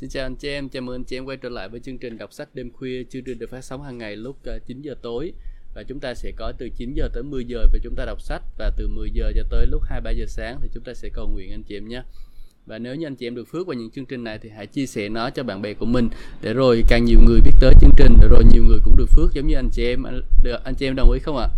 Xin 0.00 0.10
chào 0.10 0.26
anh 0.26 0.36
chị 0.36 0.48
em, 0.48 0.68
chào 0.68 0.82
mừng 0.82 0.94
anh 0.94 1.04
chị 1.04 1.16
em 1.16 1.24
quay 1.24 1.36
trở 1.36 1.48
lại 1.48 1.68
với 1.68 1.80
chương 1.80 1.98
trình 1.98 2.18
đọc 2.18 2.32
sách 2.32 2.48
đêm 2.54 2.70
khuya. 2.72 3.04
Chương 3.10 3.24
trình 3.24 3.38
được 3.38 3.50
phát 3.50 3.64
sóng 3.64 3.82
hàng 3.82 3.98
ngày 3.98 4.16
lúc 4.16 4.36
ờ, 4.44 4.58
9 4.66 4.82
giờ 4.82 4.94
tối 5.02 5.32
và 5.74 5.82
chúng 5.88 6.00
ta 6.00 6.14
sẽ 6.14 6.32
có 6.36 6.52
từ 6.58 6.68
9 6.76 6.92
giờ 6.94 7.08
tới 7.14 7.22
10 7.22 7.44
giờ 7.44 7.66
và 7.72 7.78
chúng 7.82 7.94
ta 7.96 8.04
đọc 8.04 8.20
sách 8.22 8.42
và 8.58 8.70
từ 8.76 8.88
10 8.88 9.10
giờ 9.10 9.32
cho 9.36 9.42
tới 9.50 9.66
lúc 9.66 9.82
2 9.84 10.00
3 10.00 10.10
giờ 10.10 10.24
sáng 10.28 10.58
thì 10.62 10.68
chúng 10.74 10.84
ta 10.84 10.94
sẽ 10.94 11.08
cầu 11.12 11.28
nguyện 11.28 11.50
anh 11.50 11.62
chị 11.62 11.76
em 11.76 11.88
nhé. 11.88 12.02
Và 12.66 12.78
nếu 12.78 12.94
như 12.94 13.06
anh 13.06 13.16
chị 13.16 13.26
em 13.26 13.34
được 13.34 13.48
phước 13.48 13.66
qua 13.66 13.74
những 13.74 13.90
chương 13.90 14.06
trình 14.06 14.24
này 14.24 14.38
thì 14.42 14.48
hãy 14.48 14.66
chia 14.66 14.86
sẻ 14.86 15.08
nó 15.08 15.30
cho 15.30 15.42
bạn 15.42 15.62
bè 15.62 15.74
của 15.74 15.86
mình 15.86 16.08
để 16.42 16.52
rồi 16.52 16.84
càng 16.88 17.04
nhiều 17.04 17.20
người 17.26 17.40
biết 17.40 17.52
tới 17.60 17.74
chương 17.80 17.92
trình 17.96 18.16
để 18.20 18.28
rồi 18.28 18.44
nhiều 18.52 18.64
người 18.64 18.78
cũng 18.84 18.96
được 18.96 19.08
phước 19.10 19.34
giống 19.34 19.46
như 19.46 19.54
anh 19.54 19.68
chị 19.72 19.86
em 19.86 20.02
anh, 20.02 20.20
anh 20.64 20.74
chị 20.74 20.86
em 20.86 20.96
đồng 20.96 21.10
ý 21.10 21.20
không 21.20 21.36
ạ? 21.36 21.48
À? 21.50 21.56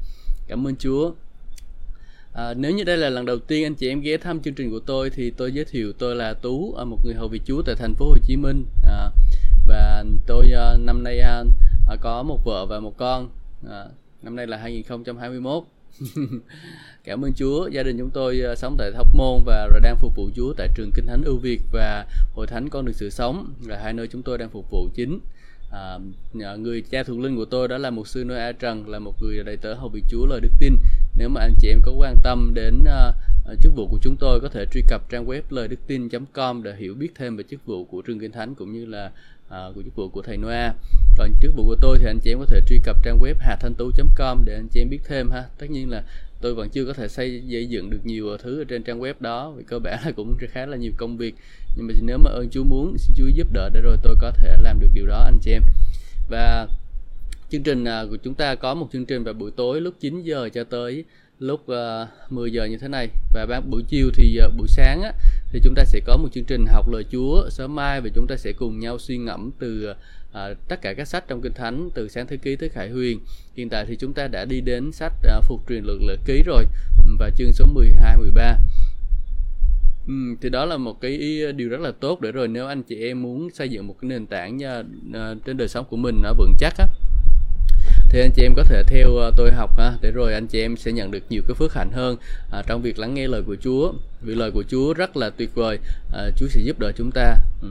Cảm 0.48 0.66
ơn 0.66 0.77
Chúa. 0.77 1.12
À, 2.33 2.55
nếu 2.55 2.73
như 2.73 2.85
đây 2.85 2.97
là 2.97 3.09
lần 3.09 3.27
đầu 3.27 3.39
tiên 3.39 3.67
anh 3.67 3.75
chị 3.75 3.89
em 3.89 4.01
ghé 4.01 4.17
thăm 4.17 4.41
chương 4.41 4.55
trình 4.55 4.71
của 4.71 4.80
tôi 4.80 5.11
thì 5.11 5.30
tôi 5.30 5.53
giới 5.53 5.65
thiệu 5.65 5.93
tôi 5.99 6.17
là 6.17 6.34
Tú, 6.34 6.73
ờ, 6.73 6.84
một 6.84 6.98
người 7.05 7.15
hầu 7.15 7.29
vị 7.29 7.41
Chúa 7.45 7.62
tại 7.62 7.75
thành 7.75 7.95
phố 7.95 8.07
Hồ 8.07 8.16
Chí 8.27 8.37
Minh 8.37 8.65
à, 8.84 9.11
và 9.66 10.05
tôi 10.27 10.52
à, 10.52 10.77
năm 10.79 11.02
nay 11.02 11.21
à, 11.21 11.45
có 12.01 12.23
một 12.23 12.45
vợ 12.45 12.66
và 12.66 12.80
một 12.80 12.97
con. 12.97 13.30
À, 13.71 13.85
năm 14.23 14.37
nay 14.37 14.47
là 14.47 14.57
2021. 14.57 15.65
Cảm 17.05 17.24
ơn 17.24 17.33
Chúa, 17.33 17.69
gia 17.69 17.83
đình 17.83 17.98
chúng 17.98 18.11
tôi 18.11 18.41
à, 18.41 18.55
sống 18.55 18.77
tại 18.79 18.93
thóc 18.93 19.07
Môn 19.15 19.43
và 19.47 19.69
rồi 19.73 19.80
đang 19.80 19.97
phục 19.97 20.16
vụ 20.16 20.30
Chúa 20.37 20.52
tại 20.52 20.69
trường 20.74 20.91
Kinh 20.95 21.07
Thánh 21.07 21.23
Ưu 21.24 21.37
Việt 21.37 21.60
và 21.73 22.07
Hội 22.35 22.47
Thánh 22.47 22.69
Con 22.69 22.85
Đường 22.85 22.95
Sự 22.95 23.10
Sống 23.10 23.55
là 23.66 23.79
hai 23.83 23.93
nơi 23.93 24.09
chúng 24.09 24.23
tôi 24.23 24.38
đang 24.38 24.51
phục 24.51 24.71
vụ 24.71 24.88
chính 24.95 25.21
à, 25.71 25.99
người 26.57 26.83
cha 26.91 27.02
thuộc 27.02 27.19
linh 27.19 27.37
của 27.37 27.45
tôi 27.45 27.69
đó 27.69 27.79
là 27.79 27.91
một 27.91 28.09
sư 28.09 28.24
Noe 28.24 28.38
A 28.38 28.52
Trần 28.52 28.88
là 28.88 28.99
một 28.99 29.23
người 29.23 29.43
đầy 29.45 29.57
tớ 29.57 29.74
hầu 29.74 29.88
vị 29.88 30.02
Chúa 30.09 30.27
lời 30.27 30.41
đức 30.41 30.52
tin 30.59 30.77
nếu 31.14 31.28
mà 31.28 31.41
anh 31.41 31.55
chị 31.60 31.69
em 31.69 31.82
có 31.82 31.92
quan 31.92 32.16
tâm 32.23 32.55
đến 32.55 32.78
uh, 32.78 33.14
chức 33.60 33.73
vụ 33.74 33.87
của 33.87 33.98
chúng 34.02 34.16
tôi 34.16 34.41
có 34.41 34.48
thể 34.48 34.66
truy 34.73 34.82
cập 34.88 35.10
trang 35.10 35.27
web 35.27 35.42
lời 35.51 35.68
đức 35.68 35.77
tin.com 35.87 36.62
để 36.62 36.77
hiểu 36.77 36.95
biết 36.95 37.09
thêm 37.14 37.37
về 37.37 37.45
chức 37.51 37.66
vụ 37.66 37.84
của 37.84 38.02
trường 38.02 38.21
kinh 38.21 38.32
thánh 38.32 38.54
cũng 38.54 38.73
như 38.73 38.87
là 38.87 39.10
uh, 39.51 39.74
của 39.74 39.82
chức 39.82 39.95
vụ 39.96 40.09
của 40.09 40.23
thầy 40.23 40.37
Noa. 40.37 40.74
Còn 41.18 41.30
chức 41.43 41.54
vụ 41.57 41.65
của 41.66 41.76
tôi 41.80 41.98
thì 41.98 42.07
anh 42.07 42.18
chị 42.23 42.32
em 42.32 42.38
có 42.38 42.46
thể 42.46 42.60
truy 42.68 42.79
cập 42.85 42.96
trang 43.04 43.18
web 43.18 43.35
hà 43.38 43.57
thanh 43.57 43.74
tú.com 43.74 44.45
để 44.45 44.54
anh 44.54 44.68
chị 44.68 44.80
em 44.80 44.90
biết 44.90 45.01
thêm 45.04 45.30
ha. 45.30 45.45
Tất 45.59 45.70
nhiên 45.70 45.90
là 45.90 46.02
tôi 46.40 46.54
vẫn 46.54 46.68
chưa 46.70 46.85
có 46.85 46.93
thể 46.93 47.09
xây 47.09 47.42
dựng 47.68 47.90
được 47.90 48.01
nhiều 48.04 48.37
thứ 48.42 48.60
ở 48.60 48.65
trên 48.65 48.82
trang 48.82 49.01
web 49.01 49.15
đó 49.20 49.51
vì 49.51 49.65
cơ 49.65 49.79
bản 49.79 49.98
là 50.04 50.13
cũng 50.13 50.37
khá 50.52 50.66
là 50.66 50.76
nhiều 50.76 50.92
công 50.96 51.16
việc. 51.16 51.35
Nhưng 51.76 51.87
mà 51.87 51.95
nếu 52.02 52.18
mà 52.18 52.30
ơn 52.30 52.51
Chúa 52.51 52.65
muốn 52.65 52.98
xin 52.98 53.16
Chúa 53.16 53.26
giúp 53.26 53.46
đỡ 53.52 53.70
để 53.73 53.80
rồi 53.80 53.96
tôi 54.02 54.16
có 54.20 54.30
thể 54.30 54.57
làm 54.60 54.80
được 54.80 54.88
điều 54.95 55.07
đó 55.07 55.23
anh 55.24 55.38
chị 55.42 55.52
em. 55.52 55.63
Và 56.29 56.66
chương 57.51 57.62
trình 57.62 57.84
à, 57.84 58.04
của 58.10 58.16
chúng 58.16 58.34
ta 58.34 58.54
có 58.54 58.74
một 58.74 58.88
chương 58.93 59.06
trình 59.06 59.24
vào 59.24 59.34
buổi 59.34 59.51
tối 59.56 59.80
lúc 59.80 59.95
9 60.01 60.23
giờ 60.23 60.48
cho 60.48 60.65
tới 60.65 61.04
lúc 61.38 61.68
à, 61.68 62.02
uh, 62.02 62.32
10 62.32 62.52
giờ 62.52 62.65
như 62.65 62.79
thế 62.79 62.88
này. 62.88 63.09
Và 63.34 63.46
ban 63.46 63.70
buổi 63.70 63.82
chiều 63.88 64.10
thì 64.15 64.38
uh, 64.47 64.56
buổi 64.56 64.69
sáng 64.69 65.03
á, 65.03 65.12
thì 65.53 65.60
chúng 65.65 65.75
ta 65.75 65.84
sẽ 65.84 66.00
có 66.06 66.16
một 66.16 66.28
chương 66.32 66.44
trình 66.44 66.65
học 66.69 66.88
lời 66.92 67.04
Chúa. 67.12 67.48
Sớm 67.50 67.75
mai 67.75 68.00
và 68.00 68.09
chúng 68.15 68.26
ta 68.26 68.37
sẽ 68.37 68.53
cùng 68.53 68.78
nhau 68.78 68.98
suy 68.98 69.19
ngẫm 69.19 69.50
từ 69.59 69.91
uh, 69.91 70.37
tất 70.69 70.82
cả 70.82 70.94
các 70.94 71.04
sách 71.04 71.25
trong 71.28 71.42
kinh 71.42 71.53
thánh 71.53 71.91
từ 71.94 72.09
sáng 72.09 72.26
thế 72.26 72.37
ký 72.37 72.56
tới 72.56 72.69
khải 72.69 72.91
huyền. 72.91 73.20
Hiện 73.56 73.69
tại 73.69 73.84
thì 73.88 73.97
chúng 73.97 74.12
ta 74.12 74.28
đã 74.28 74.44
đi 74.44 74.60
đến 74.60 74.92
sách 74.92 75.12
uh, 75.38 75.44
phục 75.44 75.60
truyền 75.69 75.84
luật 75.84 75.98
lệ 76.09 76.16
ký 76.25 76.42
rồi 76.47 76.64
và 77.19 77.31
chương 77.31 77.53
số 77.53 77.66
12 77.75 78.16
13 78.16 78.59
Ừ, 80.06 80.14
thì 80.41 80.48
đó 80.48 80.64
là 80.64 80.76
một 80.76 81.00
cái 81.00 81.10
ý, 81.10 81.53
điều 81.53 81.69
rất 81.69 81.81
là 81.81 81.92
tốt 82.00 82.20
để 82.20 82.32
rồi 82.32 82.48
nếu 82.48 82.66
anh 82.66 82.82
chị 82.82 83.04
em 83.04 83.22
muốn 83.22 83.50
xây 83.50 83.69
dựng 83.69 83.87
một 83.87 83.97
cái 84.00 84.09
nền 84.09 84.26
tảng 84.26 84.56
nha, 84.56 84.78
uh, 84.78 85.44
trên 85.44 85.56
đời 85.56 85.69
sống 85.69 85.87
của 85.91 85.97
mình 85.97 86.20
nó 86.22 86.32
vững 86.32 86.54
chắc 86.59 86.75
á 86.78 86.87
thì 88.11 88.21
anh 88.21 88.31
chị 88.31 88.43
em 88.43 88.55
có 88.55 88.65
thể 88.65 88.83
theo 88.87 89.16
ờ, 89.16 89.33
tôi 89.37 89.53
học 89.53 89.78
ha 89.78 89.93
để 90.00 90.11
rồi 90.11 90.34
anh 90.34 90.47
chị 90.47 90.61
em 90.61 90.77
sẽ 90.77 90.93
nhận 90.93 91.11
được 91.11 91.22
nhiều 91.31 91.43
cái 91.49 91.55
phước 91.55 91.75
hạnh 91.75 91.91
hơn 91.93 92.16
à, 92.50 92.62
trong 92.66 92.83
việc 92.83 92.99
lắng 92.99 93.15
nghe 93.15 93.28
lời 93.28 93.43
của 93.47 93.56
Chúa 93.62 93.93
vì 94.21 94.34
lời 94.34 94.50
của 94.50 94.65
Chúa 94.69 94.94
rất 94.94 95.16
là 95.16 95.31
tuyệt 95.31 95.55
vời 95.55 95.78
à, 96.12 96.31
Chúa 96.37 96.47
sẽ 96.49 96.61
giúp 96.61 96.78
đỡ 96.78 96.93
chúng 96.97 97.11
ta 97.11 97.37
ừ. 97.62 97.69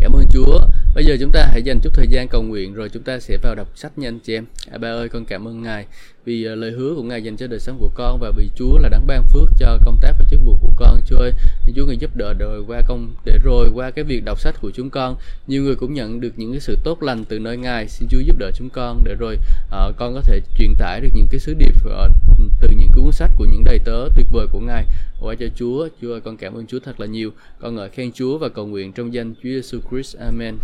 Cảm 0.00 0.12
ơn 0.12 0.24
Chúa. 0.30 0.58
Bây 0.94 1.04
giờ 1.04 1.16
chúng 1.20 1.30
ta 1.32 1.46
hãy 1.50 1.62
dành 1.62 1.80
chút 1.82 1.90
thời 1.94 2.06
gian 2.06 2.28
cầu 2.28 2.42
nguyện 2.42 2.74
rồi 2.74 2.88
chúng 2.88 3.02
ta 3.02 3.20
sẽ 3.20 3.36
vào 3.42 3.54
đọc 3.54 3.68
sách 3.74 3.98
nha 3.98 4.08
anh 4.08 4.18
chị 4.18 4.34
em. 4.34 4.44
À, 4.70 4.78
ba 4.78 4.88
ơi 4.88 5.08
con 5.08 5.24
cảm 5.24 5.48
ơn 5.48 5.62
Ngài 5.62 5.86
vì 6.24 6.44
à, 6.44 6.54
lời 6.54 6.70
hứa 6.70 6.94
của 6.94 7.02
Ngài 7.02 7.22
dành 7.22 7.36
cho 7.36 7.46
đời 7.46 7.60
sống 7.60 7.78
của 7.80 7.90
con 7.94 8.18
và 8.20 8.30
vì 8.36 8.50
Chúa 8.56 8.78
là 8.78 8.88
đấng 8.88 9.06
ban 9.06 9.22
phước 9.28 9.48
cho 9.58 9.78
công 9.84 9.98
tác 10.00 10.12
và 10.18 10.24
chức 10.30 10.40
vụ 10.44 10.56
của 10.60 10.70
con. 10.76 11.00
Chúa 11.06 11.16
ơi, 11.16 11.32
Chúa 11.76 11.86
ngài 11.86 11.96
giúp 11.96 12.10
đỡ 12.16 12.32
rồi 12.38 12.64
qua 12.66 12.82
công 12.88 13.14
để 13.24 13.38
rồi 13.44 13.68
qua 13.74 13.90
cái 13.90 14.04
việc 14.04 14.24
đọc 14.24 14.40
sách 14.40 14.60
của 14.60 14.70
chúng 14.70 14.90
con, 14.90 15.16
nhiều 15.46 15.62
người 15.62 15.74
cũng 15.74 15.94
nhận 15.94 16.20
được 16.20 16.32
những 16.36 16.52
cái 16.52 16.60
sự 16.60 16.78
tốt 16.84 17.02
lành 17.02 17.24
từ 17.24 17.38
nơi 17.38 17.56
Ngài. 17.56 17.88
Xin 17.88 18.08
Chúa 18.08 18.20
giúp 18.20 18.36
đỡ 18.38 18.50
chúng 18.54 18.70
con 18.70 19.04
để 19.04 19.14
rồi 19.14 19.38
uh, 19.66 19.96
con 19.96 20.14
có 20.14 20.20
thể 20.20 20.40
truyền 20.58 20.74
tải 20.78 21.00
được 21.00 21.08
những 21.14 21.26
cái 21.30 21.40
sứ 21.40 21.54
điệp 21.54 21.74
uh, 21.86 22.12
từ 22.60 22.68
những 22.68 22.88
cuốn 22.94 23.12
sách 23.12 23.30
của 23.36 23.46
những 23.52 23.64
đầy 23.64 23.78
tớ 23.84 24.08
tuyệt 24.16 24.26
vời 24.32 24.46
của 24.52 24.60
Ngài 24.60 24.84
qua 25.20 25.34
cho 25.34 25.46
Chúa. 25.56 25.88
Chúa 26.02 26.12
ơi, 26.12 26.20
con 26.20 26.36
cảm 26.36 26.54
ơn 26.54 26.66
Chúa 26.66 26.78
thật 26.84 27.00
là 27.00 27.06
nhiều. 27.06 27.30
Con 27.60 27.74
ngợi 27.74 27.88
khen 27.88 28.12
Chúa 28.12 28.38
và 28.38 28.48
cầu 28.48 28.66
nguyện 28.66 28.92
trong 28.92 29.14
danh 29.14 29.34
Chúa 29.34 29.48
Giêsu 29.48 29.78
Christ. 29.90 30.16
Amen. 30.16 30.54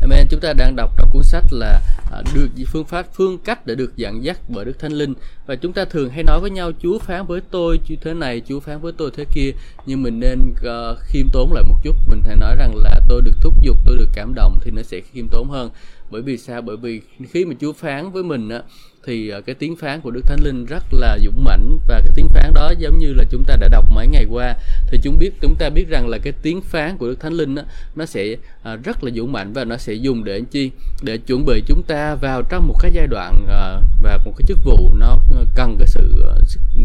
Amen. 0.00 0.26
Chúng 0.30 0.40
ta 0.40 0.52
đang 0.52 0.76
đọc 0.76 0.90
trong 0.98 1.10
cuốn 1.12 1.22
sách 1.22 1.44
là 1.50 1.80
à, 2.12 2.22
được 2.34 2.48
phương 2.66 2.84
pháp 2.84 3.06
phương 3.14 3.38
cách 3.38 3.66
để 3.66 3.74
được 3.74 3.96
dẫn 3.96 4.24
dắt 4.24 4.38
bởi 4.48 4.64
Đức 4.64 4.78
Thánh 4.78 4.92
Linh 4.92 5.14
và 5.46 5.56
chúng 5.56 5.72
ta 5.72 5.84
thường 5.84 6.10
hay 6.10 6.22
nói 6.22 6.40
với 6.40 6.50
nhau 6.50 6.72
Chúa 6.82 6.98
phán 6.98 7.26
với 7.26 7.40
tôi 7.50 7.80
như 7.88 7.96
thế 8.00 8.14
này, 8.14 8.42
Chúa 8.48 8.60
phán 8.60 8.80
với 8.80 8.92
tôi 8.96 9.10
thế 9.16 9.24
kia 9.34 9.50
nhưng 9.86 10.02
mình 10.02 10.20
nên 10.20 10.38
uh, 10.40 10.98
khiêm 11.00 11.26
tốn 11.32 11.52
lại 11.52 11.64
một 11.68 11.76
chút. 11.82 11.96
Mình 12.08 12.22
phải 12.26 12.36
nói 12.36 12.56
rằng 12.58 12.76
là 12.76 13.00
tôi 13.08 13.22
được 13.22 13.34
thúc 13.40 13.54
giục, 13.62 13.76
tôi 13.86 13.96
được 13.96 14.08
cảm 14.14 14.34
động 14.34 14.58
thì 14.62 14.70
nó 14.70 14.82
sẽ 14.82 15.00
khiêm 15.00 15.28
tốn 15.28 15.50
hơn. 15.50 15.70
Bởi 16.10 16.22
vì 16.22 16.38
sao? 16.38 16.62
Bởi 16.62 16.76
vì 16.76 17.00
khi 17.30 17.44
mà 17.44 17.54
Chúa 17.60 17.72
phán 17.72 18.12
với 18.12 18.22
mình 18.22 18.48
á 18.48 18.62
thì 19.06 19.28
ờ, 19.28 19.40
cái 19.40 19.54
tiếng 19.54 19.76
phán 19.76 20.00
của 20.00 20.10
Đức 20.10 20.20
Thánh 20.26 20.40
Linh 20.44 20.64
rất 20.64 20.84
là 20.90 21.18
dũng 21.24 21.44
mãnh 21.44 21.78
và 21.88 22.00
cái 22.00 22.12
tiếng 22.14 22.28
phán 22.28 22.52
đó 22.54 22.72
giống 22.78 22.98
như 22.98 23.12
là 23.12 23.24
chúng 23.30 23.44
ta 23.44 23.56
đã 23.56 23.68
đọc 23.68 23.90
mấy 23.90 24.06
ngày 24.06 24.26
qua. 24.30 24.54
Thì 24.86 24.98
chúng 25.02 25.18
biết 25.18 25.30
chúng 25.40 25.54
ta 25.58 25.68
biết 25.68 25.88
rằng 25.88 26.08
là 26.08 26.18
cái 26.18 26.32
tiếng 26.42 26.60
phán 26.60 26.96
của 26.98 27.06
Đức 27.06 27.20
Thánh 27.20 27.32
Linh 27.32 27.54
đó, 27.54 27.62
nó 27.96 28.06
sẽ 28.06 28.36
ờ, 28.62 28.76
rất 28.76 29.04
là 29.04 29.10
dũng 29.10 29.32
mãnh 29.32 29.52
và 29.52 29.64
nó 29.64 29.76
sẽ 29.76 29.92
dùng 29.92 30.24
để 30.24 30.42
chi? 30.50 30.70
Để 31.02 31.18
chuẩn 31.18 31.44
bị 31.44 31.62
chúng 31.66 31.82
ta 31.82 32.14
vào 32.14 32.42
trong 32.42 32.68
một 32.68 32.74
cái 32.80 32.90
giai 32.94 33.06
đoạn 33.06 33.44
ờ, 33.48 33.82
và 34.02 34.18
một 34.24 34.32
cái 34.36 34.44
chức 34.48 34.58
vụ 34.64 34.90
nó 34.94 35.16
cần 35.54 35.76
cái 35.78 35.86
sự 35.86 36.24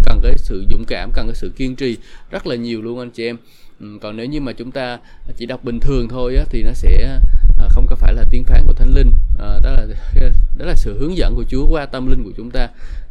cần 0.06 0.20
cái 0.24 0.34
sự 0.38 0.66
dũng 0.72 0.86
cảm 0.88 1.12
cần 1.14 1.28
cái 1.28 1.36
sự 1.36 1.52
kiên 1.56 1.76
trì 1.76 1.98
rất 2.32 2.48
là 2.48 2.56
nhiều 2.56 2.82
luôn 2.82 3.00
anh 3.00 3.10
chị 3.10 3.26
em. 3.26 3.38
Ừ, 3.80 3.88
còn 4.02 4.18
nếu 4.18 4.26
như 4.26 4.42
mà 4.42 4.54
chúng 4.54 4.72
ta 4.72 5.00
chỉ 5.38 5.46
đọc 5.46 5.64
bình 5.64 5.80
thường 5.80 6.08
thôi 6.08 6.36
á, 6.36 6.44
thì 6.50 6.64
nó 6.64 6.74
sẽ 6.74 7.20
à, 7.60 7.68
không 7.70 7.88
có 7.90 7.96
phải 7.96 8.14
là 8.14 8.24
tiếng 8.30 8.44
phán 8.44 8.64
của 8.68 8.74
thánh 8.74 8.94
linh. 8.96 9.12
À, 9.40 9.60
đó 9.64 9.72
là 9.72 9.88
đó 10.58 10.66
là 10.66 10.76
sự 10.76 11.00
hướng 11.00 11.18
dẫn 11.18 11.36
của 11.36 11.44
Chúa 11.50 11.68
qua 11.70 11.86
tâm 11.86 12.08
linh 12.08 12.24
của 12.24 12.32
chúng 12.38 12.52
ta. 12.52 12.68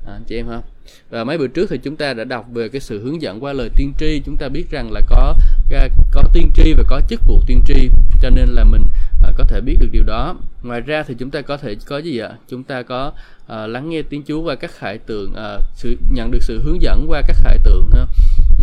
À, 0.06 0.12
anh 0.12 0.24
chị 0.26 0.36
em 0.36 0.48
ha. 0.48 0.62
Và 1.10 1.24
mấy 1.24 1.38
bữa 1.38 1.46
trước 1.46 1.70
thì 1.70 1.78
chúng 1.78 1.96
ta 1.96 2.14
đã 2.14 2.24
đọc 2.24 2.46
về 2.52 2.68
cái 2.68 2.80
sự 2.80 3.04
hướng 3.04 3.22
dẫn 3.22 3.44
qua 3.44 3.52
lời 3.52 3.70
tiên 3.76 3.92
tri. 3.98 4.20
Chúng 4.26 4.36
ta 4.36 4.48
biết 4.48 4.70
rằng 4.70 4.92
là 4.92 5.00
có 5.08 5.34
à, 5.72 5.88
có 6.10 6.22
tiên 6.32 6.50
tri 6.54 6.74
và 6.76 6.84
có 6.88 7.00
chức 7.08 7.20
vụ 7.26 7.40
tiên 7.46 7.60
tri 7.66 7.90
cho 8.22 8.30
nên 8.30 8.48
là 8.48 8.64
mình 8.64 8.82
à, 9.22 9.32
có 9.36 9.44
thể 9.44 9.60
biết 9.60 9.76
được 9.80 9.88
điều 9.92 10.02
đó. 10.02 10.36
Ngoài 10.62 10.80
ra 10.80 11.02
thì 11.02 11.14
chúng 11.18 11.30
ta 11.30 11.40
có 11.40 11.56
thể 11.56 11.76
có 11.86 11.98
gì 11.98 12.18
ạ? 12.18 12.30
Chúng 12.48 12.62
ta 12.62 12.82
có 12.82 13.12
à, 13.46 13.66
lắng 13.66 13.90
nghe 13.90 14.02
tiếng 14.02 14.22
Chúa 14.26 14.42
qua 14.42 14.54
các 14.54 14.70
khải 14.78 14.98
tượng 14.98 15.34
à, 15.34 15.58
sự 15.74 15.96
nhận 16.10 16.30
được 16.30 16.42
sự 16.42 16.62
hướng 16.64 16.82
dẫn 16.82 17.06
qua 17.08 17.22
các 17.28 17.36
khải 17.44 17.58
tượng 17.64 17.90
ha 17.92 18.06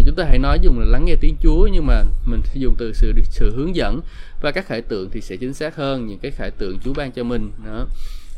thì 0.01 0.05
chúng 0.05 0.15
ta 0.15 0.25
hãy 0.29 0.39
nói 0.39 0.59
dùng 0.61 0.79
là 0.79 0.85
lắng 0.85 1.05
nghe 1.05 1.15
tiếng 1.15 1.35
Chúa, 1.41 1.67
nhưng 1.73 1.85
mà 1.85 2.03
mình 2.25 2.41
sẽ 2.43 2.51
dùng 2.53 2.75
từ 2.77 2.93
sự 2.93 3.13
sự 3.29 3.55
hướng 3.55 3.75
dẫn. 3.75 3.99
Và 4.41 4.51
các 4.51 4.67
khải 4.67 4.81
tượng 4.81 5.09
thì 5.11 5.21
sẽ 5.21 5.35
chính 5.35 5.53
xác 5.53 5.75
hơn 5.75 6.07
những 6.07 6.19
cái 6.19 6.31
khải 6.31 6.51
tượng 6.51 6.79
Chúa 6.83 6.93
ban 6.93 7.11
cho 7.11 7.23
mình. 7.23 7.51
Đó. 7.65 7.85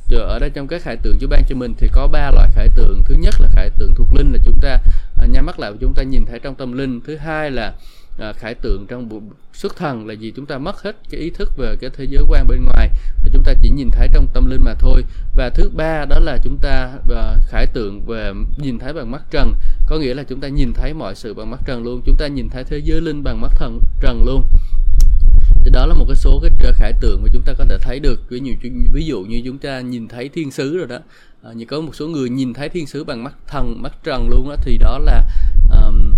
Giờ 0.09 0.17
ở 0.17 0.39
đây 0.39 0.49
trong 0.53 0.67
các 0.67 0.81
khải 0.81 0.97
tượng 0.97 1.17
Chúa 1.19 1.27
ban 1.27 1.43
cho 1.49 1.55
mình 1.55 1.73
thì 1.77 1.87
có 1.93 2.07
ba 2.07 2.31
loại 2.31 2.49
khải 2.55 2.67
tượng. 2.75 3.01
Thứ 3.05 3.15
nhất 3.19 3.35
là 3.39 3.47
khải 3.53 3.69
tượng 3.69 3.95
thuộc 3.95 4.07
linh 4.15 4.31
là 4.31 4.39
chúng 4.45 4.57
ta 4.61 4.77
à, 5.17 5.25
nhắm 5.25 5.45
mắt 5.45 5.59
lại 5.59 5.71
và 5.71 5.77
chúng 5.81 5.93
ta 5.93 6.03
nhìn 6.03 6.25
thấy 6.25 6.39
trong 6.39 6.55
tâm 6.55 6.71
linh. 6.73 7.01
Thứ 7.01 7.15
hai 7.15 7.51
là 7.51 7.73
à, 8.19 8.33
khải 8.33 8.55
tượng 8.55 8.85
trong 8.87 9.09
bộ 9.09 9.21
xuất 9.53 9.75
thần 9.75 10.07
là 10.07 10.13
gì 10.13 10.31
chúng 10.35 10.45
ta 10.45 10.57
mất 10.57 10.83
hết 10.83 10.95
cái 11.09 11.21
ý 11.21 11.29
thức 11.29 11.51
về 11.57 11.75
cái 11.81 11.89
thế 11.93 12.05
giới 12.09 12.23
quan 12.29 12.47
bên 12.47 12.63
ngoài. 12.63 12.89
Và 13.23 13.29
chúng 13.33 13.43
ta 13.43 13.53
chỉ 13.61 13.69
nhìn 13.69 13.89
thấy 13.91 14.07
trong 14.13 14.27
tâm 14.33 14.45
linh 14.49 14.63
mà 14.63 14.73
thôi. 14.73 15.03
Và 15.35 15.49
thứ 15.49 15.69
ba 15.69 16.05
đó 16.05 16.19
là 16.19 16.37
chúng 16.43 16.57
ta 16.61 16.91
à, 17.15 17.37
khải 17.47 17.65
tượng 17.65 18.05
về 18.05 18.33
nhìn 18.57 18.79
thấy 18.79 18.93
bằng 18.93 19.11
mắt 19.11 19.21
trần. 19.31 19.53
Có 19.87 19.97
nghĩa 19.97 20.13
là 20.13 20.23
chúng 20.23 20.39
ta 20.39 20.47
nhìn 20.47 20.73
thấy 20.73 20.93
mọi 20.93 21.15
sự 21.15 21.33
bằng 21.33 21.51
mắt 21.51 21.59
trần 21.65 21.83
luôn. 21.83 22.01
Chúng 22.05 22.15
ta 22.15 22.27
nhìn 22.27 22.49
thấy 22.49 22.63
thế 22.63 22.77
giới 22.77 23.01
linh 23.01 23.23
bằng 23.23 23.41
mắt 23.41 23.51
thần 23.57 23.79
trần 24.01 24.23
luôn. 24.25 24.43
Thì 25.63 25.71
đó 25.73 25.85
là 25.85 25.93
một 25.93 26.05
cái 26.07 26.15
số 26.15 26.39
cái 26.43 26.51
à, 26.63 26.71
khải 26.75 26.93
tượng 27.01 27.23
mà 27.23 27.29
chúng 27.33 27.41
ta 27.41 27.53
có 27.57 27.65
thể 27.69 27.77
thấy 27.81 27.99
được. 27.99 28.19
Ví 28.29 28.39
dụ 28.39 28.53
ví 28.93 29.05
dụ 29.05 29.21
như 29.21 29.41
chúng 29.45 29.57
ta 29.57 29.81
nhìn 29.81 30.07
thấy 30.07 30.29
thiên 30.29 30.51
sứ 30.51 30.77
rồi 30.77 30.87
đó. 30.87 30.99
À, 31.43 31.51
như 31.53 31.65
có 31.65 31.81
một 31.81 31.95
số 31.95 32.07
người 32.07 32.29
nhìn 32.29 32.53
thấy 32.53 32.69
thiên 32.69 32.87
sứ 32.87 33.03
bằng 33.03 33.23
mắt 33.23 33.33
thần 33.47 33.81
mắt 33.81 34.03
trần 34.03 34.29
luôn 34.29 34.49
đó 34.49 34.55
thì 34.61 34.77
đó 34.77 34.99
là 34.99 35.27
um, 35.71 36.12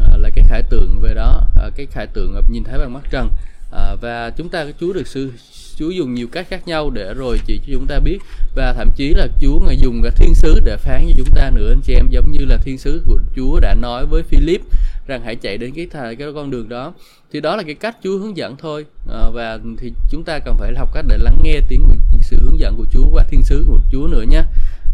À, 0.00 0.16
là 0.16 0.30
cái 0.34 0.44
khải 0.48 0.62
tượng 0.62 1.00
về 1.00 1.14
đó 1.14 1.40
à, 1.60 1.70
cái 1.76 1.86
khải 1.86 2.06
tượng 2.06 2.42
nhìn 2.50 2.64
thấy 2.64 2.78
bằng 2.78 2.92
mắt 2.92 3.02
trần. 3.10 3.28
À, 3.72 3.94
và 4.00 4.30
chúng 4.30 4.48
ta 4.48 4.66
Chúa 4.80 4.92
được 4.92 5.06
sư 5.06 5.32
Chúa 5.76 5.90
dùng 5.90 6.14
nhiều 6.14 6.26
cách 6.32 6.46
khác 6.50 6.68
nhau 6.68 6.90
để 6.90 7.14
rồi 7.14 7.40
chỉ 7.46 7.58
cho 7.58 7.72
chúng 7.72 7.86
ta 7.86 7.98
biết. 7.98 8.18
Và 8.54 8.72
thậm 8.72 8.90
chí 8.96 9.14
là 9.16 9.28
Chúa 9.40 9.58
ngài 9.66 9.76
dùng 9.76 10.00
cả 10.02 10.10
thiên 10.16 10.34
sứ 10.34 10.60
để 10.64 10.76
phán 10.76 11.06
cho 11.08 11.14
chúng 11.16 11.34
ta 11.34 11.50
nữa 11.50 11.70
anh 11.72 11.80
chị 11.84 11.94
em 11.94 12.06
giống 12.10 12.32
như 12.32 12.44
là 12.44 12.56
thiên 12.56 12.78
sứ 12.78 13.02
của 13.06 13.20
Chúa 13.36 13.60
đã 13.60 13.74
nói 13.74 14.06
với 14.06 14.22
Philip 14.22 14.60
rằng 15.06 15.22
hãy 15.24 15.36
chạy 15.36 15.58
đến 15.58 15.72
cái 15.76 15.86
thà 15.86 16.14
cái 16.18 16.28
con 16.34 16.50
đường 16.50 16.68
đó. 16.68 16.92
Thì 17.32 17.40
đó 17.40 17.56
là 17.56 17.62
cái 17.62 17.74
cách 17.74 17.96
Chúa 18.02 18.18
hướng 18.18 18.36
dẫn 18.36 18.56
thôi. 18.56 18.86
À, 19.12 19.30
và 19.32 19.58
thì 19.78 19.92
chúng 20.10 20.24
ta 20.24 20.38
cần 20.38 20.56
phải 20.58 20.74
học 20.76 20.88
cách 20.94 21.04
để 21.08 21.18
lắng 21.18 21.38
nghe 21.42 21.60
tiếng 21.68 21.82
sự 22.22 22.36
hướng 22.40 22.60
dẫn 22.60 22.76
của 22.76 22.86
Chúa 22.92 23.04
và 23.12 23.24
thiên 23.30 23.44
sứ 23.44 23.64
của 23.68 23.78
Chúa 23.92 24.06
nữa 24.06 24.24
nha 24.30 24.44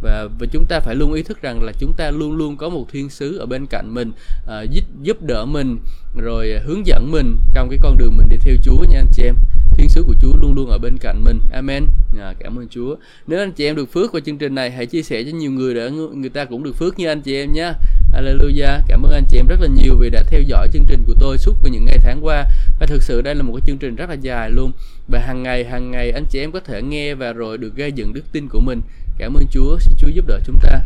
và 0.02 0.28
và 0.38 0.46
chúng 0.52 0.66
ta 0.66 0.80
phải 0.80 0.94
luôn 0.94 1.12
ý 1.12 1.22
thức 1.22 1.42
rằng 1.42 1.62
là 1.62 1.72
chúng 1.78 1.92
ta 1.92 2.10
luôn 2.10 2.36
luôn 2.36 2.56
có 2.56 2.68
một 2.68 2.86
thiên 2.92 3.10
sứ 3.10 3.38
ở 3.38 3.46
bên 3.46 3.66
cạnh 3.66 3.94
mình 3.94 4.12
uh, 4.44 4.70
giúp 4.70 4.84
giúp 5.02 5.22
đỡ 5.22 5.44
mình 5.44 5.78
rồi 6.16 6.54
hướng 6.64 6.86
dẫn 6.86 7.10
mình 7.12 7.36
trong 7.54 7.68
cái 7.68 7.78
con 7.82 7.98
đường 7.98 8.16
mình 8.16 8.28
đi 8.28 8.36
theo 8.36 8.54
Chúa 8.62 8.84
nha 8.90 8.98
anh 8.98 9.08
chị 9.12 9.22
em. 9.22 9.34
Thiên 9.76 9.88
sứ 9.88 10.02
của 10.02 10.14
Chúa 10.20 10.32
luôn 10.42 10.54
luôn 10.54 10.70
ở 10.70 10.78
bên 10.78 10.98
cạnh 11.00 11.24
mình. 11.24 11.40
Amen. 11.52 11.86
À, 12.20 12.34
cảm 12.38 12.58
ơn 12.58 12.68
Chúa. 12.68 12.96
Nếu 13.26 13.38
anh 13.38 13.52
chị 13.52 13.64
em 13.64 13.76
được 13.76 13.92
phước 13.92 14.12
qua 14.12 14.20
chương 14.26 14.38
trình 14.38 14.54
này 14.54 14.70
hãy 14.70 14.86
chia 14.86 15.02
sẻ 15.02 15.22
cho 15.22 15.36
nhiều 15.36 15.50
người 15.50 15.74
để 15.74 15.90
người 15.90 16.30
ta 16.30 16.44
cũng 16.44 16.62
được 16.62 16.76
phước 16.76 16.98
như 16.98 17.06
anh 17.08 17.20
chị 17.20 17.36
em 17.36 17.52
nhé 17.52 17.72
Hallelujah. 18.12 18.80
Cảm 18.88 19.02
ơn 19.02 19.12
anh 19.12 19.24
chị 19.28 19.38
em 19.38 19.46
rất 19.46 19.60
là 19.60 19.68
nhiều 19.68 19.96
vì 20.00 20.10
đã 20.10 20.22
theo 20.30 20.40
dõi 20.46 20.68
chương 20.72 20.84
trình 20.88 21.04
của 21.06 21.14
tôi 21.20 21.38
suốt 21.38 21.54
những 21.70 21.84
ngày 21.84 21.98
tháng 22.02 22.20
qua. 22.22 22.44
Và 22.80 22.86
thực 22.86 23.02
sự 23.02 23.22
đây 23.22 23.34
là 23.34 23.42
một 23.42 23.52
cái 23.52 23.62
chương 23.66 23.78
trình 23.78 23.96
rất 23.96 24.10
là 24.10 24.16
dài 24.20 24.50
luôn. 24.50 24.72
Và 25.08 25.18
hàng 25.18 25.42
ngày 25.42 25.64
hàng 25.64 25.90
ngày 25.90 26.10
anh 26.10 26.24
chị 26.30 26.40
em 26.40 26.52
có 26.52 26.60
thể 26.60 26.82
nghe 26.82 27.14
và 27.14 27.32
rồi 27.32 27.58
được 27.58 27.76
gây 27.76 27.92
dựng 27.92 28.12
đức 28.12 28.32
tin 28.32 28.48
của 28.48 28.60
mình 28.60 28.80
cảm 29.18 29.34
ơn 29.34 29.46
Chúa, 29.50 29.78
xin 29.78 29.94
Chúa 29.98 30.08
giúp 30.08 30.26
đỡ 30.26 30.40
chúng 30.46 30.58
ta. 30.62 30.82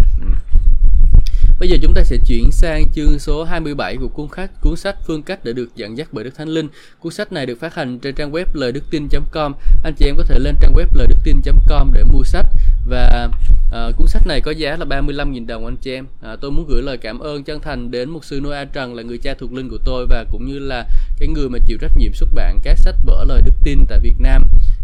Bây 1.60 1.68
giờ 1.68 1.76
chúng 1.82 1.94
ta 1.94 2.02
sẽ 2.04 2.16
chuyển 2.26 2.50
sang 2.52 2.84
chương 2.94 3.18
số 3.18 3.44
27 3.44 3.96
của 3.96 4.08
cuốn 4.08 4.28
sách 4.36 4.50
cuốn 4.60 4.76
sách 4.76 4.96
Phương 5.06 5.22
cách 5.22 5.44
để 5.44 5.52
được 5.52 5.76
dẫn 5.76 5.98
dắt 5.98 6.08
bởi 6.12 6.24
Đức 6.24 6.30
Thánh 6.36 6.48
Linh. 6.48 6.68
Cuốn 7.00 7.12
sách 7.12 7.32
này 7.32 7.46
được 7.46 7.60
phát 7.60 7.74
hành 7.74 7.98
trên 7.98 8.14
trang 8.14 8.32
web 8.32 8.44
lời 8.52 8.72
đức 8.72 8.84
tin.com. 8.90 9.54
Anh 9.84 9.94
chị 9.94 10.06
em 10.06 10.14
có 10.16 10.24
thể 10.28 10.38
lên 10.38 10.54
trang 10.60 10.74
web 10.74 10.86
lời 10.94 11.06
đức 11.06 11.16
tin.com 11.24 11.90
để 11.94 12.04
mua 12.12 12.22
sách 12.24 12.46
và 12.90 13.28
à, 13.72 13.90
cuốn 13.96 14.06
sách 14.06 14.26
này 14.26 14.40
có 14.40 14.50
giá 14.50 14.76
là 14.76 14.84
35.000 14.84 15.46
đồng 15.46 15.64
anh 15.64 15.76
chị 15.76 15.94
em. 15.94 16.06
À, 16.22 16.36
tôi 16.40 16.50
muốn 16.50 16.66
gửi 16.68 16.82
lời 16.82 16.96
cảm 16.96 17.18
ơn 17.18 17.44
chân 17.44 17.60
thành 17.60 17.90
đến 17.90 18.10
mục 18.10 18.24
sư 18.24 18.40
Noah 18.40 18.72
Trần 18.72 18.94
là 18.94 19.02
người 19.02 19.18
cha 19.18 19.34
thuộc 19.38 19.52
linh 19.52 19.68
của 19.68 19.78
tôi 19.84 20.06
và 20.06 20.24
cũng 20.30 20.46
như 20.46 20.58
là 20.58 20.86
cái 21.18 21.28
người 21.28 21.48
mà 21.48 21.58
chịu 21.66 21.78
trách 21.80 21.92
nhiệm 21.98 22.12
xuất 22.14 22.28
bản 22.34 22.58
các 22.64 22.78
sách 22.78 22.94
vở 23.04 23.24
lời 23.28 23.42
đức 23.44 23.54
tin 23.64 23.86
tại 23.88 23.98
Việt 24.02 24.14
Nam 24.18 24.42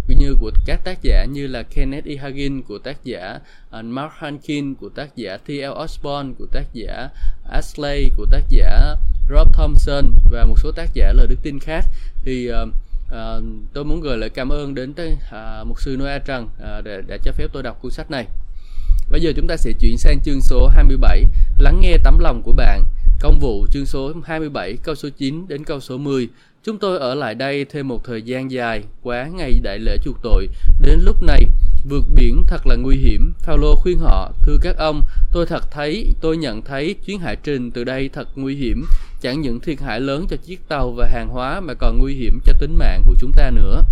cũng 0.08 0.18
như 0.18 0.34
của 0.40 0.50
các 0.66 0.80
tác 0.84 1.02
giả 1.02 1.24
như 1.24 1.46
là 1.46 1.62
Kenneth 1.62 2.06
E. 2.06 2.16
Hagin 2.16 2.62
của 2.62 2.78
tác 2.78 3.04
giả 3.04 3.38
uh, 3.78 3.84
Mark 3.84 4.12
Hankin 4.12 4.74
của 4.74 4.88
tác 4.88 5.16
giả 5.16 5.36
T.L. 5.36 5.82
Osborne 5.84 6.32
của 6.38 6.46
tác 6.52 6.64
giả 6.72 7.08
Ashley 7.50 8.10
của 8.16 8.26
tác 8.30 8.42
giả 8.48 8.94
Rob 9.30 9.48
Thompson 9.52 10.12
và 10.30 10.44
một 10.44 10.58
số 10.58 10.72
tác 10.72 10.94
giả 10.94 11.12
lời 11.12 11.26
đức 11.26 11.38
tin 11.42 11.58
khác 11.58 11.84
thì 12.24 12.50
uh, 12.50 12.68
Ờ, 13.16 13.42
tôi 13.72 13.84
muốn 13.84 14.00
gửi 14.00 14.16
lời 14.16 14.30
cảm 14.30 14.48
ơn 14.48 14.74
đến 14.74 14.94
tới 14.94 15.16
à, 15.30 15.64
mục 15.64 15.80
sư 15.80 15.96
Noah 15.98 16.24
Trần 16.24 16.48
à, 16.62 16.80
để, 16.84 17.02
để 17.06 17.18
cho 17.24 17.32
phép 17.32 17.46
tôi 17.52 17.62
đọc 17.62 17.78
cuốn 17.82 17.90
sách 17.90 18.10
này. 18.10 18.26
Bây 19.10 19.20
giờ 19.20 19.32
chúng 19.36 19.46
ta 19.46 19.56
sẽ 19.56 19.72
chuyển 19.80 19.98
sang 19.98 20.20
chương 20.20 20.40
số 20.40 20.66
27 20.66 21.24
Lắng 21.58 21.80
nghe 21.80 21.96
tấm 22.04 22.18
lòng 22.18 22.42
của 22.42 22.52
bạn 22.52 22.84
Công 23.20 23.38
vụ 23.38 23.66
chương 23.70 23.86
số 23.86 24.12
27 24.24 24.76
câu 24.82 24.94
số 24.94 25.08
9 25.18 25.48
đến 25.48 25.64
câu 25.64 25.80
số 25.80 25.98
10 25.98 26.28
Chúng 26.66 26.78
tôi 26.78 26.98
ở 26.98 27.14
lại 27.14 27.34
đây 27.34 27.64
thêm 27.64 27.88
một 27.88 28.04
thời 28.04 28.22
gian 28.22 28.50
dài, 28.50 28.84
quá 29.02 29.28
ngày 29.34 29.60
đại 29.62 29.78
lễ 29.78 29.96
chuộc 30.04 30.16
tội. 30.22 30.48
Đến 30.80 30.98
lúc 31.02 31.22
này, 31.22 31.42
vượt 31.88 32.04
biển 32.14 32.44
thật 32.46 32.66
là 32.66 32.76
nguy 32.76 32.96
hiểm. 32.96 33.32
Phaolô 33.38 33.76
khuyên 33.76 33.98
họ, 33.98 34.32
thưa 34.42 34.58
các 34.62 34.76
ông, 34.76 35.02
tôi 35.32 35.46
thật 35.46 35.70
thấy, 35.70 36.14
tôi 36.20 36.36
nhận 36.36 36.62
thấy 36.62 36.94
chuyến 37.06 37.18
hải 37.18 37.36
trình 37.36 37.70
từ 37.70 37.84
đây 37.84 38.08
thật 38.12 38.28
nguy 38.34 38.54
hiểm. 38.54 38.84
Chẳng 39.20 39.40
những 39.40 39.60
thiệt 39.60 39.80
hại 39.80 40.00
lớn 40.00 40.26
cho 40.30 40.36
chiếc 40.36 40.68
tàu 40.68 40.92
và 40.92 41.08
hàng 41.12 41.28
hóa 41.28 41.60
mà 41.60 41.74
còn 41.74 41.98
nguy 41.98 42.14
hiểm 42.14 42.40
cho 42.44 42.52
tính 42.60 42.74
mạng 42.78 43.02
của 43.06 43.14
chúng 43.18 43.32
ta 43.36 43.50
nữa. 43.50 43.82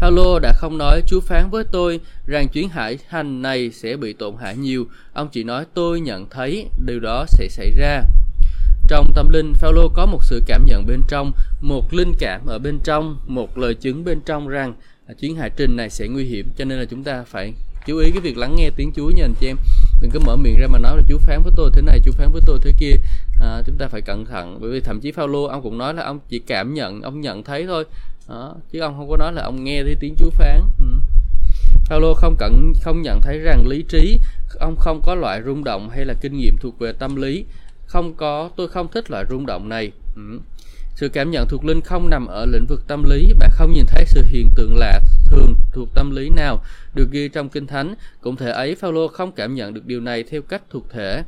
Paulo 0.00 0.38
đã 0.38 0.52
không 0.52 0.78
nói 0.78 1.02
Chúa 1.06 1.20
phán 1.20 1.50
với 1.50 1.64
tôi 1.72 2.00
rằng 2.26 2.48
chuyến 2.48 2.68
hải 2.68 2.98
hành 3.08 3.42
này 3.42 3.70
sẽ 3.70 3.96
bị 3.96 4.12
tổn 4.12 4.34
hại 4.40 4.56
nhiều. 4.56 4.86
Ông 5.12 5.28
chỉ 5.32 5.44
nói 5.44 5.64
tôi 5.74 6.00
nhận 6.00 6.26
thấy 6.30 6.66
điều 6.86 7.00
đó 7.00 7.24
sẽ 7.28 7.48
xảy 7.48 7.70
ra. 7.70 8.02
Trong 8.88 9.12
tâm 9.14 9.28
linh, 9.30 9.52
Phaolô 9.54 9.88
có 9.88 10.06
một 10.06 10.24
sự 10.24 10.42
cảm 10.46 10.64
nhận 10.66 10.86
bên 10.86 11.00
trong, 11.08 11.32
một 11.60 11.94
linh 11.94 12.12
cảm 12.18 12.46
ở 12.46 12.58
bên 12.58 12.78
trong, 12.84 13.16
một 13.26 13.58
lời 13.58 13.74
chứng 13.74 14.04
bên 14.04 14.20
trong 14.20 14.48
rằng 14.48 14.74
Ờ, 15.06 15.14
chuyến 15.20 15.36
hành 15.36 15.52
trình 15.56 15.76
này 15.76 15.90
sẽ 15.90 16.08
nguy 16.08 16.24
hiểm, 16.24 16.48
cho 16.56 16.64
nên 16.64 16.78
là 16.78 16.84
chúng 16.84 17.04
ta 17.04 17.24
phải 17.26 17.52
chú 17.86 17.98
ý 17.98 18.10
cái 18.10 18.20
việc 18.20 18.38
lắng 18.38 18.54
nghe 18.56 18.70
tiếng 18.76 18.92
Chúa 18.96 19.10
nha 19.10 19.24
anh 19.24 19.34
chị 19.40 19.46
em. 19.46 19.56
Đừng 20.00 20.10
có 20.10 20.20
mở 20.26 20.36
miệng 20.36 20.56
ra 20.58 20.66
mà 20.66 20.78
nói 20.78 20.96
là 20.96 21.02
Chúa 21.08 21.18
phán 21.18 21.42
với 21.42 21.52
tôi 21.56 21.70
thế 21.74 21.82
này, 21.82 22.00
Chúa 22.04 22.12
phán 22.12 22.32
với 22.32 22.42
tôi 22.46 22.58
thế 22.62 22.72
kia. 22.78 22.92
À, 23.40 23.62
chúng 23.66 23.76
ta 23.78 23.88
phải 23.88 24.00
cẩn 24.00 24.24
thận 24.24 24.58
bởi 24.60 24.70
vì 24.70 24.80
thậm 24.80 25.00
chí 25.00 25.12
Phaolô 25.12 25.44
ông 25.44 25.62
cũng 25.62 25.78
nói 25.78 25.94
là 25.94 26.02
ông 26.02 26.18
chỉ 26.28 26.38
cảm 26.38 26.74
nhận, 26.74 27.02
ông 27.02 27.20
nhận 27.20 27.44
thấy 27.44 27.66
thôi. 27.66 27.84
Đó, 28.28 28.54
chứ 28.72 28.80
ông 28.80 28.94
không 28.96 29.10
có 29.10 29.16
nói 29.16 29.32
là 29.32 29.42
ông 29.42 29.64
nghe 29.64 29.82
thấy 29.82 29.96
tiếng 30.00 30.14
Chúa 30.18 30.30
phán. 30.30 30.60
Ừ. 30.78 30.86
Phaolô 31.84 32.14
không 32.14 32.36
cẩn 32.38 32.72
không 32.82 33.02
nhận 33.02 33.20
thấy 33.20 33.38
rằng 33.38 33.66
lý 33.66 33.84
trí 33.88 34.18
ông 34.60 34.76
không 34.76 35.00
có 35.04 35.14
loại 35.14 35.42
rung 35.46 35.64
động 35.64 35.90
hay 35.90 36.04
là 36.04 36.14
kinh 36.20 36.38
nghiệm 36.38 36.56
thuộc 36.60 36.78
về 36.78 36.92
tâm 36.92 37.16
lý 37.16 37.44
không 37.86 38.14
có 38.14 38.50
tôi 38.56 38.68
không 38.68 38.88
thích 38.92 39.10
loại 39.10 39.24
rung 39.30 39.46
động 39.46 39.68
này 39.68 39.92
ừ 40.16 40.38
sự 40.94 41.08
cảm 41.08 41.30
nhận 41.30 41.48
thuộc 41.48 41.64
linh 41.64 41.80
không 41.80 42.10
nằm 42.10 42.26
ở 42.26 42.46
lĩnh 42.46 42.66
vực 42.66 42.86
tâm 42.86 43.04
lý. 43.08 43.32
Bạn 43.38 43.50
không 43.52 43.72
nhìn 43.72 43.84
thấy 43.86 44.04
sự 44.06 44.22
hiện 44.26 44.48
tượng 44.56 44.76
lạ 44.76 45.00
thường 45.26 45.56
thuộc 45.72 45.88
tâm 45.94 46.10
lý 46.10 46.28
nào 46.28 46.62
được 46.94 47.10
ghi 47.10 47.28
trong 47.28 47.48
kinh 47.48 47.66
thánh. 47.66 47.94
Cũng 48.20 48.36
thể 48.36 48.50
ấy 48.50 48.74
Phaolô 48.74 49.08
không 49.08 49.32
cảm 49.32 49.54
nhận 49.54 49.74
được 49.74 49.86
điều 49.86 50.00
này 50.00 50.24
theo 50.30 50.42
cách 50.42 50.62
thuộc 50.70 50.86
thể. 50.92 51.22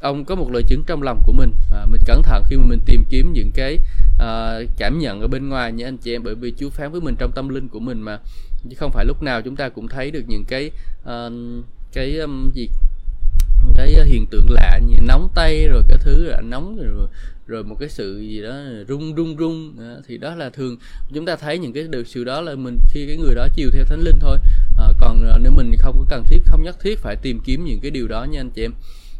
Ông 0.00 0.24
có 0.24 0.34
một 0.34 0.50
lời 0.52 0.62
chứng 0.62 0.84
trong 0.86 1.02
lòng 1.02 1.22
của 1.26 1.32
mình. 1.32 1.52
À, 1.72 1.86
mình 1.90 2.00
cẩn 2.06 2.22
thận 2.22 2.42
khi 2.50 2.56
mà 2.56 2.64
mình 2.66 2.80
tìm 2.86 3.04
kiếm 3.10 3.32
những 3.32 3.50
cái 3.54 3.78
à, 4.18 4.58
cảm 4.78 4.98
nhận 4.98 5.20
ở 5.20 5.26
bên 5.26 5.48
ngoài 5.48 5.72
nha 5.72 5.86
anh 5.86 5.96
chị 5.96 6.14
em 6.14 6.22
bởi 6.22 6.34
vì 6.34 6.52
Chúa 6.58 6.70
phán 6.70 6.92
với 6.92 7.00
mình 7.00 7.14
trong 7.18 7.32
tâm 7.32 7.48
linh 7.48 7.68
của 7.68 7.80
mình 7.80 8.02
mà. 8.02 8.18
Chứ 8.70 8.76
không 8.78 8.90
phải 8.92 9.04
lúc 9.04 9.22
nào 9.22 9.42
chúng 9.42 9.56
ta 9.56 9.68
cũng 9.68 9.88
thấy 9.88 10.10
được 10.10 10.24
những 10.26 10.44
cái 10.44 10.70
à, 11.04 11.28
cái 11.92 12.18
um, 12.18 12.50
gì? 12.54 12.68
Cái 13.76 13.94
hiện 14.04 14.26
tượng 14.26 14.46
lạ 14.50 14.78
như 14.86 14.96
nóng 15.02 15.28
tay 15.34 15.68
rồi 15.68 15.82
cái 15.88 15.98
thứ 16.00 16.24
là 16.24 16.40
nóng 16.40 16.76
rồi 16.76 17.08
rồi 17.52 17.64
một 17.64 17.76
cái 17.80 17.88
sự 17.88 18.18
gì 18.18 18.42
đó 18.42 18.54
rung 18.88 19.16
rung 19.16 19.36
rung. 19.38 19.76
Thì 20.06 20.18
đó 20.18 20.34
là 20.34 20.50
thường 20.50 20.76
chúng 21.14 21.26
ta 21.26 21.36
thấy 21.36 21.58
những 21.58 21.72
cái 21.72 21.84
điều 21.90 22.04
sự 22.04 22.24
đó 22.24 22.40
là 22.40 22.54
mình 22.54 22.78
khi 22.90 23.06
cái 23.06 23.16
người 23.16 23.34
đó 23.34 23.46
chiều 23.54 23.70
theo 23.72 23.84
thánh 23.84 24.00
linh 24.00 24.18
thôi. 24.20 24.38
À, 24.78 24.88
còn 25.00 25.24
ờ, 25.24 25.38
nếu 25.42 25.52
mình 25.52 25.72
không 25.78 25.98
có 25.98 26.04
cần 26.08 26.24
thiết 26.24 26.42
không 26.46 26.62
nhất 26.62 26.76
thiết 26.80 26.98
phải 26.98 27.16
tìm 27.16 27.40
kiếm 27.44 27.64
những 27.64 27.80
cái 27.80 27.90
điều 27.90 28.08
đó 28.08 28.24
nha 28.24 28.40
anh 28.40 28.50
chị 28.50 28.64
em. 28.64 28.72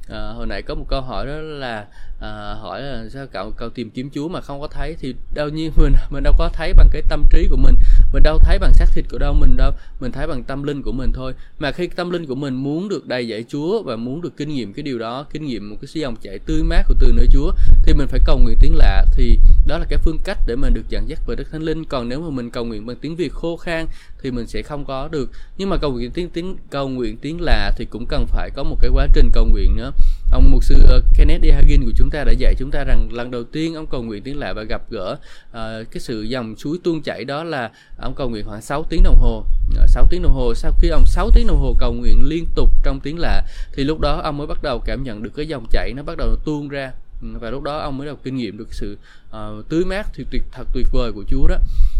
À, 0.09 0.33
hồi 0.37 0.47
nãy 0.47 0.63
có 0.63 0.75
một 0.75 0.87
câu 0.89 1.01
hỏi 1.01 1.27
đó 1.27 1.37
là 1.37 1.87
à, 2.23 2.55
hỏi 2.61 2.83
là 2.83 3.09
sao 3.13 3.27
cậu 3.33 3.51
cậu 3.51 3.71
tìm 3.71 3.91
kiếm 3.91 4.11
Chúa 4.15 4.29
mà 4.29 4.41
không 4.41 4.61
có 4.61 4.69
thấy? 4.69 4.97
Thì 5.01 5.15
đâu 5.35 5.49
nhiên 5.49 5.73
mình 5.77 5.93
mình 6.11 6.23
đâu 6.23 6.35
có 6.39 6.51
thấy 6.53 6.73
bằng 6.73 6.89
cái 6.93 7.03
tâm 7.09 7.25
trí 7.31 7.47
của 7.51 7.57
mình. 7.57 7.75
Mình 8.13 8.23
đâu 8.23 8.39
thấy 8.39 8.59
bằng 8.59 8.75
xác 8.75 8.87
thịt 8.95 9.05
của 9.11 9.19
đâu 9.19 9.35
mình 9.35 9.57
đâu 9.57 9.73
mình 10.01 10.13
thấy 10.13 10.27
bằng 10.27 10.45
tâm 10.45 10.63
linh 10.63 10.83
của 10.83 10.93
mình 10.93 11.13
thôi. 11.13 11.33
Mà 11.59 11.73
khi 11.73 11.87
tâm 11.87 12.11
linh 12.11 12.27
của 12.27 12.35
mình 12.35 12.55
muốn 12.55 12.89
được 12.89 13.07
đầy 13.07 13.29
dạy 13.29 13.45
Chúa 13.49 13.83
và 13.83 13.97
muốn 13.97 14.21
được 14.21 14.37
kinh 14.37 14.49
nghiệm 14.49 14.73
cái 14.73 14.83
điều 14.83 14.99
đó 14.99 15.27
kinh 15.33 15.47
nghiệm 15.47 15.71
một 15.71 15.77
cái 15.81 16.03
dòng 16.03 16.17
chảy 16.23 16.39
tươi 16.39 16.63
mát 16.63 16.83
của 16.89 16.95
từ 17.01 17.13
nơi 17.17 17.27
Chúa 17.33 17.53
thì 17.83 17.95
mình 17.95 18.07
phải 18.07 18.21
cầu 18.27 18.39
nguyện 18.45 18.57
tiếng 18.61 18.77
lạ. 18.77 19.05
Thì 19.13 19.39
đó 19.67 19.79
là 19.79 19.85
cái 19.89 19.99
phương 19.99 20.19
cách 20.25 20.39
để 20.47 20.57
mình 20.57 20.75
được 20.75 20.89
dẫn 20.89 21.09
dắt 21.09 21.19
bởi 21.27 21.37
Đức 21.37 21.45
Thánh 21.53 21.63
Linh. 21.63 21.85
Còn 21.85 22.09
nếu 22.09 22.21
mà 22.21 22.31
mình 22.31 22.51
cầu 22.51 22.65
nguyện 22.65 22.87
bằng 22.87 22.97
tiếng 23.01 23.17
Việt 23.17 23.33
khô 23.33 23.57
khan 23.57 23.87
thì 24.23 24.31
mình 24.31 24.47
sẽ 24.47 24.63
không 24.63 24.85
có 24.85 25.09
được. 25.09 25.31
Nhưng 25.59 25.71
mà 25.71 25.77
cầu 25.77 25.93
nguyện 25.93 26.11
tiếng 26.11 26.31
tiếng 26.31 26.57
cầu 26.71 26.89
nguyện 26.89 27.17
tiếng 27.17 27.41
lạ 27.41 27.73
thì 27.77 27.85
cũng 27.85 28.07
cần 28.07 28.27
phải 28.27 28.51
có 28.51 28.63
một 28.63 28.77
cái 28.81 28.91
quá 28.95 29.07
trình 29.15 29.31
cầu 29.35 29.47
nguyện 29.47 29.77
nữa. 29.77 29.93
Ông 30.33 30.51
mục 30.51 30.65
sư 30.65 30.75
uh, 30.97 31.05
Kenneth 31.17 31.55
Hagin 31.55 31.85
của 31.85 31.93
chúng 31.97 32.11
ta 32.11 32.25
đã 32.25 32.33
dạy 32.33 32.55
chúng 32.59 32.71
ta 32.71 32.85
rằng 32.85 33.09
lần 33.13 33.31
đầu 33.31 33.45
tiên 33.45 33.75
ông 33.75 33.87
cầu 33.87 34.03
nguyện 34.03 34.23
tiếng 34.23 34.39
lạ 34.39 34.53
và 34.53 34.63
gặp 34.63 34.83
gỡ 34.91 35.17
uh, 35.51 35.57
cái 35.91 36.01
sự 36.01 36.23
dòng 36.23 36.57
suối 36.57 36.79
tuôn 36.85 37.03
chảy 37.03 37.25
đó 37.25 37.45
là 37.45 37.71
ông 37.99 38.15
cầu 38.15 38.29
nguyện 38.29 38.45
khoảng 38.47 38.63
6 38.63 38.85
tiếng 38.89 39.03
đồng 39.03 39.19
hồ. 39.19 39.45
Ờ, 39.77 39.83
uh, 39.85 39.89
6 39.89 40.07
tiếng 40.11 40.23
đồng 40.23 40.33
hồ. 40.33 40.55
Sau 40.55 40.73
khi 40.79 40.89
ông 40.89 41.07
6 41.07 41.31
tiếng 41.35 41.47
đồng 41.47 41.61
hồ 41.61 41.77
cầu 41.81 41.93
nguyện 41.93 42.21
liên 42.23 42.47
tục 42.55 42.71
trong 42.83 43.01
tiếng 43.01 43.19
lạ 43.19 43.43
thì 43.73 43.85
lúc 43.85 44.01
đó 44.01 44.21
ông 44.25 44.37
mới 44.37 44.47
bắt 44.47 44.63
đầu 44.63 44.79
cảm 44.85 45.03
nhận 45.05 45.23
được 45.23 45.31
cái 45.37 45.47
dòng 45.47 45.67
chảy 45.71 45.93
nó 45.97 46.03
bắt 46.03 46.17
đầu 46.17 46.37
tuôn 46.45 46.69
ra. 46.69 46.93
Và 47.41 47.51
lúc 47.51 47.63
đó 47.63 47.79
ông 47.79 47.99
mới 47.99 48.07
đầu 48.07 48.17
kinh 48.23 48.37
nghiệm 48.37 48.59
được 48.59 48.75
sự 48.75 48.99
uh, 49.31 49.69
tưới 49.69 49.85
mát 49.85 50.07
thì 50.15 50.25
tuyệt 50.31 50.43
thật 50.53 50.65
tuyệt 50.73 50.87
vời 50.93 51.13
của 51.13 51.25
Chúa 51.29 51.47
đó 51.47 51.57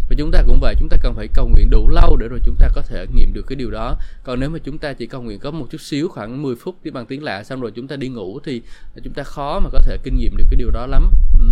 và 0.09 0.15
chúng 0.17 0.31
ta 0.31 0.43
cũng 0.47 0.59
vậy 0.59 0.75
chúng 0.79 0.89
ta 0.89 0.97
cần 1.01 1.13
phải 1.15 1.27
cầu 1.33 1.47
nguyện 1.47 1.69
đủ 1.69 1.87
lâu 1.87 2.17
để 2.17 2.27
rồi 2.27 2.39
chúng 2.45 2.55
ta 2.55 2.69
có 2.73 2.81
thể 2.81 3.05
nghiệm 3.13 3.33
được 3.33 3.45
cái 3.47 3.55
điều 3.55 3.71
đó. 3.71 3.97
Còn 4.23 4.39
nếu 4.39 4.49
mà 4.49 4.59
chúng 4.63 4.77
ta 4.77 4.93
chỉ 4.93 5.07
cầu 5.07 5.21
nguyện 5.21 5.39
có 5.39 5.51
một 5.51 5.67
chút 5.71 5.81
xíu 5.81 6.07
khoảng 6.07 6.41
10 6.41 6.55
phút 6.55 6.75
đi 6.83 6.91
bằng 6.91 7.05
tiếng 7.05 7.23
lạ 7.23 7.43
xong 7.43 7.61
rồi 7.61 7.71
chúng 7.71 7.87
ta 7.87 7.95
đi 7.95 8.07
ngủ 8.07 8.39
thì 8.43 8.61
chúng 9.03 9.13
ta 9.13 9.23
khó 9.23 9.59
mà 9.59 9.69
có 9.73 9.79
thể 9.79 9.97
kinh 10.03 10.17
nghiệm 10.17 10.37
được 10.37 10.45
cái 10.49 10.57
điều 10.57 10.71
đó 10.71 10.85
lắm. 10.85 11.11
Ừ. 11.39 11.45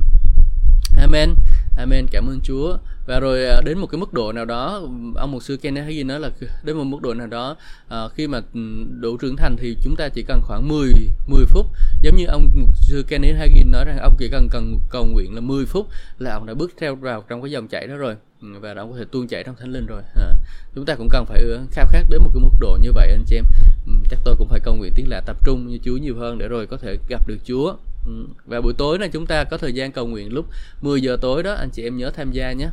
Amen. 0.98 1.36
Amen. 1.78 2.08
Cảm 2.12 2.28
ơn 2.28 2.40
Chúa. 2.44 2.78
Và 3.08 3.20
rồi 3.20 3.46
à, 3.46 3.62
đến 3.66 3.78
một 3.78 3.88
cái 3.88 4.00
mức 4.00 4.14
độ 4.14 4.32
nào 4.32 4.46
đó 4.46 4.82
ông 5.16 5.32
mục 5.32 5.44
sư 5.44 5.58
Kenneth 5.58 5.86
Hagin 5.86 6.08
nói 6.08 6.20
là 6.20 6.30
đến 6.64 6.78
một 6.78 6.84
mức 6.84 7.02
độ 7.02 7.14
nào 7.14 7.28
đó 7.28 7.56
à, 7.88 8.08
khi 8.16 8.28
mà 8.28 8.42
ừ, 8.54 8.60
đủ 9.00 9.18
trưởng 9.18 9.36
thành 9.36 9.56
thì 9.60 9.78
chúng 9.84 9.96
ta 9.96 10.10
chỉ 10.10 10.24
cần 10.24 10.42
khoảng 10.42 10.68
10 10.68 10.92
10 11.28 11.46
phút. 11.46 11.66
Giống 12.02 12.16
như 12.18 12.26
ông 12.26 12.48
mục 12.56 12.78
sư 12.78 13.06
Kenneth 13.08 13.38
Hagin 13.38 13.72
nói 13.72 13.86
rằng 13.86 13.98
ông 14.02 14.16
chỉ 14.20 14.30
cần 14.32 14.48
cần 14.52 14.80
cầu 14.90 15.06
nguyện 15.06 15.36
là 15.36 15.42
10 15.42 15.66
phút 15.66 15.88
là 16.20 16.34
ông 16.34 16.46
đã 16.46 16.54
bước 16.54 16.72
theo 16.78 16.96
vào 16.96 17.24
trong 17.30 17.42
cái 17.42 17.52
dòng 17.52 17.68
chảy 17.68 17.88
đó 17.88 17.96
rồi. 17.96 18.16
Ừ, 18.42 18.48
và 18.62 18.74
nó 18.74 18.86
có 18.86 18.98
thể 18.98 19.06
tuôn 19.12 19.28
chảy 19.28 19.44
trong 19.44 19.56
thánh 19.56 19.72
linh 19.72 19.86
rồi. 19.86 20.02
À, 20.16 20.34
chúng 20.76 20.86
ta 20.86 20.96
cũng 20.96 21.10
cần 21.10 21.26
phải 21.26 21.44
khao 21.72 21.86
khát 21.92 22.04
đến 22.10 22.22
một 22.24 22.30
cái 22.34 22.44
mức 22.44 22.58
độ 22.60 22.78
như 22.82 22.92
vậy 22.92 23.12
anh 23.12 23.24
chị 23.26 23.36
em. 23.36 23.46
Ừ, 23.88 23.94
chắc 24.10 24.20
tôi 24.24 24.36
cũng 24.38 24.48
phải 24.48 24.60
cầu 24.60 24.76
nguyện 24.76 24.92
tiếng 24.96 25.10
lạ 25.10 25.22
tập 25.26 25.38
trung 25.46 25.68
như 25.68 25.80
Chúa 25.84 25.98
nhiều 25.98 26.16
hơn 26.18 26.38
để 26.38 26.48
rồi 26.48 26.68
có 26.68 26.78
thể 26.78 26.98
gặp 27.10 27.28
được 27.28 27.38
Chúa. 27.46 27.76
Ừ, 28.06 28.26
và 28.46 28.62
buổi 28.62 28.74
tối 28.74 28.98
này 28.98 29.10
chúng 29.14 29.26
ta 29.26 29.44
có 29.44 29.58
thời 29.58 29.74
gian 29.74 29.92
cầu 29.92 30.08
nguyện 30.08 30.34
lúc 30.34 30.46
10 30.82 31.02
giờ 31.02 31.18
tối 31.22 31.44
đó 31.44 31.54
anh 31.54 31.70
chị 31.70 31.84
em 31.84 31.98
nhớ 31.98 32.12
tham 32.12 32.32
gia 32.32 32.52
nhé 32.52 32.70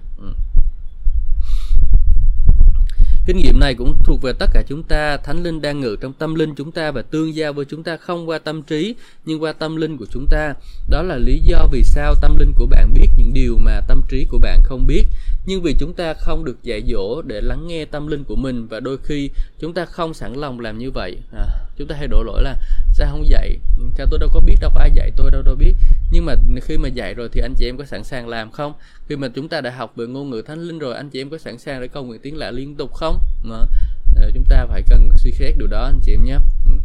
kinh 3.29 3.37
nghiệm 3.37 3.61
này 3.61 3.75
cũng 3.75 3.95
thuộc 4.05 4.23
về 4.23 4.33
tất 4.39 4.51
cả 4.53 4.63
chúng 4.69 4.83
ta. 4.83 5.17
Thánh 5.17 5.43
linh 5.43 5.61
đang 5.61 5.81
ngự 5.81 5.97
trong 6.01 6.13
tâm 6.13 6.35
linh 6.35 6.55
chúng 6.55 6.73
ta 6.73 6.91
và 6.91 7.03
tương 7.03 7.35
giao 7.35 7.53
với 7.53 7.65
chúng 7.65 7.83
ta 7.83 7.97
không 7.97 8.29
qua 8.29 8.39
tâm 8.39 8.63
trí 8.63 8.95
nhưng 9.25 9.43
qua 9.43 9.53
tâm 9.53 9.77
linh 9.77 9.97
của 9.97 10.07
chúng 10.11 10.27
ta. 10.31 10.55
Đó 10.91 11.03
là 11.03 11.17
lý 11.17 11.43
do 11.47 11.59
vì 11.73 11.83
sao 11.83 12.15
tâm 12.23 12.37
linh 12.39 12.53
của 12.57 12.67
bạn 12.67 12.95
biết 12.95 13.09
những 13.17 13.35
điều 13.35 13.57
mà 13.65 13.81
tâm 13.89 14.03
trí 14.09 14.27
của 14.31 14.39
bạn 14.39 14.63
không 14.65 14.87
biết. 14.87 15.05
Nhưng 15.47 15.63
vì 15.63 15.75
chúng 15.79 15.95
ta 15.95 16.15
không 16.15 16.45
được 16.45 16.63
dạy 16.63 16.83
dỗ 16.87 17.23
để 17.23 17.41
lắng 17.41 17.67
nghe 17.67 17.85
tâm 17.85 18.07
linh 18.07 18.25
của 18.25 18.37
mình 18.37 18.67
và 18.67 18.81
đôi 18.81 18.99
khi 19.03 19.31
chúng 19.61 19.75
ta 19.75 19.85
không 19.85 20.15
sẵn 20.15 20.35
lòng 20.35 20.61
làm 20.61 20.79
như 20.79 20.91
vậy. 20.91 21.17
À, 21.33 21.47
chúng 21.77 21.89
ta 21.89 21.95
hay 21.99 22.07
đổ 22.07 22.23
lỗi 22.23 22.43
là 22.43 22.57
sao 22.99 23.09
không 23.11 23.29
dạy? 23.29 23.57
Sao 23.99 24.07
tôi 24.11 24.19
đâu 24.19 24.29
có 24.33 24.41
biết 24.41 24.57
đâu 24.61 24.71
có 24.75 24.81
ai 24.81 24.91
dạy 24.95 25.11
tôi 25.17 25.31
đâu 25.31 25.43
đâu 25.43 25.55
biết. 25.55 25.75
Nhưng 26.11 26.25
mà 26.25 26.35
khi 26.63 26.79
mà 26.79 26.89
dạy 26.89 27.15
rồi 27.15 27.29
thì 27.33 27.41
anh 27.41 27.55
chị 27.55 27.69
em 27.69 27.77
có 27.77 27.85
sẵn 27.85 28.05
sàng 28.05 28.29
làm 28.29 28.51
không? 28.51 28.73
Khi 29.09 29.17
mà 29.17 29.29
chúng 29.35 29.49
ta 29.49 29.61
đã 29.61 29.71
học 29.71 29.93
về 29.97 30.07
ngôn 30.07 30.31
ngữ 30.31 30.43
thánh 30.43 30.61
linh 30.61 30.79
rồi 30.79 30.95
anh 30.95 31.11
chị 31.11 31.21
em 31.21 31.31
có 31.31 31.39
sẵn 31.39 31.59
sàng 31.59 31.81
để 31.81 31.89
cầu 31.89 32.05
nguyện 32.05 32.21
tiếng 32.23 32.37
lạ 32.37 32.51
liên 32.51 32.77
tục 32.77 32.95
không? 32.95 33.19
Mà 33.43 33.57
ờ, 34.17 34.31
chúng 34.35 34.45
ta 34.49 34.67
phải 34.67 34.83
cần 34.91 35.11
suy 35.17 35.33
xét 35.33 35.55
điều 35.59 35.69
đó 35.69 35.85
anh 35.85 36.01
chị 36.03 36.13
em 36.13 36.25
nhé. 36.25 36.37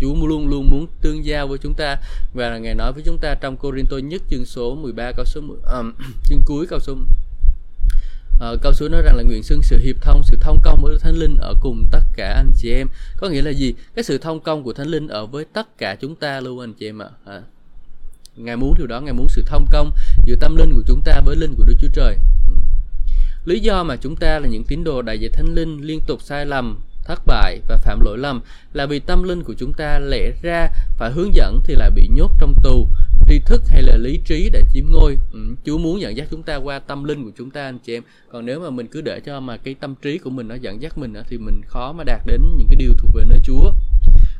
Chúa 0.01 0.27
luôn 0.27 0.47
luôn 0.47 0.69
muốn 0.69 0.87
tương 1.01 1.25
giao 1.25 1.47
với 1.47 1.57
chúng 1.57 1.73
ta. 1.73 1.97
Và 2.33 2.57
ngài 2.57 2.75
nói 2.75 2.93
với 2.93 3.03
chúng 3.05 3.17
ta 3.17 3.35
trong 3.41 3.57
Corinto 3.57 3.97
nhất 3.97 4.21
chương 4.29 4.45
số 4.45 4.75
13 4.75 5.11
câu 5.11 5.25
số 5.25 5.41
10, 5.41 5.57
um, 5.57 5.63
ờ, 5.63 5.83
chương 6.23 6.39
cuối 6.45 6.65
câu 6.67 6.79
số 6.79 6.95
uh, 8.37 8.61
câu 8.61 8.73
số 8.73 8.89
nói 8.89 9.01
rằng 9.01 9.15
là 9.15 9.23
nguyện 9.23 9.43
xưng 9.43 9.63
sự 9.63 9.77
hiệp 9.77 9.95
thông 10.01 10.23
sự 10.23 10.37
thông 10.41 10.59
công 10.63 10.81
với 10.81 10.97
thánh 10.99 11.15
linh 11.15 11.37
ở 11.37 11.55
cùng 11.61 11.83
tất 11.91 12.01
cả 12.15 12.33
anh 12.35 12.51
chị 12.57 12.71
em. 12.73 12.87
Có 13.17 13.29
nghĩa 13.29 13.41
là 13.41 13.51
gì? 13.51 13.73
Cái 13.95 14.03
sự 14.03 14.17
thông 14.17 14.39
công 14.39 14.63
của 14.63 14.73
thánh 14.73 14.87
linh 14.87 15.07
ở 15.07 15.25
với 15.25 15.45
tất 15.53 15.77
cả 15.77 15.95
chúng 15.95 16.15
ta 16.15 16.39
luôn 16.39 16.59
anh 16.59 16.73
chị 16.73 16.89
em 16.89 17.01
ạ. 17.01 17.09
À. 17.25 17.41
ngài 18.35 18.55
muốn 18.55 18.73
điều 18.77 18.87
đó 18.87 19.01
ngài 19.01 19.13
muốn 19.13 19.27
sự 19.29 19.43
thông 19.45 19.65
công 19.71 19.91
giữa 20.25 20.35
tâm 20.39 20.55
linh 20.55 20.73
của 20.73 20.83
chúng 20.87 21.01
ta 21.05 21.21
với 21.25 21.35
linh 21.35 21.55
của 21.55 21.63
đức 21.63 21.75
chúa 21.81 21.89
trời. 21.93 22.17
Ừ. 22.47 22.55
Lý 23.45 23.59
do 23.59 23.83
mà 23.83 23.95
chúng 23.95 24.15
ta 24.15 24.39
là 24.39 24.47
những 24.47 24.63
tín 24.63 24.83
đồ 24.83 25.01
đại 25.01 25.19
diện 25.19 25.31
thánh 25.33 25.55
linh 25.55 25.81
liên 25.81 25.99
tục 26.07 26.21
sai 26.21 26.45
lầm 26.45 26.79
thất 27.03 27.25
bại 27.25 27.59
và 27.67 27.77
phạm 27.77 27.99
lỗi 28.01 28.17
lầm 28.17 28.41
là 28.73 28.85
vì 28.85 28.99
tâm 28.99 29.23
linh 29.23 29.43
của 29.43 29.53
chúng 29.57 29.73
ta 29.73 29.99
lẽ 29.99 30.31
ra 30.41 30.69
phải 30.97 31.11
hướng 31.11 31.35
dẫn 31.35 31.61
thì 31.63 31.75
lại 31.75 31.89
bị 31.89 32.07
nhốt 32.11 32.31
trong 32.39 32.53
tù 32.63 32.87
tri 33.27 33.39
thức 33.39 33.61
hay 33.67 33.81
là 33.81 33.97
lý 33.97 34.19
trí 34.25 34.49
để 34.53 34.63
chiếm 34.73 34.85
ngôi? 34.91 35.17
Ừ, 35.33 35.39
Chúa 35.65 35.77
muốn 35.77 36.01
dẫn 36.01 36.17
dắt 36.17 36.27
chúng 36.31 36.43
ta 36.43 36.55
qua 36.55 36.79
tâm 36.79 37.03
linh 37.03 37.23
của 37.23 37.31
chúng 37.37 37.51
ta 37.51 37.63
anh 37.63 37.79
chị 37.85 37.93
em. 37.93 38.03
Còn 38.31 38.45
nếu 38.45 38.59
mà 38.59 38.69
mình 38.69 38.87
cứ 38.87 39.01
để 39.01 39.19
cho 39.25 39.39
mà 39.39 39.57
cái 39.57 39.75
tâm 39.79 39.95
trí 40.01 40.17
của 40.17 40.29
mình 40.29 40.47
nó 40.47 40.55
dẫn 40.55 40.81
dắt 40.81 40.97
mình 40.97 41.13
thì 41.29 41.37
mình 41.37 41.61
khó 41.67 41.93
mà 41.93 42.03
đạt 42.03 42.21
đến 42.25 42.41
những 42.57 42.67
cái 42.67 42.75
điều 42.75 42.93
thuộc 42.97 43.11
về 43.13 43.23
nơi 43.29 43.39
Chúa. 43.43 43.71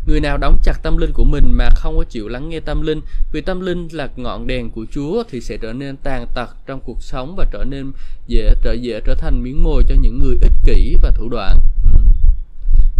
Người 0.07 0.19
nào 0.19 0.37
đóng 0.37 0.57
chặt 0.63 0.83
tâm 0.83 0.97
linh 0.97 1.11
của 1.13 1.23
mình 1.23 1.51
mà 1.51 1.69
không 1.75 1.97
có 1.97 2.03
chịu 2.03 2.27
lắng 2.27 2.49
nghe 2.49 2.59
tâm 2.59 2.81
linh 2.81 3.01
Vì 3.31 3.41
tâm 3.41 3.61
linh 3.61 3.87
là 3.91 4.09
ngọn 4.15 4.47
đèn 4.47 4.69
của 4.69 4.85
Chúa 4.91 5.23
thì 5.29 5.41
sẽ 5.41 5.57
trở 5.57 5.73
nên 5.73 5.97
tàn 5.97 6.27
tật 6.35 6.49
trong 6.65 6.79
cuộc 6.85 7.03
sống 7.03 7.35
và 7.37 7.45
trở 7.51 7.63
nên 7.69 7.91
dễ 8.27 8.53
trở 8.63 8.73
dễ 8.73 9.01
trở 9.05 9.15
thành 9.15 9.43
miếng 9.43 9.63
mồi 9.63 9.83
cho 9.89 9.95
những 10.01 10.19
người 10.19 10.37
ích 10.41 10.53
kỷ 10.65 10.95
và 11.01 11.11
thủ 11.11 11.29
đoạn. 11.29 11.59
Ừ 11.83 11.92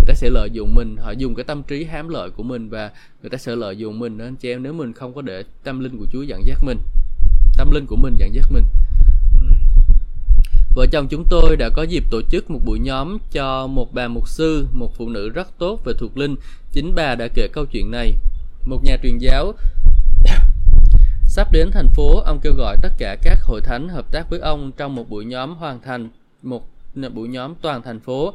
người 0.03 0.15
ta 0.15 0.19
sẽ 0.19 0.29
lợi 0.29 0.50
dụng 0.51 0.75
mình 0.75 0.98
họ 0.98 1.12
dùng 1.12 1.36
cái 1.36 1.43
tâm 1.43 1.63
trí 1.63 1.83
hám 1.83 2.10
lợi 2.10 2.29
của 2.29 2.43
mình 2.43 2.69
và 2.69 2.91
người 3.22 3.29
ta 3.29 3.38
sẽ 3.38 3.55
lợi 3.55 3.77
dụng 3.77 4.00
mình 4.00 4.17
anh 4.17 4.36
chị 4.36 4.50
em 4.50 4.63
nếu 4.63 4.74
mình 4.74 4.93
không 4.93 5.13
có 5.13 5.22
để 5.22 5.43
tâm 5.63 5.79
linh 5.79 5.98
của 5.98 6.05
Chúa 6.12 6.22
dẫn 6.22 6.41
dắt 6.45 6.57
mình 6.63 6.77
tâm 7.57 7.72
linh 7.72 7.86
của 7.86 7.95
mình 7.95 8.15
dẫn 8.19 8.33
dắt 8.33 8.45
mình 8.51 8.63
Vợ 10.75 10.86
chồng 10.91 11.07
chúng 11.07 11.25
tôi 11.29 11.55
đã 11.57 11.69
có 11.69 11.83
dịp 11.83 12.03
tổ 12.12 12.22
chức 12.22 12.51
một 12.51 12.60
buổi 12.65 12.79
nhóm 12.79 13.17
cho 13.31 13.67
một 13.67 13.93
bà 13.93 14.07
mục 14.07 14.27
sư, 14.27 14.67
một 14.72 14.95
phụ 14.95 15.10
nữ 15.10 15.29
rất 15.29 15.48
tốt 15.57 15.79
về 15.86 15.93
thuộc 16.00 16.17
linh. 16.17 16.36
Chính 16.72 16.95
bà 16.95 17.15
đã 17.15 17.27
kể 17.33 17.48
câu 17.53 17.65
chuyện 17.65 17.91
này. 17.91 18.13
Một 18.65 18.83
nhà 18.83 18.98
truyền 19.03 19.17
giáo 19.17 19.53
sắp 21.25 21.51
đến 21.51 21.69
thành 21.72 21.89
phố, 21.89 22.19
ông 22.25 22.39
kêu 22.43 22.53
gọi 22.57 22.77
tất 22.81 22.89
cả 22.98 23.17
các 23.22 23.39
hội 23.43 23.62
thánh 23.62 23.89
hợp 23.89 24.12
tác 24.12 24.29
với 24.29 24.39
ông 24.39 24.72
trong 24.77 24.95
một 24.95 25.10
buổi 25.10 25.25
nhóm 25.25 25.55
hoàn 25.55 25.81
thành 25.81 26.10
một 26.41 26.67
buổi 27.13 27.27
nhóm 27.27 27.53
toàn 27.62 27.81
thành 27.81 28.00
phố. 28.00 28.33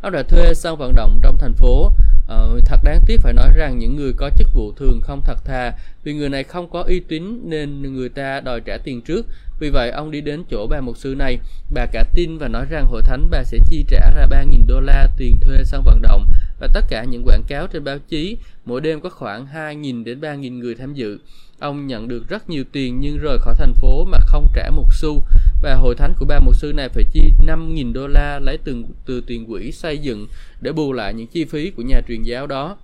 Ông 0.00 0.12
đã 0.12 0.22
thuê 0.22 0.54
sân 0.54 0.76
vận 0.76 0.94
động 0.94 1.20
trong 1.22 1.36
thành 1.38 1.54
phố. 1.54 1.92
Ờ, 2.26 2.60
thật 2.66 2.80
đáng 2.84 3.00
tiếc 3.06 3.20
phải 3.20 3.32
nói 3.32 3.48
rằng 3.56 3.78
những 3.78 3.96
người 3.96 4.12
có 4.16 4.30
chức 4.38 4.48
vụ 4.54 4.72
thường 4.72 5.00
không 5.02 5.22
thật 5.24 5.44
thà 5.44 5.72
vì 6.04 6.14
người 6.14 6.28
này 6.28 6.44
không 6.44 6.70
có 6.70 6.82
uy 6.82 7.00
tín 7.00 7.40
nên 7.44 7.82
người 7.94 8.08
ta 8.08 8.40
đòi 8.40 8.60
trả 8.60 8.78
tiền 8.84 9.02
trước. 9.02 9.26
Vì 9.60 9.70
vậy 9.70 9.90
ông 9.90 10.10
đi 10.10 10.20
đến 10.20 10.44
chỗ 10.50 10.66
bà 10.66 10.80
mục 10.80 10.96
sư 10.96 11.14
này, 11.18 11.38
bà 11.70 11.86
cả 11.86 12.04
tin 12.14 12.38
và 12.38 12.48
nói 12.48 12.66
rằng 12.70 12.86
hội 12.86 13.02
thánh 13.02 13.28
bà 13.30 13.44
sẽ 13.44 13.58
chi 13.68 13.84
trả 13.88 14.10
ra 14.16 14.26
3.000 14.30 14.66
đô 14.66 14.80
la 14.80 15.08
tiền 15.16 15.36
thuê 15.40 15.64
sân 15.64 15.82
vận 15.84 16.02
động 16.02 16.26
và 16.60 16.68
tất 16.74 16.84
cả 16.88 17.04
những 17.04 17.24
quảng 17.24 17.42
cáo 17.48 17.66
trên 17.66 17.84
báo 17.84 17.98
chí 18.08 18.36
mỗi 18.68 18.80
đêm 18.80 19.00
có 19.00 19.08
khoảng 19.08 19.46
2.000 19.54 20.04
đến 20.04 20.20
3.000 20.20 20.58
người 20.58 20.74
tham 20.74 20.94
dự. 20.94 21.18
Ông 21.58 21.86
nhận 21.86 22.08
được 22.08 22.28
rất 22.28 22.50
nhiều 22.50 22.64
tiền 22.72 23.00
nhưng 23.00 23.18
rời 23.18 23.38
khỏi 23.38 23.54
thành 23.58 23.74
phố 23.74 24.04
mà 24.04 24.18
không 24.26 24.46
trả 24.54 24.70
một 24.70 24.88
xu 24.92 25.22
và 25.62 25.74
hội 25.74 25.94
thánh 25.94 26.14
của 26.18 26.26
ba 26.26 26.40
mục 26.40 26.56
sư 26.56 26.72
này 26.72 26.88
phải 26.88 27.04
chi 27.12 27.20
5.000 27.46 27.92
đô 27.92 28.06
la 28.06 28.38
lấy 28.38 28.58
từ, 28.64 28.76
từ 29.06 29.20
tiền 29.20 29.46
quỹ 29.46 29.72
xây 29.72 29.98
dựng 29.98 30.26
để 30.60 30.72
bù 30.72 30.92
lại 30.92 31.14
những 31.14 31.26
chi 31.26 31.44
phí 31.44 31.70
của 31.70 31.82
nhà 31.82 32.00
truyền 32.08 32.22
giáo 32.22 32.46
đó. 32.46 32.76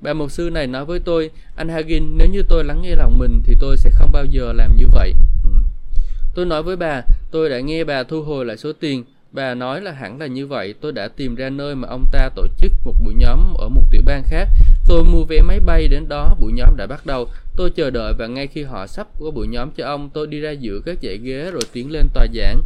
Bà 0.00 0.12
mục 0.14 0.30
sư 0.30 0.50
này 0.52 0.66
nói 0.66 0.84
với 0.84 0.98
tôi, 0.98 1.30
anh 1.56 1.68
Hagin, 1.68 2.18
nếu 2.18 2.28
như 2.32 2.42
tôi 2.48 2.64
lắng 2.64 2.82
nghe 2.82 2.94
lòng 2.94 3.18
mình 3.18 3.42
thì 3.44 3.54
tôi 3.60 3.76
sẽ 3.76 3.90
không 3.92 4.12
bao 4.12 4.24
giờ 4.24 4.52
làm 4.52 4.76
như 4.76 4.86
vậy. 4.92 5.14
Ừ. 5.44 5.50
Tôi 6.34 6.46
nói 6.46 6.62
với 6.62 6.76
bà, 6.76 7.02
tôi 7.30 7.50
đã 7.50 7.60
nghe 7.60 7.84
bà 7.84 8.02
thu 8.02 8.22
hồi 8.22 8.44
lại 8.44 8.56
số 8.56 8.72
tiền. 8.72 9.04
Bà 9.32 9.54
nói 9.54 9.80
là 9.80 9.92
hẳn 9.92 10.20
là 10.20 10.26
như 10.26 10.46
vậy, 10.46 10.74
tôi 10.80 10.92
đã 10.92 11.08
tìm 11.08 11.34
ra 11.34 11.50
nơi 11.50 11.74
mà 11.74 11.88
ông 11.88 12.04
ta 12.12 12.28
tổ 12.36 12.46
chức 12.56 12.72
một 12.84 12.94
buổi 13.04 13.14
nhóm 13.14 13.54
ở 13.58 13.68
một 13.68 13.82
tiểu 13.90 14.00
bang 14.04 14.22
khác. 14.22 14.48
Tôi 14.86 15.04
mua 15.04 15.24
vé 15.24 15.42
máy 15.42 15.60
bay 15.60 15.88
đến 15.88 16.08
đó, 16.08 16.36
buổi 16.40 16.52
nhóm 16.52 16.76
đã 16.76 16.86
bắt 16.86 17.06
đầu. 17.06 17.28
Tôi 17.56 17.70
chờ 17.70 17.90
đợi 17.90 18.12
và 18.18 18.26
ngay 18.26 18.46
khi 18.46 18.62
họ 18.62 18.86
sắp 18.86 19.06
có 19.20 19.30
buổi 19.30 19.46
nhóm 19.46 19.70
cho 19.70 19.86
ông, 19.86 20.10
tôi 20.14 20.26
đi 20.26 20.40
ra 20.40 20.50
giữa 20.50 20.80
các 20.86 20.98
dãy 21.02 21.18
ghế 21.18 21.50
rồi 21.50 21.62
tiến 21.72 21.90
lên 21.90 22.08
tòa 22.14 22.26
giảng. 22.34 22.62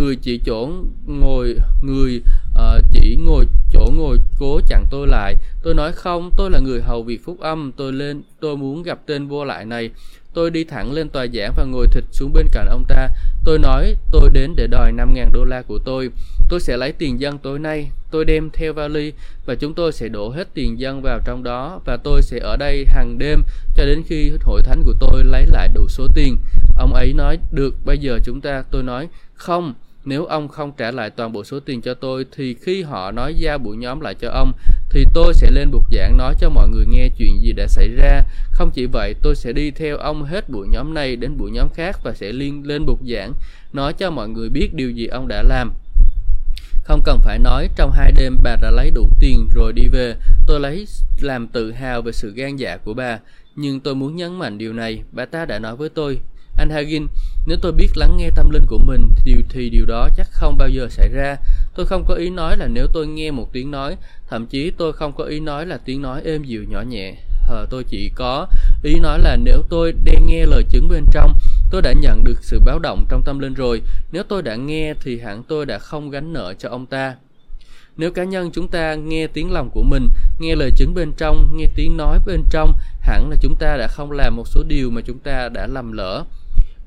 Người 0.00 0.16
chỉ 0.16 0.40
chỗ 0.44 0.70
ngồi, 1.06 1.56
người 1.82 2.22
uh, 2.54 2.84
chỉ 2.92 3.16
ngồi 3.26 3.44
chỗ 3.72 3.90
ngồi 3.96 4.18
cố 4.38 4.60
chặn 4.68 4.84
tôi 4.90 5.06
lại. 5.06 5.34
Tôi 5.62 5.74
nói 5.74 5.92
không, 5.92 6.30
tôi 6.36 6.50
là 6.50 6.58
người 6.58 6.80
hầu 6.82 7.02
việc 7.02 7.24
phúc 7.24 7.40
âm, 7.40 7.72
tôi 7.76 7.92
lên, 7.92 8.22
tôi 8.40 8.56
muốn 8.56 8.82
gặp 8.82 8.98
tên 9.06 9.28
vô 9.28 9.44
lại 9.44 9.64
này. 9.64 9.90
Tôi 10.34 10.50
đi 10.50 10.64
thẳng 10.64 10.92
lên 10.92 11.08
tòa 11.08 11.26
giảng 11.34 11.52
và 11.56 11.64
ngồi 11.64 11.86
thịt 11.86 12.04
xuống 12.10 12.32
bên 12.32 12.46
cạnh 12.52 12.66
ông 12.66 12.84
ta. 12.88 13.08
Tôi 13.44 13.58
nói 13.58 13.96
tôi 14.12 14.30
đến 14.32 14.54
để 14.56 14.66
đòi 14.66 14.92
5.000 14.92 15.32
đô 15.32 15.44
la 15.44 15.62
của 15.62 15.78
tôi. 15.78 16.10
Tôi 16.48 16.60
sẽ 16.60 16.76
lấy 16.76 16.92
tiền 16.92 17.20
dân 17.20 17.38
tối 17.38 17.58
nay. 17.58 17.90
Tôi 18.10 18.24
đem 18.24 18.50
theo 18.50 18.72
vali 18.72 19.12
và 19.46 19.54
chúng 19.54 19.74
tôi 19.74 19.92
sẽ 19.92 20.08
đổ 20.08 20.30
hết 20.30 20.48
tiền 20.54 20.80
dân 20.80 21.02
vào 21.02 21.20
trong 21.24 21.42
đó 21.42 21.80
và 21.84 21.96
tôi 21.96 22.22
sẽ 22.22 22.38
ở 22.38 22.56
đây 22.56 22.84
hàng 22.88 23.18
đêm 23.18 23.42
cho 23.76 23.84
đến 23.84 24.02
khi 24.06 24.32
hội 24.42 24.62
thánh 24.62 24.82
của 24.84 24.94
tôi 25.00 25.24
lấy 25.24 25.46
lại 25.46 25.68
đủ 25.74 25.88
số 25.88 26.08
tiền. 26.14 26.36
Ông 26.76 26.94
ấy 26.94 27.12
nói, 27.12 27.38
được, 27.52 27.74
bây 27.84 27.98
giờ 27.98 28.18
chúng 28.24 28.40
ta, 28.40 28.64
tôi 28.70 28.82
nói, 28.82 29.08
không, 29.34 29.74
nếu 30.04 30.24
ông 30.24 30.48
không 30.48 30.72
trả 30.76 30.90
lại 30.90 31.10
toàn 31.10 31.32
bộ 31.32 31.44
số 31.44 31.60
tiền 31.60 31.80
cho 31.80 31.94
tôi 31.94 32.26
thì 32.36 32.54
khi 32.54 32.82
họ 32.82 33.10
nói 33.10 33.34
giao 33.34 33.58
buổi 33.58 33.76
nhóm 33.76 34.00
lại 34.00 34.14
cho 34.14 34.30
ông 34.30 34.52
thì 34.90 35.06
tôi 35.14 35.34
sẽ 35.34 35.50
lên 35.50 35.70
bục 35.70 35.92
giảng 35.92 36.18
nói 36.18 36.34
cho 36.40 36.50
mọi 36.50 36.68
người 36.68 36.84
nghe 36.86 37.08
chuyện 37.18 37.40
gì 37.42 37.52
đã 37.52 37.66
xảy 37.66 37.88
ra. 37.88 38.22
Không 38.52 38.70
chỉ 38.74 38.86
vậy, 38.86 39.14
tôi 39.22 39.34
sẽ 39.36 39.52
đi 39.52 39.70
theo 39.70 39.96
ông 39.96 40.24
hết 40.24 40.48
buổi 40.48 40.68
nhóm 40.70 40.94
này 40.94 41.16
đến 41.16 41.36
buổi 41.38 41.50
nhóm 41.50 41.68
khác 41.74 41.96
và 42.04 42.12
sẽ 42.12 42.32
liên 42.32 42.66
lên 42.66 42.86
bục 42.86 43.00
giảng 43.08 43.32
nói 43.72 43.92
cho 43.92 44.10
mọi 44.10 44.28
người 44.28 44.48
biết 44.48 44.74
điều 44.74 44.90
gì 44.90 45.06
ông 45.06 45.28
đã 45.28 45.42
làm. 45.42 45.72
Không 46.84 47.02
cần 47.04 47.18
phải 47.24 47.38
nói, 47.38 47.68
trong 47.76 47.92
hai 47.92 48.12
đêm 48.12 48.36
bà 48.42 48.56
đã 48.56 48.70
lấy 48.70 48.90
đủ 48.90 49.08
tiền 49.20 49.48
rồi 49.54 49.72
đi 49.72 49.82
về. 49.92 50.14
Tôi 50.46 50.60
lấy 50.60 50.86
làm 51.20 51.48
tự 51.48 51.72
hào 51.72 52.02
về 52.02 52.12
sự 52.12 52.32
gan 52.36 52.56
dạ 52.56 52.76
của 52.76 52.94
bà. 52.94 53.18
Nhưng 53.56 53.80
tôi 53.80 53.94
muốn 53.94 54.16
nhấn 54.16 54.38
mạnh 54.38 54.58
điều 54.58 54.72
này, 54.72 55.02
bà 55.12 55.24
ta 55.24 55.44
đã 55.44 55.58
nói 55.58 55.76
với 55.76 55.88
tôi, 55.88 56.20
anh 56.56 56.70
Hagin, 56.70 57.06
nếu 57.46 57.58
tôi 57.62 57.72
biết 57.72 57.96
lắng 57.96 58.16
nghe 58.16 58.30
tâm 58.30 58.50
linh 58.50 58.66
của 58.66 58.78
mình 58.78 59.08
thì, 59.24 59.34
thì 59.50 59.70
điều 59.70 59.86
đó 59.86 60.08
chắc 60.16 60.26
không 60.30 60.58
bao 60.58 60.68
giờ 60.68 60.88
xảy 60.90 61.08
ra. 61.08 61.36
Tôi 61.74 61.86
không 61.86 62.04
có 62.08 62.14
ý 62.14 62.30
nói 62.30 62.56
là 62.56 62.66
nếu 62.66 62.86
tôi 62.92 63.06
nghe 63.06 63.30
một 63.30 63.52
tiếng 63.52 63.70
nói, 63.70 63.96
thậm 64.28 64.46
chí 64.46 64.70
tôi 64.70 64.92
không 64.92 65.12
có 65.12 65.24
ý 65.24 65.40
nói 65.40 65.66
là 65.66 65.78
tiếng 65.84 66.02
nói 66.02 66.22
êm 66.24 66.44
dịu 66.44 66.64
nhỏ 66.68 66.80
nhẹ. 66.80 67.14
Ờ, 67.48 67.66
tôi 67.70 67.84
chỉ 67.84 68.10
có 68.14 68.46
ý 68.82 69.00
nói 69.00 69.18
là 69.18 69.36
nếu 69.36 69.62
tôi 69.68 69.92
đang 70.04 70.26
nghe 70.26 70.46
lời 70.46 70.62
chứng 70.70 70.88
bên 70.88 71.04
trong, 71.12 71.34
tôi 71.70 71.82
đã 71.82 71.92
nhận 71.92 72.24
được 72.24 72.38
sự 72.42 72.60
báo 72.64 72.78
động 72.78 73.06
trong 73.08 73.22
tâm 73.24 73.38
linh 73.38 73.54
rồi. 73.54 73.82
Nếu 74.12 74.22
tôi 74.28 74.42
đã 74.42 74.56
nghe 74.56 74.94
thì 75.04 75.18
hẳn 75.20 75.42
tôi 75.42 75.66
đã 75.66 75.78
không 75.78 76.10
gánh 76.10 76.32
nợ 76.32 76.54
cho 76.58 76.68
ông 76.68 76.86
ta. 76.86 77.14
Nếu 77.96 78.10
cá 78.10 78.24
nhân 78.24 78.50
chúng 78.52 78.68
ta 78.68 78.94
nghe 78.94 79.26
tiếng 79.26 79.52
lòng 79.52 79.70
của 79.70 79.82
mình, 79.82 80.08
nghe 80.38 80.54
lời 80.54 80.70
chứng 80.76 80.94
bên 80.94 81.12
trong, 81.16 81.56
nghe 81.56 81.66
tiếng 81.74 81.96
nói 81.96 82.18
bên 82.26 82.44
trong, 82.50 82.72
hẳn 83.00 83.30
là 83.30 83.36
chúng 83.42 83.56
ta 83.56 83.76
đã 83.76 83.88
không 83.88 84.12
làm 84.12 84.36
một 84.36 84.48
số 84.48 84.62
điều 84.68 84.90
mà 84.90 85.00
chúng 85.04 85.18
ta 85.18 85.48
đã 85.48 85.66
lầm 85.66 85.92
lỡ. 85.92 86.24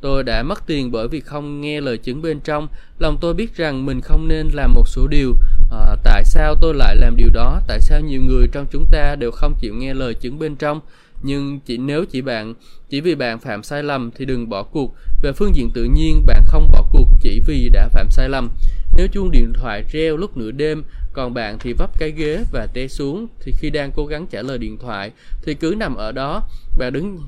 Tôi 0.02 0.24
đã 0.24 0.44
mất 0.44 0.68
tiền 0.68 0.92
bởi 0.92 1.08
vì 1.08 1.20
không 1.20 1.62
nghe 1.62 1.82
lời 1.82 1.98
chứng 1.98 2.22
bên 2.22 2.40
trong. 2.40 2.68
Lòng 3.00 3.18
tôi 3.22 3.34
biết 3.34 3.56
rằng 3.56 3.86
mình 3.86 4.02
không 4.02 4.28
nên 4.28 4.50
làm 4.54 4.74
một 4.74 4.88
số 4.88 5.08
điều. 5.08 5.36
À, 5.72 5.96
tại 6.04 6.24
sao 6.24 6.56
tôi 6.62 6.74
lại 6.74 6.96
làm 6.96 7.16
điều 7.16 7.30
đó? 7.34 7.62
Tại 7.68 7.80
sao 7.80 8.02
nhiều 8.02 8.22
người 8.22 8.48
trong 8.52 8.66
chúng 8.72 8.86
ta 8.92 9.16
đều 9.16 9.32
không 9.32 9.54
chịu 9.60 9.74
nghe 9.76 9.94
lời 9.94 10.14
chứng 10.14 10.40
bên 10.40 10.56
trong? 10.56 10.80
Nhưng 11.24 11.60
chỉ 11.66 11.78
nếu 11.78 12.06
chỉ 12.06 12.22
bạn 12.22 12.54
chỉ 12.90 13.02
vì 13.02 13.16
bạn 13.16 13.40
phạm 13.40 13.64
sai 13.64 13.84
lầm 13.84 14.12
thì 14.16 14.26
đừng 14.26 14.50
bỏ 14.50 14.64
cuộc. 14.64 14.96
Về 15.22 15.32
phương 15.32 15.56
diện 15.56 15.70
tự 15.74 15.84
nhiên, 15.84 16.24
bạn 16.26 16.44
không 16.46 16.70
bỏ 16.72 16.84
cuộc 16.92 17.08
chỉ 17.22 17.42
vì 17.48 17.70
đã 17.70 17.88
phạm 17.88 18.10
sai 18.10 18.30
lầm. 18.30 18.50
Nếu 18.98 19.08
chuông 19.08 19.32
điện 19.32 19.54
thoại 19.54 19.84
reo 19.92 20.18
lúc 20.18 20.38
nửa 20.38 20.52
đêm, 20.52 20.84
còn 21.14 21.34
bạn 21.34 21.58
thì 21.60 21.74
vấp 21.74 22.00
cái 22.00 22.12
ghế 22.12 22.44
và 22.52 22.68
té 22.74 22.88
xuống, 22.88 23.28
thì 23.44 23.54
khi 23.58 23.70
đang 23.70 23.92
cố 23.96 24.06
gắng 24.06 24.28
trả 24.28 24.42
lời 24.42 24.58
điện 24.58 24.78
thoại, 24.78 25.12
thì 25.44 25.54
cứ 25.54 25.76
nằm 25.78 25.96
ở 25.96 26.12
đó, 26.12 26.44
bạn 26.78 26.94
đứng 26.94 27.20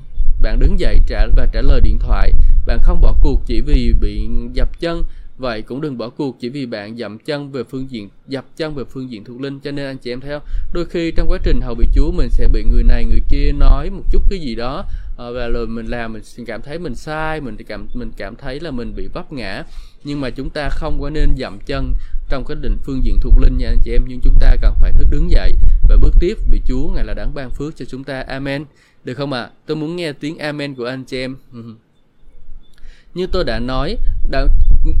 bạn 0.42 0.58
đứng 0.58 0.80
dậy 0.80 0.98
trả 1.06 1.26
và 1.36 1.46
trả 1.52 1.60
lời 1.60 1.80
điện 1.80 1.98
thoại 1.98 2.32
bạn 2.68 2.78
không 2.82 3.00
bỏ 3.00 3.14
cuộc 3.22 3.40
chỉ 3.46 3.60
vì 3.60 3.92
bị 4.00 4.28
dập 4.52 4.80
chân. 4.80 5.02
Vậy 5.38 5.62
cũng 5.62 5.80
đừng 5.80 5.98
bỏ 5.98 6.08
cuộc 6.08 6.36
chỉ 6.40 6.48
vì 6.48 6.66
bạn 6.66 6.96
dậm 6.96 7.18
chân 7.18 7.52
về 7.52 7.62
phương 7.70 7.90
diện, 7.90 8.08
dập 8.28 8.44
chân 8.56 8.74
về 8.74 8.84
phương 8.84 9.10
diện 9.10 9.24
thuộc 9.24 9.40
linh. 9.40 9.60
Cho 9.60 9.70
nên 9.70 9.86
anh 9.86 9.98
chị 9.98 10.12
em 10.12 10.20
theo, 10.20 10.40
đôi 10.72 10.84
khi 10.84 11.10
trong 11.16 11.28
quá 11.28 11.38
trình 11.42 11.60
hầu 11.60 11.74
bị 11.74 11.86
Chúa, 11.94 12.10
mình 12.10 12.28
sẽ 12.30 12.48
bị 12.52 12.64
người 12.64 12.82
này, 12.82 13.04
người 13.04 13.20
kia 13.28 13.52
nói 13.52 13.90
một 13.90 14.02
chút 14.12 14.22
cái 14.30 14.38
gì 14.38 14.54
đó 14.54 14.84
ờ, 15.16 15.32
và 15.32 15.48
rồi 15.48 15.66
mình 15.66 15.86
làm 15.86 16.12
mình 16.12 16.22
cảm 16.46 16.62
thấy 16.62 16.78
mình 16.78 16.94
sai, 16.94 17.40
mình 17.40 17.56
cảm 17.68 17.86
mình 17.94 18.10
cảm 18.16 18.36
thấy 18.36 18.60
là 18.60 18.70
mình 18.70 18.94
bị 18.96 19.08
vấp 19.12 19.32
ngã. 19.32 19.64
Nhưng 20.04 20.20
mà 20.20 20.30
chúng 20.30 20.50
ta 20.50 20.68
không 20.68 21.00
có 21.00 21.10
nên 21.10 21.28
dậm 21.38 21.58
chân 21.66 21.94
trong 22.28 22.44
cái 22.44 22.56
định 22.60 22.76
phương 22.84 23.04
diện 23.04 23.18
thuộc 23.20 23.34
linh 23.40 23.58
nha 23.58 23.68
anh 23.68 23.78
chị 23.84 23.92
em. 23.92 24.02
Nhưng 24.06 24.20
chúng 24.20 24.34
ta 24.40 24.56
cần 24.62 24.74
phải 24.80 24.92
thức 24.92 25.06
đứng 25.10 25.30
dậy 25.30 25.52
và 25.88 25.96
bước 25.96 26.14
tiếp. 26.20 26.38
Vì 26.50 26.60
Chúa, 26.66 26.88
ngài 26.94 27.04
là 27.04 27.14
đáng 27.14 27.34
ban 27.34 27.50
phước 27.50 27.76
cho 27.76 27.84
chúng 27.84 28.04
ta. 28.04 28.20
Amen. 28.20 28.64
Được 29.04 29.14
không 29.14 29.32
ạ? 29.32 29.42
À? 29.42 29.50
tôi 29.66 29.76
muốn 29.76 29.96
nghe 29.96 30.12
tiếng 30.12 30.38
amen 30.38 30.74
của 30.74 30.84
anh 30.84 31.04
chị 31.04 31.18
em. 31.18 31.36
Ừ 31.52 31.74
như 33.18 33.26
tôi 33.26 33.44
đã 33.44 33.58
nói 33.58 33.96
đã, 34.30 34.46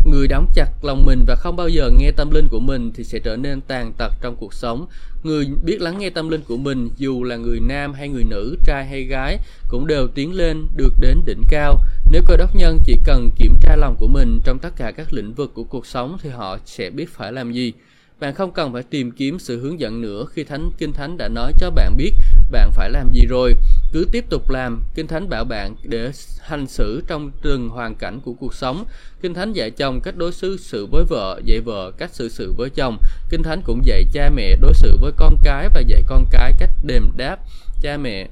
người 0.04 0.28
đóng 0.28 0.46
chặt 0.54 0.84
lòng 0.84 1.04
mình 1.06 1.24
và 1.26 1.34
không 1.34 1.56
bao 1.56 1.68
giờ 1.68 1.90
nghe 1.98 2.10
tâm 2.10 2.30
linh 2.30 2.48
của 2.48 2.60
mình 2.60 2.92
thì 2.94 3.04
sẽ 3.04 3.18
trở 3.18 3.36
nên 3.36 3.60
tàn 3.60 3.92
tật 3.98 4.12
trong 4.20 4.36
cuộc 4.36 4.54
sống. 4.54 4.86
Người 5.22 5.46
biết 5.64 5.80
lắng 5.80 5.98
nghe 5.98 6.10
tâm 6.10 6.28
linh 6.28 6.40
của 6.48 6.56
mình 6.56 6.90
dù 6.96 7.24
là 7.24 7.36
người 7.36 7.60
nam 7.60 7.92
hay 7.92 8.08
người 8.08 8.24
nữ 8.24 8.56
trai 8.64 8.86
hay 8.86 9.02
gái 9.02 9.38
cũng 9.68 9.86
đều 9.86 10.08
tiến 10.08 10.34
lên 10.34 10.66
được 10.76 10.94
đến 11.00 11.20
đỉnh 11.26 11.42
cao. 11.48 11.80
Nếu 12.10 12.22
cơ 12.26 12.36
đốc 12.36 12.56
nhân 12.56 12.78
chỉ 12.84 12.96
cần 13.04 13.30
kiểm 13.36 13.54
tra 13.62 13.76
lòng 13.76 13.96
của 13.98 14.06
mình 14.06 14.40
trong 14.44 14.58
tất 14.58 14.76
cả 14.76 14.92
các 14.96 15.12
lĩnh 15.12 15.32
vực 15.34 15.54
của 15.54 15.64
cuộc 15.64 15.86
sống 15.86 16.16
thì 16.22 16.30
họ 16.30 16.58
sẽ 16.66 16.90
biết 16.90 17.08
phải 17.12 17.32
làm 17.32 17.52
gì 17.52 17.72
bạn 18.20 18.34
không 18.34 18.52
cần 18.52 18.72
phải 18.72 18.82
tìm 18.82 19.10
kiếm 19.10 19.38
sự 19.38 19.60
hướng 19.60 19.80
dẫn 19.80 20.00
nữa 20.00 20.24
khi 20.32 20.44
thánh 20.44 20.70
kinh 20.78 20.92
thánh 20.92 21.16
đã 21.16 21.28
nói 21.28 21.52
cho 21.58 21.70
bạn 21.70 21.96
biết 21.96 22.12
bạn 22.50 22.72
phải 22.72 22.90
làm 22.90 23.12
gì 23.12 23.26
rồi. 23.28 23.54
Cứ 23.92 24.06
tiếp 24.12 24.24
tục 24.30 24.50
làm. 24.50 24.82
Kinh 24.94 25.06
thánh 25.06 25.28
bảo 25.28 25.44
bạn 25.44 25.74
để 25.82 26.10
hành 26.40 26.66
xử 26.66 27.02
trong 27.06 27.30
từng 27.42 27.68
hoàn 27.68 27.94
cảnh 27.94 28.20
của 28.24 28.32
cuộc 28.32 28.54
sống. 28.54 28.84
Kinh 29.20 29.34
thánh 29.34 29.52
dạy 29.52 29.70
chồng 29.70 30.00
cách 30.00 30.16
đối 30.16 30.32
xử 30.32 30.56
sự 30.56 30.86
với 30.86 31.04
vợ, 31.08 31.40
dạy 31.44 31.60
vợ 31.60 31.92
cách 31.98 32.14
xử 32.14 32.28
sự 32.28 32.54
với 32.56 32.70
chồng. 32.70 32.98
Kinh 33.30 33.42
thánh 33.42 33.62
cũng 33.64 33.80
dạy 33.84 34.04
cha 34.12 34.30
mẹ 34.30 34.56
đối 34.60 34.74
xử 34.74 34.96
với 35.00 35.12
con 35.16 35.36
cái 35.44 35.68
và 35.74 35.80
dạy 35.80 36.02
con 36.08 36.24
cái 36.30 36.52
cách 36.58 36.70
đềm 36.84 37.12
đáp 37.16 37.36
cha 37.82 37.96
mẹ. 37.96 38.28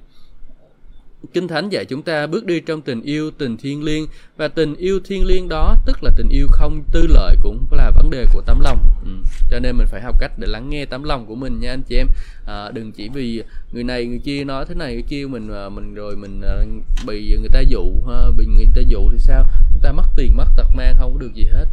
Kinh 1.32 1.48
Thánh 1.48 1.68
dạy 1.68 1.84
chúng 1.84 2.02
ta 2.02 2.26
bước 2.26 2.46
đi 2.46 2.60
trong 2.60 2.80
tình 2.80 3.02
yêu, 3.02 3.30
tình 3.38 3.56
thiên 3.56 3.84
liêng 3.84 4.06
và 4.36 4.48
tình 4.48 4.74
yêu 4.76 5.00
thiên 5.04 5.26
liêng 5.26 5.48
đó 5.48 5.74
tức 5.86 5.96
là 6.02 6.10
tình 6.16 6.28
yêu 6.28 6.46
không 6.50 6.84
tư 6.92 7.06
lợi 7.08 7.36
cũng 7.42 7.66
là 7.70 7.90
vấn 7.90 8.10
đề 8.10 8.24
của 8.32 8.42
tấm 8.46 8.60
lòng. 8.60 8.78
Ừ. 9.04 9.10
Cho 9.50 9.58
nên 9.58 9.76
mình 9.76 9.86
phải 9.86 10.00
học 10.02 10.16
cách 10.20 10.32
để 10.38 10.46
lắng 10.46 10.70
nghe 10.70 10.84
tấm 10.84 11.02
lòng 11.02 11.26
của 11.26 11.34
mình 11.34 11.60
nha 11.60 11.70
anh 11.70 11.82
chị 11.82 11.96
em. 11.96 12.06
À, 12.46 12.70
đừng 12.70 12.92
chỉ 12.92 13.08
vì 13.08 13.42
người 13.72 13.84
này 13.84 14.06
người 14.06 14.20
kia 14.24 14.44
nói 14.44 14.64
thế 14.68 14.74
này 14.74 14.92
người 14.92 15.04
kia 15.08 15.26
mình 15.26 15.52
à, 15.52 15.68
mình 15.68 15.94
rồi 15.94 16.16
mình 16.16 16.40
à, 16.40 16.64
bị 17.06 17.36
người 17.40 17.50
ta 17.52 17.60
dụ 17.60 17.92
bị 18.36 18.46
người 18.46 18.66
ta 18.74 18.82
dụ 18.88 19.10
thì 19.12 19.18
sao? 19.18 19.44
Chúng 19.72 19.82
ta 19.82 19.92
mất 19.92 20.06
tiền 20.16 20.36
mất 20.36 20.46
tật 20.56 20.66
mang 20.76 20.94
không 20.98 21.12
có 21.14 21.20
được 21.20 21.34
gì 21.34 21.44
hết 21.44 21.64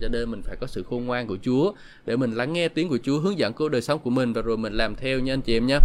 cho 0.00 0.08
nên 0.08 0.30
mình 0.30 0.42
phải 0.42 0.56
có 0.56 0.66
sự 0.66 0.84
khôn 0.90 1.06
ngoan 1.06 1.26
của 1.26 1.36
Chúa 1.42 1.72
để 2.06 2.16
mình 2.16 2.32
lắng 2.34 2.52
nghe 2.52 2.68
tiếng 2.68 2.88
của 2.88 2.98
Chúa 3.02 3.20
hướng 3.20 3.38
dẫn 3.38 3.52
của 3.52 3.68
đời 3.68 3.82
sống 3.82 4.00
của 4.04 4.10
mình 4.10 4.32
và 4.32 4.42
rồi 4.42 4.56
mình 4.56 4.72
làm 4.72 4.94
theo 4.94 5.20
nha 5.20 5.32
anh 5.32 5.42
chị 5.42 5.56
em 5.56 5.66
nhé. 5.66 5.78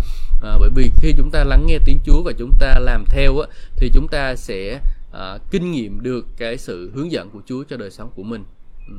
À, 0.44 0.58
bởi 0.60 0.70
vì 0.76 0.92
khi 1.02 1.14
chúng 1.18 1.30
ta 1.32 1.44
lắng 1.44 1.64
nghe 1.68 1.78
tiếng 1.86 2.00
Chúa 2.06 2.22
và 2.24 2.32
chúng 2.38 2.52
ta 2.60 2.80
làm 2.80 3.06
theo 3.06 3.40
á, 3.40 3.48
thì 3.76 3.92
chúng 3.94 4.08
ta 4.08 4.36
sẽ 4.36 4.82
à, 5.14 5.38
kinh 5.52 5.72
nghiệm 5.72 6.04
được 6.04 6.26
cái 6.38 6.58
sự 6.58 6.92
hướng 6.96 7.12
dẫn 7.12 7.30
của 7.30 7.42
Chúa 7.46 7.64
cho 7.70 7.78
đời 7.78 7.92
sống 7.92 8.10
của 8.16 8.24
mình. 8.24 8.44
Ừ. 8.88 8.96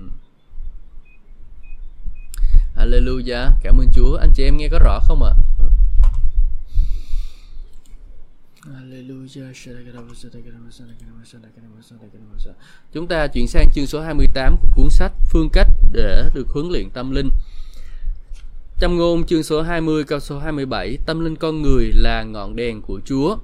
Hallelujah. 2.76 3.50
Cảm 3.62 3.78
ơn 3.78 3.86
Chúa. 3.94 4.16
Anh 4.16 4.30
chị 4.34 4.44
em 4.44 4.56
nghe 4.56 4.68
có 4.68 4.78
rõ 4.84 5.00
không 5.00 5.22
ạ? 5.22 5.30
À? 5.30 5.48
Chúng 12.92 13.06
ta 13.06 13.26
chuyển 13.26 13.48
sang 13.48 13.66
chương 13.74 13.86
số 13.86 14.00
28 14.00 14.56
của 14.60 14.68
cuốn 14.76 14.90
sách 14.90 15.12
Phương 15.30 15.48
cách 15.52 15.68
để 15.92 16.30
được 16.34 16.48
huấn 16.48 16.68
luyện 16.70 16.90
tâm 16.90 17.10
linh. 17.10 17.30
Trong 18.80 18.96
ngôn 18.96 19.26
chương 19.26 19.42
số 19.42 19.62
20 19.62 20.04
câu 20.04 20.20
số 20.20 20.38
27, 20.38 20.98
tâm 21.06 21.20
linh 21.24 21.36
con 21.36 21.62
người 21.62 21.92
là 21.94 22.22
ngọn 22.22 22.56
đèn 22.56 22.82
của 22.82 23.00
Chúa. 23.04 23.36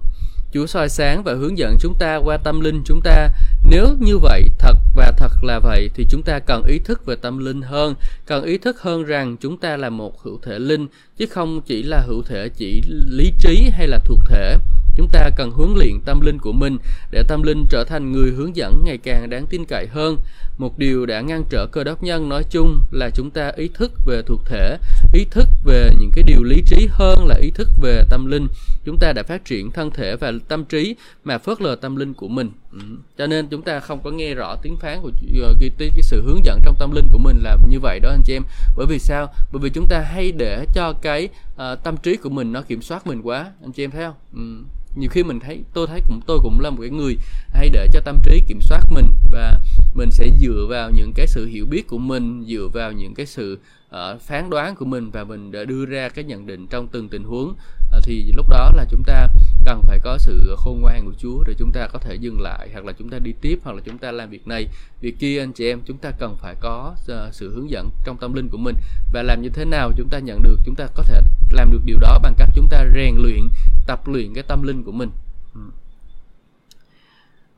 Chúa 0.52 0.66
soi 0.66 0.88
sáng 0.88 1.22
và 1.24 1.34
hướng 1.34 1.58
dẫn 1.58 1.76
chúng 1.80 1.94
ta 1.98 2.16
qua 2.16 2.36
tâm 2.36 2.60
linh 2.60 2.82
chúng 2.84 3.00
ta. 3.04 3.28
Nếu 3.70 3.96
như 4.00 4.18
vậy, 4.18 4.42
thật 4.58 4.76
và 4.94 5.12
thật 5.16 5.32
là 5.42 5.58
vậy 5.58 5.90
thì 5.94 6.06
chúng 6.10 6.22
ta 6.22 6.38
cần 6.38 6.64
ý 6.64 6.78
thức 6.78 7.06
về 7.06 7.16
tâm 7.16 7.38
linh 7.38 7.62
hơn, 7.62 7.94
cần 8.26 8.44
ý 8.44 8.58
thức 8.58 8.80
hơn 8.80 9.04
rằng 9.04 9.36
chúng 9.40 9.58
ta 9.58 9.76
là 9.76 9.90
một 9.90 10.22
hữu 10.22 10.38
thể 10.42 10.58
linh 10.58 10.86
chứ 11.16 11.26
không 11.30 11.60
chỉ 11.66 11.82
là 11.82 12.00
hữu 12.06 12.22
thể 12.22 12.48
chỉ 12.48 12.82
lý 13.06 13.32
trí 13.38 13.68
hay 13.72 13.88
là 13.88 13.98
thuộc 13.98 14.20
thể. 14.28 14.56
Chúng 14.96 15.08
ta 15.08 15.30
cần 15.36 15.50
huấn 15.50 15.74
luyện 15.76 16.00
tâm 16.04 16.20
linh 16.20 16.38
của 16.38 16.52
mình 16.52 16.78
để 17.10 17.22
tâm 17.28 17.42
linh 17.42 17.64
trở 17.70 17.84
thành 17.84 18.12
người 18.12 18.30
hướng 18.30 18.56
dẫn 18.56 18.82
ngày 18.84 18.98
càng 18.98 19.30
đáng 19.30 19.46
tin 19.46 19.64
cậy 19.64 19.86
hơn. 19.86 20.16
Một 20.58 20.78
điều 20.78 21.06
đã 21.06 21.20
ngăn 21.20 21.44
trở 21.50 21.66
cơ 21.66 21.84
đốc 21.84 22.02
nhân 22.02 22.28
nói 22.28 22.44
chung 22.50 22.82
là 22.90 23.10
chúng 23.14 23.30
ta 23.30 23.52
ý 23.56 23.68
thức 23.74 23.92
về 24.06 24.22
thuộc 24.26 24.40
thể, 24.46 24.78
ý 25.12 25.24
thức 25.30 25.48
về 25.64 25.90
những 26.00 26.10
cái 26.14 26.24
điều 26.26 26.42
lý 26.42 26.62
trí 26.66 26.88
hơn 26.90 27.26
là 27.26 27.34
ý 27.42 27.50
thức 27.50 27.68
về 27.82 28.02
tâm 28.10 28.26
linh. 28.26 28.46
Chúng 28.84 28.98
ta 28.98 29.12
đã 29.12 29.22
phát 29.22 29.44
triển 29.44 29.70
thân 29.70 29.90
thể 29.90 30.16
và 30.16 30.32
tâm 30.48 30.64
trí 30.64 30.96
mà 31.24 31.38
phớt 31.38 31.60
lờ 31.60 31.76
tâm 31.76 31.96
linh 31.96 32.14
của 32.14 32.28
mình. 32.28 32.50
Ừ. 32.74 32.80
Cho 33.18 33.26
nên 33.26 33.48
chúng 33.48 33.62
ta 33.62 33.80
không 33.80 34.00
có 34.04 34.10
nghe 34.10 34.34
rõ 34.34 34.56
tiếng 34.62 34.76
phán 34.76 35.02
của 35.02 35.10
ờ, 35.42 35.54
cái, 35.60 35.70
cái, 35.78 35.90
cái 35.94 36.02
sự 36.02 36.22
hướng 36.22 36.44
dẫn 36.44 36.60
trong 36.64 36.76
tâm 36.78 36.90
linh 36.92 37.06
của 37.12 37.18
mình 37.18 37.36
là 37.42 37.56
như 37.68 37.80
vậy 37.80 38.00
đó 38.00 38.10
anh 38.10 38.22
chị 38.24 38.36
em. 38.36 38.42
Bởi 38.76 38.86
vì 38.86 38.98
sao? 38.98 39.32
Bởi 39.52 39.60
vì 39.62 39.70
chúng 39.70 39.86
ta 39.86 40.00
hay 40.00 40.32
để 40.32 40.66
cho 40.74 40.92
cái 40.92 41.28
uh, 41.54 41.82
tâm 41.84 41.96
trí 41.96 42.16
của 42.16 42.30
mình 42.30 42.52
nó 42.52 42.62
kiểm 42.62 42.82
soát 42.82 43.06
mình 43.06 43.22
quá. 43.22 43.52
Anh 43.62 43.72
chị 43.72 43.84
em 43.84 43.90
thấy 43.90 44.04
không? 44.04 44.14
Ừ 44.34 44.64
nhiều 44.96 45.10
khi 45.10 45.22
mình 45.22 45.40
thấy 45.40 45.62
tôi 45.74 45.86
thấy 45.86 46.00
cũng 46.08 46.20
tôi 46.26 46.38
cũng 46.42 46.60
là 46.60 46.70
một 46.70 46.78
cái 46.80 46.90
người 46.90 47.16
hay 47.48 47.68
để 47.68 47.88
cho 47.92 48.00
tâm 48.00 48.18
trí 48.24 48.42
kiểm 48.48 48.60
soát 48.60 48.80
mình 48.90 49.06
và 49.32 49.60
mình 49.94 50.10
sẽ 50.10 50.28
dựa 50.40 50.66
vào 50.70 50.90
những 50.90 51.12
cái 51.14 51.26
sự 51.26 51.46
hiểu 51.46 51.66
biết 51.66 51.88
của 51.88 51.98
mình 51.98 52.44
dựa 52.48 52.68
vào 52.72 52.92
những 52.92 53.14
cái 53.14 53.26
sự 53.26 53.58
uh, 53.90 54.20
phán 54.20 54.50
đoán 54.50 54.74
của 54.76 54.84
mình 54.84 55.10
và 55.10 55.24
mình 55.24 55.52
đã 55.52 55.64
đưa 55.64 55.86
ra 55.86 56.08
cái 56.08 56.24
nhận 56.24 56.46
định 56.46 56.66
trong 56.66 56.88
từng 56.88 57.08
tình 57.08 57.24
huống 57.24 57.54
Ờ, 57.94 58.00
thì 58.04 58.32
lúc 58.32 58.48
đó 58.48 58.70
là 58.74 58.84
chúng 58.90 59.02
ta 59.04 59.28
cần 59.64 59.82
phải 59.82 59.98
có 59.98 60.18
sự 60.18 60.54
khôn 60.58 60.80
ngoan 60.80 61.04
của 61.04 61.12
Chúa 61.18 61.44
để 61.46 61.54
chúng 61.58 61.72
ta 61.72 61.86
có 61.86 61.98
thể 61.98 62.14
dừng 62.14 62.40
lại, 62.40 62.68
hoặc 62.72 62.84
là 62.84 62.92
chúng 62.98 63.08
ta 63.08 63.18
đi 63.18 63.32
tiếp, 63.40 63.58
hoặc 63.64 63.72
là 63.72 63.82
chúng 63.84 63.98
ta 63.98 64.12
làm 64.12 64.30
việc 64.30 64.48
này, 64.48 64.68
việc 65.00 65.18
kia, 65.18 65.40
anh 65.40 65.52
chị 65.52 65.66
em. 65.66 65.80
Chúng 65.86 65.98
ta 65.98 66.10
cần 66.10 66.36
phải 66.40 66.54
có 66.60 66.94
ờ, 67.08 67.30
sự 67.32 67.54
hướng 67.54 67.70
dẫn 67.70 67.90
trong 68.04 68.16
tâm 68.16 68.34
linh 68.34 68.48
của 68.48 68.58
mình. 68.58 68.76
Và 69.12 69.22
làm 69.22 69.42
như 69.42 69.48
thế 69.48 69.64
nào 69.64 69.92
chúng 69.96 70.08
ta 70.08 70.18
nhận 70.18 70.42
được, 70.42 70.58
chúng 70.64 70.74
ta 70.74 70.86
có 70.94 71.02
thể 71.02 71.20
làm 71.50 71.72
được 71.72 71.80
điều 71.84 71.98
đó 72.00 72.18
bằng 72.22 72.34
cách 72.38 72.48
chúng 72.54 72.68
ta 72.70 72.84
rèn 72.94 73.16
luyện, 73.16 73.48
tập 73.86 74.08
luyện 74.08 74.34
cái 74.34 74.44
tâm 74.48 74.62
linh 74.62 74.82
của 74.82 74.92
mình. 74.92 75.10
Ừ. 75.54 75.60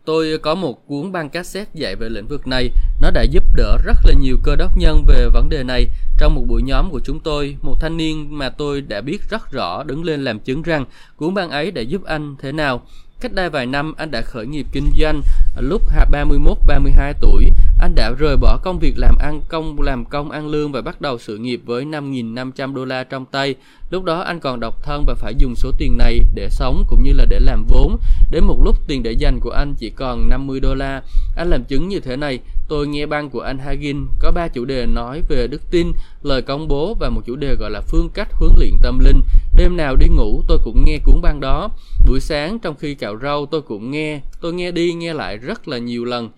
Tôi 0.07 0.39
có 0.43 0.55
một 0.55 0.87
cuốn 0.87 1.13
băng 1.13 1.31
cassette 1.31 1.71
dạy 1.75 1.97
về 1.97 2.09
lĩnh 2.09 2.27
vực 2.27 2.47
này. 2.47 2.71
Nó 3.01 3.11
đã 3.11 3.23
giúp 3.23 3.45
đỡ 3.57 3.79
rất 3.85 3.97
là 4.05 4.13
nhiều 4.21 4.37
cơ 4.43 4.57
đốc 4.57 4.79
nhân 4.79 5.05
về 5.09 5.29
vấn 5.33 5.49
đề 5.49 5.63
này. 5.63 5.87
Trong 6.19 6.35
một 6.35 6.43
buổi 6.49 6.63
nhóm 6.63 6.91
của 6.91 7.01
chúng 7.05 7.21
tôi, 7.21 7.57
một 7.63 7.77
thanh 7.81 7.97
niên 7.97 8.39
mà 8.39 8.49
tôi 8.49 8.81
đã 8.81 9.01
biết 9.01 9.31
rất 9.31 9.51
rõ 9.51 9.83
đứng 9.83 10.05
lên 10.05 10.25
làm 10.25 10.41
chứng 10.41 10.63
rằng 10.63 10.85
cuốn 11.17 11.35
băng 11.35 11.51
ấy 11.51 11.71
đã 11.71 11.83
giúp 11.83 12.05
anh 12.05 12.37
thế 12.39 12.53
nào. 12.53 12.83
Cách 13.21 13.33
đây 13.33 13.51
vài 13.51 13.67
năm, 13.67 13.95
anh 13.97 14.11
đã 14.11 14.23
khởi 14.23 14.47
nghiệp 14.47 14.67
kinh 14.73 14.91
doanh. 15.01 15.23
Lúc 15.61 15.83
31-32 16.13 17.13
tuổi, 17.21 17.45
anh 17.81 17.95
đã 17.95 18.11
rời 18.19 18.37
bỏ 18.37 18.59
công 18.63 18.79
việc 18.79 18.95
làm 18.97 19.17
ăn 19.19 19.41
công 19.49 19.81
làm 19.81 20.05
công 20.05 20.31
ăn 20.31 20.49
lương 20.49 20.73
và 20.73 20.83
bắt 20.83 21.01
đầu 21.01 21.19
sự 21.19 21.39
nghiệp 21.39 21.61
với 21.65 21.85
5.500 21.85 22.75
đô 22.75 22.85
la 22.85 23.05
trong 23.05 23.27
tay. 23.27 23.55
Lúc 23.91 24.05
đó 24.05 24.21
anh 24.21 24.41
còn 24.41 24.61
độc 24.61 24.83
thân 24.83 25.05
và 25.07 25.15
phải 25.15 25.35
dùng 25.39 25.55
số 25.57 25.71
tiền 25.79 25.97
này 25.99 26.21
để 26.35 26.49
sống 26.51 26.85
cũng 26.89 27.03
như 27.03 27.13
là 27.13 27.25
để 27.31 27.41
làm 27.41 27.65
vốn. 27.69 27.97
Đến 28.31 28.45
một 28.45 28.61
lúc 28.65 28.77
tiền 28.87 29.03
để 29.03 29.13
dành 29.13 29.41
của 29.41 29.51
anh 29.51 29.75
chỉ 29.75 29.91
còn 29.91 30.29
50 30.29 30.61
đô 30.61 30.75
la. 30.75 31.03
Anh 31.37 31.51
làm 31.51 31.65
chứng 31.65 31.89
như 31.89 32.01
thế 32.01 32.17
này, 32.17 32.39
tôi 32.69 32.87
nghe 32.87 33.07
băng 33.07 33.31
của 33.31 33.41
anh 33.41 33.59
Hagin 33.59 34.07
có 34.21 34.31
ba 34.31 34.49
chủ 34.49 34.65
đề 34.65 34.87
nói 34.87 35.23
về 35.29 35.47
đức 35.47 35.71
tin, 35.71 35.93
lời 36.23 36.43
công 36.43 36.69
bố 36.69 36.95
và 37.01 37.11
một 37.11 37.23
chủ 37.27 37.37
đề 37.37 37.55
gọi 37.55 37.71
là 37.71 37.81
phương 37.81 38.09
cách 38.15 38.29
huấn 38.33 38.53
luyện 38.59 38.73
tâm 38.83 38.99
linh. 38.99 39.23
Đêm 39.57 39.77
nào 39.77 39.97
đi 39.97 40.07
ngủ 40.09 40.43
tôi 40.49 40.59
cũng 40.65 40.85
nghe 40.85 40.99
cuốn 41.05 41.21
băng 41.23 41.41
đó. 41.41 41.69
Buổi 42.07 42.21
sáng 42.21 42.59
trong 42.59 42.75
khi 42.79 42.95
cạo 42.95 43.19
rau 43.23 43.47
tôi 43.47 43.63
cũng 43.63 43.91
nghe, 43.91 44.21
tôi 44.41 44.53
nghe 44.53 44.71
đi 44.71 44.93
nghe 44.93 45.15
lại 45.15 45.37
rất 45.37 45.69
là 45.69 45.79
nhiều 45.79 46.05
lần 46.05 46.31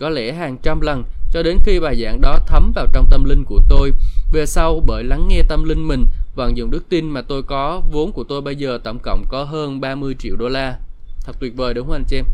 có 0.00 0.10
lẽ 0.10 0.32
hàng 0.32 0.56
trăm 0.62 0.80
lần 0.80 1.04
cho 1.32 1.42
đến 1.42 1.58
khi 1.64 1.80
bài 1.80 1.96
giảng 2.02 2.20
đó 2.20 2.38
thấm 2.46 2.72
vào 2.74 2.86
trong 2.92 3.06
tâm 3.10 3.24
linh 3.24 3.44
của 3.44 3.60
tôi. 3.68 3.90
Về 4.32 4.46
sau 4.46 4.82
bởi 4.86 5.04
lắng 5.04 5.28
nghe 5.28 5.42
tâm 5.48 5.64
linh 5.64 5.88
mình, 5.88 6.06
vận 6.34 6.56
dụng 6.56 6.70
đức 6.70 6.88
tin 6.88 7.10
mà 7.10 7.22
tôi 7.22 7.42
có, 7.42 7.82
vốn 7.92 8.12
của 8.12 8.24
tôi 8.24 8.40
bây 8.40 8.56
giờ 8.56 8.78
tổng 8.84 8.98
cộng 9.02 9.24
có 9.28 9.44
hơn 9.44 9.80
30 9.80 10.14
triệu 10.18 10.36
đô 10.36 10.48
la. 10.48 10.78
Thật 11.24 11.36
tuyệt 11.40 11.56
vời 11.56 11.74
đúng 11.74 11.86
không 11.86 11.96
anh 11.96 12.04
chị 12.08 12.16
em? 12.16 12.24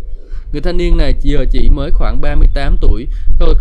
Người 0.53 0.63
thanh 0.63 0.77
niên 0.77 0.97
này 0.97 1.15
giờ 1.21 1.45
chỉ 1.51 1.69
mới 1.73 1.91
khoảng 1.91 2.21
38 2.21 2.77
tuổi. 2.81 3.07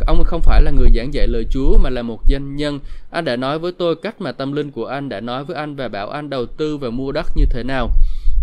Ông 0.08 0.24
không 0.24 0.42
phải 0.42 0.62
là 0.62 0.72
người 0.72 0.90
giảng 0.96 1.14
dạy 1.14 1.28
lời 1.28 1.46
Chúa 1.50 1.78
mà 1.78 1.90
là 1.90 2.02
một 2.02 2.20
doanh 2.30 2.56
nhân. 2.56 2.80
Anh 3.12 3.26
đã 3.26 3.36
nói 3.36 3.60
với 3.60 3.72
tôi 3.72 3.96
cách 3.96 4.22
mà 4.22 4.32
tâm 4.32 4.54
linh 4.54 4.72
của 4.72 4.86
anh 4.86 5.10
đã 5.10 5.20
nói 5.20 5.44
với 5.44 5.56
anh 5.56 5.76
và 5.76 5.88
bảo 5.88 6.10
anh 6.10 6.30
đầu 6.30 6.46
tư 6.46 6.78
và 6.78 6.90
mua 6.90 7.12
đất 7.12 7.26
như 7.36 7.46
thế 7.50 7.64
nào. 7.64 7.90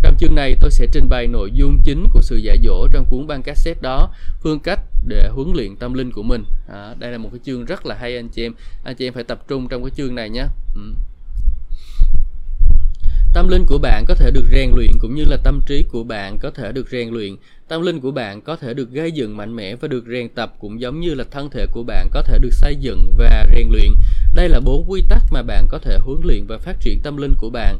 Trong 0.02 0.16
chương 0.18 0.35
này 0.35 0.54
tôi 0.61 0.70
sẽ 0.70 0.87
trình 0.92 1.09
bày 1.09 1.26
nội 1.26 1.50
dung 1.54 1.78
chính 1.85 2.06
của 2.12 2.20
sự 2.22 2.37
dạy 2.37 2.59
dỗ 2.64 2.88
trong 2.92 3.04
cuốn 3.11 3.26
băng 3.26 3.42
cassette 3.42 3.80
đó, 3.82 4.11
phương 4.42 4.61
cách 4.61 4.80
để 5.06 5.28
huấn 5.32 5.52
luyện 5.54 5.76
tâm 5.76 5.94
linh 5.94 6.12
của 6.12 6.22
mình. 6.22 6.44
À, 6.68 6.94
đây 6.98 7.12
là 7.12 7.18
một 7.18 7.28
cái 7.32 7.40
chương 7.44 7.64
rất 7.64 7.87
là 7.87 7.94
hay 7.94 8.16
anh 8.16 8.28
chị 8.28 8.42
em. 8.42 8.52
Anh 8.85 8.96
chị 8.96 9.06
em 9.06 9.12
phải 9.12 9.24
tập 9.24 9.48
trung 9.48 9.68
trong 9.68 9.82
cái 9.82 9.90
chương 9.96 10.14
này 10.14 10.30
nhé. 10.30 10.44
Ừ 10.74 10.80
tâm 13.37 13.49
linh 13.49 13.64
của 13.66 13.79
bạn 13.79 14.05
có 14.09 14.14
thể 14.14 14.31
được 14.31 14.44
rèn 14.53 14.70
luyện 14.75 14.90
cũng 14.99 15.14
như 15.14 15.25
là 15.25 15.37
tâm 15.37 15.61
trí 15.66 15.83
của 15.83 16.05
bạn 16.05 16.38
có 16.38 16.51
thể 16.51 16.72
được 16.72 16.88
rèn 16.90 17.09
luyện. 17.09 17.37
Tâm 17.68 17.83
linh 17.83 18.01
của 18.01 18.11
bạn 18.11 18.40
có 18.40 18.57
thể 18.57 18.75
được 18.75 18.90
gây 18.90 19.12
dựng 19.12 19.37
mạnh 19.37 19.57
mẽ 19.57 19.77
và 19.77 19.88
được 19.88 20.05
rèn 20.12 20.29
tập 20.29 20.55
cũng 20.59 20.81
giống 20.81 21.01
như 21.01 21.14
là 21.14 21.25
thân 21.31 21.51
thể 21.51 21.66
của 21.72 21.83
bạn 21.83 22.09
có 22.12 22.22
thể 22.22 22.38
được 22.38 22.53
xây 22.53 22.77
dựng 22.77 23.12
và 23.18 23.46
rèn 23.55 23.68
luyện. 23.70 23.92
Đây 24.35 24.49
là 24.49 24.61
bốn 24.61 24.85
quy 24.90 25.03
tắc 25.09 25.22
mà 25.31 25.42
bạn 25.42 25.66
có 25.68 25.79
thể 25.79 25.99
huấn 26.01 26.20
luyện 26.25 26.46
và 26.46 26.59
phát 26.59 26.77
triển 26.81 27.01
tâm 27.03 27.16
linh 27.16 27.35
của 27.40 27.51
bạn 27.51 27.79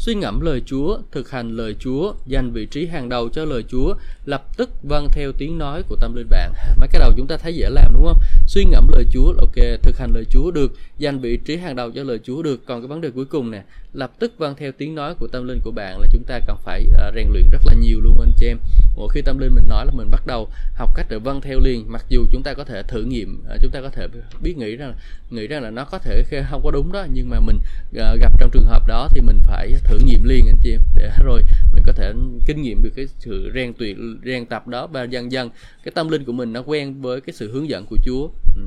suy 0.00 0.14
ngẫm 0.14 0.40
lời 0.40 0.62
Chúa, 0.66 0.98
thực 1.12 1.30
hành 1.30 1.56
lời 1.56 1.76
Chúa, 1.78 2.14
dành 2.26 2.52
vị 2.52 2.66
trí 2.66 2.86
hàng 2.86 3.08
đầu 3.08 3.28
cho 3.28 3.44
lời 3.44 3.64
Chúa, 3.68 3.94
lập 4.24 4.56
tức 4.56 4.70
vâng 4.82 5.08
theo 5.12 5.32
tiếng 5.38 5.58
nói 5.58 5.82
của 5.88 5.96
tâm 6.00 6.14
linh 6.14 6.26
bạn. 6.30 6.52
Mấy 6.76 6.88
cái 6.92 7.00
đầu 7.00 7.12
chúng 7.16 7.26
ta 7.26 7.36
thấy 7.36 7.54
dễ 7.54 7.70
làm 7.70 7.92
đúng 7.92 8.04
không? 8.04 8.18
Suy 8.46 8.64
ngẫm 8.64 8.88
lời 8.92 9.04
Chúa, 9.12 9.32
ok, 9.38 9.82
thực 9.82 9.98
hành 9.98 10.10
lời 10.14 10.24
Chúa 10.30 10.50
được, 10.50 10.72
dành 10.98 11.18
vị 11.18 11.36
trí 11.36 11.56
hàng 11.56 11.76
đầu 11.76 11.90
cho 11.90 12.02
lời 12.02 12.20
Chúa 12.24 12.42
được. 12.42 12.66
Còn 12.66 12.80
cái 12.80 12.88
vấn 12.88 13.00
đề 13.00 13.10
cuối 13.10 13.24
cùng 13.24 13.50
nè, 13.50 13.62
lập 13.92 14.12
tức 14.18 14.32
vâng 14.38 14.54
theo 14.58 14.72
tiếng 14.78 14.94
nói 14.94 15.14
của 15.14 15.26
tâm 15.32 15.48
linh 15.48 15.60
của 15.64 15.70
bạn 15.70 16.00
là 16.00 16.06
chúng 16.12 16.24
ta 16.24 16.40
cần 16.46 16.56
phải 16.64 16.86
uh, 16.92 17.14
rèn 17.14 17.26
luyện 17.32 17.50
rất 17.50 17.66
là 17.66 17.74
nhiều 17.74 18.00
luôn 18.00 18.20
anh 18.20 18.32
chị 18.36 18.46
em. 18.46 18.58
Mỗi 18.96 19.08
khi 19.12 19.22
tâm 19.22 19.38
linh 19.38 19.54
mình 19.54 19.68
nói 19.68 19.86
là 19.86 19.92
mình 19.92 20.10
bắt 20.10 20.26
đầu 20.26 20.48
học 20.74 20.90
cách 20.96 21.06
để 21.10 21.18
vâng 21.18 21.40
theo 21.40 21.58
liền, 21.60 21.92
mặc 21.92 22.04
dù 22.08 22.26
chúng 22.32 22.42
ta 22.42 22.54
có 22.54 22.64
thể 22.64 22.82
thử 22.82 23.02
nghiệm, 23.02 23.44
uh, 23.54 23.60
chúng 23.62 23.70
ta 23.70 23.80
có 23.80 23.88
thể 23.88 24.06
biết 24.40 24.56
nghĩ 24.56 24.76
rằng 24.76 24.94
nghĩ 25.30 25.46
rằng 25.46 25.62
là 25.62 25.70
nó 25.70 25.84
có 25.84 25.98
thể 25.98 26.22
không 26.50 26.60
có 26.64 26.70
đúng 26.70 26.92
đó, 26.92 27.06
nhưng 27.12 27.30
mà 27.30 27.40
mình 27.40 27.56
uh, 27.90 28.20
gặp 28.20 28.40
trong 28.40 28.50
trường 28.52 28.66
hợp 28.66 28.86
đó 28.86 29.08
thì 29.10 29.20
mình 29.20 29.38
phải 29.44 29.72
thử 29.90 29.98
nghiệm 29.98 30.24
liền 30.24 30.46
anh 30.46 30.56
chị 30.62 30.72
em 30.72 30.80
để 30.96 31.10
rồi 31.24 31.42
mình 31.72 31.82
có 31.86 31.92
thể 31.92 32.12
kinh 32.46 32.62
nghiệm 32.62 32.82
được 32.82 32.90
cái 32.96 33.06
sự 33.18 33.50
rèn 33.54 33.72
tuyệt 33.78 33.96
rèn 34.24 34.46
tập 34.46 34.68
đó 34.68 34.86
và 34.86 35.04
dần 35.04 35.32
dần 35.32 35.50
cái 35.84 35.92
tâm 35.94 36.08
linh 36.08 36.24
của 36.24 36.32
mình 36.32 36.52
nó 36.52 36.62
quen 36.66 37.00
với 37.00 37.20
cái 37.20 37.34
sự 37.34 37.52
hướng 37.52 37.68
dẫn 37.68 37.86
của 37.86 37.96
Chúa 38.04 38.28
ừ. 38.56 38.62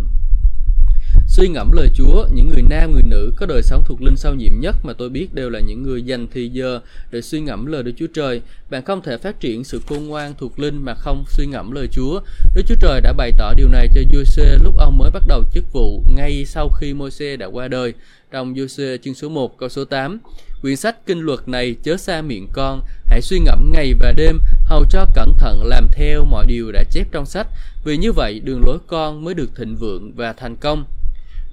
Suy 1.27 1.47
ngẫm 1.47 1.71
lời 1.71 1.89
Chúa, 1.95 2.27
những 2.33 2.49
người 2.49 2.61
nam, 2.69 2.91
người 2.91 3.01
nữ 3.05 3.33
có 3.37 3.45
đời 3.45 3.61
sống 3.63 3.83
thuộc 3.85 4.01
linh 4.01 4.17
sâu 4.17 4.33
nhiệm 4.35 4.59
nhất 4.59 4.75
mà 4.83 4.93
tôi 4.93 5.09
biết 5.09 5.33
đều 5.33 5.49
là 5.49 5.59
những 5.59 5.83
người 5.83 6.01
dành 6.01 6.27
thì 6.33 6.49
giờ 6.49 6.79
để 7.11 7.21
suy 7.21 7.41
ngẫm 7.41 7.65
lời 7.65 7.83
Đức 7.83 7.91
Chúa 7.97 8.07
Trời. 8.13 8.41
Bạn 8.69 8.85
không 8.85 9.01
thể 9.01 9.17
phát 9.17 9.39
triển 9.39 9.63
sự 9.63 9.81
khôn 9.87 10.07
ngoan 10.07 10.33
thuộc 10.37 10.59
linh 10.59 10.85
mà 10.85 10.93
không 10.93 11.23
suy 11.27 11.45
ngẫm 11.45 11.71
lời 11.71 11.87
Chúa. 11.91 12.19
Đức 12.55 12.61
Chúa 12.67 12.75
Trời 12.81 13.01
đã 13.01 13.13
bày 13.13 13.31
tỏ 13.37 13.53
điều 13.57 13.67
này 13.67 13.87
cho 13.95 14.01
Giuse 14.13 14.57
lúc 14.63 14.77
ông 14.77 14.97
mới 14.97 15.11
bắt 15.11 15.23
đầu 15.27 15.43
chức 15.53 15.63
vụ 15.73 16.03
ngay 16.15 16.45
sau 16.45 16.69
khi 16.69 16.93
Môi-se 16.93 17.35
đã 17.35 17.45
qua 17.45 17.67
đời. 17.67 17.93
Trong 18.31 18.55
Giuse 18.55 18.97
chương 18.97 19.13
số 19.13 19.29
1 19.29 19.57
câu 19.57 19.69
số 19.69 19.85
8 19.85 20.19
Quyển 20.63 20.75
sách 20.75 21.05
kinh 21.05 21.19
luật 21.19 21.47
này 21.47 21.75
chớ 21.83 21.97
xa 21.97 22.21
miệng 22.21 22.47
con, 22.53 22.81
hãy 23.05 23.21
suy 23.21 23.39
ngẫm 23.39 23.71
ngày 23.71 23.93
và 23.99 24.11
đêm, 24.11 24.39
hầu 24.65 24.85
cho 24.89 25.05
cẩn 25.15 25.35
thận 25.37 25.63
làm 25.63 25.87
theo 25.91 26.25
mọi 26.25 26.45
điều 26.45 26.71
đã 26.71 26.83
chép 26.83 27.07
trong 27.11 27.25
sách, 27.25 27.47
vì 27.83 27.97
như 27.97 28.11
vậy 28.11 28.39
đường 28.39 28.61
lối 28.65 28.77
con 28.87 29.23
mới 29.23 29.33
được 29.33 29.49
thịnh 29.55 29.75
vượng 29.75 30.11
và 30.15 30.33
thành 30.33 30.55
công. 30.55 30.85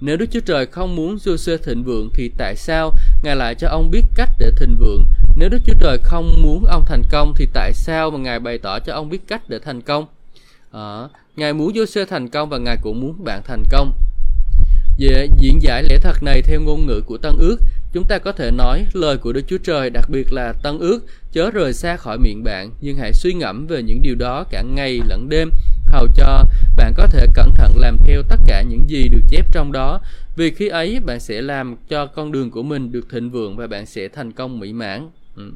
Nếu 0.01 0.17
Đức 0.17 0.25
Chúa 0.31 0.39
Trời 0.39 0.65
không 0.65 0.95
muốn 0.95 1.15
Giô-suê 1.15 1.57
thịnh 1.57 1.83
vượng 1.83 2.09
thì 2.13 2.31
tại 2.37 2.55
sao 2.55 2.91
Ngài 3.23 3.35
lại 3.35 3.55
cho 3.55 3.67
ông 3.67 3.91
biết 3.91 4.03
cách 4.15 4.29
để 4.39 4.51
thịnh 4.57 4.75
vượng? 4.79 5.05
Nếu 5.35 5.49
Đức 5.49 5.61
Chúa 5.65 5.75
Trời 5.79 5.97
không 6.03 6.41
muốn 6.43 6.65
ông 6.65 6.85
thành 6.87 7.03
công 7.11 7.33
thì 7.37 7.47
tại 7.53 7.73
sao 7.73 8.11
mà 8.11 8.17
Ngài 8.17 8.39
bày 8.39 8.57
tỏ 8.57 8.79
cho 8.79 8.93
ông 8.93 9.09
biết 9.09 9.27
cách 9.27 9.41
để 9.49 9.59
thành 9.59 9.81
công? 9.81 10.05
À, 10.71 11.07
Ngài 11.35 11.53
muốn 11.53 11.73
Giô-suê 11.73 12.05
thành 12.05 12.29
công 12.29 12.49
và 12.49 12.57
Ngài 12.57 12.77
cũng 12.81 13.01
muốn 13.01 13.23
bạn 13.23 13.41
thành 13.47 13.63
công. 13.71 13.93
Về 14.99 15.27
diễn 15.39 15.61
giải 15.61 15.83
lẽ 15.83 15.97
thật 15.97 16.23
này 16.23 16.41
theo 16.41 16.61
ngôn 16.61 16.85
ngữ 16.85 17.01
của 17.05 17.17
Tân 17.17 17.35
Ước, 17.39 17.57
chúng 17.93 18.03
ta 18.03 18.17
có 18.17 18.31
thể 18.31 18.51
nói 18.51 18.85
lời 18.93 19.17
của 19.17 19.33
Đức 19.33 19.41
Chúa 19.47 19.57
Trời 19.57 19.89
đặc 19.89 20.09
biệt 20.09 20.33
là 20.33 20.53
Tân 20.63 20.79
Ước 20.79 20.99
chớ 21.31 21.51
rời 21.51 21.73
xa 21.73 21.97
khỏi 21.97 22.17
miệng 22.17 22.43
bạn, 22.43 22.71
nhưng 22.81 22.97
hãy 22.97 23.13
suy 23.13 23.33
ngẫm 23.33 23.67
về 23.67 23.83
những 23.83 24.01
điều 24.01 24.15
đó 24.15 24.43
cả 24.49 24.61
ngày 24.61 24.99
lẫn 25.07 25.29
đêm, 25.29 25.49
hầu 25.85 26.07
cho 26.15 26.45
bạn 26.77 26.93
có 26.97 27.07
thể 27.07 27.27
cẩn 27.35 27.51
thận 27.55 27.71
làm 27.77 27.97
theo 28.05 28.21
tất 28.29 28.39
cả 28.47 28.61
những 28.61 28.89
gì 28.89 29.07
được 29.07 29.21
chép 29.29 29.45
trong 29.51 29.71
đó, 29.71 29.99
vì 30.35 30.51
khi 30.51 30.67
ấy 30.67 30.99
bạn 31.05 31.19
sẽ 31.19 31.41
làm 31.41 31.75
cho 31.89 32.05
con 32.05 32.31
đường 32.31 32.51
của 32.51 32.63
mình 32.63 32.91
được 32.91 33.09
thịnh 33.09 33.31
vượng 33.31 33.57
và 33.57 33.67
bạn 33.67 33.85
sẽ 33.85 34.07
thành 34.07 34.31
công 34.31 34.59
mỹ 34.59 34.73
mãn. 34.73 35.09
Ừ. 35.35 35.51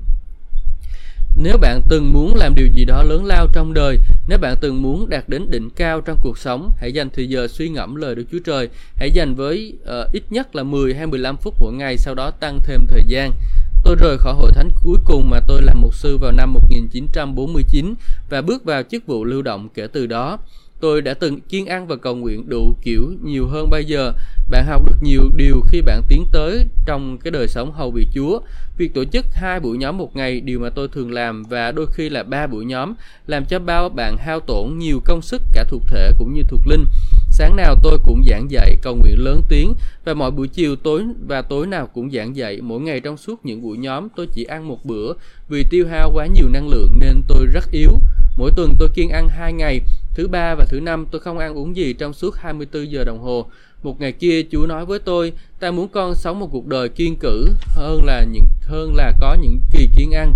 Nếu 1.38 1.58
bạn 1.58 1.82
từng 1.90 2.14
muốn 2.14 2.36
làm 2.36 2.56
điều 2.56 2.68
gì 2.68 2.86
đó 2.86 3.04
lớn 3.04 3.26
lao 3.26 3.48
trong 3.54 3.74
đời, 3.74 4.00
nếu 4.28 4.38
bạn 4.38 4.56
từng 4.62 4.82
muốn 4.82 5.10
đạt 5.10 5.30
đến 5.30 5.52
đỉnh 5.52 5.70
cao 5.70 6.02
trong 6.02 6.18
cuộc 6.22 6.38
sống, 6.38 6.72
hãy 6.78 6.92
dành 6.92 7.10
thời 7.10 7.30
giờ 7.30 7.48
suy 7.48 7.70
ngẫm 7.70 7.96
lời 7.96 8.16
Đức 8.16 8.24
Chúa 8.32 8.40
Trời. 8.46 8.70
Hãy 8.96 9.12
dành 9.12 9.36
với 9.36 9.74
uh, 9.84 10.12
ít 10.14 10.24
nhất 10.30 10.56
là 10.56 10.64
10 10.64 10.94
hay 10.94 11.08
15 11.08 11.38
phút 11.38 11.54
mỗi 11.60 11.74
ngày, 11.74 11.98
sau 11.98 12.16
đó 12.16 12.32
tăng 12.32 12.60
thêm 12.64 12.86
thời 12.88 13.04
gian. 13.08 13.32
Tôi 13.84 13.96
rời 14.00 14.18
khỏi 14.18 14.34
hội 14.34 14.52
thánh 14.56 14.70
cuối 14.84 14.98
cùng 15.06 15.30
mà 15.30 15.40
tôi 15.48 15.62
làm 15.62 15.82
mục 15.82 15.96
sư 15.96 16.18
vào 16.18 16.32
năm 16.32 16.54
1949 16.54 17.94
và 18.30 18.42
bước 18.42 18.64
vào 18.64 18.84
chức 18.84 19.08
vụ 19.08 19.24
lưu 19.26 19.42
động 19.42 19.70
kể 19.74 19.88
từ 19.94 20.08
đó. 20.08 20.38
Tôi 20.80 21.02
đã 21.02 21.14
từng 21.14 21.42
kiên 21.42 21.66
ăn 21.66 21.88
và 21.88 21.96
cầu 21.96 22.16
nguyện 22.16 22.50
đủ 22.50 22.76
kiểu 22.82 23.14
nhiều 23.24 23.48
hơn 23.48 23.70
bây 23.70 23.86
giờ. 23.86 24.14
Bạn 24.50 24.66
học 24.66 24.86
được 24.86 24.98
nhiều 25.02 25.22
điều 25.36 25.62
khi 25.70 25.82
bạn 25.82 26.02
tiến 26.08 26.26
tới 26.32 26.66
trong 26.86 27.18
cái 27.18 27.32
đời 27.32 27.48
sống 27.48 27.72
hầu 27.72 27.92
vị 27.92 28.08
Chúa. 28.14 28.40
Việc 28.78 28.94
tổ 28.94 29.06
chức 29.06 29.26
hai 29.34 29.60
buổi 29.60 29.78
nhóm 29.78 29.98
một 29.98 30.16
ngày 30.16 30.42
điều 30.42 30.60
mà 30.60 30.70
tôi 30.70 30.88
thường 30.88 31.12
làm 31.12 31.44
và 31.44 31.72
đôi 31.72 31.86
khi 31.94 32.10
là 32.10 32.24
ba 32.24 32.48
buổi 32.48 32.66
nhóm 32.66 32.94
làm 33.28 33.46
cho 33.46 33.60
bao 33.60 33.90
bạn 33.90 34.18
hao 34.18 34.40
tổn 34.40 34.78
nhiều 34.78 35.02
công 35.06 35.22
sức 35.22 35.42
cả 35.54 35.64
thuộc 35.70 35.82
thể 35.88 36.12
cũng 36.18 36.34
như 36.34 36.42
thuộc 36.48 36.62
linh. 36.68 36.86
Sáng 37.30 37.56
nào 37.56 37.76
tôi 37.84 38.00
cũng 38.06 38.24
giảng 38.30 38.52
dạy 38.52 38.76
cầu 38.82 38.96
nguyện 38.96 39.16
lớn 39.18 39.42
tiếng 39.50 39.74
và 40.06 40.14
mọi 40.14 40.32
buổi 40.32 40.48
chiều 40.48 40.76
tối 40.76 41.04
và 41.28 41.42
tối 41.42 41.68
nào 41.68 41.88
cũng 41.94 42.12
giảng 42.12 42.36
dạy. 42.36 42.62
Mỗi 42.62 42.82
ngày 42.82 43.00
trong 43.00 43.18
suốt 43.18 43.46
những 43.46 43.62
buổi 43.62 43.78
nhóm 43.78 44.08
tôi 44.16 44.28
chỉ 44.34 44.44
ăn 44.44 44.68
một 44.68 44.86
bữa 44.86 45.14
vì 45.50 45.66
tiêu 45.70 45.88
hao 45.88 46.12
quá 46.14 46.26
nhiều 46.26 46.50
năng 46.50 46.68
lượng 46.68 46.92
nên 47.00 47.22
tôi 47.28 47.46
rất 47.54 47.72
yếu. 47.72 47.92
Mỗi 48.38 48.52
tuần 48.56 48.74
tôi 48.80 48.90
kiêng 48.96 49.10
ăn 49.10 49.28
hai 49.30 49.54
ngày, 49.54 49.80
thứ 50.16 50.28
ba 50.28 50.56
và 50.56 50.66
thứ 50.66 50.80
năm 50.80 51.06
tôi 51.12 51.22
không 51.22 51.38
ăn 51.38 51.58
uống 51.58 51.76
gì 51.76 51.94
trong 51.94 52.14
suốt 52.14 52.36
24 52.36 52.92
giờ 52.92 53.04
đồng 53.04 53.20
hồ. 53.20 53.46
Một 53.84 54.02
ngày 54.02 54.12
kia 54.12 54.42
Chúa 54.52 54.66
nói 54.66 54.86
với 54.86 55.00
tôi, 55.00 55.34
ta 55.60 55.72
muốn 55.72 55.88
con 55.88 56.16
sống 56.16 56.40
một 56.40 56.50
cuộc 56.52 56.68
đời 56.68 56.90
kiên 56.90 57.16
cử 57.16 57.48
hơn 57.66 58.02
là 58.06 58.24
những 58.24 58.48
hơn 58.62 58.96
là 58.96 59.12
có 59.20 59.38
những 59.42 59.60
kỳ 59.74 59.90
kiên 59.98 60.12
ăn. 60.12 60.34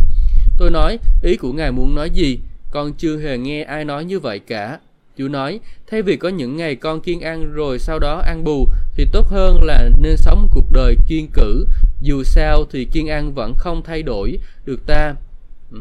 Tôi 0.57 0.71
nói, 0.71 0.99
ý 1.23 1.35
của 1.35 1.53
Ngài 1.53 1.71
muốn 1.71 1.95
nói 1.95 2.09
gì? 2.09 2.39
Con 2.71 2.93
chưa 2.93 3.17
hề 3.17 3.37
nghe 3.37 3.63
ai 3.63 3.85
nói 3.85 4.05
như 4.05 4.19
vậy 4.19 4.39
cả. 4.39 4.79
Chúa 5.17 5.27
nói, 5.27 5.59
thay 5.87 6.01
vì 6.01 6.17
có 6.17 6.29
những 6.29 6.57
ngày 6.57 6.75
con 6.75 7.01
kiên 7.01 7.21
ăn 7.21 7.53
rồi 7.53 7.79
sau 7.79 7.99
đó 7.99 8.21
ăn 8.25 8.43
bù, 8.43 8.69
thì 8.95 9.05
tốt 9.11 9.27
hơn 9.27 9.63
là 9.63 9.89
nên 10.01 10.17
sống 10.17 10.41
một 10.41 10.49
cuộc 10.53 10.71
đời 10.71 10.95
kiên 11.07 11.27
cử. 11.33 11.65
Dù 12.01 12.23
sao 12.23 12.65
thì 12.71 12.85
kiên 12.85 13.07
ăn 13.09 13.33
vẫn 13.33 13.53
không 13.57 13.81
thay 13.83 14.03
đổi 14.03 14.39
được 14.65 14.85
ta. 14.85 15.15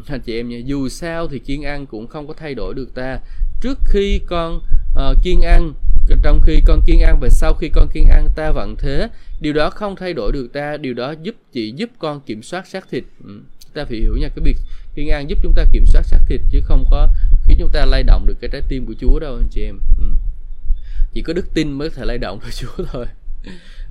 Anh 0.07 0.21
chị 0.21 0.39
em 0.39 0.49
nha, 0.49 0.57
dù 0.65 0.89
sao 0.89 1.27
thì 1.27 1.39
kiên 1.39 1.65
ăn 1.65 1.85
cũng 1.85 2.07
không 2.07 2.27
có 2.27 2.33
thay 2.33 2.53
đổi 2.55 2.73
được 2.73 2.95
ta. 2.95 3.19
Trước 3.61 3.79
khi 3.85 4.21
con 4.27 4.61
uh, 4.93 5.23
kiên 5.23 5.41
ăn, 5.41 5.73
trong 6.23 6.41
khi 6.43 6.61
con 6.65 6.81
kiên 6.85 6.99
ăn 6.99 7.17
và 7.21 7.29
sau 7.29 7.53
khi 7.53 7.69
con 7.69 7.87
kiên 7.93 8.09
ăn 8.09 8.27
ta 8.35 8.51
vẫn 8.51 8.75
thế. 8.79 9.07
Điều 9.41 9.53
đó 9.53 9.69
không 9.69 9.95
thay 9.95 10.13
đổi 10.13 10.31
được 10.31 10.53
ta, 10.53 10.77
điều 10.77 10.93
đó 10.93 11.13
giúp 11.21 11.35
chỉ 11.51 11.71
giúp 11.71 11.89
con 11.99 12.21
kiểm 12.21 12.43
soát 12.43 12.67
xác 12.67 12.89
thịt. 12.91 13.03
Ừ. 13.23 13.41
Ta 13.73 13.85
phải 13.85 13.97
hiểu 13.97 14.17
nha, 14.17 14.27
cái 14.27 14.43
việc 14.43 14.57
kiên 14.95 15.09
ăn 15.09 15.29
giúp 15.29 15.39
chúng 15.43 15.53
ta 15.55 15.65
kiểm 15.71 15.85
soát 15.85 16.01
xác 16.05 16.19
thịt 16.27 16.41
chứ 16.51 16.61
không 16.65 16.85
có 16.91 17.07
khiến 17.45 17.57
chúng 17.59 17.69
ta 17.73 17.85
lay 17.85 18.03
động 18.03 18.25
được 18.27 18.37
cái 18.41 18.49
trái 18.53 18.61
tim 18.69 18.85
của 18.85 18.93
Chúa 18.99 19.19
đâu 19.19 19.35
anh 19.35 19.47
chị 19.51 19.63
em. 19.63 19.79
Ừ. 19.99 20.05
Chỉ 21.13 21.21
có 21.21 21.33
đức 21.33 21.53
tin 21.53 21.71
mới 21.71 21.89
có 21.89 21.95
thể 21.95 22.05
lay 22.05 22.17
động 22.17 22.39
được 22.39 22.51
Chúa 22.55 22.85
thôi. 22.91 23.05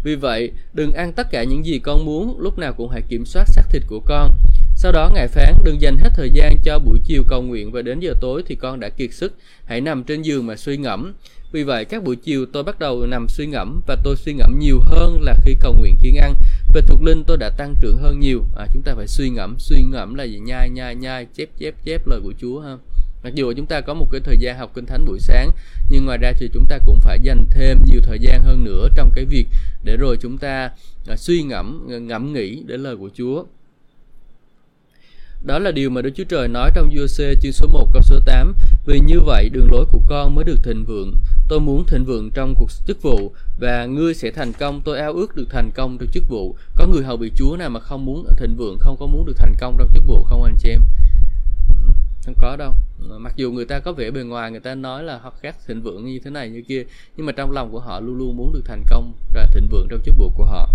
Vì 0.02 0.14
vậy, 0.14 0.52
đừng 0.72 0.92
ăn 0.92 1.12
tất 1.12 1.30
cả 1.30 1.44
những 1.44 1.66
gì 1.66 1.78
con 1.78 2.04
muốn, 2.04 2.40
lúc 2.40 2.58
nào 2.58 2.72
cũng 2.72 2.88
hãy 2.90 3.02
kiểm 3.08 3.24
soát 3.26 3.44
xác 3.48 3.62
thịt 3.70 3.82
của 3.86 4.00
con. 4.00 4.32
Sau 4.80 4.92
đó 4.92 5.10
Ngài 5.14 5.28
phán, 5.28 5.54
đừng 5.64 5.80
dành 5.80 5.96
hết 5.98 6.10
thời 6.14 6.30
gian 6.30 6.56
cho 6.64 6.78
buổi 6.78 6.98
chiều 7.04 7.22
cầu 7.28 7.42
nguyện 7.42 7.72
và 7.72 7.82
đến 7.82 8.00
giờ 8.00 8.14
tối 8.20 8.42
thì 8.46 8.54
con 8.54 8.80
đã 8.80 8.88
kiệt 8.88 9.12
sức, 9.12 9.34
hãy 9.64 9.80
nằm 9.80 10.04
trên 10.04 10.22
giường 10.22 10.46
mà 10.46 10.56
suy 10.56 10.76
ngẫm. 10.76 11.12
Vì 11.52 11.62
vậy 11.62 11.84
các 11.84 12.04
buổi 12.04 12.16
chiều 12.16 12.46
tôi 12.52 12.62
bắt 12.62 12.78
đầu 12.78 13.06
nằm 13.06 13.28
suy 13.28 13.46
ngẫm 13.46 13.80
và 13.86 13.96
tôi 14.04 14.16
suy 14.16 14.32
ngẫm 14.32 14.58
nhiều 14.58 14.80
hơn 14.80 15.18
là 15.22 15.34
khi 15.44 15.54
cầu 15.60 15.74
nguyện 15.78 15.96
kiên 16.02 16.16
ăn. 16.16 16.34
Về 16.74 16.80
thuộc 16.80 17.02
linh 17.02 17.24
tôi 17.26 17.36
đã 17.36 17.50
tăng 17.50 17.74
trưởng 17.80 17.96
hơn 17.96 18.20
nhiều. 18.20 18.44
À, 18.56 18.66
chúng 18.72 18.82
ta 18.82 18.94
phải 18.94 19.06
suy 19.06 19.30
ngẫm, 19.30 19.54
suy 19.58 19.82
ngẫm 19.82 20.14
là 20.14 20.24
gì? 20.24 20.38
Nhai, 20.38 20.70
nhai, 20.70 20.94
nhai, 20.94 21.26
chép, 21.34 21.48
chép, 21.58 21.74
chép 21.84 22.06
lời 22.06 22.20
của 22.22 22.32
Chúa 22.40 22.60
ha. 22.60 22.76
Mặc 23.24 23.34
dù 23.34 23.52
chúng 23.56 23.66
ta 23.66 23.80
có 23.80 23.94
một 23.94 24.08
cái 24.12 24.20
thời 24.24 24.36
gian 24.40 24.58
học 24.58 24.70
kinh 24.74 24.86
thánh 24.86 25.04
buổi 25.04 25.18
sáng 25.20 25.50
nhưng 25.90 26.06
ngoài 26.06 26.18
ra 26.18 26.32
thì 26.38 26.50
chúng 26.54 26.64
ta 26.68 26.78
cũng 26.86 27.00
phải 27.00 27.18
dành 27.22 27.44
thêm 27.50 27.78
nhiều 27.86 28.00
thời 28.04 28.18
gian 28.18 28.42
hơn 28.42 28.64
nữa 28.64 28.88
trong 28.96 29.10
cái 29.14 29.24
việc 29.24 29.46
để 29.84 29.96
rồi 29.96 30.16
chúng 30.20 30.38
ta 30.38 30.70
à, 31.06 31.16
suy 31.16 31.42
ngẫm, 31.42 31.86
ngẫm 32.08 32.32
nghĩ 32.32 32.62
đến 32.66 32.82
lời 32.82 32.96
của 32.96 33.10
Chúa. 33.14 33.44
Đó 35.42 35.58
là 35.58 35.70
điều 35.70 35.90
mà 35.90 36.02
Đức 36.02 36.10
Chúa 36.14 36.24
Trời 36.24 36.48
nói 36.48 36.70
trong 36.74 36.90
Giô-xê 36.90 37.34
chương 37.42 37.52
số 37.52 37.66
1 37.72 37.88
câu 37.92 38.02
số 38.02 38.20
8. 38.26 38.54
Vì 38.86 39.00
như 39.06 39.20
vậy 39.20 39.48
đường 39.48 39.68
lối 39.72 39.84
của 39.92 40.00
con 40.08 40.34
mới 40.34 40.44
được 40.44 40.62
thịnh 40.62 40.84
vượng. 40.84 41.14
Tôi 41.48 41.60
muốn 41.60 41.84
thịnh 41.86 42.04
vượng 42.04 42.30
trong 42.34 42.54
cuộc 42.54 42.70
chức 42.86 43.02
vụ 43.02 43.32
và 43.60 43.86
ngươi 43.86 44.14
sẽ 44.14 44.30
thành 44.30 44.52
công. 44.52 44.80
Tôi 44.84 44.98
ao 44.98 45.12
ước 45.12 45.36
được 45.36 45.46
thành 45.50 45.70
công 45.74 45.98
trong 45.98 46.08
chức 46.12 46.28
vụ. 46.28 46.56
Có 46.74 46.86
người 46.86 47.04
hầu 47.04 47.16
bị 47.16 47.32
Chúa 47.36 47.56
nào 47.56 47.70
mà 47.70 47.80
không 47.80 48.04
muốn 48.04 48.26
thịnh 48.36 48.56
vượng, 48.56 48.78
không 48.78 48.96
có 49.00 49.06
muốn 49.06 49.26
được 49.26 49.36
thành 49.36 49.54
công 49.60 49.76
trong 49.78 49.88
chức 49.94 50.02
vụ 50.06 50.22
không 50.22 50.42
anh 50.42 50.56
chị 50.58 50.70
em? 50.70 50.80
Ừ, 51.68 51.92
không 52.24 52.34
có 52.38 52.56
đâu. 52.56 52.74
Mặc 53.18 53.32
dù 53.36 53.52
người 53.52 53.64
ta 53.64 53.78
có 53.78 53.92
vẻ 53.92 54.10
bề 54.10 54.22
ngoài 54.22 54.50
người 54.50 54.60
ta 54.60 54.74
nói 54.74 55.02
là 55.02 55.18
họ 55.18 55.32
khác 55.40 55.56
thịnh 55.66 55.82
vượng 55.82 56.04
như 56.04 56.20
thế 56.24 56.30
này 56.30 56.50
như 56.50 56.62
kia, 56.68 56.84
nhưng 57.16 57.26
mà 57.26 57.32
trong 57.32 57.50
lòng 57.50 57.72
của 57.72 57.80
họ 57.80 58.00
luôn 58.00 58.16
luôn 58.16 58.36
muốn 58.36 58.52
được 58.52 58.62
thành 58.64 58.84
công 58.90 59.12
và 59.34 59.46
thịnh 59.52 59.68
vượng 59.70 59.86
trong 59.90 60.00
chức 60.04 60.14
vụ 60.18 60.30
của 60.34 60.44
họ. 60.44 60.68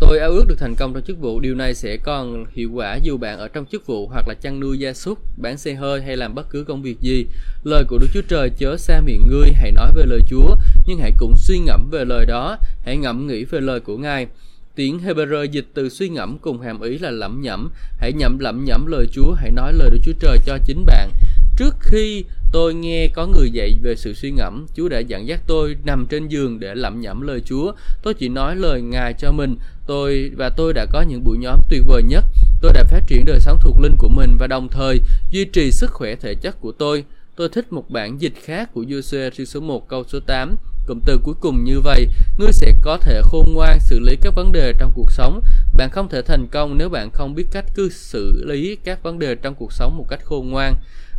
Tôi 0.00 0.18
ao 0.18 0.30
ước 0.30 0.44
được 0.48 0.58
thành 0.58 0.74
công 0.74 0.94
trong 0.94 1.02
chức 1.02 1.20
vụ, 1.20 1.40
điều 1.40 1.54
này 1.54 1.74
sẽ 1.74 1.96
còn 1.96 2.44
hiệu 2.52 2.70
quả 2.74 2.98
dù 3.02 3.16
bạn 3.16 3.38
ở 3.38 3.48
trong 3.48 3.66
chức 3.66 3.86
vụ 3.86 4.08
hoặc 4.08 4.28
là 4.28 4.34
chăn 4.34 4.60
nuôi 4.60 4.78
gia 4.78 4.92
súc, 4.92 5.18
bán 5.36 5.58
xe 5.58 5.74
hơi 5.74 6.02
hay 6.02 6.16
làm 6.16 6.34
bất 6.34 6.50
cứ 6.50 6.64
công 6.64 6.82
việc 6.82 7.00
gì. 7.00 7.26
Lời 7.64 7.84
của 7.88 7.98
Đức 7.98 8.06
Chúa 8.14 8.22
Trời 8.28 8.50
chớ 8.58 8.76
xa 8.76 9.00
miệng 9.00 9.22
ngươi, 9.28 9.48
hãy 9.54 9.72
nói 9.72 9.92
về 9.96 10.02
lời 10.06 10.20
Chúa, 10.28 10.56
nhưng 10.86 10.98
hãy 10.98 11.12
cũng 11.18 11.34
suy 11.36 11.58
ngẫm 11.58 11.88
về 11.90 12.04
lời 12.04 12.26
đó, 12.26 12.58
hãy 12.84 12.96
ngẫm 12.96 13.26
nghĩ 13.26 13.44
về 13.44 13.60
lời 13.60 13.80
của 13.80 13.96
Ngài. 13.96 14.26
Tiếng 14.74 14.98
Hebrew 14.98 15.44
dịch 15.44 15.66
từ 15.74 15.88
suy 15.88 16.08
ngẫm 16.08 16.38
cùng 16.38 16.60
hàm 16.60 16.80
ý 16.80 16.98
là 16.98 17.10
lẩm 17.10 17.40
nhẩm. 17.42 17.70
Hãy 17.98 18.12
nhẩm 18.12 18.38
lẩm 18.38 18.64
nhẩm 18.64 18.86
lời 18.86 19.06
Chúa, 19.12 19.32
hãy 19.32 19.50
nói 19.50 19.72
lời 19.72 19.90
Đức 19.90 19.98
Chúa 20.04 20.12
Trời 20.20 20.38
cho 20.46 20.58
chính 20.66 20.84
bạn. 20.84 21.10
Trước 21.56 21.74
khi 21.80 22.24
tôi 22.56 22.74
nghe 22.74 23.08
có 23.08 23.26
người 23.26 23.50
dạy 23.50 23.78
về 23.82 23.96
sự 23.96 24.14
suy 24.14 24.30
ngẫm, 24.30 24.66
Chúa 24.74 24.88
đã 24.88 24.98
dẫn 24.98 25.28
dắt 25.28 25.40
tôi 25.46 25.76
nằm 25.84 26.06
trên 26.06 26.28
giường 26.28 26.60
để 26.60 26.74
lẩm 26.74 27.00
nhẩm 27.00 27.20
lời 27.20 27.40
Chúa. 27.44 27.72
Tôi 28.02 28.14
chỉ 28.14 28.28
nói 28.28 28.56
lời 28.56 28.82
Ngài 28.82 29.14
cho 29.18 29.32
mình, 29.32 29.56
tôi 29.86 30.30
và 30.36 30.48
tôi 30.48 30.72
đã 30.72 30.86
có 30.92 31.02
những 31.02 31.24
buổi 31.24 31.38
nhóm 31.38 31.60
tuyệt 31.68 31.82
vời 31.86 32.02
nhất. 32.02 32.24
Tôi 32.62 32.72
đã 32.72 32.84
phát 32.84 33.00
triển 33.06 33.24
đời 33.26 33.40
sống 33.40 33.58
thuộc 33.62 33.80
linh 33.80 33.96
của 33.98 34.08
mình 34.08 34.36
và 34.38 34.46
đồng 34.46 34.68
thời 34.68 35.00
duy 35.30 35.44
trì 35.44 35.70
sức 35.70 35.90
khỏe 35.90 36.14
thể 36.14 36.34
chất 36.34 36.60
của 36.60 36.72
tôi. 36.72 37.04
Tôi 37.36 37.48
thích 37.48 37.72
một 37.72 37.90
bản 37.90 38.20
dịch 38.20 38.34
khác 38.44 38.70
của 38.74 38.84
Giuse 38.88 39.30
chương 39.30 39.46
số 39.46 39.60
1 39.60 39.88
câu 39.88 40.04
số 40.08 40.20
8 40.20 40.56
Cụm 40.86 41.00
từ 41.06 41.20
cuối 41.24 41.34
cùng 41.40 41.64
như 41.64 41.80
vậy, 41.80 42.06
ngươi 42.38 42.52
sẽ 42.52 42.72
có 42.82 42.98
thể 42.98 43.20
khôn 43.24 43.44
ngoan 43.54 43.78
xử 43.80 44.00
lý 44.00 44.16
các 44.22 44.34
vấn 44.36 44.52
đề 44.52 44.72
trong 44.78 44.92
cuộc 44.94 45.12
sống. 45.12 45.40
Bạn 45.76 45.90
không 45.90 46.08
thể 46.08 46.22
thành 46.22 46.46
công 46.46 46.78
nếu 46.78 46.88
bạn 46.88 47.10
không 47.12 47.34
biết 47.34 47.46
cách 47.50 47.64
cư 47.74 47.88
xử 47.88 48.44
lý 48.46 48.76
các 48.84 49.02
vấn 49.02 49.18
đề 49.18 49.34
trong 49.34 49.54
cuộc 49.54 49.72
sống 49.72 49.96
một 49.96 50.06
cách 50.08 50.20
khôn 50.24 50.50
ngoan. 50.50 50.74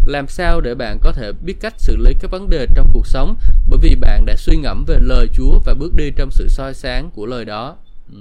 Làm 0.05 0.27
sao 0.27 0.61
để 0.61 0.75
bạn 0.75 0.99
có 1.01 1.11
thể 1.11 1.31
biết 1.31 1.55
cách 1.59 1.73
xử 1.77 1.97
lý 1.97 2.13
các 2.19 2.31
vấn 2.31 2.49
đề 2.49 2.67
trong 2.75 2.89
cuộc 2.93 3.07
sống? 3.07 3.37
Bởi 3.69 3.79
vì 3.81 3.95
bạn 3.95 4.25
đã 4.25 4.35
suy 4.37 4.57
ngẫm 4.57 4.85
về 4.87 4.97
lời 5.01 5.27
Chúa 5.33 5.59
và 5.65 5.73
bước 5.73 5.95
đi 5.95 6.11
trong 6.15 6.31
sự 6.31 6.47
soi 6.49 6.73
sáng 6.73 7.09
của 7.15 7.25
lời 7.25 7.45
đó. 7.45 7.77
Ừ. 8.13 8.19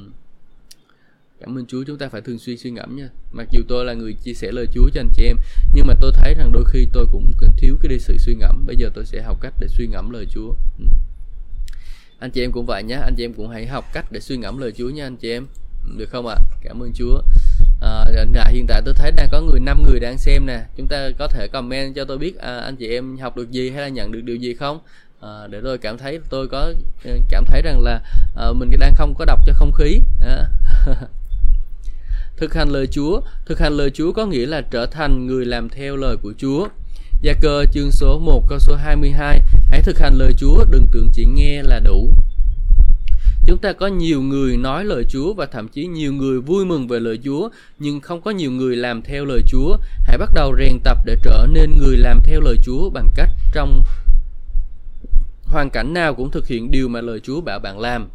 Cảm 1.41 1.59
ơn 1.59 1.67
Chúa 1.67 1.85
chúng 1.87 1.99
ta 1.99 2.09
phải 2.09 2.21
thường 2.21 2.39
xuyên 2.39 2.59
suy 2.59 2.71
ngẫm 2.71 2.97
nha. 2.97 3.09
Mặc 3.33 3.49
dù 3.51 3.61
tôi 3.69 3.85
là 3.85 3.95
người 3.95 4.13
chia 4.13 4.35
sẻ 4.35 4.53
lời 4.53 4.67
Chúa 4.73 4.89
cho 4.95 5.01
anh 5.01 5.11
chị 5.15 5.27
em, 5.27 5.37
nhưng 5.75 5.87
mà 5.87 5.95
tôi 6.01 6.13
thấy 6.15 6.35
rằng 6.35 6.53
đôi 6.53 6.65
khi 6.65 6.89
tôi 6.93 7.07
cũng 7.13 7.33
thiếu 7.57 7.77
cái 7.83 7.89
đi 7.89 7.99
sự 7.99 8.17
suy 8.19 8.35
ngẫm. 8.35 8.67
Bây 8.67 8.77
giờ 8.77 8.91
tôi 8.95 9.05
sẽ 9.05 9.23
học 9.23 9.39
cách 9.41 9.55
để 9.61 9.69
suy 9.69 9.87
ngẫm 9.87 10.11
lời 10.11 10.27
Chúa. 10.31 10.55
Ừ 10.79 10.85
anh 12.19 12.31
chị 12.31 12.41
em 12.41 12.53
cũng 12.53 12.67
vậy 12.67 12.83
nhé 12.83 12.95
anh 12.95 13.15
chị 13.17 13.25
em 13.25 13.33
cũng 13.33 13.49
hãy 13.49 13.67
học 13.67 13.85
cách 13.93 14.13
để 14.13 14.21
suy 14.21 14.37
ngẫm 14.37 14.59
lời 14.59 14.73
Chúa 14.73 14.91
nha 14.91 15.07
anh 15.07 15.17
chị 15.17 15.31
em 15.31 15.47
ừ, 15.85 15.91
được 15.99 16.11
không 16.11 16.27
ạ 16.27 16.35
à? 16.35 16.45
cảm 16.63 16.83
ơn 16.83 16.93
Chúa 16.95 17.23
à, 17.81 18.05
hiện 18.49 18.67
tại 18.67 18.83
tôi 18.85 18.95
thấy 18.95 19.11
đang 19.11 19.29
có 19.33 19.41
người 19.41 19.61
năm 19.61 19.83
người 19.83 20.01
đang 20.01 20.19
xem 20.19 20.47
nè. 20.47 20.61
Chúng 20.77 20.89
ta 20.89 21.11
có 21.19 21.29
thể 21.29 21.49
comment 21.49 21.95
cho 21.95 22.05
tôi 22.05 22.19
biết 22.19 22.39
à, 22.39 22.57
anh 22.59 22.77
chị 22.77 22.89
em 22.89 23.19
học 23.19 23.37
được 23.37 23.51
gì 23.51 23.71
hay 23.71 23.83
là 23.83 23.89
nhận 23.89 24.13
được 24.13 24.21
điều 24.21 24.37
gì 24.37 24.55
không? 24.55 24.79
À, 25.21 25.47
để 25.51 25.61
tôi 25.65 25.79
cảm 25.79 25.99
thấy 25.99 26.21
tôi 26.31 26.49
có 26.49 26.73
ờ, 27.05 27.19
cảm 27.29 27.45
thấy 27.45 27.63
rằng 27.63 27.83
là 27.83 28.01
à, 28.37 28.47
mình 28.53 28.71
đang 28.79 28.95
không 28.95 29.15
có 29.19 29.25
đọc 29.25 29.41
cho 29.47 29.53
không 29.53 29.73
khí. 29.73 30.01
À. 30.21 30.45
thực 32.37 32.55
hành 32.55 32.69
lời 32.69 32.87
Chúa 32.87 33.21
thực 33.47 33.59
hành 33.59 33.73
lời 33.73 33.91
Chúa 33.91 34.13
có 34.13 34.27
nghĩa 34.27 34.47
là 34.47 34.61
trở 34.61 34.87
thành 34.87 35.27
người 35.27 35.45
làm 35.45 35.69
theo 35.69 35.97
lời 35.97 36.17
của 36.23 36.33
Chúa. 36.39 36.69
Gia 37.23 37.33
cơ 37.41 37.65
chương 37.73 37.91
số 37.91 38.19
1 38.19 38.45
câu 38.49 38.59
số 38.59 38.75
22 38.75 39.41
Hãy 39.71 39.83
thực 39.83 39.99
hành 39.99 40.15
lời 40.15 40.33
Chúa, 40.39 40.65
đừng 40.71 40.87
tưởng 40.93 41.09
chỉ 41.13 41.25
nghe 41.25 41.63
là 41.63 41.81
đủ. 41.81 42.13
Chúng 43.47 43.59
ta 43.59 43.73
có 43.73 43.87
nhiều 43.87 44.23
người 44.23 44.57
nói 44.57 44.85
lời 44.85 45.05
Chúa 45.09 45.35
và 45.35 45.47
thậm 45.47 45.69
chí 45.69 45.87
nhiều 45.87 46.13
người 46.13 46.41
vui 46.41 46.65
mừng 46.65 46.89
về 46.89 47.01
lời 47.01 47.19
Chúa, 47.25 47.49
nhưng 47.79 48.01
không 48.01 48.21
có 48.21 48.31
nhiều 48.31 48.51
người 48.51 48.77
làm 48.77 49.03
theo 49.03 49.25
lời 49.25 49.43
Chúa. 49.49 49.77
Hãy 50.07 50.19
bắt 50.19 50.31
đầu 50.35 50.57
rèn 50.59 50.79
tập 50.85 50.99
để 51.05 51.17
trở 51.23 51.47
nên 51.53 51.79
người 51.79 51.97
làm 51.97 52.21
theo 52.25 52.41
lời 52.41 52.57
Chúa 52.65 52.91
bằng 52.91 53.09
cách 53.15 53.31
trong 53.53 53.83
hoàn 55.45 55.71
cảnh 55.71 55.95
nào 55.95 56.15
cũng 56.15 56.31
thực 56.31 56.47
hiện 56.47 56.71
điều 56.71 56.89
mà 56.89 57.01
lời 57.01 57.21
Chúa 57.21 57.41
bảo 57.41 57.59
bạn 57.59 57.79
làm. 57.79 58.09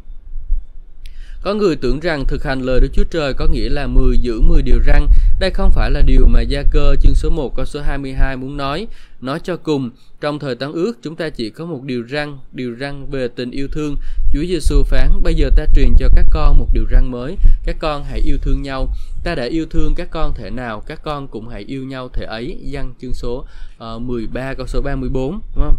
Có 1.42 1.54
người 1.54 1.76
tưởng 1.76 2.00
rằng 2.00 2.24
thực 2.28 2.44
hành 2.44 2.60
lời 2.60 2.80
Đức 2.80 2.88
Chúa 2.92 3.04
Trời 3.10 3.34
có 3.34 3.46
nghĩa 3.46 3.68
là 3.68 3.86
10 3.86 4.18
giữ 4.18 4.40
10 4.40 4.62
điều 4.62 4.78
răn. 4.86 5.06
Đây 5.42 5.50
không 5.50 5.72
phải 5.72 5.90
là 5.90 6.02
điều 6.02 6.26
mà 6.26 6.40
Gia 6.40 6.62
Cơ 6.70 6.96
chương 7.02 7.14
số 7.14 7.30
1 7.30 7.56
câu 7.56 7.64
số 7.64 7.80
22 7.80 8.36
muốn 8.36 8.56
nói. 8.56 8.86
Nói 9.20 9.40
cho 9.42 9.56
cùng, 9.56 9.90
trong 10.20 10.38
thời 10.38 10.54
tán 10.54 10.72
ước 10.72 10.98
chúng 11.02 11.16
ta 11.16 11.28
chỉ 11.30 11.50
có 11.50 11.66
một 11.66 11.82
điều 11.82 12.04
răn, 12.08 12.38
điều 12.52 12.76
răn 12.80 13.10
về 13.10 13.28
tình 13.28 13.50
yêu 13.50 13.68
thương. 13.72 13.96
Chúa 14.32 14.40
Giêsu 14.40 14.82
phán, 14.82 15.22
bây 15.22 15.34
giờ 15.34 15.50
ta 15.56 15.66
truyền 15.74 15.94
cho 15.98 16.08
các 16.16 16.26
con 16.30 16.58
một 16.58 16.68
điều 16.72 16.84
răn 16.90 17.10
mới. 17.10 17.36
Các 17.64 17.76
con 17.78 18.04
hãy 18.04 18.20
yêu 18.20 18.38
thương 18.42 18.62
nhau. 18.62 18.88
Ta 19.24 19.34
đã 19.34 19.44
yêu 19.44 19.66
thương 19.70 19.94
các 19.96 20.08
con 20.10 20.34
thể 20.34 20.50
nào, 20.50 20.80
các 20.86 21.00
con 21.02 21.28
cũng 21.28 21.48
hãy 21.48 21.62
yêu 21.62 21.84
nhau 21.84 22.08
thể 22.12 22.24
ấy. 22.24 22.58
Văn 22.72 22.94
chương 23.00 23.14
số 23.14 23.46
uh, 23.94 24.02
13 24.02 24.54
câu 24.54 24.66
số 24.66 24.80
34, 24.80 25.40
đúng 25.56 25.64
không? 25.64 25.76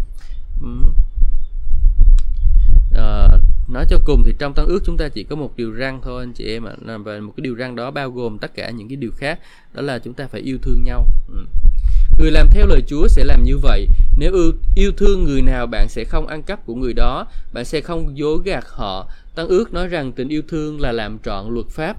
Uh, 2.91 3.41
nói 3.67 3.86
cho 3.89 3.97
cùng 4.06 4.23
thì 4.23 4.34
trong 4.39 4.54
tăng 4.54 4.65
ước 4.65 4.80
chúng 4.86 4.97
ta 4.97 5.10
chỉ 5.10 5.23
có 5.23 5.36
một 5.36 5.58
điều 5.58 5.71
răng 5.71 5.99
thôi, 6.04 6.23
anh 6.23 6.34
chị 6.34 6.45
em 6.47 6.63
ạ. 6.63 6.73
À. 6.88 6.97
và 6.97 7.19
một 7.19 7.34
cái 7.38 7.41
điều 7.41 7.56
răng 7.56 7.76
đó 7.76 7.91
bao 7.91 8.12
gồm 8.12 8.38
tất 8.39 8.52
cả 8.56 8.69
những 8.69 8.88
cái 8.88 8.95
điều 8.95 9.12
khác. 9.17 9.39
Đó 9.73 9.82
là 9.82 9.99
chúng 9.99 10.13
ta 10.13 10.28
phải 10.28 10.41
yêu 10.41 10.58
thương 10.62 10.84
nhau. 10.84 11.08
Ừ. 11.34 11.45
người 12.19 12.32
làm 12.32 12.47
theo 12.52 12.67
lời 12.67 12.82
Chúa 12.88 13.08
sẽ 13.08 13.23
làm 13.23 13.43
như 13.43 13.58
vậy. 13.58 13.88
Nếu 14.17 14.34
yêu 14.76 14.91
thương 14.97 15.23
người 15.23 15.41
nào, 15.41 15.67
bạn 15.67 15.88
sẽ 15.89 16.04
không 16.04 16.28
ăn 16.28 16.43
cắp 16.43 16.65
của 16.65 16.76
người 16.76 16.93
đó. 16.93 17.26
Bạn 17.54 17.65
sẽ 17.65 17.82
không 17.82 18.17
dối 18.17 18.39
gạt 18.45 18.63
họ. 18.67 19.12
Tăng 19.36 19.47
ước 19.47 19.73
nói 19.73 19.88
rằng 19.88 20.12
tình 20.12 20.30
yêu 20.30 20.41
thương 20.47 20.82
là 20.82 20.91
làm 20.91 21.17
trọn 21.26 21.54
luật 21.54 21.67
pháp, 21.69 21.97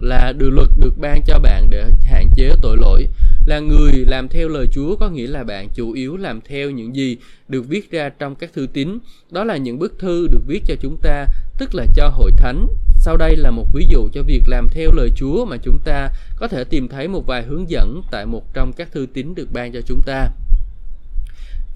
là 0.00 0.32
điều 0.38 0.50
luật 0.50 0.68
được 0.78 0.98
ban 1.00 1.22
cho 1.26 1.38
bạn 1.38 1.70
để 1.70 1.90
hạn 2.02 2.28
chế 2.36 2.50
tội 2.62 2.76
lỗi 2.76 3.06
là 3.46 3.58
người 3.58 3.92
làm 3.92 4.28
theo 4.28 4.48
lời 4.48 4.66
Chúa 4.72 4.96
có 4.96 5.08
nghĩa 5.08 5.26
là 5.26 5.44
bạn 5.44 5.68
chủ 5.74 5.92
yếu 5.92 6.16
làm 6.16 6.40
theo 6.40 6.70
những 6.70 6.96
gì 6.96 7.16
được 7.48 7.62
viết 7.68 7.90
ra 7.90 8.08
trong 8.08 8.34
các 8.34 8.52
thư 8.52 8.66
tín. 8.72 8.98
Đó 9.30 9.44
là 9.44 9.56
những 9.56 9.78
bức 9.78 9.98
thư 9.98 10.28
được 10.30 10.40
viết 10.46 10.62
cho 10.66 10.74
chúng 10.80 10.96
ta, 11.02 11.26
tức 11.58 11.74
là 11.74 11.86
cho 11.94 12.08
hội 12.08 12.30
thánh. 12.36 12.66
Sau 12.96 13.16
đây 13.16 13.36
là 13.36 13.50
một 13.50 13.66
ví 13.74 13.86
dụ 13.90 14.08
cho 14.12 14.22
việc 14.22 14.42
làm 14.46 14.68
theo 14.68 14.90
lời 14.92 15.10
Chúa 15.16 15.44
mà 15.44 15.56
chúng 15.62 15.78
ta 15.84 16.08
có 16.36 16.48
thể 16.48 16.64
tìm 16.64 16.88
thấy 16.88 17.08
một 17.08 17.26
vài 17.26 17.42
hướng 17.42 17.70
dẫn 17.70 18.02
tại 18.10 18.26
một 18.26 18.54
trong 18.54 18.72
các 18.72 18.92
thư 18.92 19.06
tín 19.12 19.34
được 19.34 19.52
ban 19.52 19.72
cho 19.72 19.80
chúng 19.86 20.02
ta. 20.02 20.30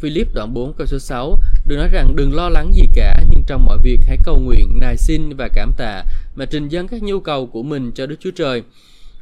Philip 0.01 0.35
đoạn 0.35 0.55
4 0.55 0.73
câu 0.73 0.87
số 0.87 0.99
6 0.99 1.39
Đừng 1.67 1.79
nói 1.79 1.89
rằng 1.93 2.17
đừng 2.17 2.35
lo 2.35 2.49
lắng 2.49 2.73
gì 2.75 2.83
cả 2.95 3.17
Nhưng 3.31 3.43
trong 3.47 3.65
mọi 3.65 3.79
việc 3.83 4.01
hãy 4.07 4.17
cầu 4.25 4.39
nguyện, 4.39 4.79
nài 4.81 4.97
xin 4.97 5.37
và 5.37 5.49
cảm 5.49 5.73
tạ 5.77 6.05
Mà 6.35 6.45
trình 6.45 6.69
dâng 6.69 6.89
các 6.89 7.03
nhu 7.03 7.21
cầu 7.21 7.47
của 7.47 7.63
mình 7.63 7.93
cho 7.95 8.07
Đức 8.07 8.17
Chúa 8.21 8.31
Trời 8.31 8.63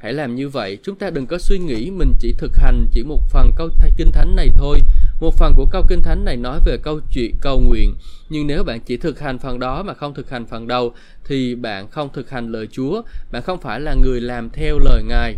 Hãy 0.03 0.13
làm 0.13 0.35
như 0.35 0.49
vậy, 0.49 0.79
chúng 0.83 0.97
ta 0.97 1.11
đừng 1.11 1.27
có 1.27 1.39
suy 1.39 1.59
nghĩ 1.59 1.91
mình 1.91 2.13
chỉ 2.19 2.35
thực 2.39 2.57
hành 2.57 2.87
chỉ 2.93 3.03
một 3.03 3.21
phần 3.31 3.51
câu 3.57 3.69
kinh 3.97 4.13
thánh 4.13 4.37
này 4.37 4.49
thôi. 4.57 4.79
Một 5.21 5.35
phần 5.35 5.53
của 5.57 5.67
câu 5.71 5.83
kinh 5.89 6.03
thánh 6.03 6.25
này 6.25 6.37
nói 6.37 6.61
về 6.67 6.77
câu 6.83 7.01
chuyện 7.13 7.35
cầu 7.41 7.61
nguyện, 7.61 7.95
nhưng 8.29 8.47
nếu 8.47 8.65
bạn 8.65 8.81
chỉ 8.87 8.97
thực 8.97 9.21
hành 9.21 9.39
phần 9.39 9.59
đó 9.59 9.83
mà 9.83 9.95
không 9.95 10.15
thực 10.15 10.31
hành 10.31 10.47
phần 10.47 10.67
đầu 10.67 10.93
thì 11.25 11.55
bạn 11.55 11.89
không 11.91 12.09
thực 12.13 12.31
hành 12.31 12.53
lời 12.53 12.69
Chúa, 12.73 13.03
bạn 13.33 13.43
không 13.43 13.61
phải 13.61 13.81
là 13.81 13.95
người 13.95 14.21
làm 14.21 14.51
theo 14.51 14.79
lời 14.79 15.03
Ngài. 15.03 15.37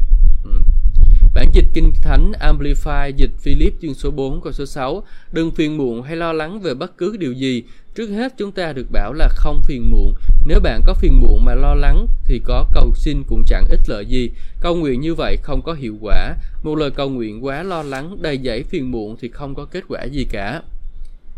Bản 1.35 1.51
dịch 1.53 1.65
Kinh 1.73 1.93
Thánh 2.03 2.33
Amplify 2.41 3.11
dịch 3.17 3.31
Philip 3.39 3.73
chương 3.83 3.95
số 3.95 4.11
4 4.11 4.41
câu 4.41 4.53
số 4.53 4.67
6 4.67 5.03
Đừng 5.33 5.51
phiền 5.51 5.77
muộn 5.77 6.03
hay 6.03 6.17
lo 6.17 6.33
lắng 6.33 6.61
về 6.61 6.75
bất 6.75 6.99
cứ 6.99 7.17
điều 7.17 7.33
gì. 7.33 7.63
Trước 7.95 8.07
hết, 8.07 8.35
chúng 8.39 8.53
ta 8.53 8.73
được 8.73 8.87
bảo 8.91 9.13
là 9.13 9.29
không 9.29 9.63
phiền 9.65 9.91
muộn. 9.91 10.15
Nếu 10.47 10.61
bạn 10.61 10.81
có 10.87 10.95
phiền 10.95 11.21
muộn 11.21 11.45
mà 11.45 11.55
lo 11.55 11.75
lắng, 11.75 12.07
thì 12.25 12.41
có 12.45 12.67
cầu 12.75 12.93
xin 12.95 13.23
cũng 13.29 13.43
chẳng 13.47 13.65
ích 13.71 13.81
lợi 13.87 14.07
gì. 14.07 14.31
Cầu 14.61 14.77
nguyện 14.77 15.01
như 15.01 15.15
vậy 15.15 15.37
không 15.43 15.63
có 15.63 15.73
hiệu 15.73 15.97
quả. 16.01 16.35
Một 16.63 16.79
lời 16.79 16.91
cầu 16.91 17.09
nguyện 17.11 17.45
quá 17.45 17.63
lo 17.63 17.83
lắng, 17.83 18.17
đầy 18.23 18.39
dẫy 18.39 18.63
phiền 18.63 18.91
muộn 18.91 19.17
thì 19.21 19.29
không 19.29 19.55
có 19.55 19.65
kết 19.65 19.85
quả 19.89 20.05
gì 20.05 20.25
cả. 20.25 20.63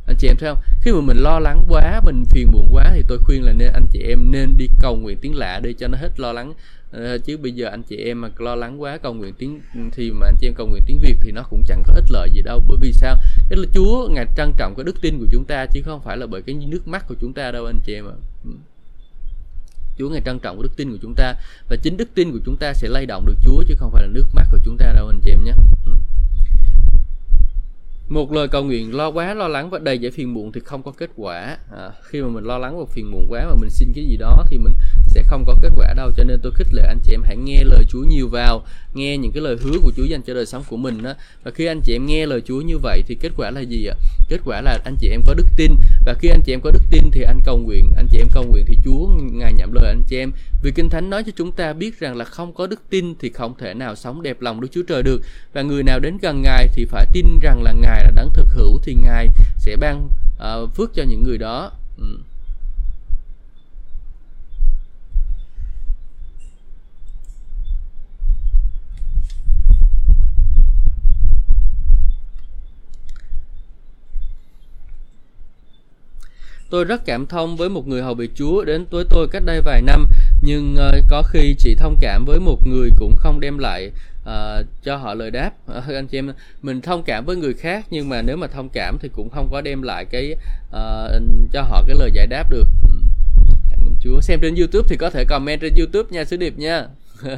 Anh 0.07 0.17
chị 0.19 0.29
em 0.29 0.37
thấy 0.37 0.51
không? 0.51 0.63
Khi 0.81 0.93
mà 0.93 1.01
mình 1.01 1.17
lo 1.17 1.39
lắng 1.39 1.65
quá, 1.69 2.01
mình 2.05 2.25
phiền 2.31 2.53
muộn 2.53 2.67
quá, 2.71 2.93
thì 2.95 3.03
tôi 3.09 3.19
khuyên 3.19 3.43
là 3.43 3.53
nên 3.53 3.69
anh 3.73 3.87
chị 3.93 4.01
em 4.09 4.33
nên 4.33 4.55
đi 4.59 4.69
cầu 4.81 4.97
nguyện 4.97 5.19
tiếng 5.21 5.35
lạ 5.35 5.61
để 5.63 5.73
cho 5.79 5.89
nó 5.89 5.99
hết 5.99 6.21
lo 6.21 6.33
lắng 6.33 6.53
à, 6.93 7.17
chứ 7.25 7.37
bây 7.37 7.53
giờ 7.53 7.69
anh 7.69 7.83
chị 7.83 7.97
em 7.97 8.21
mà 8.21 8.31
lo 8.39 8.55
lắng 8.55 8.83
quá 8.83 8.99
cầu 8.99 9.15
nguyện 9.15 9.35
tiếng 9.39 9.61
thì 9.93 10.11
mà 10.11 10.27
anh 10.27 10.37
chị 10.41 10.49
em 10.49 10.55
cầu 10.55 10.67
nguyện 10.67 10.83
tiếng 10.87 10.99
việt 11.01 11.17
thì 11.21 11.33
nó 11.33 11.43
cũng 11.51 11.63
chẳng 11.67 11.83
có 11.87 11.93
ích 11.95 12.05
lợi 12.11 12.31
gì 12.35 12.43
đâu 12.43 12.63
bởi 12.69 12.79
vì 12.81 12.93
sao 12.93 13.17
cái 13.51 13.59
là 13.59 13.67
chúa 13.75 14.09
ngài 14.09 14.27
trân 14.37 14.53
trọng 14.57 14.75
cái 14.77 14.85
đức 14.85 15.01
tin 15.01 15.19
của 15.19 15.27
chúng 15.33 15.45
ta 15.45 15.67
chứ 15.73 15.83
không 15.85 16.01
phải 16.05 16.17
là 16.17 16.27
bởi 16.27 16.43
cái 16.43 16.55
nước 16.55 16.89
mắt 16.89 17.05
của 17.09 17.15
chúng 17.21 17.33
ta 17.33 17.51
đâu 17.51 17.65
anh 17.65 17.81
chị 17.85 17.95
em 17.95 18.05
ạ. 18.05 18.17
Ừ. 18.45 18.51
Chúa 19.99 20.09
ngài 20.09 20.23
trân 20.25 20.39
trọng 20.39 20.63
đức 20.63 20.77
tin 20.77 20.91
của 20.91 20.99
chúng 21.03 21.15
ta 21.15 21.35
và 21.69 21.77
chính 21.77 21.97
đức 21.97 22.09
tin 22.15 22.33
của 22.33 22.41
chúng 22.45 22.57
ta 22.57 22.73
sẽ 22.75 22.89
lay 22.89 23.07
động 23.07 23.27
được 23.27 23.37
Chúa 23.45 23.63
chứ 23.69 23.75
không 23.79 23.91
phải 23.93 24.03
là 24.03 24.09
nước 24.09 24.27
mắt 24.33 24.47
của 24.51 24.59
chúng 24.65 24.77
ta 24.79 24.93
đâu 24.93 25.07
anh 25.07 25.21
chị 25.25 25.31
em 25.31 25.45
nhé. 25.45 25.53
Ừ. 25.87 25.93
Một 28.09 28.33
lời 28.33 28.49
cầu 28.49 28.65
nguyện 28.65 28.95
lo 28.95 29.11
quá 29.11 29.35
lo 29.35 29.49
lắng 29.49 29.71
và 29.71 29.79
đầy 29.79 29.99
dẫy 29.99 30.11
phiền 30.11 30.35
muộn 30.35 30.53
thì 30.53 30.61
không 30.61 30.83
có 30.83 30.93
kết 30.93 31.11
quả. 31.17 31.59
À, 31.77 31.91
khi 32.03 32.23
mà 32.23 32.29
mình 32.29 32.45
lo 32.45 32.59
lắng 32.59 32.79
và 32.79 32.85
phiền 32.91 33.11
muộn 33.11 33.27
quá 33.29 33.47
mà 33.49 33.55
mình 33.61 33.71
xin 33.71 33.93
cái 33.95 34.05
gì 34.05 34.17
đó 34.17 34.45
thì 34.49 34.59
mình 34.59 34.73
sẽ 35.17 35.23
không 35.23 35.45
có 35.45 35.55
kết 35.63 35.73
quả 35.77 35.95
đâu 35.97 36.11
cho 36.17 36.25
nên 36.25 36.41
tôi 36.43 36.53
khích 36.55 36.67
lệ 36.73 36.83
anh 36.89 36.99
chị 37.05 37.15
em 37.15 37.23
hãy 37.23 37.37
nghe 37.37 37.65
lời 37.65 37.85
Chúa 37.89 38.05
nhiều 38.09 38.29
vào 38.29 38.63
nghe 38.95 39.17
những 39.17 39.33
cái 39.33 39.43
lời 39.43 39.57
hứa 39.63 39.79
của 39.83 39.93
Chúa 39.97 40.05
dành 40.05 40.23
cho 40.23 40.35
đời 40.35 40.47
sống 40.47 40.65
của 40.69 40.77
mình 40.77 41.03
đó 41.03 41.13
và 41.45 41.51
khi 41.51 41.67
anh 41.67 41.81
chị 41.81 41.97
em 41.97 42.07
nghe 42.07 42.27
lời 42.27 42.43
Chúa 42.47 42.61
như 42.61 42.79
vậy 42.79 43.03
thì 43.07 43.15
kết 43.21 43.33
quả 43.37 43.51
là 43.51 43.61
gì 43.61 43.87
ạ? 43.87 43.95
Kết 44.29 44.41
quả 44.45 44.61
là 44.61 44.79
anh 44.85 44.97
chị 45.01 45.09
em 45.09 45.21
có 45.27 45.35
đức 45.35 45.47
tin. 45.57 45.73
Và 46.07 46.15
khi 46.15 46.29
anh 46.29 46.41
chị 46.47 46.53
em 46.53 46.61
có 46.61 46.71
đức 46.71 46.83
tin 46.91 47.11
thì 47.13 47.23
anh 47.23 47.41
cầu 47.45 47.59
nguyện 47.59 47.91
anh 47.97 48.07
chị 48.11 48.19
em 48.19 48.29
cầu 48.35 48.45
nguyện 48.45 48.65
thì 48.67 48.77
Chúa 48.85 49.09
ngài 49.33 49.53
nhậm 49.53 49.73
lời 49.73 49.89
anh 49.89 50.03
chị 50.09 50.19
em. 50.19 50.31
Vì 50.63 50.73
kinh 50.75 50.89
thánh 50.89 51.11
nói 51.11 51.23
cho 51.27 51.33
chúng 51.37 51.53
ta 51.53 51.73
biết 51.73 52.01
rằng 52.01 52.17
là 52.17 52.25
không 52.25 52.55
có 52.55 52.67
đức 52.67 52.81
tin 52.91 53.15
thì 53.21 53.31
không 53.31 53.55
thể 53.59 53.75
nào 53.75 53.97
sống 53.97 54.23
đẹp 54.23 54.41
lòng 54.41 54.61
Đức 54.61 54.69
Chúa 54.73 54.83
Trời 54.89 55.03
được. 55.03 55.23
Và 55.53 55.63
người 55.63 55.83
nào 55.83 55.99
đến 55.99 56.19
gần 56.23 56.43
ngài 56.43 56.69
thì 56.73 56.85
phải 56.85 57.07
tin 57.13 57.27
rằng 57.43 57.63
là 57.63 57.73
ngài 57.73 58.05
là 58.05 58.11
đấng 58.11 58.31
thực 58.35 58.47
hữu 58.49 58.79
thì 58.83 58.95
ngài 58.95 59.29
sẽ 59.59 59.77
ban 59.77 60.09
uh, 60.37 60.75
phước 60.75 60.95
cho 60.95 61.03
những 61.03 61.23
người 61.23 61.39
đó. 61.39 61.71
Ừ. 61.99 62.19
Tôi 76.71 76.85
rất 76.85 77.07
cảm 77.07 77.27
thông 77.27 77.57
với 77.57 77.69
một 77.69 77.89
người 77.89 78.03
hầu 78.03 78.15
bị 78.15 78.29
Chúa 78.35 78.65
đến 78.65 78.87
với 78.91 79.05
tôi 79.11 79.29
cách 79.33 79.43
đây 79.47 79.61
vài 79.61 79.83
năm. 79.83 80.07
nhưng 80.43 80.77
uh, 80.79 81.05
có 81.11 81.23
khi 81.23 81.55
chỉ 81.59 81.75
thông 81.75 81.97
cảm 82.01 82.25
với 82.25 82.41
một 82.41 82.67
người 82.67 82.91
cũng 82.99 83.17
không 83.17 83.41
đem 83.41 83.59
lại 83.59 83.91
uh, 84.23 84.67
cho 84.83 84.97
họ 84.97 85.15
lời 85.15 85.31
đáp. 85.31 85.51
Uh, 85.79 85.85
anh 85.95 86.07
chị 86.07 86.19
em 86.19 86.33
mình 86.63 86.81
thông 86.81 87.03
cảm 87.03 87.25
với 87.25 87.37
người 87.37 87.55
khác 87.55 87.87
nhưng 87.91 88.09
mà 88.09 88.23
nếu 88.23 88.37
mà 88.37 88.47
thông 88.47 88.69
cảm 88.73 88.99
thì 89.01 89.09
cũng 89.09 89.31
không 89.31 89.49
có 89.53 89.61
đem 89.61 89.83
lại 89.83 90.05
cái 90.05 90.33
uh, 90.69 91.23
cho 91.53 91.63
họ 91.63 91.83
cái 91.87 91.97
lời 91.99 92.11
giải 92.15 92.27
đáp 92.27 92.51
được. 92.51 92.67
Ừ. 92.83 92.97
Chúa. 94.01 94.21
Xem 94.21 94.39
trên 94.43 94.55
YouTube 94.55 94.89
thì 94.89 94.97
có 94.97 95.11
thể 95.11 95.25
comment 95.25 95.61
trên 95.61 95.75
YouTube 95.79 96.09
nha 96.11 96.25
sứ 96.25 96.37
điệp 96.37 96.59
nha. 96.59 96.87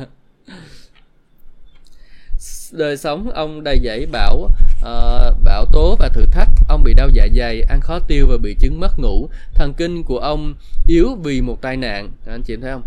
Đời 2.73 2.97
sống 2.97 3.31
ông 3.31 3.65
đầy 3.65 3.79
dẫy 3.85 4.07
bảo 4.07 4.51
uh, 4.81 5.45
bão 5.45 5.67
tố 5.73 5.97
và 5.99 6.09
thử 6.09 6.27
thách. 6.27 6.49
Ông 6.69 6.83
bị 6.83 6.95
đau 6.95 7.09
dạ 7.13 7.27
dày 7.37 7.63
ăn 7.63 7.81
khó 7.81 7.99
tiêu 7.99 8.27
và 8.29 8.37
bị 8.43 8.55
chứng 8.55 8.81
mất 8.81 8.99
ngủ. 8.99 9.29
Thần 9.55 9.73
kinh 9.75 10.05
của 10.05 10.19
ông 10.19 10.55
yếu 10.87 11.15
vì 11.23 11.41
một 11.41 11.63
tai 11.63 11.77
nạn. 11.77 12.11
Anh 12.27 12.43
chị 12.43 12.57
thấy 12.63 12.73
không? 12.73 12.83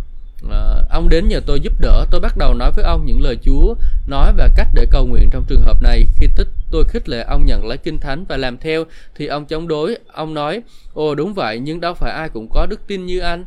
À, 0.51 0.83
ông 0.89 1.09
đến 1.09 1.27
nhờ 1.27 1.39
tôi 1.45 1.59
giúp 1.59 1.73
đỡ. 1.79 2.05
Tôi 2.11 2.21
bắt 2.21 2.37
đầu 2.37 2.53
nói 2.53 2.71
với 2.75 2.85
ông 2.85 3.05
những 3.05 3.21
lời 3.21 3.37
chúa 3.41 3.75
nói 4.07 4.33
và 4.37 4.49
cách 4.55 4.67
để 4.73 4.85
cầu 4.91 5.05
nguyện 5.05 5.29
trong 5.31 5.43
trường 5.47 5.61
hợp 5.61 5.81
này. 5.81 6.03
Khi 6.19 6.27
tích 6.35 6.47
tôi 6.71 6.83
khích 6.87 7.09
lệ 7.09 7.23
ông 7.23 7.45
nhận 7.45 7.65
lấy 7.65 7.77
kinh 7.77 7.99
thánh 7.99 8.25
và 8.25 8.37
làm 8.37 8.57
theo 8.57 8.83
thì 9.15 9.27
ông 9.27 9.45
chống 9.45 9.67
đối. 9.67 9.97
Ông 10.13 10.33
nói 10.33 10.61
ồ 10.93 11.15
đúng 11.15 11.33
vậy 11.33 11.59
nhưng 11.59 11.81
đâu 11.81 11.93
phải 11.93 12.11
ai 12.11 12.29
cũng 12.29 12.47
có 12.49 12.65
đức 12.65 12.87
tin 12.87 13.05
như 13.05 13.19
anh 13.19 13.45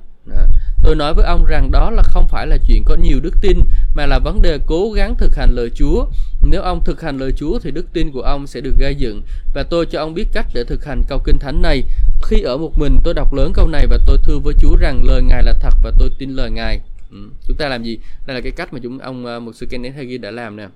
tôi 0.82 0.94
nói 0.94 1.14
với 1.14 1.24
ông 1.24 1.44
rằng 1.44 1.70
đó 1.70 1.90
là 1.90 2.02
không 2.02 2.28
phải 2.28 2.46
là 2.46 2.58
chuyện 2.68 2.84
có 2.84 2.96
nhiều 3.02 3.20
đức 3.22 3.34
tin 3.40 3.60
mà 3.94 4.06
là 4.06 4.18
vấn 4.18 4.42
đề 4.42 4.58
cố 4.66 4.92
gắng 4.92 5.14
thực 5.18 5.37
hành 5.37 5.50
lời 5.54 5.70
Chúa. 5.74 6.06
Nếu 6.42 6.62
ông 6.62 6.84
thực 6.84 7.02
hành 7.02 7.18
lời 7.18 7.32
Chúa 7.37 7.58
thì 7.58 7.70
đức 7.70 7.87
tin 7.92 8.12
của 8.12 8.20
ông 8.20 8.46
sẽ 8.46 8.60
được 8.60 8.74
gây 8.78 8.94
dựng 8.94 9.22
và 9.54 9.62
tôi 9.62 9.87
cho 9.87 10.00
ông 10.00 10.14
biết 10.14 10.28
cách 10.32 10.46
để 10.54 10.64
thực 10.64 10.84
hành 10.84 11.02
câu 11.08 11.18
kinh 11.24 11.38
thánh 11.38 11.62
này. 11.62 11.82
Khi 12.22 12.42
ở 12.42 12.56
một 12.56 12.78
mình 12.78 12.98
tôi 13.04 13.14
đọc 13.14 13.34
lớn 13.34 13.52
câu 13.54 13.68
này 13.68 13.87
và 13.87 13.98
tôi 14.06 14.18
thưa 14.24 14.38
với 14.38 14.54
Chúa 14.60 14.76
rằng 14.76 15.02
lời 15.04 15.22
Ngài 15.22 15.42
là 15.42 15.52
thật 15.60 15.74
và 15.82 15.92
tôi 15.98 16.10
tin 16.18 16.30
lời 16.30 16.50
Ngài. 16.50 16.80
Ừ. 17.10 17.18
Chúng 17.46 17.56
ta 17.56 17.68
làm 17.68 17.82
gì? 17.82 17.98
Đây 18.26 18.34
là 18.34 18.40
cái 18.40 18.52
cách 18.52 18.72
mà 18.72 18.78
chúng 18.82 18.98
ông 18.98 19.26
ờ, 19.26 19.37
uh, 19.37 19.42
một 19.42 19.52
sư 19.54 19.66
Kenneth 19.70 19.96
Hagin 19.96 20.20
đã 20.20 20.30
làm 20.30 20.56
nè. 20.56 20.68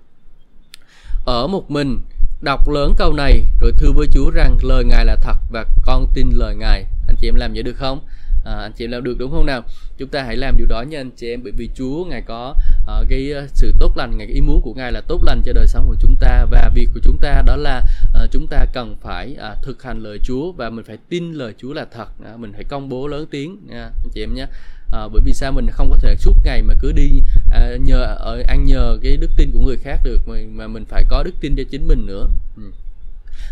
Ở 1.24 1.46
một 1.46 1.70
mình 1.70 2.00
đọc 2.40 2.68
lớn 2.68 2.94
câu 2.98 3.12
này 3.12 3.44
rồi 3.60 3.72
thưa 3.76 3.92
với 3.92 4.06
Chúa 4.12 4.30
rằng 4.30 4.58
lời 4.62 4.84
Ngài 4.84 5.04
là 5.04 5.16
thật 5.16 5.36
và 5.50 5.64
con 5.82 6.06
tin 6.14 6.30
lời 6.30 6.54
Ngài. 6.54 6.84
Anh 7.08 7.16
chị 7.20 7.28
em 7.28 7.34
làm 7.34 7.52
vậy 7.52 7.62
được 7.62 7.76
không? 7.76 8.00
À, 8.48 8.54
anh 8.62 8.72
chị 8.72 8.84
em 8.84 8.90
làm 8.90 9.04
được 9.04 9.16
đúng 9.18 9.30
không 9.30 9.46
nào? 9.46 9.62
Chúng 9.98 10.08
ta 10.08 10.22
hãy 10.22 10.36
làm 10.36 10.56
điều 10.58 10.66
đó 10.66 10.82
nha 10.82 11.00
anh 11.00 11.10
chị 11.16 11.30
em 11.30 11.40
bởi 11.42 11.52
vì 11.56 11.68
Chúa 11.74 12.04
ngài 12.04 12.22
có 12.22 12.54
ờ, 12.86 13.00
uh, 13.00 13.08
cái 13.10 13.32
ờ, 13.32 13.46
sự 13.54 13.74
tốt 13.80 13.96
lành 13.96 14.18
ngài 14.18 14.26
ý 14.26 14.40
muốn 14.40 14.60
của 14.62 14.74
ngài 14.74 14.92
là 14.92 15.00
tốt 15.08 15.20
lành 15.24 15.42
cho 15.44 15.52
đời 15.52 15.66
sống 15.66 15.86
của 15.88 15.96
chúng 16.00 16.16
ta 16.20 16.44
và 16.50 16.70
việc 16.74 16.88
của 16.94 17.00
chúng 17.02 17.18
ta 17.20 17.42
đó 17.46 17.56
là 17.56 17.82
uh, 18.24 18.30
chúng 18.30 18.46
ta 18.46 18.64
cần 18.72 18.96
phải 19.02 19.36
uh, 19.38 19.62
thực 19.62 19.82
hành 19.82 20.02
lời 20.02 20.18
Chúa 20.22 20.52
và 20.52 20.70
mình 20.70 20.84
phải 20.84 20.98
tin 21.08 21.32
lời 21.32 21.54
Chúa 21.58 21.72
là 21.72 21.86
thật. 21.92 22.08
Uh, 22.34 22.40
mình 22.40 22.52
phải 22.52 22.64
công 22.64 22.88
bố 22.88 23.06
lớn 23.06 23.26
tiếng 23.30 23.58
nha 23.66 23.82
anh 23.82 24.10
chị 24.14 24.22
em 24.22 24.34
nhé. 24.34 24.46
À, 24.92 25.08
bởi 25.12 25.22
vì 25.24 25.32
sao? 25.32 25.52
Mình 25.52 25.66
không 25.72 25.90
có 25.90 25.96
thể 25.96 26.16
suốt 26.18 26.32
ngày 26.44 26.62
mà 26.62 26.74
cứ 26.80 26.92
đi 26.92 27.10
à, 27.50 27.76
nhờ 27.84 28.00
ở 28.18 28.42
ăn 28.48 28.64
nhờ 28.64 28.98
cái 29.02 29.16
đức 29.16 29.30
tin 29.36 29.50
của 29.52 29.60
người 29.60 29.76
khác 29.76 30.00
được 30.04 30.28
mà, 30.28 30.36
mà 30.52 30.66
mình 30.66 30.84
phải 30.84 31.04
có 31.08 31.22
đức 31.22 31.34
tin 31.40 31.56
cho 31.56 31.62
chính 31.70 31.88
mình 31.88 32.06
nữa. 32.06 32.28
Ừ. 32.56 32.62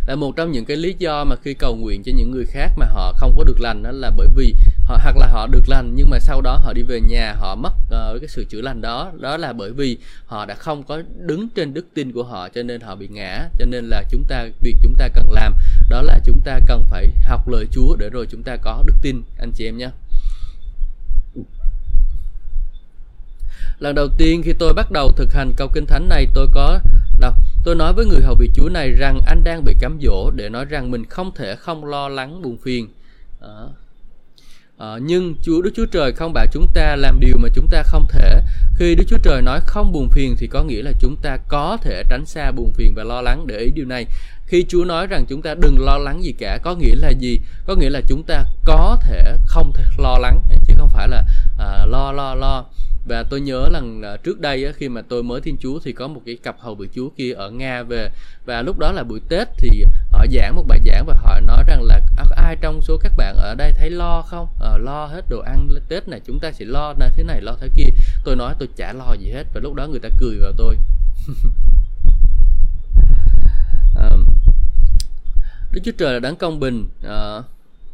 Là 0.07 0.15
một 0.15 0.37
trong 0.37 0.53
những 0.53 0.65
cái 0.65 0.77
lý 0.77 0.95
do 0.99 1.25
mà 1.25 1.37
khi 1.37 1.55
cầu 1.55 1.77
nguyện 1.77 2.03
cho 2.03 2.13
những 2.17 2.31
người 2.31 2.47
khác 2.47 2.73
mà 2.77 2.87
họ 2.87 3.13
không 3.13 3.35
có 3.37 3.45
được 3.45 3.61
lành 3.61 3.83
đó 3.83 3.91
là 3.93 4.11
bởi 4.17 4.29
vì 4.37 4.55
họ 4.87 4.99
hoặc 5.03 5.17
là 5.17 5.27
họ 5.27 5.47
được 5.47 5.69
lành 5.69 5.93
nhưng 5.95 6.11
mà 6.11 6.19
sau 6.19 6.41
đó 6.41 6.59
họ 6.65 6.73
đi 6.73 6.83
về 6.83 7.01
nhà 7.01 7.35
họ 7.39 7.55
mất 7.55 7.73
uh, 7.87 8.21
cái 8.21 8.29
sự 8.29 8.45
chữa 8.45 8.61
lành 8.61 8.81
đó. 8.81 9.13
Đó 9.21 9.37
là 9.37 9.53
bởi 9.53 9.73
vì 9.73 9.99
họ 10.27 10.47
đã 10.47 10.55
không 10.55 10.83
có 10.83 11.03
đứng 11.17 11.49
trên 11.49 11.75
đức 11.75 11.87
tin 11.95 12.13
của 12.13 12.23
họ 12.23 12.49
cho 12.49 12.63
nên 12.63 12.81
họ 12.81 12.97
bị 12.97 13.09
ngã. 13.09 13.49
Cho 13.59 13.67
nên 13.67 13.85
là 13.85 14.03
chúng 14.11 14.25
ta 14.29 14.47
việc 14.61 14.77
chúng 14.83 14.95
ta 14.99 15.09
cần 15.09 15.31
làm 15.31 15.55
đó 15.91 16.03
là 16.03 16.19
chúng 16.25 16.41
ta 16.45 16.61
cần 16.67 16.87
phải 16.91 17.07
học 17.29 17.49
lời 17.49 17.67
Chúa 17.71 17.97
để 17.97 18.11
rồi 18.11 18.27
chúng 18.31 18.43
ta 18.43 18.57
có 18.57 18.83
đức 18.87 18.95
tin 19.03 19.23
anh 19.39 19.53
chị 19.53 19.69
em 19.69 19.77
nhé. 19.77 19.91
Lần 23.79 23.95
đầu 23.95 24.09
tiên 24.19 24.43
khi 24.45 24.53
tôi 24.59 24.75
bắt 24.75 24.91
đầu 24.91 25.13
thực 25.17 25.33
hành 25.33 25.53
câu 25.57 25.69
kinh 25.69 25.87
thánh 25.87 26.09
này 26.09 26.27
tôi 26.35 26.47
có 26.55 26.81
đâu 27.21 27.33
tôi 27.65 27.75
nói 27.75 27.93
với 27.93 28.07
người 28.07 28.21
hầu 28.21 28.35
vị 28.35 28.51
chúa 28.55 28.69
này 28.69 28.91
rằng 28.91 29.21
anh 29.27 29.45
đang 29.45 29.65
bị 29.65 29.75
cám 29.81 29.99
dỗ 30.03 30.31
để 30.31 30.49
nói 30.49 30.65
rằng 30.65 30.91
mình 30.91 31.05
không 31.05 31.31
thể 31.35 31.57
không 31.57 31.85
lo 31.85 32.09
lắng 32.09 32.43
buồn 32.43 32.57
phiền. 32.63 32.89
Đó. 33.41 33.71
Ờ, 34.79 35.01
nhưng 35.03 35.35
Chúa 35.43 35.63
Đức 35.63 35.71
Chúa 35.77 35.87
Trời 35.87 36.13
không 36.13 36.33
bảo 36.33 36.47
chúng 36.53 36.69
ta 36.75 36.97
làm 36.97 37.21
điều 37.21 37.37
mà 37.39 37.49
chúng 37.55 37.69
ta 37.71 37.83
không 37.83 38.07
thể. 38.09 38.43
Khi 38.75 38.95
Đức 38.95 39.05
Chúa 39.09 39.19
Trời 39.23 39.43
nói 39.43 39.61
không 39.67 39.93
buồn 39.93 40.09
phiền 40.11 40.35
thì 40.39 40.47
có 40.47 40.63
nghĩa 40.63 40.83
là 40.83 40.93
chúng 41.01 41.17
ta 41.23 41.39
có 41.49 41.79
thể 41.83 42.03
tránh 42.11 42.27
xa 42.27 42.51
buồn 42.51 42.73
phiền 42.73 42.95
và 42.95 43.05
lo 43.05 43.21
lắng. 43.21 43.47
Để 43.47 43.59
ý 43.59 43.71
điều 43.71 43.87
này. 43.87 44.07
Khi 44.47 44.65
Chúa 44.69 44.85
nói 44.85 45.07
rằng 45.07 45.27
chúng 45.29 45.43
ta 45.43 45.55
đừng 45.55 45.79
lo 45.79 45.99
lắng 45.99 46.25
gì 46.25 46.33
cả, 46.39 46.59
có 46.63 46.75
nghĩa 46.75 46.95
là 46.95 47.11
gì? 47.11 47.41
Có 47.67 47.75
nghĩa 47.75 47.91
là 47.91 48.01
chúng 48.09 48.23
ta 48.23 48.45
có 48.65 48.99
thể 49.03 49.37
không 49.47 49.73
thể 49.73 49.85
lo 49.99 50.19
lắng, 50.19 50.41
chứ 50.67 50.75
không 50.79 50.89
phải 50.89 51.09
là 51.09 51.25
à, 51.59 51.87
lo 51.87 52.13
lo 52.13 52.35
lo 52.35 52.65
và 53.07 53.23
tôi 53.23 53.41
nhớ 53.41 53.69
lần 53.73 54.03
à, 54.03 54.17
trước 54.17 54.41
đây 54.41 54.65
á, 54.65 54.73
khi 54.77 54.89
mà 54.89 55.03
tôi 55.09 55.23
mới 55.23 55.41
thiên 55.41 55.57
chúa 55.61 55.79
thì 55.85 55.93
có 55.93 56.09
một 56.09 56.21
cái 56.27 56.37
cặp 56.43 56.57
hầu 56.61 56.75
vị 56.75 56.89
chúa 56.95 57.09
kia 57.17 57.33
ở 57.33 57.51
nga 57.51 57.83
về. 57.83 58.11
Và 58.47 58.63
lúc 58.63 58.79
đó 58.79 58.93
là 58.93 59.03
buổi 59.03 59.21
tết 59.29 59.49
thì 59.59 59.85
họ 60.11 60.27
giảng 60.33 60.57
một 60.57 60.65
bài 60.69 60.81
giảng 60.87 61.07
và 61.07 61.15
họ 61.15 61.41
nói 61.41 61.65
rằng 61.67 61.83
là 61.83 62.01
à, 62.17 62.25
ai 62.37 62.57
trong 62.61 62.81
số 62.83 62.99
các 63.03 63.13
bạn 63.17 63.37
ở 63.37 63.55
đây 63.55 63.73
thấy 63.77 63.91
lo 63.91 64.23
không? 64.23 64.49
À, 64.61 64.79
lo 64.79 65.07
hết 65.07 65.25
đồ 65.29 65.41
ăn 65.41 65.69
tết 65.89 66.09
này 66.09 66.21
chúng 66.27 66.41
ta 66.41 66.53
sẽ 66.53 66.65
lo 66.65 66.95
là 66.99 67.09
thế 67.17 67.23
này 67.23 67.41
lo 67.41 67.57
thế 67.61 67.69
kia. 67.77 67.89
Tôi 68.25 68.37
nói 68.37 68.55
tôi 68.59 68.69
chả 68.77 68.93
lo 68.93 69.15
gì 69.15 69.31
hết. 69.31 69.45
Và 69.55 69.61
lúc 69.61 69.75
đó 69.75 69.87
người 69.87 70.01
ta 70.01 70.09
cười 70.21 70.39
vào 70.39 70.53
tôi. 70.57 70.77
À, 73.97 74.11
Đức 75.73 75.81
Chúa 75.85 75.93
Trời 75.99 76.13
là 76.13 76.19
đấng 76.19 76.37
công 76.37 76.61
bình 76.61 76.89
à, 77.03 77.43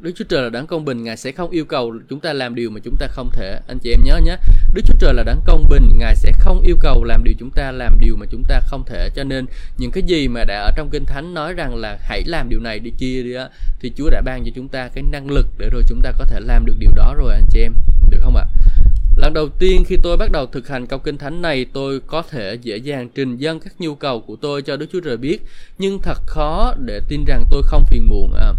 Đức 0.02 0.12
Chúa 0.16 0.24
Trời 0.28 0.42
là 0.42 0.48
đấng 0.48 0.66
công 0.66 0.84
bình, 0.84 1.02
Ngài 1.02 1.16
sẽ 1.16 1.32
không 1.32 1.50
yêu 1.50 1.64
cầu 1.64 1.94
chúng 2.08 2.20
ta 2.20 2.32
làm 2.32 2.54
điều 2.54 2.70
mà 2.70 2.80
chúng 2.84 2.96
ta 2.98 3.06
không 3.06 3.30
thể. 3.32 3.60
Anh 3.68 3.78
chị 3.78 3.90
em 3.90 4.00
nhớ 4.04 4.20
nhé, 4.24 4.36
Đức 4.74 4.82
Chúa 4.86 4.94
Trời 5.00 5.14
là 5.14 5.22
đấng 5.22 5.40
công 5.46 5.66
bình, 5.68 5.88
Ngài 5.98 6.16
sẽ 6.16 6.32
không 6.32 6.60
yêu 6.60 6.76
cầu 6.80 7.04
làm 7.04 7.24
điều 7.24 7.34
chúng 7.38 7.50
ta 7.50 7.72
làm 7.72 7.98
điều 8.00 8.16
mà 8.16 8.26
chúng 8.30 8.44
ta 8.48 8.60
không 8.60 8.84
thể. 8.86 9.08
Cho 9.14 9.24
nên 9.24 9.46
những 9.78 9.90
cái 9.90 10.02
gì 10.06 10.28
mà 10.28 10.44
đã 10.44 10.60
ở 10.60 10.70
trong 10.76 10.90
Kinh 10.90 11.04
Thánh 11.04 11.34
nói 11.34 11.52
rằng 11.52 11.76
là 11.76 11.98
hãy 12.00 12.22
làm 12.26 12.48
điều 12.48 12.60
này 12.60 12.78
đi 12.78 12.90
kia 12.98 13.22
đi 13.22 13.34
á, 13.34 13.48
thì 13.80 13.92
Chúa 13.96 14.10
đã 14.10 14.22
ban 14.24 14.44
cho 14.44 14.50
chúng 14.54 14.68
ta 14.68 14.88
cái 14.94 15.04
năng 15.12 15.30
lực 15.30 15.46
để 15.58 15.68
rồi 15.72 15.82
chúng 15.88 16.00
ta 16.02 16.12
có 16.18 16.24
thể 16.24 16.40
làm 16.40 16.66
được 16.66 16.74
điều 16.78 16.90
đó 16.96 17.14
rồi 17.18 17.34
anh 17.34 17.46
chị 17.50 17.60
em, 17.62 17.74
được 18.10 18.18
không 18.20 18.36
ạ? 18.36 18.44
Lần 19.16 19.34
đầu 19.34 19.48
tiên 19.58 19.84
khi 19.86 19.96
tôi 20.02 20.16
bắt 20.16 20.32
đầu 20.32 20.46
thực 20.46 20.68
hành 20.68 20.86
câu 20.86 20.98
kinh 20.98 21.18
thánh 21.18 21.42
này, 21.42 21.66
tôi 21.72 22.00
có 22.06 22.22
thể 22.30 22.58
dễ 22.62 22.76
dàng 22.76 23.08
trình 23.14 23.36
dâng 23.36 23.60
các 23.60 23.72
nhu 23.78 23.94
cầu 23.94 24.20
của 24.20 24.36
tôi 24.36 24.62
cho 24.62 24.76
Đức 24.76 24.86
Chúa 24.92 25.00
Trời 25.00 25.16
biết, 25.16 25.42
nhưng 25.78 25.98
thật 26.02 26.18
khó 26.26 26.74
để 26.78 27.00
tin 27.08 27.24
rằng 27.24 27.44
tôi 27.50 27.62
không 27.62 27.84
phiền 27.86 28.08
muộn. 28.08 28.32
À, 28.32 28.52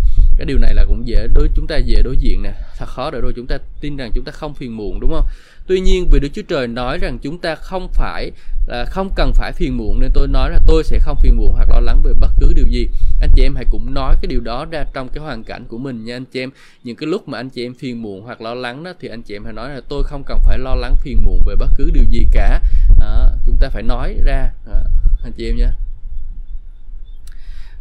cái 0.43 0.47
điều 0.47 0.57
này 0.57 0.73
là 0.73 0.85
cũng 0.85 1.07
dễ 1.07 1.27
đối 1.33 1.47
chúng 1.55 1.67
ta 1.67 1.77
dễ 1.77 2.01
đối 2.01 2.17
diện 2.17 2.43
nè. 2.43 2.53
Thật 2.77 2.85
khó 2.85 3.11
để 3.11 3.21
rồi 3.21 3.33
chúng 3.35 3.47
ta 3.47 3.57
tin 3.81 3.97
rằng 3.97 4.11
chúng 4.13 4.23
ta 4.23 4.31
không 4.31 4.53
phiền 4.53 4.77
muộn 4.77 4.99
đúng 4.99 5.11
không? 5.11 5.25
Tuy 5.67 5.79
nhiên 5.79 6.07
vì 6.11 6.19
đức 6.19 6.29
chúa 6.33 6.41
trời 6.41 6.67
nói 6.67 6.97
rằng 6.97 7.17
chúng 7.21 7.37
ta 7.37 7.55
không 7.55 7.87
phải 7.93 8.31
là 8.67 8.85
không 8.85 9.09
cần 9.15 9.33
phải 9.33 9.51
phiền 9.51 9.77
muộn 9.77 9.99
nên 9.99 10.11
tôi 10.13 10.27
nói 10.27 10.51
là 10.51 10.59
tôi 10.67 10.83
sẽ 10.83 10.99
không 10.99 11.17
phiền 11.21 11.37
muộn 11.37 11.53
hoặc 11.53 11.69
lo 11.69 11.79
lắng 11.79 12.01
về 12.03 12.13
bất 12.19 12.31
cứ 12.39 12.53
điều 12.55 12.67
gì. 12.67 12.87
Anh 13.21 13.29
chị 13.35 13.43
em 13.43 13.55
hãy 13.55 13.65
cũng 13.71 13.93
nói 13.93 14.15
cái 14.21 14.27
điều 14.27 14.41
đó 14.41 14.65
ra 14.71 14.85
trong 14.93 15.09
cái 15.09 15.23
hoàn 15.23 15.43
cảnh 15.43 15.65
của 15.67 15.77
mình 15.77 16.05
nha 16.05 16.15
anh 16.15 16.25
chị 16.25 16.39
em. 16.39 16.49
Những 16.83 16.95
cái 16.95 17.07
lúc 17.07 17.27
mà 17.27 17.37
anh 17.37 17.49
chị 17.49 17.65
em 17.65 17.73
phiền 17.73 18.01
muộn 18.01 18.21
hoặc 18.21 18.41
lo 18.41 18.53
lắng 18.53 18.83
đó 18.83 18.93
thì 18.99 19.07
anh 19.07 19.21
chị 19.21 19.35
em 19.35 19.43
hãy 19.43 19.53
nói 19.53 19.69
là 19.69 19.81
tôi 19.89 20.03
không 20.03 20.23
cần 20.25 20.39
phải 20.43 20.59
lo 20.59 20.75
lắng 20.75 20.95
phiền 21.01 21.17
muộn 21.23 21.39
về 21.45 21.55
bất 21.55 21.69
cứ 21.75 21.91
điều 21.93 22.03
gì 22.09 22.21
cả. 22.31 22.61
À, 23.01 23.29
chúng 23.45 23.57
ta 23.59 23.69
phải 23.69 23.83
nói 23.83 24.15
ra. 24.25 24.51
À, 24.71 24.83
anh 25.23 25.31
chị 25.31 25.49
em 25.49 25.55
nhé. 25.55 25.69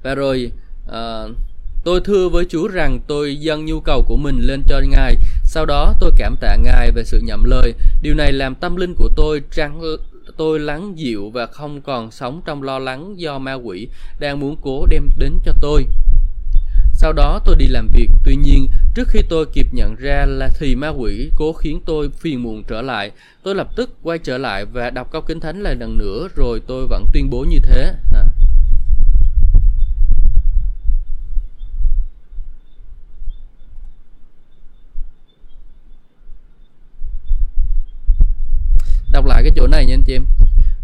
Và 0.02 0.14
rồi 0.14 0.50
uh, 0.88 1.36
Tôi 1.84 2.00
thưa 2.04 2.28
với 2.28 2.44
Chúa 2.48 2.68
rằng 2.68 3.00
tôi 3.06 3.36
dâng 3.36 3.64
nhu 3.64 3.80
cầu 3.80 4.04
của 4.08 4.16
mình 4.16 4.38
lên 4.40 4.62
cho 4.68 4.80
Ngài. 4.88 5.16
Sau 5.44 5.66
đó 5.66 5.94
tôi 6.00 6.10
cảm 6.16 6.36
tạ 6.40 6.56
Ngài 6.56 6.90
về 6.90 7.04
sự 7.04 7.20
nhậm 7.24 7.44
lời. 7.44 7.74
Điều 8.02 8.14
này 8.14 8.32
làm 8.32 8.54
tâm 8.54 8.76
linh 8.76 8.94
của 8.94 9.08
tôi 9.16 9.42
trắng 9.50 9.80
tôi 10.36 10.60
lắng 10.60 10.98
dịu 10.98 11.30
và 11.30 11.46
không 11.46 11.80
còn 11.80 12.10
sống 12.10 12.40
trong 12.46 12.62
lo 12.62 12.78
lắng 12.78 13.14
do 13.16 13.38
ma 13.38 13.54
quỷ 13.54 13.88
đang 14.20 14.40
muốn 14.40 14.56
cố 14.62 14.86
đem 14.86 15.08
đến 15.18 15.38
cho 15.44 15.52
tôi. 15.60 15.86
Sau 16.92 17.12
đó 17.12 17.40
tôi 17.44 17.56
đi 17.56 17.66
làm 17.66 17.88
việc, 17.92 18.10
tuy 18.24 18.36
nhiên 18.36 18.66
trước 18.94 19.08
khi 19.08 19.20
tôi 19.28 19.46
kịp 19.52 19.66
nhận 19.72 19.96
ra 19.96 20.26
là 20.28 20.48
thì 20.58 20.74
ma 20.74 20.88
quỷ 20.88 21.30
cố 21.36 21.52
khiến 21.52 21.80
tôi 21.86 22.10
phiền 22.20 22.42
muộn 22.42 22.62
trở 22.68 22.82
lại. 22.82 23.10
Tôi 23.42 23.54
lập 23.54 23.68
tức 23.76 23.90
quay 24.02 24.18
trở 24.18 24.38
lại 24.38 24.64
và 24.64 24.90
đọc 24.90 25.08
câu 25.12 25.22
kinh 25.22 25.40
thánh 25.40 25.62
lại 25.62 25.74
lần 25.74 25.98
nữa 25.98 26.28
rồi 26.36 26.60
tôi 26.66 26.86
vẫn 26.86 27.04
tuyên 27.12 27.30
bố 27.30 27.44
như 27.48 27.58
thế. 27.62 27.94
À. 28.14 28.24
đọc 39.12 39.26
lại 39.26 39.42
cái 39.42 39.52
chỗ 39.56 39.66
này 39.66 39.86
nha 39.86 39.94
anh 39.94 40.02
chị 40.02 40.12
em. 40.16 40.24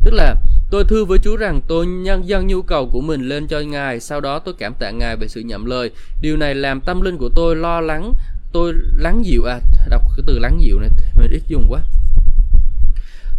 Tức 0.05 0.15
là 0.15 0.37
tôi 0.71 0.85
thưa 0.85 1.05
với 1.05 1.19
Chúa 1.19 1.37
rằng 1.37 1.61
tôi 1.69 1.87
nhân 1.87 2.29
dân 2.29 2.47
nhu 2.47 2.63
cầu 2.63 2.89
của 2.93 3.01
mình 3.01 3.29
lên 3.29 3.47
cho 3.47 3.61
Ngài, 3.61 4.01
sau 4.01 4.21
đó 4.21 4.39
tôi 4.39 4.55
cảm 4.59 4.75
tạ 4.75 4.91
Ngài 4.91 5.17
về 5.17 5.29
sự 5.29 5.41
nhậm 5.41 5.65
lời. 5.65 5.91
Điều 6.21 6.37
này 6.37 6.55
làm 6.55 6.81
tâm 6.81 7.01
linh 7.01 7.17
của 7.17 7.29
tôi 7.35 7.57
lo 7.57 7.81
lắng, 7.81 8.13
tôi 8.53 8.73
lắng 8.97 9.23
dịu 9.25 9.45
à 9.45 9.61
đọc 9.91 10.03
cái 10.17 10.25
từ 10.27 10.39
lắng 10.39 10.59
dịu 10.61 10.81
này 10.81 10.91
mình 11.17 11.31
ít 11.31 11.43
dùng 11.49 11.67
quá. 11.69 11.81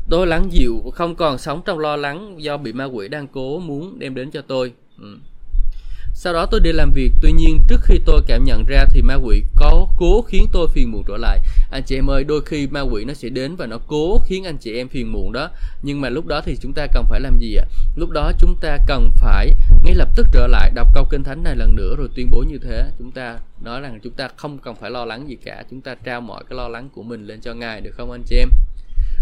Tôi 0.10 0.28
lắng 0.28 0.50
dịu, 0.52 0.92
không 0.96 1.16
còn 1.16 1.38
sống 1.38 1.62
trong 1.66 1.80
lo 1.80 1.96
lắng 1.96 2.44
do 2.44 2.58
bị 2.58 2.74
ma 2.74 2.86
quỷ 2.86 3.08
đang 3.08 3.28
cố 3.28 3.60
muốn 3.60 4.00
đem 4.00 4.16
đến 4.16 4.32
cho 4.32 4.42
tôi. 4.42 4.74
Ừ. 5.02 5.18
Sau 6.22 6.34
đó 6.34 6.46
tôi 6.46 6.60
đi 6.60 6.72
làm 6.72 6.92
việc, 6.92 7.12
tuy 7.22 7.32
nhiên 7.32 7.60
trước 7.68 7.80
khi 7.84 8.00
tôi 8.06 8.22
cảm 8.28 8.44
nhận 8.44 8.64
ra 8.68 8.86
thì 8.92 9.02
ma 9.02 9.16
quỷ 9.16 9.44
có 9.56 9.88
cố 9.98 10.22
khiến 10.22 10.46
tôi 10.52 10.68
phiền 10.74 10.92
muộn 10.92 11.04
trở 11.08 11.18
lại. 11.18 11.40
anh 11.72 11.84
chị 11.84 11.96
em 11.96 12.10
ơi 12.10 12.24
đôi 12.24 12.42
khi 12.46 12.68
ma 12.68 12.82
quỷ 12.82 13.06
nó 13.06 13.14
sẽ 13.14 13.30
đến 13.30 13.56
và 13.56 13.66
nó 13.66 13.78
cố 13.88 14.20
khiến 14.26 14.44
anh 14.44 14.58
chị 14.58 14.78
em 14.78 14.90
phiền 14.90 15.12
muộn 15.12 15.32
đó. 15.32 15.50
Nhưng 15.82 16.02
mà 16.02 16.10
lúc 16.10 16.26
đó 16.26 16.42
thì 16.46 16.58
chúng 16.62 16.74
ta 16.74 16.88
cần 16.94 17.06
phải 17.10 17.20
làm 17.20 17.40
gì 17.40 17.56
ạ? 17.56 17.66
Lúc 17.96 18.10
đó 18.10 18.32
chúng 18.40 18.56
ta 18.62 18.78
cần 18.88 19.12
phải 19.16 19.50
ngay 19.84 19.96
lập 19.96 20.10
tức 20.16 20.28
trở 20.32 20.48
lại 20.48 20.72
đọc 20.76 20.88
câu 20.94 21.08
kinh 21.10 21.24
thánh 21.24 21.44
này 21.44 21.56
lần 21.56 21.76
nữa 21.76 21.96
rồi 21.98 22.10
tuyên 22.16 22.30
bố 22.32 22.44
như 22.48 22.58
thế. 22.58 22.92
Chúng 22.98 23.12
ta 23.12 23.40
nói 23.62 23.82
rằng 23.82 24.00
chúng 24.04 24.14
ta 24.14 24.30
không 24.36 24.58
cần 24.58 24.76
phải 24.76 24.92
lo 24.92 25.06
lắng 25.06 25.30
gì 25.30 25.38
cả. 25.46 25.64
Chúng 25.70 25.82
ta 25.82 25.96
trao 25.96 26.22
mọi 26.22 26.44
cái 26.50 26.58
lo 26.58 26.68
lắng 26.68 26.90
của 26.94 27.04
mình 27.04 27.28
lên 27.28 27.42
cho 27.42 27.54
ngài 27.54 27.82
được 27.82 27.92
không 27.98 28.12
anh 28.12 28.24
chị 28.26 28.36
em? 28.36 28.50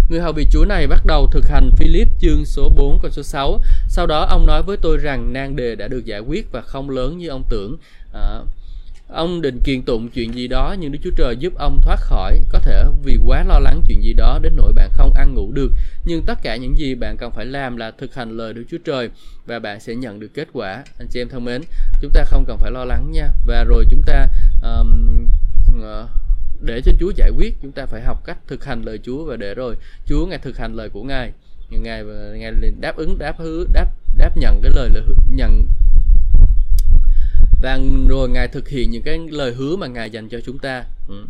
Người 0.09 0.19
hầu 0.19 0.33
vị 0.33 0.47
Chúa 0.51 0.65
này 0.65 0.87
bắt 0.87 1.05
đầu 1.05 1.27
thực 1.31 1.47
hành 1.49 1.71
Philip 1.77 2.07
chương 2.19 2.45
số 2.45 2.69
4 2.75 2.99
câu 3.01 3.11
số 3.11 3.23
6. 3.23 3.61
Sau 3.87 4.07
đó 4.07 4.25
ông 4.29 4.45
nói 4.47 4.63
với 4.63 4.77
tôi 4.77 4.97
rằng 4.97 5.33
nan 5.33 5.55
đề 5.55 5.75
đã 5.75 5.87
được 5.87 6.05
giải 6.05 6.19
quyết 6.19 6.51
và 6.51 6.61
không 6.61 6.89
lớn 6.89 7.17
như 7.17 7.27
ông 7.27 7.43
tưởng. 7.49 7.77
À, 8.13 8.41
ông 9.09 9.41
định 9.41 9.59
kiện 9.63 9.81
tụng 9.81 10.09
chuyện 10.09 10.33
gì 10.33 10.47
đó 10.47 10.75
nhưng 10.79 10.91
Đức 10.91 10.99
Chúa 11.03 11.11
Trời 11.15 11.35
giúp 11.39 11.53
ông 11.57 11.81
thoát 11.81 11.99
khỏi 11.99 12.39
có 12.51 12.59
thể 12.59 12.83
vì 13.03 13.17
quá 13.25 13.43
lo 13.43 13.59
lắng 13.59 13.81
chuyện 13.87 14.03
gì 14.03 14.13
đó 14.13 14.39
đến 14.41 14.53
nỗi 14.55 14.73
bạn 14.73 14.89
không 14.93 15.13
ăn 15.13 15.33
ngủ 15.33 15.51
được 15.51 15.71
nhưng 16.05 16.23
tất 16.25 16.39
cả 16.41 16.55
những 16.55 16.77
gì 16.77 16.95
bạn 16.95 17.17
cần 17.17 17.31
phải 17.31 17.45
làm 17.45 17.77
là 17.77 17.91
thực 17.91 18.15
hành 18.15 18.37
lời 18.37 18.53
Đức 18.53 18.63
Chúa 18.71 18.77
Trời 18.85 19.09
và 19.45 19.59
bạn 19.59 19.79
sẽ 19.79 19.95
nhận 19.95 20.19
được 20.19 20.33
kết 20.33 20.47
quả 20.53 20.83
anh 20.99 21.07
chị 21.07 21.21
em 21.21 21.29
thân 21.29 21.45
mến 21.45 21.61
chúng 22.01 22.11
ta 22.13 22.23
không 22.23 22.45
cần 22.47 22.57
phải 22.57 22.71
lo 22.71 22.85
lắng 22.85 23.11
nha 23.11 23.27
và 23.47 23.63
rồi 23.63 23.85
chúng 23.89 24.01
ta 24.05 24.27
um, 24.61 25.27
uh, 25.79 26.09
để 26.61 26.81
cho 26.81 26.91
Chúa 26.99 27.11
giải 27.15 27.29
quyết 27.37 27.55
chúng 27.61 27.71
ta 27.71 27.85
phải 27.85 28.01
học 28.01 28.25
cách 28.25 28.37
thực 28.47 28.65
hành 28.65 28.81
lời 28.81 28.99
Chúa 29.03 29.25
và 29.25 29.35
để 29.35 29.53
rồi. 29.53 29.75
Chúa 30.05 30.25
ngài 30.25 30.39
thực 30.39 30.57
hành 30.57 30.75
lời 30.75 30.89
của 30.89 31.03
ngài. 31.03 31.31
Ngài 31.69 32.03
ngài 32.35 32.51
đáp 32.79 32.97
ứng 32.97 33.17
đáp 33.19 33.35
hứa 33.39 33.65
đáp 33.73 33.85
đáp 34.17 34.37
nhận 34.37 34.61
cái 34.61 34.71
lời, 34.75 34.89
lời 34.93 35.03
nhận. 35.29 35.67
Và 37.61 37.79
rồi 38.09 38.29
ngài 38.29 38.47
thực 38.47 38.69
hiện 38.69 38.91
những 38.91 39.03
cái 39.03 39.19
lời 39.29 39.53
hứa 39.53 39.75
mà 39.75 39.87
ngài 39.87 40.09
dành 40.09 40.29
cho 40.29 40.39
chúng 40.45 40.59
ta. 40.59 40.85
Ừ. 41.07 41.25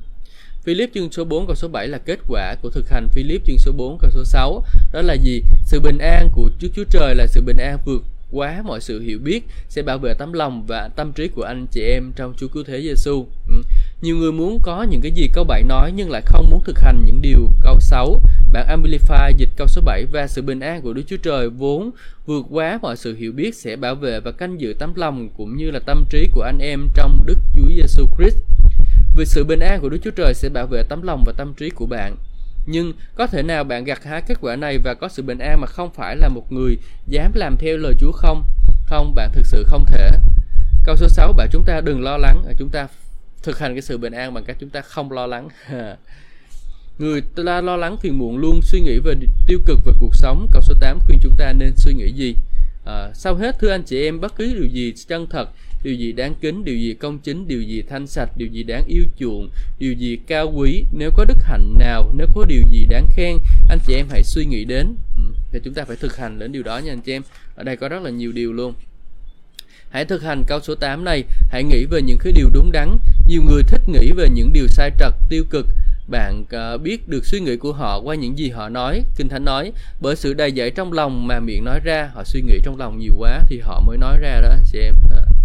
Philip 0.63 0.89
chương 0.93 1.11
số 1.11 1.25
4 1.25 1.47
câu 1.47 1.55
số 1.55 1.67
7 1.67 1.87
là 1.87 1.97
kết 1.97 2.19
quả 2.27 2.55
của 2.61 2.69
thực 2.69 2.89
hành 2.89 3.07
Philip 3.07 3.41
chương 3.45 3.57
số 3.57 3.71
4 3.71 3.97
câu 3.97 4.11
số 4.11 4.23
6 4.23 4.63
đó 4.93 5.01
là 5.01 5.13
gì? 5.13 5.43
Sự 5.65 5.79
bình 5.79 5.97
an 5.97 6.29
của 6.33 6.49
Chúa 6.59 6.67
Chúa 6.75 6.83
Trời 6.89 7.15
là 7.15 7.27
sự 7.27 7.41
bình 7.41 7.57
an 7.57 7.77
vượt 7.85 8.03
quá, 8.31 8.61
mọi 8.65 8.81
sự 8.81 9.01
hiểu 9.01 9.19
biết 9.19 9.45
sẽ 9.69 9.81
bảo 9.81 9.97
vệ 9.97 10.13
tấm 10.13 10.33
lòng 10.33 10.63
và 10.67 10.89
tâm 10.95 11.11
trí 11.13 11.27
của 11.27 11.43
anh 11.43 11.65
chị 11.71 11.81
em 11.81 12.11
trong 12.15 12.33
Chúa 12.37 12.47
Cứu 12.47 12.63
Thế 12.67 12.81
Giêsu. 12.81 13.25
Ừ. 13.49 13.55
Nhiều 14.01 14.17
người 14.17 14.31
muốn 14.31 14.59
có 14.63 14.83
những 14.83 15.01
cái 15.01 15.11
gì 15.11 15.27
câu 15.33 15.43
7 15.43 15.63
nói 15.63 15.91
nhưng 15.95 16.11
lại 16.11 16.21
không 16.25 16.49
muốn 16.49 16.63
thực 16.63 16.79
hành 16.79 17.05
những 17.05 17.21
điều 17.21 17.49
câu 17.61 17.79
6. 17.79 18.21
Bản 18.53 18.67
Amplify 18.67 19.31
dịch 19.37 19.49
câu 19.57 19.67
số 19.67 19.81
7 19.85 20.05
và 20.11 20.27
sự 20.27 20.41
bình 20.41 20.59
an 20.59 20.81
của 20.81 20.93
Đức 20.93 21.03
Chúa 21.07 21.17
Trời 21.17 21.49
vốn 21.49 21.91
vượt 22.25 22.45
quá 22.49 22.79
mọi 22.81 22.97
sự 22.97 23.15
hiểu 23.15 23.31
biết 23.31 23.55
sẽ 23.55 23.75
bảo 23.75 23.95
vệ 23.95 24.19
và 24.19 24.31
canh 24.31 24.61
giữ 24.61 24.73
tấm 24.79 24.93
lòng 24.95 25.29
cũng 25.37 25.57
như 25.57 25.71
là 25.71 25.79
tâm 25.79 26.05
trí 26.09 26.27
của 26.31 26.41
anh 26.41 26.59
em 26.59 26.87
trong 26.93 27.23
Đức 27.25 27.37
Chúa 27.55 27.67
Giêsu 27.75 28.05
Christ. 28.17 28.37
Vì 29.15 29.25
sự 29.25 29.43
bình 29.43 29.59
an 29.59 29.81
của 29.81 29.89
Đức 29.89 29.97
Chúa 30.03 30.11
Trời 30.11 30.33
sẽ 30.33 30.49
bảo 30.49 30.67
vệ 30.67 30.83
tấm 30.83 31.01
lòng 31.01 31.23
và 31.25 31.33
tâm 31.37 31.53
trí 31.53 31.69
của 31.69 31.85
bạn. 31.85 32.15
Nhưng 32.69 32.93
có 33.15 33.27
thể 33.27 33.43
nào 33.43 33.63
bạn 33.63 33.83
gặt 33.83 34.03
hái 34.03 34.21
kết 34.21 34.37
quả 34.41 34.55
này 34.55 34.77
và 34.77 34.93
có 34.93 35.07
sự 35.07 35.23
bình 35.23 35.39
an 35.39 35.61
mà 35.61 35.67
không 35.67 35.89
phải 35.93 36.15
là 36.15 36.27
một 36.27 36.51
người 36.51 36.77
dám 37.07 37.31
làm 37.35 37.57
theo 37.57 37.77
lời 37.77 37.93
Chúa 37.99 38.11
không? 38.11 38.43
Không, 38.85 39.15
bạn 39.15 39.31
thực 39.33 39.45
sự 39.45 39.63
không 39.67 39.85
thể. 39.85 40.11
Câu 40.85 40.95
số 40.95 41.07
6 41.09 41.33
bảo 41.33 41.47
chúng 41.51 41.63
ta 41.65 41.81
đừng 41.81 42.01
lo 42.01 42.17
lắng, 42.17 42.43
à, 42.47 42.53
chúng 42.57 42.69
ta 42.69 42.87
thực 43.43 43.59
hành 43.59 43.73
cái 43.73 43.81
sự 43.81 43.97
bình 43.97 44.13
an 44.13 44.33
bằng 44.33 44.43
cách 44.43 44.57
chúng 44.59 44.69
ta 44.69 44.81
không 44.81 45.11
lo 45.11 45.27
lắng. 45.27 45.49
Người 46.99 47.21
ta 47.21 47.61
lo 47.61 47.77
lắng 47.77 47.97
phiền 47.97 48.17
muộn 48.17 48.37
luôn. 48.37 48.59
Suy 48.63 48.81
nghĩ 48.81 48.99
về 48.99 49.13
tiêu 49.47 49.59
cực 49.65 49.79
về 49.85 49.93
cuộc 49.99 50.15
sống. 50.15 50.47
Câu 50.53 50.61
số 50.61 50.73
8 50.79 50.99
khuyên 50.99 51.19
chúng 51.21 51.35
ta 51.37 51.53
nên 51.53 51.73
suy 51.77 51.93
nghĩ 51.93 52.11
gì? 52.11 52.35
À, 52.85 53.11
sau 53.13 53.35
hết 53.35 53.55
thưa 53.59 53.71
anh 53.71 53.83
chị 53.83 54.03
em 54.03 54.19
bất 54.19 54.35
cứ 54.35 54.53
điều 54.53 54.67
gì 54.67 54.93
chân 55.07 55.27
thật 55.29 55.49
điều 55.87 55.95
gì 55.95 56.11
đáng 56.11 56.35
kính 56.41 56.65
điều 56.65 56.75
gì 56.75 56.93
công 56.93 57.19
chính 57.19 57.47
điều 57.47 57.61
gì 57.61 57.83
thanh 57.89 58.07
sạch 58.07 58.29
điều 58.37 58.47
gì 58.47 58.63
đáng 58.63 58.83
yêu 58.87 59.03
chuộng 59.19 59.49
điều 59.79 59.93
gì 59.93 60.17
cao 60.27 60.51
quý 60.55 60.83
nếu 60.91 61.11
có 61.15 61.25
đức 61.25 61.37
hạnh 61.43 61.75
nào 61.79 62.13
nếu 62.17 62.27
có 62.35 62.45
điều 62.45 62.61
gì 62.71 62.85
đáng 62.89 63.07
khen 63.11 63.37
anh 63.69 63.79
chị 63.87 63.93
em 63.93 64.05
hãy 64.09 64.23
suy 64.23 64.45
nghĩ 64.45 64.65
đến 64.65 64.95
ừ, 65.17 65.23
thì 65.51 65.59
chúng 65.63 65.73
ta 65.73 65.85
phải 65.85 65.95
thực 65.95 66.17
hành 66.17 66.39
đến 66.39 66.51
điều 66.51 66.63
đó 66.63 66.77
nha 66.77 66.91
anh 66.91 67.01
chị 67.01 67.11
em 67.11 67.21
ở 67.55 67.63
đây 67.63 67.77
có 67.77 67.89
rất 67.89 68.03
là 68.03 68.09
nhiều 68.09 68.31
điều 68.31 68.53
luôn 68.53 68.73
Hãy 69.89 70.05
thực 70.05 70.23
hành 70.23 70.43
câu 70.47 70.59
số 70.59 70.75
8 70.75 71.03
này, 71.03 71.23
hãy 71.49 71.63
nghĩ 71.63 71.85
về 71.85 72.01
những 72.01 72.17
cái 72.23 72.33
điều 72.33 72.49
đúng 72.53 72.71
đắn. 72.71 72.97
Nhiều 73.27 73.41
người 73.43 73.63
thích 73.63 73.81
nghĩ 73.87 74.11
về 74.11 74.27
những 74.33 74.53
điều 74.53 74.67
sai 74.67 74.91
trật, 74.99 75.13
tiêu 75.29 75.43
cực. 75.49 75.65
Bạn 76.07 76.41
uh, 76.41 76.81
biết 76.81 77.09
được 77.09 77.25
suy 77.25 77.39
nghĩ 77.39 77.57
của 77.57 77.73
họ 77.73 77.99
qua 77.99 78.15
những 78.15 78.37
gì 78.37 78.49
họ 78.49 78.69
nói, 78.69 79.03
Kinh 79.15 79.29
Thánh 79.29 79.45
nói. 79.45 79.71
Bởi 80.01 80.15
sự 80.15 80.33
đầy 80.33 80.51
dẫy 80.51 80.71
trong 80.71 80.93
lòng 80.93 81.27
mà 81.27 81.39
miệng 81.39 81.65
nói 81.65 81.79
ra, 81.83 82.09
họ 82.13 82.23
suy 82.23 82.41
nghĩ 82.41 82.59
trong 82.63 82.77
lòng 82.77 82.99
nhiều 82.99 83.13
quá 83.17 83.41
thì 83.47 83.59
họ 83.59 83.79
mới 83.87 83.97
nói 83.97 84.17
ra 84.21 84.41
đó 84.41 84.55
chị 84.71 84.79
em. 84.79 84.93
Ờ. 85.11 85.36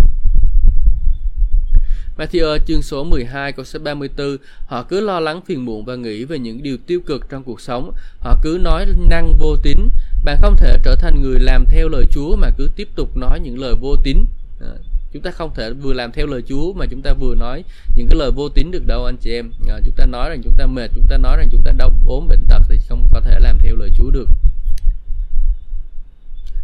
Matthew 2.22 2.58
chương 2.66 2.82
số 2.82 3.04
12 3.04 3.52
câu 3.52 3.64
số 3.64 3.78
34 3.78 4.36
Họ 4.66 4.82
cứ 4.82 5.00
lo 5.00 5.20
lắng 5.20 5.40
phiền 5.46 5.64
muộn 5.64 5.84
và 5.84 5.96
nghĩ 5.96 6.24
về 6.24 6.38
những 6.38 6.62
điều 6.62 6.76
tiêu 6.86 7.00
cực 7.06 7.28
trong 7.30 7.42
cuộc 7.42 7.60
sống. 7.60 7.92
Họ 8.20 8.38
cứ 8.42 8.58
nói 8.62 8.86
năng 9.10 9.32
vô 9.38 9.56
tín. 9.62 9.78
Bạn 10.24 10.38
không 10.42 10.56
thể 10.56 10.78
trở 10.84 10.96
thành 10.96 11.22
người 11.22 11.38
làm 11.40 11.64
theo 11.68 11.88
lời 11.88 12.04
Chúa 12.10 12.36
mà 12.36 12.50
cứ 12.58 12.70
tiếp 12.76 12.88
tục 12.94 13.16
nói 13.16 13.40
những 13.40 13.58
lời 13.58 13.74
vô 13.80 13.96
tín. 14.04 14.24
À, 14.60 14.72
chúng 15.12 15.22
ta 15.22 15.30
không 15.30 15.50
thể 15.54 15.72
vừa 15.72 15.92
làm 15.92 16.12
theo 16.12 16.26
lời 16.26 16.42
Chúa 16.48 16.72
mà 16.72 16.86
chúng 16.90 17.02
ta 17.02 17.12
vừa 17.20 17.34
nói 17.34 17.64
những 17.96 18.06
cái 18.10 18.18
lời 18.18 18.30
vô 18.30 18.48
tín 18.48 18.70
được 18.70 18.86
đâu 18.86 19.04
anh 19.04 19.16
chị 19.20 19.30
em. 19.32 19.50
À, 19.68 19.78
chúng 19.84 19.94
ta 19.94 20.06
nói 20.06 20.30
rằng 20.30 20.40
chúng 20.44 20.54
ta 20.58 20.66
mệt 20.66 20.90
chúng 20.94 21.06
ta 21.08 21.16
nói 21.16 21.36
rằng 21.36 21.48
chúng 21.52 21.62
ta 21.64 21.72
đau 21.78 21.90
ốm 22.06 22.26
bệnh 22.28 22.46
tật 22.48 22.62
thì 22.68 22.78
không 22.88 23.08
có 23.12 23.20
thể 23.20 23.38
làm 23.40 23.58
theo 23.58 23.76
lời 23.76 23.90
Chúa 23.96 24.10
được 24.10 24.28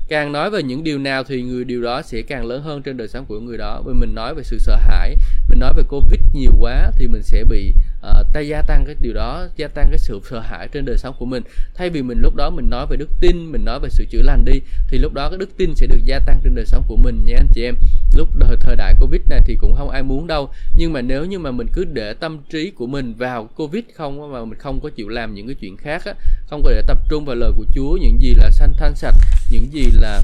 càng 0.08 0.32
nói 0.32 0.50
về 0.50 0.62
những 0.62 0.84
điều 0.84 0.98
nào 0.98 1.24
thì 1.24 1.42
người 1.42 1.64
điều 1.64 1.82
đó 1.82 2.02
sẽ 2.02 2.22
càng 2.22 2.46
lớn 2.46 2.62
hơn 2.62 2.82
trên 2.82 2.96
đời 2.96 3.08
sống 3.08 3.24
của 3.28 3.40
người 3.40 3.58
đó. 3.58 3.82
Vì 3.86 3.92
mình 3.92 4.14
nói 4.14 4.34
về 4.34 4.42
sự 4.42 4.58
sợ 4.58 4.76
hãi, 4.76 5.14
mình 5.48 5.58
nói 5.58 5.72
về 5.76 5.82
covid 5.88 6.20
nhiều 6.32 6.52
quá 6.60 6.90
thì 6.96 7.06
mình 7.06 7.22
sẽ 7.22 7.44
bị 7.44 7.74
uh, 8.06 8.26
ta 8.32 8.40
gia 8.40 8.62
tăng 8.62 8.84
cái 8.84 8.94
điều 9.00 9.14
đó 9.14 9.46
gia 9.56 9.68
tăng 9.68 9.88
cái 9.90 9.98
sự 9.98 10.20
sợ 10.30 10.40
hãi 10.40 10.68
trên 10.72 10.84
đời 10.84 10.98
sống 10.98 11.14
của 11.18 11.26
mình. 11.26 11.42
Thay 11.74 11.90
vì 11.90 12.02
mình 12.02 12.20
lúc 12.20 12.34
đó 12.34 12.50
mình 12.50 12.70
nói 12.70 12.86
về 12.90 12.96
đức 12.96 13.08
tin 13.20 13.52
mình 13.52 13.64
nói 13.64 13.80
về 13.80 13.88
sự 13.90 14.04
chữa 14.10 14.22
lành 14.22 14.44
đi 14.44 14.60
thì 14.88 14.98
lúc 14.98 15.12
đó 15.12 15.28
cái 15.30 15.38
đức 15.38 15.56
tin 15.56 15.74
sẽ 15.74 15.86
được 15.86 16.00
gia 16.04 16.18
tăng 16.18 16.40
trên 16.44 16.54
đời 16.54 16.66
sống 16.66 16.84
của 16.88 16.96
mình 16.96 17.24
nha 17.24 17.36
anh 17.36 17.48
chị 17.54 17.64
em. 17.64 17.74
Lúc 18.16 18.28
đời 18.36 18.56
thời 18.60 18.76
đại 18.76 18.94
covid 19.00 19.20
này 19.30 19.40
thì 19.46 19.56
cũng 19.56 19.74
không 19.74 19.90
ai 19.90 20.02
muốn 20.02 20.26
đâu 20.26 20.50
nhưng 20.76 20.92
mà 20.92 21.00
nếu 21.00 21.24
như 21.24 21.38
mà 21.38 21.50
mình 21.50 21.66
cứ 21.72 21.84
để 21.84 22.14
tâm 22.14 22.38
trí 22.50 22.70
của 22.70 22.86
mình 22.86 23.14
vào 23.14 23.48
covid 23.56 23.82
không 23.94 24.32
mà 24.32 24.44
mình 24.44 24.58
không 24.58 24.80
có 24.80 24.90
chịu 24.90 25.08
làm 25.08 25.34
những 25.34 25.46
cái 25.46 25.54
chuyện 25.54 25.76
khác 25.76 26.04
á 26.04 26.14
không 26.48 26.62
có 26.64 26.70
để 26.70 26.82
tập 26.86 26.98
trung 27.08 27.24
vào 27.24 27.36
lời 27.36 27.52
của 27.56 27.64
chúa 27.74 27.98
những 28.00 28.18
gì 28.20 28.34
là 28.36 28.50
sanh 28.50 28.72
thanh 28.78 28.94
sạch 28.94 29.14
những 29.50 29.72
gì 29.72 29.84
là 30.00 30.20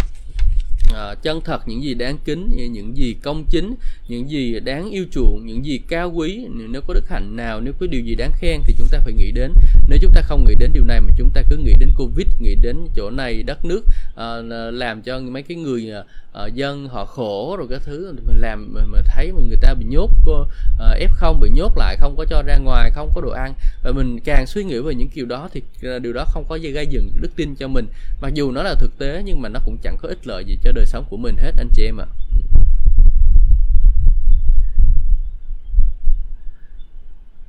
uh, 0.90 1.22
chân 1.22 1.40
thật 1.44 1.68
những 1.68 1.84
gì 1.84 1.94
đáng 1.94 2.18
kính 2.24 2.70
những 2.72 2.96
gì 2.96 3.14
công 3.22 3.44
chính 3.44 3.74
những 4.08 4.30
gì 4.30 4.60
đáng 4.60 4.90
yêu 4.90 5.04
chuộng 5.12 5.46
những 5.46 5.64
gì 5.64 5.80
cao 5.88 6.12
quý 6.14 6.46
nếu 6.50 6.82
có 6.86 6.94
đức 6.94 7.08
hạnh 7.08 7.36
nào 7.36 7.60
nếu 7.60 7.72
có 7.80 7.86
điều 7.86 8.00
gì 8.00 8.14
đáng 8.14 8.32
khen 8.34 8.60
thì 8.64 8.74
chúng 8.78 8.88
ta 8.90 8.98
phải 8.98 9.12
nghĩ 9.12 9.30
đến. 9.32 9.52
Nếu 9.88 9.98
chúng 10.02 10.12
ta 10.14 10.22
không 10.22 10.44
nghĩ 10.44 10.54
đến 10.58 10.70
điều 10.74 10.84
này 10.84 11.00
mà 11.00 11.12
chúng 11.16 11.30
ta 11.34 11.42
cứ 11.50 11.56
nghĩ 11.56 11.72
đến 11.78 11.90
covid 11.96 12.26
nghĩ 12.40 12.54
đến 12.54 12.76
chỗ 12.96 13.10
này 13.10 13.42
đất 13.42 13.64
nước 13.64 13.84
uh, 14.12 14.74
làm 14.74 15.02
cho 15.02 15.20
mấy 15.20 15.42
cái 15.42 15.56
người 15.56 15.92
uh, 15.92 16.54
dân 16.54 16.88
họ 16.88 17.04
khổ 17.04 17.56
rồi 17.58 17.66
cái 17.70 17.78
thứ 17.84 18.14
mình 18.26 18.40
làm 18.40 18.74
mình, 18.74 18.84
mình 18.90 19.02
thấy 19.14 19.32
người 19.48 19.58
ta 19.62 19.74
bị 19.74 19.84
nhốt 19.88 20.10
uh, 20.30 20.48
f 20.78 21.08
không 21.08 21.40
bị 21.40 21.50
nhốt 21.54 21.72
lại 21.76 21.96
không 22.00 22.16
có 22.16 22.24
cho 22.24 22.42
ra 22.42 22.56
ngoài 22.58 22.90
không 22.94 23.10
có 23.14 23.20
đồ 23.20 23.30
ăn. 23.30 23.54
Và 23.82 23.92
mình 23.92 24.18
càng 24.24 24.46
suy 24.46 24.64
nghĩ 24.64 24.78
về 24.78 24.94
những 24.94 25.08
kiểu 25.08 25.26
đó 25.26 25.48
thì 25.52 25.62
điều 26.02 26.12
đó 26.12 26.24
không 26.28 26.44
có 26.48 26.58
gây 26.62 26.86
dựng 26.86 27.10
đức 27.20 27.30
tin 27.36 27.54
cho 27.54 27.68
mình. 27.68 27.86
Mặc 28.20 28.34
dù 28.34 28.50
nó 28.50 28.62
là 28.62 28.74
thực 28.74 28.98
tế 28.98 29.22
nhưng 29.24 29.42
mà 29.42 29.48
nó 29.48 29.60
cũng 29.64 29.76
chẳng 29.82 29.96
có 30.02 30.08
ích 30.08 30.26
lợi 30.26 30.44
gì 30.44 30.58
cho 30.64 30.72
đời 30.74 30.86
sống 30.86 31.04
của 31.10 31.16
mình 31.16 31.36
hết 31.36 31.52
anh 31.58 31.68
chị 31.72 31.84
em 31.84 32.00
ạ. 32.00 32.06
À. 32.10 32.24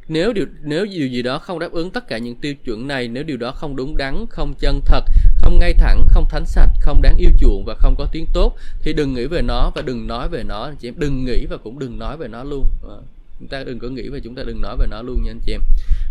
nếu 0.08 0.34
điều 0.34 0.46
nếu 0.62 0.86
điều 0.86 1.08
gì 1.08 1.22
đó 1.22 1.40
không 1.40 1.60
đáp 1.60 1.72
ứng 1.72 1.92
tất 1.92 2.08
cả 2.08 2.18
những 2.18 2.36
tiêu 2.36 2.54
chuẩn 2.66 2.88
này, 2.88 3.08
nếu 3.08 3.24
điều 3.24 3.38
đó 3.38 3.52
không 3.52 3.76
đúng 3.76 3.98
đắn, 3.98 4.26
không 4.30 4.54
chân 4.60 4.82
thật, 4.86 5.06
không 5.36 5.60
ngay 5.60 5.74
thẳng, 5.74 6.08
không 6.10 6.26
thánh 6.30 6.46
sạch, 6.46 6.70
không 6.82 7.02
đáng 7.02 7.18
yêu 7.18 7.30
chuộng 7.40 7.64
và 7.66 7.76
không 7.76 7.96
có 7.98 8.08
tiếng 8.12 8.26
tốt, 8.34 8.56
thì 8.82 8.94
đừng 8.94 9.14
nghĩ 9.14 9.26
về 9.26 9.42
nó 9.42 9.72
và 9.76 9.82
đừng 9.82 10.08
nói 10.08 10.30
về 10.30 10.44
nó, 10.44 10.64
anh 10.64 10.76
chị 10.76 10.88
em. 10.88 10.94
Đừng 10.98 11.26
nghĩ 11.26 11.46
và 11.46 11.58
cũng 11.58 11.80
đừng 11.80 12.00
nói 12.00 12.18
về 12.18 12.28
nó 12.28 12.44
luôn. 12.44 12.66
Ờ 12.82 13.02
chúng 13.40 13.48
ta 13.48 13.64
đừng 13.64 13.80
có 13.80 13.88
nghĩ 13.88 14.10
và 14.10 14.20
chúng 14.24 14.36
ta 14.36 14.44
đừng 14.44 14.62
nói 14.62 14.78
về 14.80 14.88
nó 14.92 15.02
luôn 15.02 15.24
nha 15.24 15.32
anh 15.32 15.40
chị 15.46 15.52
em 15.52 15.62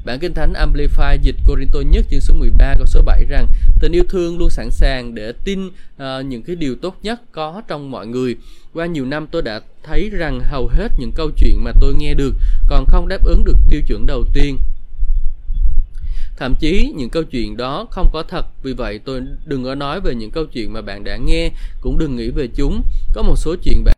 Bản 0.04 0.18
Kinh 0.18 0.34
Thánh 0.34 0.52
Amplify 0.52 1.16
dịch 1.22 1.36
Corinto 1.46 1.80
nhất 1.80 2.06
chương 2.10 2.20
số 2.20 2.34
13 2.34 2.74
câu 2.78 2.86
số 2.86 3.02
7 3.02 3.24
rằng 3.24 3.46
tình 3.80 3.92
yêu 3.92 4.04
thương 4.08 4.38
luôn 4.38 4.50
sẵn 4.50 4.70
sàng 4.70 5.14
để 5.14 5.32
tin 5.44 5.66
uh, 5.66 6.26
những 6.26 6.42
cái 6.42 6.56
điều 6.56 6.74
tốt 6.74 6.96
nhất 7.02 7.20
có 7.32 7.62
trong 7.68 7.90
mọi 7.90 8.06
người. 8.06 8.36
Qua 8.74 8.86
nhiều 8.86 9.04
năm 9.04 9.26
tôi 9.30 9.42
đã 9.42 9.60
thấy 9.82 10.10
rằng 10.12 10.40
hầu 10.44 10.68
hết 10.68 10.88
những 10.98 11.12
câu 11.14 11.30
chuyện 11.36 11.64
mà 11.64 11.72
tôi 11.80 11.94
nghe 11.98 12.14
được 12.14 12.34
còn 12.68 12.86
không 12.88 13.08
đáp 13.08 13.24
ứng 13.24 13.44
được 13.44 13.56
tiêu 13.70 13.80
chuẩn 13.86 14.06
đầu 14.06 14.24
tiên. 14.32 14.58
Thậm 16.36 16.54
chí 16.60 16.92
những 16.96 17.10
câu 17.10 17.22
chuyện 17.22 17.56
đó 17.56 17.86
không 17.90 18.10
có 18.12 18.22
thật, 18.22 18.46
vì 18.62 18.72
vậy 18.72 19.00
tôi 19.04 19.22
đừng 19.44 19.64
có 19.64 19.74
nói 19.74 20.00
về 20.00 20.14
những 20.14 20.30
câu 20.30 20.46
chuyện 20.46 20.72
mà 20.72 20.80
bạn 20.80 21.04
đã 21.04 21.16
nghe, 21.16 21.50
cũng 21.80 21.98
đừng 21.98 22.16
nghĩ 22.16 22.30
về 22.30 22.48
chúng. 22.54 22.82
Có 23.14 23.22
một 23.22 23.36
số 23.36 23.56
chuyện 23.62 23.84
bạn 23.84 23.94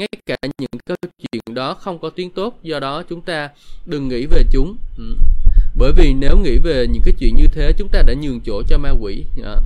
ngay 0.00 0.08
cả 0.26 0.36
những 0.58 0.80
câu 0.86 0.96
chuyện 1.32 1.54
đó 1.54 1.74
không 1.74 1.98
có 1.98 2.10
tiếng 2.10 2.30
tốt 2.30 2.58
do 2.62 2.80
đó 2.80 3.02
chúng 3.08 3.20
ta 3.20 3.48
đừng 3.86 4.08
nghĩ 4.08 4.26
về 4.26 4.42
chúng. 4.52 4.76
Ừ. 4.98 5.16
bởi 5.78 5.92
vì 5.96 6.14
nếu 6.14 6.36
nghĩ 6.36 6.58
về 6.58 6.86
những 6.92 7.02
cái 7.04 7.14
chuyện 7.18 7.36
như 7.36 7.46
thế 7.52 7.72
chúng 7.78 7.88
ta 7.88 8.02
đã 8.02 8.14
nhường 8.14 8.40
chỗ 8.40 8.62
cho 8.68 8.78
ma 8.78 8.90
quỷ. 9.00 9.24
À, 9.44 9.56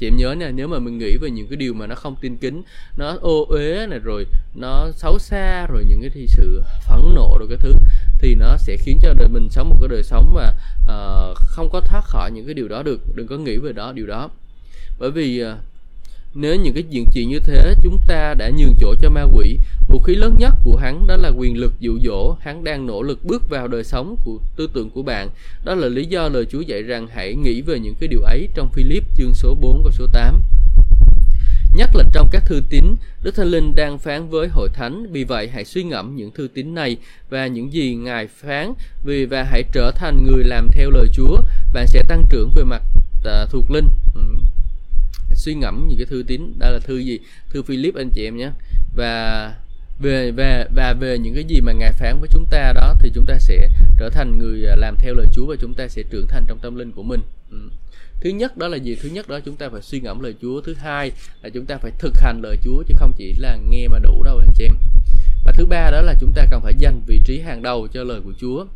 chị 0.00 0.06
em 0.06 0.16
nhớ 0.16 0.34
nè 0.38 0.50
nếu 0.54 0.68
mà 0.68 0.78
mình 0.78 0.98
nghĩ 0.98 1.16
về 1.16 1.30
những 1.30 1.46
cái 1.46 1.56
điều 1.56 1.74
mà 1.74 1.86
nó 1.86 1.94
không 1.94 2.16
tin 2.20 2.36
kính 2.36 2.62
nó 2.96 3.16
ô 3.20 3.44
uế 3.48 3.86
này 3.86 3.98
rồi 3.98 4.26
nó 4.54 4.90
xấu 4.92 5.18
xa 5.18 5.66
rồi 5.66 5.84
những 5.88 6.00
cái 6.00 6.26
sự 6.28 6.62
phẫn 6.88 7.00
nộ 7.14 7.36
rồi 7.38 7.48
cái 7.48 7.58
thứ 7.60 7.72
thì 8.18 8.34
nó 8.34 8.56
sẽ 8.56 8.76
khiến 8.76 8.98
cho 9.02 9.14
đời 9.18 9.28
mình 9.28 9.48
sống 9.50 9.68
một 9.68 9.76
cái 9.80 9.88
đời 9.88 10.02
sống 10.02 10.34
mà 10.34 10.52
uh, 10.82 11.36
không 11.36 11.70
có 11.72 11.80
thoát 11.80 12.04
khỏi 12.04 12.30
những 12.34 12.44
cái 12.44 12.54
điều 12.54 12.68
đó 12.68 12.82
được. 12.82 13.00
Đừng 13.14 13.26
có 13.26 13.36
nghĩ 13.36 13.56
về 13.56 13.72
đó 13.72 13.92
điều 13.92 14.06
đó. 14.06 14.30
Bởi 14.98 15.10
vì 15.10 15.44
uh, 15.44 15.69
nếu 16.34 16.56
những 16.56 16.74
cái 16.74 16.82
chuyện 16.92 17.06
chuyện 17.12 17.28
như 17.28 17.38
thế 17.38 17.74
chúng 17.82 17.98
ta 18.08 18.34
đã 18.34 18.50
nhường 18.50 18.74
chỗ 18.80 18.94
cho 19.02 19.10
ma 19.10 19.22
quỷ. 19.22 19.58
Vũ 19.88 20.00
khí 20.00 20.14
lớn 20.14 20.34
nhất 20.38 20.54
của 20.64 20.76
hắn 20.76 21.06
đó 21.06 21.16
là 21.16 21.28
quyền 21.28 21.56
lực 21.56 21.72
dụ 21.80 21.98
dỗ. 22.04 22.36
Hắn 22.40 22.64
đang 22.64 22.86
nỗ 22.86 23.02
lực 23.02 23.24
bước 23.24 23.50
vào 23.50 23.68
đời 23.68 23.84
sống 23.84 24.16
của 24.24 24.38
tư 24.56 24.70
tưởng 24.74 24.90
của 24.90 25.02
bạn. 25.02 25.28
Đó 25.64 25.74
là 25.74 25.88
lý 25.88 26.06
do 26.06 26.28
lời 26.28 26.46
Chúa 26.50 26.60
dạy 26.60 26.82
rằng 26.82 27.08
hãy 27.14 27.34
nghĩ 27.34 27.60
về 27.62 27.78
những 27.78 27.94
cái 28.00 28.08
điều 28.08 28.20
ấy 28.20 28.48
trong 28.54 28.68
Philip 28.72 29.04
chương 29.16 29.34
số 29.34 29.54
4 29.60 29.82
câu 29.82 29.92
số 29.92 30.06
8 30.12 30.42
Nhất 31.74 31.90
là 31.94 32.04
trong 32.12 32.28
các 32.32 32.42
thư 32.46 32.62
tín, 32.70 32.84
Đức 33.22 33.34
Thánh 33.34 33.46
Linh 33.46 33.74
đang 33.76 33.98
phán 33.98 34.28
với 34.28 34.48
hội 34.48 34.68
thánh, 34.74 35.12
vì 35.12 35.24
vậy 35.24 35.48
hãy 35.48 35.64
suy 35.64 35.82
ngẫm 35.82 36.16
những 36.16 36.30
thư 36.30 36.48
tín 36.54 36.74
này 36.74 36.96
và 37.30 37.46
những 37.46 37.72
gì 37.72 37.94
Ngài 37.94 38.26
phán, 38.26 38.72
vì 39.04 39.26
và 39.26 39.42
hãy 39.42 39.62
trở 39.72 39.90
thành 39.90 40.26
người 40.26 40.44
làm 40.44 40.68
theo 40.72 40.90
lời 40.90 41.06
Chúa, 41.12 41.36
bạn 41.72 41.86
sẽ 41.86 42.02
tăng 42.08 42.22
trưởng 42.30 42.50
về 42.56 42.64
mặt 42.64 42.82
uh, 43.18 43.50
thuộc 43.50 43.70
linh. 43.70 43.88
Ừ. 44.14 44.20
Suy 45.40 45.54
ngẫm 45.54 45.88
những 45.88 45.98
cái 45.98 46.06
thư 46.06 46.22
tín, 46.26 46.58
đó 46.58 46.70
là 46.70 46.78
thư 46.78 46.98
gì? 46.98 47.18
Thư 47.50 47.62
Philip 47.62 47.94
anh 47.94 48.10
chị 48.14 48.24
em 48.24 48.36
nhé. 48.36 48.50
Và 48.96 49.54
về 50.02 50.30
về 50.30 50.64
và 50.74 50.94
về 51.00 51.18
những 51.18 51.34
cái 51.34 51.44
gì 51.44 51.60
mà 51.60 51.72
ngài 51.72 51.92
phán 51.92 52.20
với 52.20 52.28
chúng 52.32 52.44
ta 52.50 52.72
đó 52.72 52.94
thì 53.00 53.10
chúng 53.14 53.24
ta 53.26 53.38
sẽ 53.38 53.68
trở 53.98 54.10
thành 54.10 54.38
người 54.38 54.66
à, 54.66 54.76
làm 54.76 54.96
theo 54.98 55.14
lời 55.14 55.26
Chúa 55.32 55.46
và 55.46 55.56
chúng 55.60 55.74
ta 55.74 55.88
sẽ 55.88 56.02
trưởng 56.10 56.26
thành 56.28 56.44
trong 56.48 56.58
tâm 56.62 56.76
linh 56.76 56.92
của 56.92 57.02
mình. 57.02 57.20
Ừ 57.50 57.70
thứ 58.20 58.30
nhất 58.30 58.56
đó 58.56 58.68
là 58.68 58.76
gì 58.76 58.96
thứ 59.02 59.08
nhất 59.08 59.28
đó 59.28 59.40
chúng 59.44 59.56
ta 59.56 59.68
phải 59.68 59.82
suy 59.82 60.00
ngẫm 60.00 60.20
lời 60.20 60.34
Chúa 60.42 60.60
thứ 60.60 60.74
hai 60.74 61.12
là 61.42 61.50
chúng 61.50 61.66
ta 61.66 61.78
phải 61.78 61.92
thực 61.98 62.20
hành 62.20 62.40
lời 62.42 62.56
Chúa 62.62 62.82
chứ 62.88 62.94
không 62.98 63.12
chỉ 63.16 63.34
là 63.38 63.58
nghe 63.70 63.88
mà 63.88 63.98
đủ 63.98 64.22
đâu 64.22 64.38
anh 64.38 64.52
chị 64.54 64.64
em 64.64 64.74
và 65.44 65.52
thứ 65.52 65.66
ba 65.66 65.90
đó 65.90 66.00
là 66.00 66.14
chúng 66.20 66.32
ta 66.34 66.46
cần 66.50 66.60
phải 66.60 66.74
dành 66.78 67.00
vị 67.06 67.20
trí 67.24 67.40
hàng 67.40 67.62
đầu 67.62 67.88
cho 67.92 68.04
lời 68.04 68.20
của 68.24 68.32
Chúa 68.40 68.66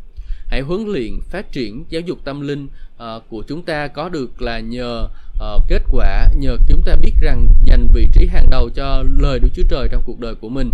hãy 0.55 0.61
huấn 0.61 0.84
luyện 0.86 1.20
phát 1.30 1.52
triển 1.52 1.84
giáo 1.88 2.00
dục 2.00 2.18
tâm 2.24 2.40
linh 2.40 2.66
uh, 2.96 3.22
của 3.28 3.42
chúng 3.48 3.62
ta 3.62 3.88
có 3.88 4.09
được 4.09 4.42
là 4.42 4.61
nhờ 4.61 5.09
uh, 5.34 5.62
kết 5.68 5.82
quả 5.90 6.28
nhờ 6.38 6.57
chúng 6.68 6.82
ta 6.86 6.96
biết 6.96 7.12
rằng 7.20 7.46
dành 7.64 7.88
vị 7.94 8.09
trí 8.12 8.26
hàng 8.26 8.50
đầu 8.50 8.70
cho 8.74 9.05
lời 9.18 9.38
Đức 9.38 9.48
Chúa 9.55 9.62
Trời 9.68 9.88
trong 9.92 10.02
cuộc 10.07 10.20
đời 10.20 10.34
của 10.34 10.48
mình. 10.48 10.70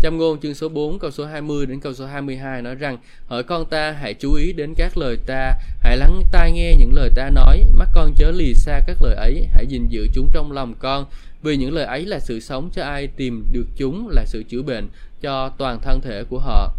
Trong 0.00 0.18
ngôn 0.18 0.40
chương 0.40 0.54
số 0.54 0.68
4 0.68 0.98
câu 0.98 1.10
số 1.10 1.24
20 1.24 1.66
đến 1.66 1.80
câu 1.80 1.94
số 1.94 2.06
22 2.06 2.62
nói 2.62 2.74
rằng 2.74 2.98
Hỡi 3.26 3.42
con 3.42 3.64
ta 3.66 3.92
hãy 3.92 4.14
chú 4.14 4.32
ý 4.32 4.52
đến 4.52 4.74
các 4.74 4.98
lời 4.98 5.16
ta 5.26 5.52
Hãy 5.80 5.96
lắng 5.96 6.22
tai 6.32 6.52
nghe 6.52 6.74
những 6.78 6.92
lời 6.94 7.10
ta 7.14 7.30
nói 7.30 7.62
Mắt 7.72 7.88
con 7.94 8.14
chớ 8.16 8.30
lì 8.30 8.54
xa 8.54 8.80
các 8.86 9.02
lời 9.02 9.14
ấy 9.14 9.46
Hãy 9.52 9.66
gìn 9.66 9.88
giữ 9.88 10.08
chúng 10.14 10.28
trong 10.32 10.52
lòng 10.52 10.74
con 10.78 11.06
Vì 11.42 11.56
những 11.56 11.72
lời 11.72 11.84
ấy 11.84 12.06
là 12.06 12.20
sự 12.20 12.40
sống 12.40 12.70
cho 12.72 12.84
ai 12.84 13.06
tìm 13.06 13.46
được 13.52 13.66
chúng 13.76 14.08
Là 14.08 14.24
sự 14.26 14.42
chữa 14.42 14.62
bệnh 14.62 14.88
cho 15.20 15.48
toàn 15.58 15.80
thân 15.80 16.00
thể 16.00 16.24
của 16.24 16.38
họ 16.38 16.74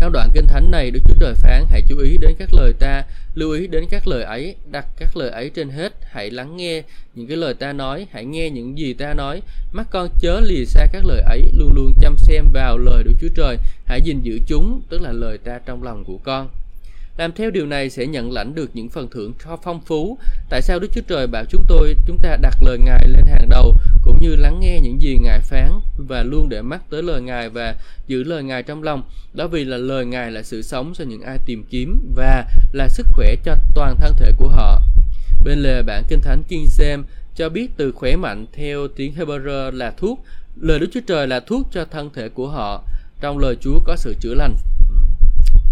trong 0.00 0.12
đoạn 0.12 0.30
kinh 0.34 0.46
thánh 0.46 0.70
này, 0.70 0.90
Đức 0.90 1.00
Chúa 1.08 1.14
Trời 1.20 1.34
phán 1.34 1.64
hãy 1.70 1.82
chú 1.88 1.98
ý 1.98 2.16
đến 2.20 2.34
các 2.38 2.54
lời 2.54 2.72
ta, 2.78 3.02
lưu 3.34 3.52
ý 3.52 3.66
đến 3.66 3.84
các 3.90 4.06
lời 4.06 4.22
ấy, 4.22 4.56
đặt 4.70 4.86
các 4.96 5.16
lời 5.16 5.30
ấy 5.30 5.50
trên 5.50 5.68
hết, 5.68 5.92
hãy 6.02 6.30
lắng 6.30 6.56
nghe 6.56 6.82
những 7.14 7.26
cái 7.26 7.36
lời 7.36 7.54
ta 7.54 7.72
nói, 7.72 8.06
hãy 8.12 8.24
nghe 8.24 8.50
những 8.50 8.78
gì 8.78 8.92
ta 8.92 9.14
nói. 9.14 9.42
Mắt 9.72 9.86
con 9.90 10.08
chớ 10.20 10.40
lìa 10.40 10.64
xa 10.64 10.86
các 10.92 11.04
lời 11.04 11.20
ấy, 11.20 11.42
luôn 11.52 11.72
luôn 11.74 11.92
chăm 12.00 12.16
xem 12.18 12.44
vào 12.52 12.78
lời 12.78 13.02
Đức 13.04 13.14
Chúa 13.20 13.28
Trời, 13.34 13.56
hãy 13.84 14.00
gìn 14.04 14.20
giữ 14.22 14.38
chúng, 14.46 14.82
tức 14.88 15.02
là 15.02 15.12
lời 15.12 15.38
ta 15.38 15.58
trong 15.66 15.82
lòng 15.82 16.04
của 16.04 16.18
con. 16.24 16.48
Làm 17.16 17.32
theo 17.32 17.50
điều 17.50 17.66
này 17.66 17.90
sẽ 17.90 18.06
nhận 18.06 18.32
lãnh 18.32 18.54
được 18.54 18.70
những 18.74 18.88
phần 18.88 19.08
thưởng 19.10 19.32
phong 19.62 19.80
phú. 19.80 20.18
Tại 20.48 20.62
sao 20.62 20.78
Đức 20.78 20.88
Chúa 20.94 21.00
Trời 21.08 21.26
bảo 21.26 21.44
chúng 21.48 21.64
tôi, 21.68 21.94
chúng 22.06 22.18
ta 22.18 22.36
đặt 22.42 22.62
lời 22.62 22.78
Ngài 22.78 23.08
lên 23.08 23.26
hàng 23.26 23.48
đầu, 23.48 23.74
cũng 24.02 24.18
như 24.20 24.36
lắng 24.36 24.60
nghe 24.60 24.80
những 24.82 25.02
gì 25.02 25.18
Ngài 25.22 25.40
phán 25.40 25.70
và 26.08 26.22
luôn 26.22 26.48
để 26.48 26.62
mắt 26.62 26.82
tới 26.90 27.02
lời 27.02 27.20
Ngài 27.20 27.48
và 27.48 27.74
giữ 28.06 28.24
lời 28.24 28.42
Ngài 28.42 28.62
trong 28.62 28.82
lòng. 28.82 29.02
Đó 29.32 29.46
vì 29.46 29.64
là 29.64 29.76
lời 29.76 30.04
Ngài 30.06 30.30
là 30.30 30.42
sự 30.42 30.62
sống 30.62 30.92
cho 30.94 31.04
những 31.04 31.22
ai 31.22 31.38
tìm 31.46 31.64
kiếm 31.70 32.12
và 32.16 32.44
là 32.72 32.88
sức 32.88 33.06
khỏe 33.10 33.34
cho 33.44 33.54
toàn 33.74 33.96
thân 33.96 34.14
thể 34.18 34.32
của 34.36 34.48
họ. 34.48 34.82
Bên 35.44 35.58
lề 35.58 35.82
bản 35.82 36.04
Kinh 36.08 36.20
Thánh 36.20 36.42
King 36.48 36.66
James 36.78 37.02
cho 37.36 37.48
biết 37.48 37.68
từ 37.76 37.92
khỏe 37.92 38.16
mạnh 38.16 38.46
theo 38.52 38.88
tiếng 38.88 39.14
Hebrew 39.14 39.70
là 39.70 39.90
thuốc. 39.96 40.24
Lời 40.60 40.78
Đức 40.78 40.86
Chúa 40.92 41.00
Trời 41.06 41.26
là 41.26 41.40
thuốc 41.40 41.68
cho 41.72 41.84
thân 41.84 42.10
thể 42.14 42.28
của 42.28 42.48
họ. 42.48 42.82
Trong 43.20 43.38
lời 43.38 43.56
Chúa 43.60 43.78
có 43.84 43.96
sự 43.96 44.14
chữa 44.20 44.34
lành 44.34 44.56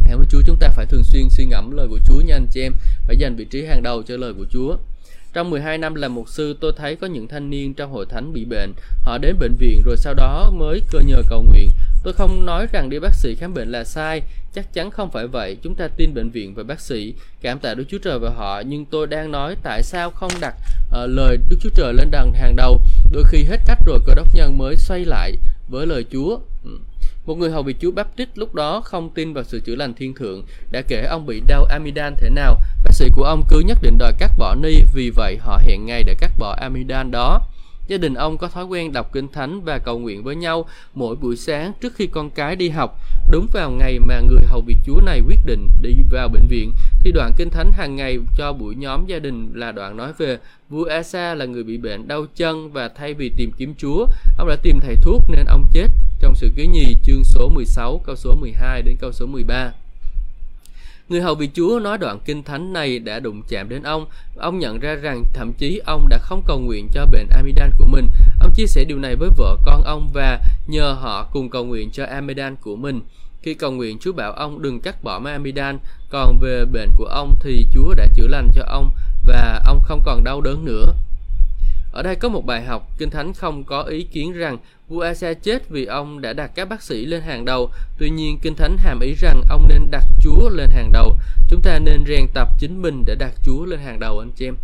theo 0.05 0.18
với 0.18 0.26
Chúa 0.30 0.42
chúng 0.46 0.57
ta 0.61 0.68
phải 0.68 0.86
thường 0.86 1.05
xuyên 1.05 1.30
suy 1.30 1.44
ngẫm 1.44 1.70
lời 1.70 1.86
của 1.90 1.98
Chúa 2.07 2.20
nha 2.20 2.34
anh 2.36 2.46
chị 2.50 2.62
em, 2.62 2.72
phải 3.07 3.16
dành 3.16 3.36
vị 3.36 3.44
trí 3.44 3.64
hàng 3.64 3.82
đầu 3.82 4.03
cho 4.03 4.16
lời 4.16 4.32
của 4.38 4.46
Chúa. 4.50 4.76
Trong 5.32 5.50
12 5.50 5.78
năm 5.78 5.94
làm 5.94 6.14
mục 6.14 6.28
sư, 6.28 6.57
tôi 6.61 6.72
thấy 6.76 6.96
có 6.96 7.07
những 7.07 7.28
thanh 7.28 7.50
niên 7.50 7.74
trong 7.74 7.92
hội 7.92 8.07
thánh 8.09 8.32
bị 8.32 8.44
bệnh. 8.44 8.72
Họ 9.03 9.18
đến 9.18 9.36
bệnh 9.38 9.55
viện 9.59 9.82
rồi 9.84 9.96
sau 9.96 10.14
đó 10.14 10.50
mới 10.55 10.80
cơ 10.90 10.98
nhờ 11.07 11.22
cầu 11.28 11.42
nguyện. 11.42 11.68
Tôi 12.03 12.12
không 12.12 12.46
nói 12.46 12.66
rằng 12.72 12.90
đi 12.90 12.98
bác 12.98 13.14
sĩ 13.14 13.34
khám 13.34 13.55
bệnh 13.55 13.72
là 13.72 13.84
sai, 13.84 14.22
chắc 14.55 14.72
chắn 14.72 14.90
không 14.90 15.11
phải 15.11 15.26
vậy. 15.26 15.57
Chúng 15.62 15.74
ta 15.74 15.88
tin 15.88 16.14
bệnh 16.14 16.30
viện 16.30 16.55
và 16.55 16.62
bác 16.62 16.80
sĩ, 16.80 17.14
cảm 17.40 17.59
tạ 17.59 17.74
Đức 17.74 17.84
Chúa 17.88 17.98
Trời 17.98 18.18
và 18.18 18.30
họ. 18.30 18.61
Nhưng 18.61 18.84
tôi 18.84 19.07
đang 19.07 19.30
nói 19.30 19.57
tại 19.62 19.82
sao 19.82 20.11
không 20.11 20.30
đặt 20.40 20.55
uh, 20.88 21.11
lời 21.11 21.36
Đức 21.48 21.57
Chúa 21.61 21.70
Trời 21.74 21.92
lên 21.94 22.11
đằng 22.11 22.32
hàng 22.32 22.57
đầu. 22.57 22.80
Đôi 23.12 23.24
khi 23.28 23.44
hết 23.44 23.61
cách 23.66 23.78
rồi 23.86 23.98
cơ 24.07 24.14
đốc 24.14 24.34
nhân 24.34 24.59
mới 24.59 24.76
xoay 24.76 25.05
lại 25.05 25.36
với 25.68 25.86
lời 25.86 26.05
Chúa. 26.12 26.38
Ừ. 26.64 26.78
Một 27.27 27.39
người 27.39 27.51
hầu 27.51 27.62
bị 27.62 27.75
Chúa 27.81 27.91
Baptist 27.91 28.31
lúc 28.35 28.55
đó 28.55 28.81
không 28.81 29.11
tin 29.14 29.33
vào 29.33 29.45
sự 29.45 29.61
chữa 29.61 29.77
lành 29.77 29.95
thiên 29.95 30.14
thượng 30.14 30.43
đã 30.70 30.83
kể 30.89 31.07
ông 31.11 31.27
bị 31.27 31.43
đau 31.47 31.64
amidan 31.64 32.14
thế 32.16 32.31
nào. 32.31 32.57
Bác 32.85 32.93
sĩ 32.93 33.09
của 33.14 33.25
ông 33.25 33.43
cứ 33.49 33.61
nhất 33.61 33.79
định 33.83 33.99
đòi 33.99 34.12
cắt 34.18 34.31
bỏ 34.39 34.55
ni, 34.55 34.75
vì 34.95 35.11
vậy 35.11 35.37
họ 35.41 35.61
hẹn 35.66 35.87
ngày 35.87 36.03
để 36.03 36.14
cắt 36.14 36.31
bỏ 36.39 36.57
amidan 36.61 37.11
đó. 37.11 37.41
Gia 37.89 37.97
đình 37.97 38.14
ông 38.14 38.39
có 38.39 38.49
thói 38.49 38.64
quen 38.64 38.93
đọc 38.93 39.12
kinh 39.12 39.29
thánh 39.29 39.61
và 39.61 39.79
cầu 39.79 39.99
nguyện 39.99 40.23
với 40.23 40.37
nhau 40.37 40.64
mỗi 40.95 41.16
buổi 41.16 41.37
sáng 41.37 41.73
trước 41.81 41.95
khi 41.97 42.07
con 42.07 42.31
cái 42.31 42.57
đi 42.57 42.68
học. 42.68 42.99
Đúng 43.31 43.47
vào 43.53 43.70
ngày 43.70 43.99
mà 43.99 44.20
người 44.20 44.43
hầu 44.47 44.61
việc 44.61 44.77
Chúa 44.87 45.01
này 45.01 45.20
quyết 45.27 45.39
định 45.47 45.68
đi 45.83 45.95
vào 46.11 46.29
bệnh 46.29 46.47
viện, 46.49 46.73
thì 47.01 47.12
đoạn 47.12 47.33
kinh 47.37 47.51
thánh 47.51 47.73
hàng 47.73 47.97
ngày 47.97 48.18
cho 48.37 48.53
buổi 48.53 48.75
nhóm 48.75 49.07
gia 49.07 49.18
đình 49.18 49.53
là 49.55 49.73
đoạn 49.73 49.97
nói 49.97 50.12
về 50.18 50.39
vua 50.70 50.85
Asa 50.85 51.35
là 51.35 51.45
người 51.45 51.62
bị 51.62 51.77
bệnh 51.77 52.09
đau 52.09 52.27
chân 52.37 52.73
và 52.73 52.89
thay 52.89 53.14
vì 53.14 53.31
tìm 53.37 53.53
kiếm 53.59 53.75
Chúa, 53.79 54.07
ông 54.39 54.49
đã 54.49 54.57
tìm 54.62 54.81
thầy 54.81 54.97
thuốc 55.03 55.23
nên 55.29 55.45
ông 55.47 55.64
chết 55.73 55.89
trong 56.23 56.35
sự 56.35 56.51
ký 56.57 56.66
nhì 56.66 56.97
chương 57.03 57.25
số 57.25 57.49
16 57.49 58.01
câu 58.05 58.16
số 58.16 58.35
12 58.35 58.83
đến 58.83 58.97
câu 59.01 59.12
số 59.12 59.27
13. 59.27 59.73
Người 61.09 61.20
hầu 61.20 61.35
vị 61.35 61.49
Chúa 61.55 61.81
nói 61.83 61.99
đoạn 61.99 62.18
kinh 62.25 62.43
thánh 62.43 62.73
này 62.73 62.99
đã 62.99 63.20
đụng 63.20 63.43
chạm 63.49 63.68
đến 63.68 63.83
ông. 63.83 64.07
Ông 64.37 64.59
nhận 64.59 64.79
ra 64.79 64.95
rằng 64.95 65.25
thậm 65.35 65.53
chí 65.53 65.81
ông 65.87 66.09
đã 66.09 66.18
không 66.18 66.43
cầu 66.47 66.59
nguyện 66.59 66.89
cho 66.95 67.07
bệnh 67.07 67.29
amidan 67.29 67.70
của 67.79 67.87
mình. 67.87 68.09
Ông 68.41 68.53
chia 68.55 68.66
sẻ 68.66 68.85
điều 68.85 68.99
này 68.99 69.16
với 69.16 69.31
vợ 69.37 69.57
con 69.66 69.83
ông 69.85 70.11
và 70.14 70.41
nhờ 70.66 70.93
họ 70.93 71.29
cùng 71.33 71.51
cầu 71.51 71.64
nguyện 71.64 71.91
cho 71.91 72.05
amidan 72.05 72.57
của 72.57 72.77
mình. 72.77 73.01
Khi 73.43 73.55
cầu 73.55 73.73
nguyện, 73.73 73.99
Chúa 74.01 74.12
bảo 74.12 74.33
ông 74.33 74.62
đừng 74.62 74.81
cắt 74.81 75.05
bỏ 75.05 75.18
máy 75.18 75.33
amidan, 75.33 75.79
còn 76.11 76.39
về 76.41 76.64
bệnh 76.73 76.91
của 76.97 77.05
ông 77.05 77.37
thì 77.41 77.66
Chúa 77.73 77.95
đã 77.95 78.07
chữa 78.14 78.27
lành 78.29 78.49
cho 78.55 78.62
ông 78.68 78.91
và 79.27 79.62
ông 79.66 79.81
không 79.83 80.03
còn 80.05 80.25
đau 80.25 80.41
đớn 80.41 80.64
nữa. 80.64 80.95
Ở 81.93 82.03
đây 82.03 82.16
có 82.16 82.28
một 82.28 82.47
bài 82.47 82.64
học, 82.64 82.88
Kinh 82.99 83.11
Thánh 83.11 83.32
không 83.34 83.64
có 83.64 83.82
ý 83.82 84.03
kiến 84.03 84.32
rằng 84.32 84.59
vua 84.88 85.01
Asa 85.01 85.32
chết 85.34 85.68
vì 85.68 85.84
ông 85.84 86.20
đã 86.20 86.32
đặt 86.32 86.51
các 86.55 86.68
bác 86.68 86.82
sĩ 86.82 87.07
lên 87.07 87.22
hàng 87.22 87.45
đầu. 87.45 87.70
Tuy 87.99 88.11
nhiên, 88.11 88.38
Kinh 88.43 88.55
Thánh 88.55 88.76
hàm 88.76 89.01
ý 89.01 89.14
rằng 89.14 89.43
ông 89.51 89.68
nên 89.68 89.90
đặt 89.90 90.05
Chúa 90.20 90.49
lên 90.49 90.70
hàng 90.70 90.93
đầu. 90.93 91.18
Chúng 91.49 91.61
ta 91.61 91.78
nên 91.78 92.05
rèn 92.09 92.26
tập 92.34 92.49
chính 92.59 92.82
mình 92.82 93.05
để 93.07 93.14
đặt 93.14 93.32
Chúa 93.45 93.64
lên 93.64 93.78
hàng 93.78 94.01
đầu 94.01 94.18
anh 94.18 94.30
chị 94.36 94.47
em. 94.47 94.57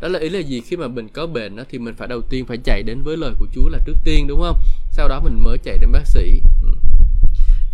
Đó 0.00 0.08
là 0.08 0.18
ý 0.18 0.28
là 0.28 0.38
gì? 0.38 0.60
Khi 0.60 0.76
mà 0.76 0.88
mình 0.88 1.08
có 1.08 1.26
bệnh 1.26 1.56
đó, 1.56 1.62
thì 1.70 1.78
mình 1.78 1.94
phải 1.94 2.08
đầu 2.08 2.20
tiên 2.22 2.46
phải 2.46 2.58
chạy 2.64 2.82
đến 2.82 3.02
với 3.02 3.16
lời 3.16 3.32
của 3.38 3.46
Chúa 3.54 3.68
là 3.68 3.78
trước 3.86 3.96
tiên 4.04 4.26
đúng 4.28 4.40
không? 4.40 4.58
Sau 4.90 5.08
đó 5.08 5.20
mình 5.24 5.42
mới 5.42 5.58
chạy 5.58 5.78
đến 5.78 5.92
bác 5.92 6.06
sĩ. 6.06 6.42
Ừ. 6.62 6.68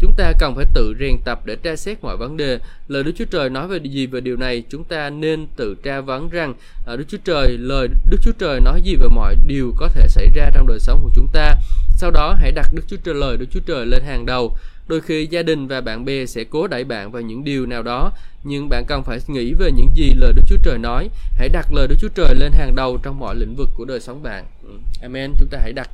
Chúng 0.01 0.13
ta 0.17 0.33
cần 0.39 0.55
phải 0.55 0.65
tự 0.75 0.95
rèn 1.01 1.19
tập 1.25 1.41
để 1.45 1.57
tra 1.57 1.77
xét 1.77 1.99
mọi 2.03 2.17
vấn 2.17 2.37
đề. 2.37 2.59
Lời 2.89 3.03
Đức 3.03 3.13
Chúa 3.17 3.25
Trời 3.25 3.51
nói 3.51 3.69
về 3.69 3.79
gì 3.79 4.07
về 4.07 4.21
điều 4.21 4.37
này? 4.37 4.63
Chúng 4.71 4.85
ta 4.85 5.11
nên 5.11 5.47
tự 5.57 5.77
tra 5.83 6.01
vấn 6.01 6.29
rằng 6.29 6.55
à, 6.87 6.97
Đức 6.97 7.05
Chúa 7.09 7.19
Trời, 7.25 7.57
lời 7.59 7.89
Đức 8.11 8.19
Chúa 8.23 8.33
Trời 8.39 8.61
nói 8.61 8.83
gì 8.83 8.97
về 8.97 9.09
mọi 9.15 9.35
điều 9.47 9.73
có 9.77 9.89
thể 9.89 10.09
xảy 10.09 10.31
ra 10.35 10.51
trong 10.55 10.67
đời 10.67 10.79
sống 10.81 11.01
của 11.03 11.11
chúng 11.15 11.27
ta. 11.33 11.55
Sau 11.91 12.11
đó 12.11 12.35
hãy 12.39 12.53
đặt 12.53 12.67
Đức 12.75 12.83
Chúa 12.89 12.97
Trời 13.05 13.15
lời 13.15 13.37
Đức 13.37 13.47
Chúa 13.51 13.61
Trời 13.67 13.87
lên 13.87 14.03
hàng 14.03 14.27
đầu. 14.27 14.57
Đôi 14.89 15.01
khi 15.01 15.27
gia 15.31 15.43
đình 15.43 15.67
và 15.69 15.81
bạn 15.81 16.05
bè 16.05 16.27
sẽ 16.27 16.45
cố 16.45 16.67
đẩy 16.67 16.85
bạn 16.85 17.11
vào 17.11 17.23
những 17.23 17.45
điều 17.45 17.67
nào 17.67 17.83
đó, 17.83 18.13
nhưng 18.45 18.69
bạn 18.69 18.85
cần 18.89 19.03
phải 19.03 19.19
nghĩ 19.29 19.53
về 19.53 19.71
những 19.73 19.89
gì 19.95 20.11
lời 20.17 20.33
Đức 20.33 20.43
Chúa 20.47 20.57
Trời 20.63 20.79
nói. 20.79 21.09
Hãy 21.37 21.49
đặt 21.49 21.73
lời 21.73 21.87
Đức 21.89 21.97
Chúa 22.01 22.09
Trời 22.15 22.35
lên 22.35 22.53
hàng 22.53 22.75
đầu 22.77 22.99
trong 23.03 23.19
mọi 23.19 23.35
lĩnh 23.37 23.55
vực 23.55 23.69
của 23.75 23.85
đời 23.85 24.01
sống 24.01 24.23
bạn. 24.23 24.45
Ừ, 24.65 24.71
amen. 25.03 25.33
Chúng 25.39 25.49
ta 25.49 25.59
hãy 25.63 25.73
đặt 25.73 25.91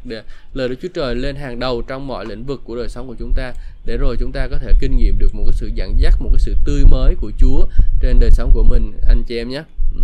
lời 0.54 0.68
Đức 0.68 0.76
Chúa 0.82 0.88
Trời 0.94 1.14
lên 1.14 1.36
hàng 1.36 1.58
đầu 1.58 1.82
trong 1.82 2.06
mọi 2.06 2.26
lĩnh 2.26 2.44
vực 2.44 2.60
của 2.64 2.76
đời 2.76 2.88
sống 2.88 3.08
của 3.08 3.16
chúng 3.18 3.32
ta 3.36 3.52
để 3.86 3.96
rồi 3.96 4.16
chúng 4.20 4.32
ta 4.32 4.48
có 4.50 4.58
thể 4.58 4.72
kinh 4.80 4.96
nghiệm 4.96 5.18
được 5.18 5.34
một 5.34 5.42
cái 5.46 5.52
sự 5.52 5.70
dẫn 5.74 5.94
dắt, 5.98 6.14
một 6.20 6.30
cái 6.32 6.38
sự 6.38 6.56
tươi 6.64 6.84
mới 6.90 7.14
của 7.20 7.30
Chúa 7.38 7.66
trên 8.00 8.18
đời 8.20 8.30
sống 8.30 8.50
của 8.54 8.62
mình 8.62 8.92
anh 9.08 9.22
chị 9.26 9.36
em 9.36 9.48
nhé. 9.48 9.62
Ừ. 9.94 10.00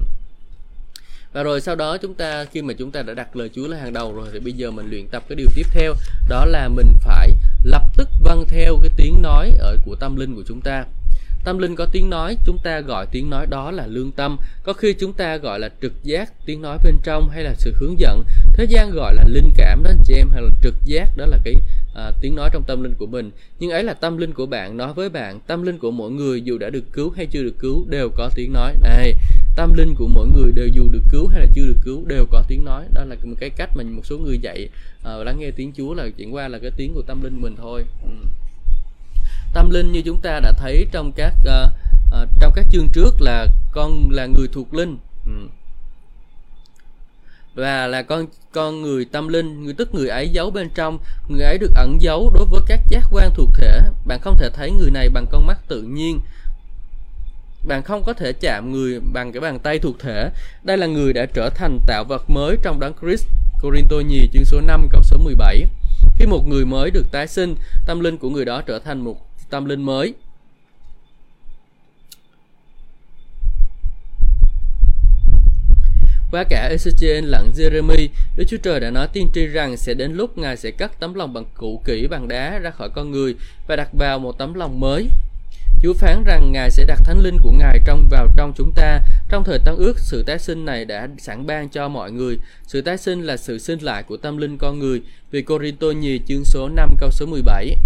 Và 1.33 1.43
rồi 1.43 1.61
sau 1.61 1.77
đó 1.77 1.97
chúng 1.97 2.15
ta 2.15 2.45
khi 2.45 2.63
mà 2.63 2.75
chúng 2.79 2.91
ta 2.91 3.03
đã 3.03 3.15
đặt 3.15 3.37
lời 3.37 3.51
Chúa 3.55 3.69
là 3.69 3.77
hàng 3.79 3.93
đầu 3.93 4.15
rồi 4.15 4.29
thì 4.33 4.39
bây 4.39 4.53
giờ 4.53 4.71
mình 4.71 4.91
luyện 4.91 5.07
tập 5.07 5.23
cái 5.29 5.37
điều 5.37 5.47
tiếp 5.55 5.67
theo. 5.73 5.95
Đó 6.29 6.45
là 6.45 6.69
mình 6.69 6.93
phải 7.01 7.31
lập 7.65 7.83
tức 7.97 8.09
vâng 8.21 8.45
theo 8.49 8.79
cái 8.83 8.91
tiếng 8.97 9.23
nói 9.23 9.51
ở 9.59 9.77
của 9.85 9.95
tâm 9.95 10.17
linh 10.17 10.35
của 10.35 10.43
chúng 10.47 10.61
ta. 10.61 10.85
Tâm 11.45 11.59
linh 11.59 11.77
có 11.77 11.87
tiếng 11.93 12.11
nói 12.11 12.37
chúng 12.47 12.59
ta 12.59 12.81
gọi 12.81 13.07
tiếng 13.13 13.31
nói 13.31 13.47
đó 13.47 13.71
là 13.71 13.87
lương 13.87 14.13
tâm. 14.13 14.37
Có 14.63 14.73
khi 14.73 14.95
chúng 15.01 15.13
ta 15.13 15.37
gọi 15.37 15.61
là 15.61 15.69
trực 15.83 15.93
giác 16.03 16.33
tiếng 16.47 16.63
nói 16.63 16.79
bên 16.85 16.95
trong 17.03 17.29
hay 17.29 17.45
là 17.45 17.55
sự 17.59 17.73
hướng 17.77 18.01
dẫn. 18.01 18.25
Thế 18.53 18.65
gian 18.69 18.91
gọi 18.91 19.15
là 19.15 19.25
linh 19.29 19.51
cảm 19.57 19.83
đó 19.83 19.91
anh 19.91 20.03
chị 20.05 20.15
em 20.15 20.31
hay 20.31 20.43
là 20.43 20.51
trực 20.63 20.75
giác 20.85 21.17
đó 21.17 21.27
là 21.27 21.39
cái 21.45 21.55
à, 21.95 22.13
tiếng 22.21 22.35
nói 22.35 22.51
trong 22.53 22.63
tâm 22.67 22.83
linh 22.83 22.95
của 22.99 23.07
mình. 23.07 23.31
Nhưng 23.59 23.71
ấy 23.71 23.85
là 23.85 23.95
tâm 23.95 24.17
linh 24.17 24.35
của 24.35 24.47
bạn 24.47 24.77
nói 24.77 24.95
với 24.95 25.09
bạn 25.09 25.41
tâm 25.47 25.63
linh 25.63 25.79
của 25.79 25.91
mỗi 25.91 26.11
người 26.11 26.43
dù 26.43 26.59
đã 26.59 26.71
được 26.71 26.85
cứu 26.93 27.11
hay 27.17 27.27
chưa 27.27 27.43
được 27.43 27.55
cứu 27.59 27.87
đều 27.89 28.11
có 28.17 28.31
tiếng 28.35 28.53
nói. 28.53 28.75
Này 28.83 29.15
tâm 29.59 29.75
linh 29.75 29.95
của 29.95 30.07
mỗi 30.07 30.27
người 30.27 30.53
đều 30.53 30.69
dù 30.69 30.89
được 30.89 31.03
cứu 31.11 31.29
hay 31.29 31.41
là 31.41 31.47
chưa 31.55 31.67
được 31.67 31.77
cứu 31.85 32.05
đều 32.07 32.27
có 32.31 32.45
tiếng 32.49 32.65
nói. 32.65 32.85
Đó 32.93 33.05
là 33.05 33.17
một 33.23 33.35
cái 33.41 33.51
cách 33.51 33.71
mà 33.77 33.85
một 33.85 34.07
số 34.07 34.19
người 34.19 34.39
dạy 34.39 34.69
uh, 34.99 35.27
lắng 35.27 35.39
nghe 35.39 35.51
tiếng 35.51 35.73
Chúa 35.77 35.95
là 35.95 36.09
chuyển 36.17 36.35
qua 36.35 36.49
là 36.49 36.59
cái 36.59 36.71
tiếng 36.77 36.95
của 36.95 37.03
tâm 37.03 37.23
linh 37.23 37.43
mình 37.43 37.57
thôi. 37.57 37.85
Ừ. 38.03 38.11
tâm 39.55 39.71
linh 39.71 39.93
như 39.93 40.03
chúng 40.03 40.21
ta 40.21 40.41
đã 40.41 40.53
thấy 40.53 40.87
trong 40.93 41.13
các 41.17 41.35
uh, 41.41 41.73
uh, 42.23 42.29
trong 42.41 42.53
các 42.57 42.67
chương 42.71 42.89
trước 42.93 43.21
là 43.21 43.47
con 43.73 44.11
là 44.11 44.27
người 44.27 44.49
thuộc 44.53 44.75
linh. 44.75 44.97
Ừ. 45.27 45.49
Và 47.55 47.87
là 47.87 48.03
con 48.03 48.27
con 48.53 48.83
người 48.83 49.05
tâm 49.05 49.29
linh 49.29 49.65
người 49.65 49.75
tức 49.75 49.95
người 49.95 50.09
ấy 50.09 50.29
giấu 50.29 50.51
bên 50.51 50.71
trong 50.75 50.99
người 51.29 51.43
ấy 51.43 51.59
được 51.59 51.73
ẩn 51.75 51.99
giấu 52.01 52.31
đối 52.35 52.45
với 52.45 52.61
các 52.69 52.81
giác 52.89 53.05
quan 53.11 53.31
thuộc 53.35 53.49
thể. 53.55 53.81
Bạn 54.07 54.21
không 54.21 54.37
thể 54.39 54.51
thấy 54.51 54.71
người 54.71 54.91
này 54.91 55.09
bằng 55.09 55.27
con 55.31 55.47
mắt 55.47 55.59
tự 55.69 55.83
nhiên 55.83 56.21
bạn 57.69 57.83
không 57.83 58.05
có 58.05 58.13
thể 58.13 58.33
chạm 58.33 58.73
người 58.73 59.01
bằng 59.01 59.33
cái 59.33 59.41
bàn 59.41 59.59
tay 59.59 59.79
thuộc 59.79 59.99
thể. 59.99 60.31
Đây 60.63 60.79
là 60.79 60.87
người 60.87 61.13
đã 61.13 61.27
trở 61.27 61.51
thành 61.55 61.79
tạo 61.87 62.05
vật 62.05 62.31
mới 62.31 62.57
trong 62.63 62.81
đấng 62.81 62.93
Christ. 63.01 63.27
Corinto 63.63 63.97
nhì 63.97 64.29
chương 64.33 64.45
số 64.45 64.61
5 64.61 64.89
câu 64.93 65.03
số 65.03 65.19
17 65.19 65.65
khi 66.19 66.27
một 66.27 66.49
người 66.49 66.65
mới 66.65 66.91
được 66.91 67.07
tái 67.13 67.27
sinh 67.27 67.55
tâm 67.87 68.01
linh 68.01 68.19
của 68.19 68.31
người 68.31 68.45
đó 68.45 68.63
trở 68.67 68.79
thành 68.79 69.01
một 69.01 69.17
tâm 69.51 69.65
linh 69.65 69.83
mới. 69.83 70.15
Qua 76.31 76.45
cả 76.45 76.71
Ezechiel 76.77 77.23
lẫn 77.25 77.53
Jeremy, 77.57 78.09
Đức 78.37 78.45
Chúa 78.49 78.57
Trời 78.63 78.81
đã 78.81 78.91
nói 78.91 79.09
tiên 79.13 79.29
tri 79.35 79.47
rằng 79.47 79.77
sẽ 79.77 79.95
đến 79.95 80.13
lúc 80.13 80.39
Ngài 80.39 80.57
sẽ 80.57 80.71
cắt 80.71 81.01
tấm 81.01 81.15
lòng 81.15 81.33
bằng 81.33 81.45
cũ 81.55 81.83
kỹ 81.85 82.07
bằng 82.07 82.29
đá 82.29 82.59
ra 82.59 82.71
khỏi 82.71 82.91
con 82.95 83.11
người 83.11 83.35
và 83.67 83.77
đặt 83.77 83.89
vào 83.93 84.19
một 84.19 84.39
tấm 84.39 84.55
lòng 84.55 84.81
mới. 84.81 85.09
Chúa 85.83 85.95
phán 85.95 86.25
rằng 86.25 86.53
Ngài 86.53 86.71
sẽ 86.71 86.85
đặt 86.85 87.01
thánh 87.05 87.21
linh 87.21 87.39
của 87.39 87.51
Ngài 87.51 87.81
trong 87.85 88.09
vào 88.09 88.29
trong 88.37 88.53
chúng 88.57 88.73
ta. 88.73 89.01
Trong 89.29 89.45
thời 89.45 89.59
Tân 89.59 89.77
ước, 89.77 89.99
sự 89.99 90.23
tái 90.23 90.39
sinh 90.39 90.65
này 90.65 90.85
đã 90.85 91.09
sẵn 91.19 91.47
ban 91.47 91.69
cho 91.69 91.89
mọi 91.89 92.13
người. 92.13 92.39
Sự 92.67 92.81
tái 92.81 92.99
sinh 92.99 93.23
là 93.23 93.37
sự 93.37 93.59
sinh 93.59 93.79
lại 93.79 94.03
của 94.03 94.17
tâm 94.17 94.37
linh 94.37 94.59
con 94.59 94.79
người. 94.79 95.03
Vì 95.31 95.43
Corinto 95.43 95.87
nhì 95.87 96.21
chương 96.29 96.45
số 96.45 96.69
5 96.69 96.95
câu 97.01 97.11
số 97.11 97.27
17 97.27 97.77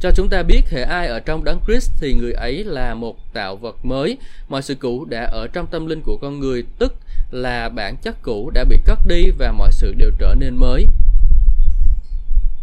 cho 0.00 0.10
chúng 0.10 0.28
ta 0.28 0.42
biết 0.42 0.62
hệ 0.70 0.82
ai 0.82 1.06
ở 1.06 1.20
trong 1.20 1.44
đấng 1.44 1.60
Christ 1.66 1.90
thì 2.00 2.14
người 2.14 2.32
ấy 2.32 2.64
là 2.64 2.94
một 2.94 3.16
tạo 3.32 3.56
vật 3.56 3.76
mới. 3.82 4.18
Mọi 4.48 4.62
sự 4.62 4.74
cũ 4.74 5.04
đã 5.04 5.24
ở 5.24 5.46
trong 5.52 5.66
tâm 5.66 5.86
linh 5.86 6.00
của 6.00 6.16
con 6.22 6.40
người, 6.40 6.64
tức 6.78 6.94
là 7.30 7.68
bản 7.68 7.96
chất 7.96 8.22
cũ 8.22 8.50
đã 8.54 8.64
bị 8.64 8.76
cất 8.84 8.98
đi 9.06 9.24
và 9.38 9.52
mọi 9.52 9.72
sự 9.72 9.94
đều 9.98 10.10
trở 10.18 10.34
nên 10.38 10.56
mới. 10.56 10.86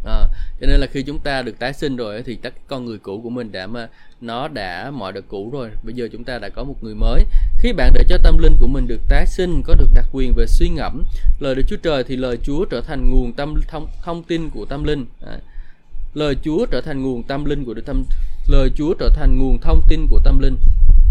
À, 0.05 0.28
cho 0.64 0.68
nên 0.68 0.80
là 0.80 0.88
khi 0.88 1.03
chúng 1.03 1.20
ta 1.20 1.41
được 1.41 1.59
tái 1.59 1.74
sinh 1.74 1.95
rồi 1.95 2.24
thì 2.26 2.36
tất 2.36 2.53
con 2.68 2.86
người 2.86 2.97
cũ 2.97 3.22
của 3.24 3.30
mình 3.30 3.51
đã 3.51 3.68
mà 3.68 3.88
nó 4.22 4.47
đã 4.47 4.91
mọi 4.91 5.14
được 5.14 5.28
cũ 5.28 5.49
rồi. 5.53 5.70
Bây 5.84 5.93
giờ 5.93 6.07
chúng 6.11 6.24
ta 6.24 6.39
đã 6.39 6.49
có 6.49 6.64
một 6.64 6.76
người 6.82 6.95
mới. 6.95 7.24
Khi 7.59 7.74
bạn 7.74 7.91
để 7.93 8.03
cho 8.09 8.18
tâm 8.24 8.38
linh 8.38 8.57
của 8.59 8.68
mình 8.68 8.88
được 8.88 8.99
tái 9.09 9.26
sinh 9.28 9.61
có 9.66 9.76
được 9.76 9.89
đặc 9.95 10.05
quyền 10.11 10.34
về 10.36 10.45
suy 10.47 10.70
ngẫm 10.70 11.03
lời 11.39 11.55
Đức 11.55 11.64
Chúa 11.68 11.78
Trời 11.78 12.03
thì 12.03 12.16
lời 12.16 12.38
Chúa 12.43 12.66
trở 12.66 12.82
thành 12.82 13.09
nguồn 13.09 13.34
tâm 13.34 13.61
thông, 13.68 13.88
thông 14.03 14.24
tin 14.24 14.49
của 14.49 14.66
tâm 14.66 14.84
linh. 14.84 15.05
À, 15.26 15.38
lời 16.14 16.36
Chúa 16.43 16.66
trở 16.66 16.82
thành 16.82 17.03
nguồn 17.03 17.24
tâm 17.24 17.45
linh 17.45 17.66
của 17.66 17.74
tâm 17.86 18.03
lời 18.47 18.70
Chúa 18.76 18.93
trở 18.93 19.09
thành 19.16 19.39
nguồn 19.39 19.59
thông 19.61 19.82
tin 19.89 20.07
của 20.09 20.20
tâm 20.24 20.39
linh. 20.39 20.55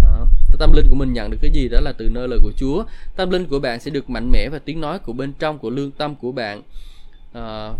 Đó. 0.02 0.26
tâm 0.58 0.72
linh 0.72 0.86
của 0.90 0.96
mình 0.96 1.12
nhận 1.12 1.30
được 1.30 1.38
cái 1.42 1.50
gì 1.50 1.68
đó 1.68 1.80
là 1.80 1.92
từ 1.92 2.08
nơi 2.08 2.28
lời 2.28 2.38
của 2.42 2.52
Chúa. 2.56 2.84
Tâm 3.16 3.30
linh 3.30 3.46
của 3.46 3.58
bạn 3.58 3.80
sẽ 3.80 3.90
được 3.90 4.10
mạnh 4.10 4.30
mẽ 4.30 4.48
và 4.48 4.58
tiếng 4.58 4.80
nói 4.80 4.98
của 4.98 5.12
bên 5.12 5.32
trong 5.38 5.58
của 5.58 5.70
lương 5.70 5.90
tâm 5.90 6.14
của 6.14 6.32
bạn. 6.32 6.62
À, 7.32 7.72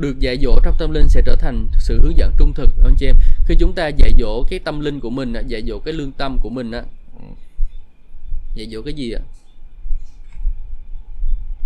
được 0.00 0.20
dạy 0.20 0.38
dỗ 0.42 0.60
trong 0.64 0.74
tâm 0.78 0.90
linh 0.90 1.08
sẽ 1.08 1.22
trở 1.26 1.36
thành 1.36 1.68
sự 1.78 2.00
hướng 2.02 2.16
dẫn 2.16 2.32
trung 2.38 2.52
thực. 2.54 2.70
Anh 2.84 2.94
chị 2.98 3.06
em 3.06 3.16
khi 3.46 3.54
chúng 3.58 3.72
ta 3.72 3.88
dạy 3.88 4.12
dỗ 4.18 4.44
cái 4.50 4.58
tâm 4.58 4.80
linh 4.80 5.00
của 5.00 5.10
mình 5.10 5.32
dạy 5.46 5.62
dỗ 5.66 5.78
cái 5.78 5.94
lương 5.94 6.12
tâm 6.12 6.38
của 6.42 6.50
mình 6.50 6.70
á 6.70 6.82
dạy 8.54 8.68
dỗ 8.70 8.82
cái 8.82 8.94
gì 8.94 9.12
ạ 9.12 9.20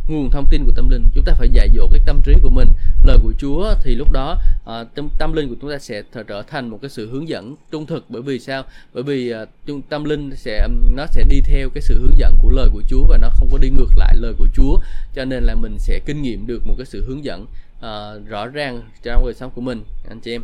nguồn 0.08 0.30
thông 0.30 0.46
tin 0.50 0.64
của 0.64 0.72
tâm 0.76 0.88
linh. 0.88 1.04
Chúng 1.14 1.24
ta 1.24 1.32
phải 1.32 1.48
dạy 1.52 1.68
dỗ 1.74 1.88
cái 1.92 2.00
tâm 2.06 2.20
trí 2.24 2.32
của 2.42 2.50
mình. 2.50 2.68
Lời 3.04 3.18
của 3.22 3.32
Chúa 3.38 3.74
thì 3.82 3.94
lúc 3.94 4.12
đó 4.12 4.38
uh, 4.62 4.94
tâm, 4.94 5.08
tâm 5.18 5.32
linh 5.32 5.48
của 5.48 5.54
chúng 5.60 5.70
ta 5.70 5.78
sẽ 5.78 6.02
trở 6.28 6.42
thành 6.42 6.68
một 6.68 6.78
cái 6.82 6.88
sự 6.90 7.10
hướng 7.10 7.28
dẫn 7.28 7.54
trung 7.70 7.86
thực. 7.86 8.04
Bởi 8.08 8.22
vì 8.22 8.38
sao? 8.38 8.62
Bởi 8.94 9.02
vì 9.02 9.32
uh, 9.72 9.88
tâm 9.88 10.04
linh 10.04 10.36
sẽ 10.36 10.68
nó 10.96 11.06
sẽ 11.06 11.24
đi 11.28 11.40
theo 11.40 11.68
cái 11.74 11.82
sự 11.82 12.00
hướng 12.00 12.18
dẫn 12.18 12.34
của 12.42 12.50
lời 12.50 12.68
của 12.72 12.82
Chúa 12.88 13.04
và 13.08 13.18
nó 13.18 13.28
không 13.28 13.48
có 13.52 13.58
đi 13.58 13.70
ngược 13.70 13.90
lại 13.96 14.16
lời 14.16 14.34
của 14.38 14.48
Chúa. 14.54 14.78
Cho 15.14 15.24
nên 15.24 15.44
là 15.44 15.54
mình 15.54 15.78
sẽ 15.78 16.00
kinh 16.06 16.22
nghiệm 16.22 16.46
được 16.46 16.66
một 16.66 16.74
cái 16.78 16.86
sự 16.86 17.04
hướng 17.08 17.24
dẫn 17.24 17.46
uh, 17.84 18.28
rõ 18.28 18.46
ràng 18.46 18.82
trong 19.02 19.24
đời 19.24 19.34
sống 19.34 19.50
của 19.54 19.60
mình 19.60 19.84
anh 20.08 20.20
chị 20.20 20.32
em 20.32 20.42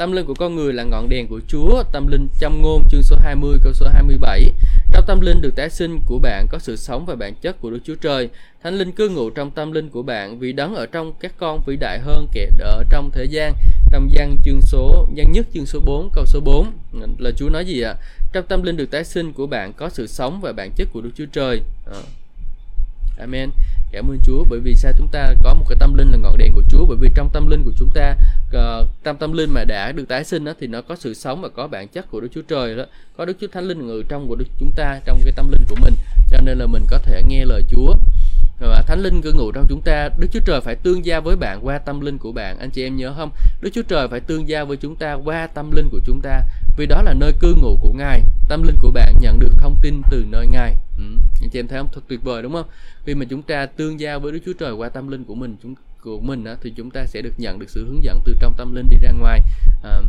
Tâm 0.00 0.12
linh 0.12 0.26
của 0.26 0.34
con 0.34 0.56
người 0.56 0.72
là 0.72 0.84
ngọn 0.84 1.08
đèn 1.08 1.26
của 1.28 1.40
Chúa, 1.48 1.82
tâm 1.92 2.06
linh 2.06 2.28
trong 2.40 2.62
ngôn 2.62 2.82
chương 2.90 3.02
số 3.02 3.16
20 3.20 3.58
câu 3.62 3.72
số 3.72 3.86
27. 3.92 4.52
Trong 4.92 5.04
tâm 5.06 5.20
linh 5.20 5.40
được 5.40 5.56
tái 5.56 5.70
sinh 5.70 6.00
của 6.06 6.18
bạn 6.18 6.46
có 6.50 6.58
sự 6.58 6.76
sống 6.76 7.06
và 7.06 7.14
bản 7.14 7.34
chất 7.34 7.60
của 7.60 7.70
Đức 7.70 7.78
Chúa 7.84 7.94
Trời. 7.94 8.28
Thánh 8.62 8.74
linh 8.74 8.92
cư 8.92 9.08
ngụ 9.08 9.30
trong 9.30 9.50
tâm 9.50 9.72
linh 9.72 9.88
của 9.88 10.02
bạn 10.02 10.38
vì 10.38 10.52
đấng 10.52 10.74
ở 10.74 10.86
trong 10.86 11.12
các 11.20 11.32
con 11.38 11.60
vĩ 11.66 11.76
đại 11.76 11.98
hơn 11.98 12.26
kẻ 12.32 12.48
ở 12.60 12.84
trong 12.90 13.10
thế 13.10 13.24
gian. 13.24 13.54
Trong 13.90 14.08
gian 14.12 14.36
chương 14.44 14.60
số 14.62 15.06
gian 15.14 15.32
nhất 15.32 15.46
chương 15.54 15.66
số 15.66 15.80
4 15.84 16.10
câu 16.14 16.26
số 16.26 16.40
4 16.40 16.72
là 17.18 17.30
Chúa 17.36 17.48
nói 17.48 17.64
gì 17.64 17.80
ạ? 17.80 17.94
Trong 18.32 18.46
tâm 18.48 18.62
linh 18.62 18.76
được 18.76 18.90
tái 18.90 19.04
sinh 19.04 19.32
của 19.32 19.46
bạn 19.46 19.72
có 19.72 19.88
sự 19.88 20.06
sống 20.06 20.40
và 20.40 20.52
bản 20.52 20.70
chất 20.76 20.88
của 20.92 21.00
Đức 21.00 21.10
Chúa 21.14 21.26
Trời. 21.32 21.60
À. 21.86 22.00
Amen 23.18 23.50
cảm 23.92 24.10
ơn 24.10 24.18
Chúa 24.24 24.44
bởi 24.50 24.60
vì 24.60 24.74
sao 24.74 24.92
chúng 24.98 25.08
ta 25.08 25.34
có 25.42 25.54
một 25.54 25.64
cái 25.68 25.76
tâm 25.80 25.94
linh 25.94 26.10
là 26.10 26.18
ngọn 26.18 26.38
đèn 26.38 26.52
của 26.54 26.62
Chúa? 26.68 26.84
Bởi 26.88 26.96
vì 26.96 27.10
trong 27.14 27.30
tâm 27.32 27.46
linh 27.46 27.64
của 27.64 27.72
chúng 27.78 27.90
ta 27.94 28.14
uh, 28.56 28.88
tâm 29.02 29.16
tâm 29.16 29.32
linh 29.32 29.50
mà 29.50 29.64
đã 29.64 29.92
được 29.92 30.08
tái 30.08 30.24
sinh 30.24 30.44
đó 30.44 30.52
thì 30.60 30.66
nó 30.66 30.82
có 30.82 30.96
sự 30.96 31.14
sống 31.14 31.42
và 31.42 31.48
có 31.48 31.68
bản 31.68 31.88
chất 31.88 32.10
của 32.10 32.20
Đức 32.20 32.28
Chúa 32.34 32.42
Trời 32.48 32.76
đó. 32.76 32.84
Có 33.16 33.24
Đức 33.24 33.36
Chúa 33.40 33.46
Thánh 33.52 33.64
Linh 33.64 33.86
ngự 33.86 34.02
trong 34.08 34.28
của 34.28 34.36
Đức 34.36 34.48
chúng 34.60 34.72
ta 34.76 35.00
trong 35.04 35.20
cái 35.24 35.32
tâm 35.36 35.50
linh 35.50 35.62
của 35.68 35.76
mình. 35.80 35.94
Cho 36.30 36.40
nên 36.44 36.58
là 36.58 36.66
mình 36.66 36.82
có 36.90 36.98
thể 36.98 37.22
nghe 37.28 37.44
lời 37.44 37.62
Chúa. 37.68 37.94
Và 38.60 38.82
thánh 38.82 39.00
linh 39.02 39.22
cư 39.22 39.32
ngụ 39.32 39.52
trong 39.52 39.66
chúng 39.68 39.80
ta. 39.80 40.08
Đức 40.18 40.26
chúa 40.32 40.40
trời 40.44 40.60
phải 40.60 40.74
tương 40.74 41.04
giao 41.04 41.20
với 41.20 41.36
bạn 41.36 41.66
qua 41.66 41.78
tâm 41.78 42.00
linh 42.00 42.18
của 42.18 42.32
bạn. 42.32 42.58
Anh 42.58 42.70
chị 42.70 42.82
em 42.82 42.96
nhớ 42.96 43.14
không? 43.16 43.30
Đức 43.60 43.70
chúa 43.72 43.82
trời 43.82 44.08
phải 44.08 44.20
tương 44.20 44.48
giao 44.48 44.66
với 44.66 44.76
chúng 44.76 44.96
ta 44.96 45.12
qua 45.12 45.46
tâm 45.46 45.70
linh 45.70 45.88
của 45.90 46.00
chúng 46.06 46.20
ta. 46.20 46.40
Vì 46.76 46.86
đó 46.86 47.02
là 47.02 47.14
nơi 47.14 47.32
cư 47.40 47.54
ngụ 47.62 47.78
của 47.82 47.92
ngài. 47.92 48.22
Tâm 48.48 48.62
linh 48.62 48.76
của 48.80 48.90
bạn 48.90 49.14
nhận 49.20 49.38
được 49.38 49.52
thông 49.58 49.76
tin 49.82 50.02
từ 50.10 50.24
nơi 50.30 50.46
ngài 50.46 50.76
ừ. 51.00 51.22
anh 51.40 51.50
chị 51.50 51.58
em 51.58 51.68
thấy 51.68 51.78
không 51.78 51.88
thật 51.92 52.00
tuyệt 52.08 52.22
vời 52.22 52.42
đúng 52.42 52.52
không 52.52 52.66
khi 53.04 53.14
mà 53.14 53.24
chúng 53.30 53.42
ta 53.42 53.66
tương 53.66 54.00
giao 54.00 54.20
với 54.20 54.32
đức 54.32 54.40
chúa 54.46 54.52
trời 54.52 54.72
qua 54.72 54.88
tâm 54.88 55.08
linh 55.08 55.24
của 55.24 55.34
mình 55.34 55.56
chúng 55.62 55.74
của 56.02 56.20
mình 56.20 56.44
đó, 56.44 56.54
thì 56.62 56.72
chúng 56.76 56.90
ta 56.90 57.06
sẽ 57.06 57.22
được 57.22 57.34
nhận 57.38 57.58
được 57.58 57.70
sự 57.70 57.86
hướng 57.86 58.04
dẫn 58.04 58.20
từ 58.24 58.34
trong 58.40 58.54
tâm 58.58 58.74
linh 58.74 58.88
đi 58.90 58.96
ra 59.02 59.10
ngoài 59.10 59.40
à, 59.82 60.00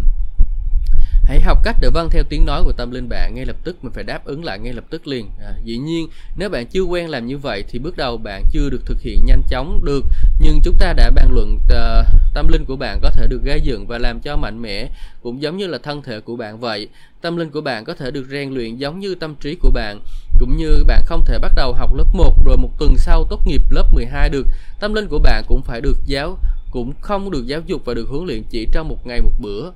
hãy 1.23 1.41
học 1.41 1.57
cách 1.63 1.75
để 1.81 1.89
vâng 1.93 2.09
theo 2.09 2.23
tiếng 2.29 2.45
nói 2.45 2.63
của 2.63 2.71
tâm 2.71 2.91
linh 2.91 3.09
bạn 3.09 3.33
ngay 3.35 3.45
lập 3.45 3.55
tức 3.63 3.83
mình 3.83 3.93
phải 3.93 4.03
đáp 4.03 4.25
ứng 4.25 4.43
lại 4.43 4.59
ngay 4.59 4.73
lập 4.73 4.83
tức 4.89 5.07
liền. 5.07 5.29
À, 5.41 5.53
dĩ 5.63 5.77
nhiên 5.77 6.07
nếu 6.37 6.49
bạn 6.49 6.65
chưa 6.67 6.81
quen 6.81 7.09
làm 7.09 7.27
như 7.27 7.37
vậy 7.37 7.63
thì 7.69 7.79
bước 7.79 7.97
đầu 7.97 8.17
bạn 8.17 8.43
chưa 8.51 8.69
được 8.69 8.85
thực 8.85 9.01
hiện 9.01 9.19
nhanh 9.25 9.41
chóng 9.49 9.85
được. 9.85 10.05
Nhưng 10.39 10.59
chúng 10.63 10.75
ta 10.79 10.93
đã 10.93 11.09
bàn 11.09 11.27
luận 11.31 11.55
uh, 11.55 12.05
tâm 12.33 12.47
linh 12.47 12.65
của 12.65 12.75
bạn 12.75 12.99
có 13.01 13.09
thể 13.09 13.27
được 13.27 13.43
gây 13.43 13.61
dựng 13.61 13.87
và 13.87 13.97
làm 13.97 14.19
cho 14.19 14.37
mạnh 14.37 14.61
mẽ 14.61 14.89
cũng 15.21 15.41
giống 15.41 15.57
như 15.57 15.67
là 15.67 15.77
thân 15.83 16.01
thể 16.01 16.19
của 16.19 16.35
bạn 16.35 16.59
vậy. 16.59 16.87
Tâm 17.21 17.37
linh 17.37 17.49
của 17.49 17.61
bạn 17.61 17.85
có 17.85 17.93
thể 17.93 18.11
được 18.11 18.25
rèn 18.31 18.53
luyện 18.53 18.75
giống 18.75 18.99
như 18.99 19.15
tâm 19.15 19.35
trí 19.35 19.55
của 19.55 19.71
bạn 19.71 19.99
cũng 20.39 20.57
như 20.57 20.83
bạn 20.87 21.03
không 21.05 21.25
thể 21.25 21.39
bắt 21.39 21.51
đầu 21.55 21.73
học 21.73 21.95
lớp 21.95 22.05
1 22.13 22.45
rồi 22.45 22.57
một 22.57 22.69
tuần 22.79 22.95
sau 22.97 23.25
tốt 23.29 23.47
nghiệp 23.47 23.61
lớp 23.69 23.93
12 23.93 24.29
được. 24.29 24.47
Tâm 24.79 24.93
linh 24.93 25.07
của 25.07 25.19
bạn 25.19 25.43
cũng 25.47 25.61
phải 25.61 25.81
được 25.81 25.97
giáo 26.05 26.37
cũng 26.71 26.93
không 27.01 27.31
được 27.31 27.47
giáo 27.47 27.61
dục 27.65 27.81
và 27.85 27.93
được 27.93 28.09
huấn 28.09 28.25
luyện 28.25 28.43
chỉ 28.49 28.67
trong 28.71 28.87
một 28.87 29.07
ngày 29.07 29.21
một 29.21 29.31
bữa. 29.39 29.71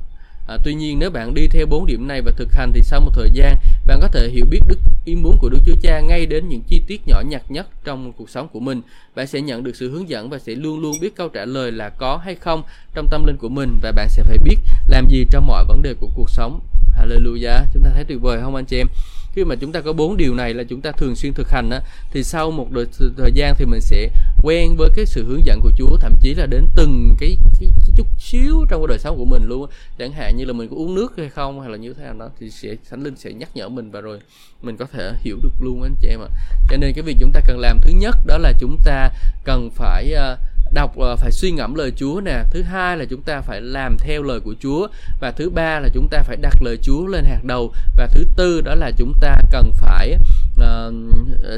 À, 0.48 0.58
tuy 0.64 0.74
nhiên 0.74 1.00
nếu 1.00 1.10
bạn 1.10 1.34
đi 1.34 1.48
theo 1.48 1.66
bốn 1.66 1.86
điểm 1.86 2.08
này 2.08 2.22
và 2.22 2.32
thực 2.38 2.54
hành 2.54 2.72
thì 2.74 2.82
sau 2.82 3.00
một 3.02 3.12
thời 3.14 3.30
gian 3.34 3.56
bạn 3.88 4.00
có 4.02 4.08
thể 4.08 4.30
hiểu 4.30 4.46
biết 4.50 4.60
đức 4.68 4.80
ý 5.06 5.16
muốn 5.16 5.38
của 5.38 5.50
Đức 5.50 5.60
Chúa 5.66 5.76
Cha 5.82 6.00
ngay 6.00 6.26
đến 6.26 6.50
những 6.50 6.62
chi 6.68 6.82
tiết 6.88 7.02
nhỏ 7.08 7.22
nhặt 7.28 7.42
nhất 7.50 7.68
trong 7.84 8.14
cuộc 8.14 8.30
sống 8.30 8.48
của 8.54 8.60
mình. 8.60 8.82
Bạn 9.16 9.28
sẽ 9.28 9.42
nhận 9.42 9.64
được 9.64 9.76
sự 9.76 9.92
hướng 9.92 10.10
dẫn 10.10 10.30
và 10.30 10.40
sẽ 10.40 10.56
luôn 10.56 10.80
luôn 10.80 10.96
biết 11.02 11.16
câu 11.16 11.30
trả 11.30 11.46
lời 11.46 11.72
là 11.72 11.90
có 11.90 12.18
hay 12.18 12.36
không 12.36 12.64
trong 12.94 13.08
tâm 13.12 13.26
linh 13.26 13.38
của 13.38 13.50
mình 13.50 13.80
và 13.82 13.92
bạn 13.92 14.10
sẽ 14.10 14.24
phải 14.24 14.38
biết 14.38 14.58
làm 14.88 15.08
gì 15.10 15.26
trong 15.32 15.48
mọi 15.48 15.66
vấn 15.68 15.82
đề 15.82 15.94
của 15.94 16.10
cuộc 16.16 16.30
sống. 16.30 16.60
Hallelujah. 16.98 17.66
Chúng 17.74 17.84
ta 17.84 17.90
thấy 17.94 18.04
tuyệt 18.04 18.22
vời 18.22 18.40
không 18.42 18.56
anh 18.56 18.66
chị 18.66 18.78
em? 18.78 18.88
Khi 19.36 19.44
mà 19.44 19.56
chúng 19.56 19.72
ta 19.72 19.82
có 19.82 19.94
bốn 19.94 20.18
điều 20.18 20.36
này 20.36 20.54
là 20.54 20.64
chúng 20.64 20.82
ta 20.82 20.92
thường 20.92 21.16
xuyên 21.16 21.34
thực 21.34 21.50
hành 21.50 21.70
á 21.70 21.80
thì 22.12 22.24
sau 22.24 22.52
một 22.52 22.72
đợt 22.72 22.86
thời 23.18 23.32
gian 23.32 23.56
thì 23.58 23.66
mình 23.66 23.82
sẽ 23.82 24.10
quen 24.44 24.76
với 24.78 24.90
cái 24.96 25.06
sự 25.06 25.26
hướng 25.28 25.46
dẫn 25.46 25.62
của 25.62 25.72
Chúa 25.78 25.98
thậm 25.98 26.14
chí 26.22 26.34
là 26.34 26.46
đến 26.46 26.68
từng 26.76 27.16
cái, 27.20 27.38
cái, 27.60 27.70
cái 27.76 27.92
chút 27.98 28.08
xíu 28.20 28.66
trong 28.70 28.82
cái 28.82 28.88
đời 28.88 29.00
sống 29.00 29.18
của 29.18 29.26
mình 29.26 29.44
luôn 29.48 29.70
chẳng 30.00 30.12
hạn 30.12 30.38
như 30.38 30.46
là 30.46 30.54
mình 30.54 30.70
có 30.70 30.76
uống 30.76 30.96
nước 30.96 31.14
hay 31.18 31.30
không 31.30 31.62
hay 31.62 31.70
là 31.70 31.78
như 31.78 31.94
thế 31.94 32.04
nào 32.04 32.14
đó 32.20 32.30
thì 32.40 32.50
sẽ 32.50 32.76
thánh 32.90 33.04
linh 33.04 33.16
sẽ 33.16 33.34
nhắc 33.34 33.50
nhở 33.56 33.70
mình 33.70 33.92
và 33.92 34.02
rồi 34.02 34.20
mình 34.62 34.78
có 34.78 34.86
thể 34.94 35.12
hiểu 35.20 35.38
được 35.44 35.54
luôn 35.60 35.82
anh 35.84 35.96
chị 36.02 36.08
em 36.08 36.20
ạ. 36.20 36.30
Cho 36.70 36.78
nên 36.78 36.94
cái 36.94 37.04
việc 37.04 37.18
chúng 37.20 37.32
ta 37.32 37.42
cần 37.48 37.60
làm 37.60 37.80
thứ 37.82 37.92
nhất 37.96 38.16
đó 38.26 38.38
là 38.38 38.54
chúng 38.60 38.78
ta 38.86 39.10
cần 39.44 39.70
phải 39.76 40.14
uh, 40.14 40.40
đọc 40.76 40.98
uh, 40.98 41.20
phải 41.20 41.32
suy 41.32 41.52
ngẫm 41.52 41.76
lời 41.76 41.92
Chúa 41.96 42.22
nè. 42.26 42.44
Thứ 42.52 42.62
hai 42.62 42.98
là 42.98 43.06
chúng 43.06 43.22
ta 43.22 43.42
phải 43.42 43.62
làm 43.62 43.98
theo 44.00 44.24
lời 44.24 44.40
của 44.40 44.56
Chúa. 44.60 44.88
Và 45.22 45.32
thứ 45.32 45.50
ba 45.50 45.80
là 45.80 45.90
chúng 45.94 46.08
ta 46.12 46.20
phải 46.20 46.38
đặt 46.38 46.62
lời 46.62 46.78
Chúa 46.82 47.06
lên 47.06 47.26
hàng 47.26 47.48
đầu. 47.48 47.74
Và 47.98 48.08
thứ 48.08 48.24
tư 48.36 48.62
đó 48.62 48.76
là 48.76 48.92
chúng 48.98 49.14
ta 49.22 49.38
cần 49.52 49.72
phải 49.74 50.18
uh, 50.60 50.94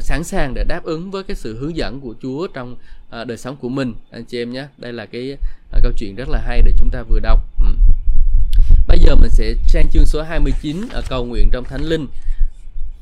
sẵn 0.02 0.24
sàng 0.24 0.54
để 0.54 0.64
đáp 0.64 0.84
ứng 0.84 1.10
với 1.10 1.22
cái 1.22 1.36
sự 1.36 1.58
hướng 1.60 1.76
dẫn 1.76 2.00
của 2.00 2.14
Chúa 2.22 2.46
trong 2.54 2.76
uh, 3.20 3.26
đời 3.26 3.38
sống 3.38 3.56
của 3.56 3.68
mình. 3.68 3.94
Anh 4.10 4.24
chị 4.24 4.42
em 4.42 4.52
nhé 4.52 4.66
đây 4.78 4.92
là 4.92 5.06
cái 5.06 5.32
uh, 5.76 5.82
câu 5.82 5.92
chuyện 5.96 6.14
rất 6.16 6.28
là 6.28 6.40
hay 6.46 6.62
để 6.62 6.72
chúng 6.78 6.90
ta 6.90 7.02
vừa 7.02 7.20
đọc. 7.20 7.40
Ừ. 7.64 7.72
bây 8.88 8.98
giờ 8.98 9.14
mình 9.14 9.30
sẽ 9.30 9.54
sang 9.66 9.90
chương 9.92 10.06
số 10.06 10.22
29 10.22 10.88
ở 10.90 11.02
cầu 11.08 11.24
nguyện 11.24 11.48
trong 11.52 11.64
thánh 11.64 11.82
linh. 11.82 12.06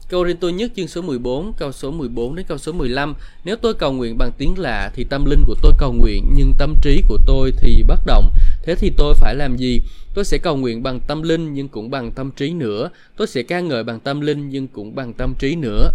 Câu 0.09 0.27
tôi 0.41 0.53
nhất 0.53 0.73
chương 0.77 0.89
số 0.89 1.03
14, 1.03 1.53
câu 1.59 1.73
số 1.73 1.91
14 1.91 2.35
đến 2.35 2.47
câu 2.49 2.59
số 2.59 2.73
15. 2.73 3.15
Nếu 3.45 3.57
tôi 3.57 3.75
cầu 3.75 3.93
nguyện 3.93 4.19
bằng 4.19 4.33
tiếng 4.39 4.59
lạ 4.59 4.91
thì 4.95 5.05
tâm 5.05 5.25
linh 5.25 5.43
của 5.47 5.55
tôi 5.63 5.73
cầu 5.79 5.93
nguyện 5.93 6.33
nhưng 6.37 6.53
tâm 6.59 6.75
trí 6.83 7.03
của 7.09 7.19
tôi 7.27 7.53
thì 7.57 7.83
bất 7.83 8.01
động. 8.07 8.31
Thế 8.63 8.75
thì 8.75 8.93
tôi 8.97 9.15
phải 9.15 9.35
làm 9.35 9.57
gì? 9.57 9.81
Tôi 10.15 10.25
sẽ 10.25 10.39
cầu 10.39 10.57
nguyện 10.57 10.83
bằng 10.83 11.01
tâm 11.01 11.23
linh 11.23 11.55
nhưng 11.55 11.69
cũng 11.69 11.91
bằng 11.91 12.11
tâm 12.11 12.31
trí 12.31 12.51
nữa. 12.51 12.91
Tôi 13.17 13.27
sẽ 13.27 13.43
ca 13.43 13.61
ngợi 13.61 13.85
bằng 13.85 14.01
tâm 14.01 14.21
linh 14.21 14.49
nhưng 14.49 14.69
cũng 14.69 14.95
bằng 14.95 15.13
tâm 15.13 15.35
trí 15.39 15.57
nữa. 15.57 15.91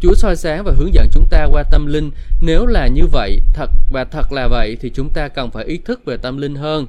Chúa 0.00 0.14
soi 0.14 0.36
sáng 0.36 0.64
và 0.64 0.72
hướng 0.78 0.94
dẫn 0.94 1.08
chúng 1.12 1.26
ta 1.30 1.46
qua 1.52 1.62
tâm 1.70 1.86
linh. 1.86 2.10
Nếu 2.40 2.66
là 2.66 2.86
như 2.86 3.02
vậy, 3.12 3.40
thật 3.54 3.70
và 3.92 4.04
thật 4.04 4.32
là 4.32 4.48
vậy 4.48 4.76
thì 4.80 4.90
chúng 4.94 5.10
ta 5.10 5.28
cần 5.28 5.50
phải 5.50 5.64
ý 5.64 5.78
thức 5.84 6.04
về 6.04 6.16
tâm 6.16 6.36
linh 6.36 6.54
hơn 6.54 6.86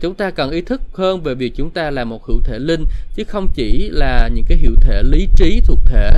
chúng 0.00 0.14
ta 0.14 0.30
cần 0.30 0.50
ý 0.50 0.60
thức 0.60 0.80
hơn 0.94 1.22
về 1.22 1.34
việc 1.34 1.52
chúng 1.56 1.70
ta 1.70 1.90
là 1.90 2.04
một 2.04 2.24
hữu 2.24 2.40
thể 2.44 2.58
linh, 2.58 2.84
chứ 3.14 3.24
không 3.24 3.48
chỉ 3.54 3.88
là 3.92 4.28
những 4.34 4.44
cái 4.48 4.58
hữu 4.58 4.74
thể 4.80 5.02
lý 5.02 5.28
trí 5.36 5.60
thuộc 5.66 5.78
thể. 5.84 6.10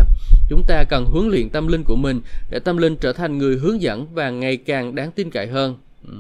Chúng 0.49 0.63
ta 0.67 0.85
cần 0.85 1.05
huấn 1.05 1.29
luyện 1.29 1.49
tâm 1.49 1.69
linh 1.69 1.85
của 1.85 1.97
mình 1.97 2.21
để 2.51 2.59
tâm 2.59 2.77
linh 2.77 2.97
trở 2.97 3.13
thành 3.13 3.39
người 3.39 3.57
hướng 3.57 3.83
dẫn 3.83 4.07
và 4.15 4.31
ngày 4.31 4.57
càng 4.57 4.95
đáng 4.95 5.11
tin 5.11 5.31
cậy 5.31 5.47
hơn. 5.47 5.77
Ừ. 6.07 6.15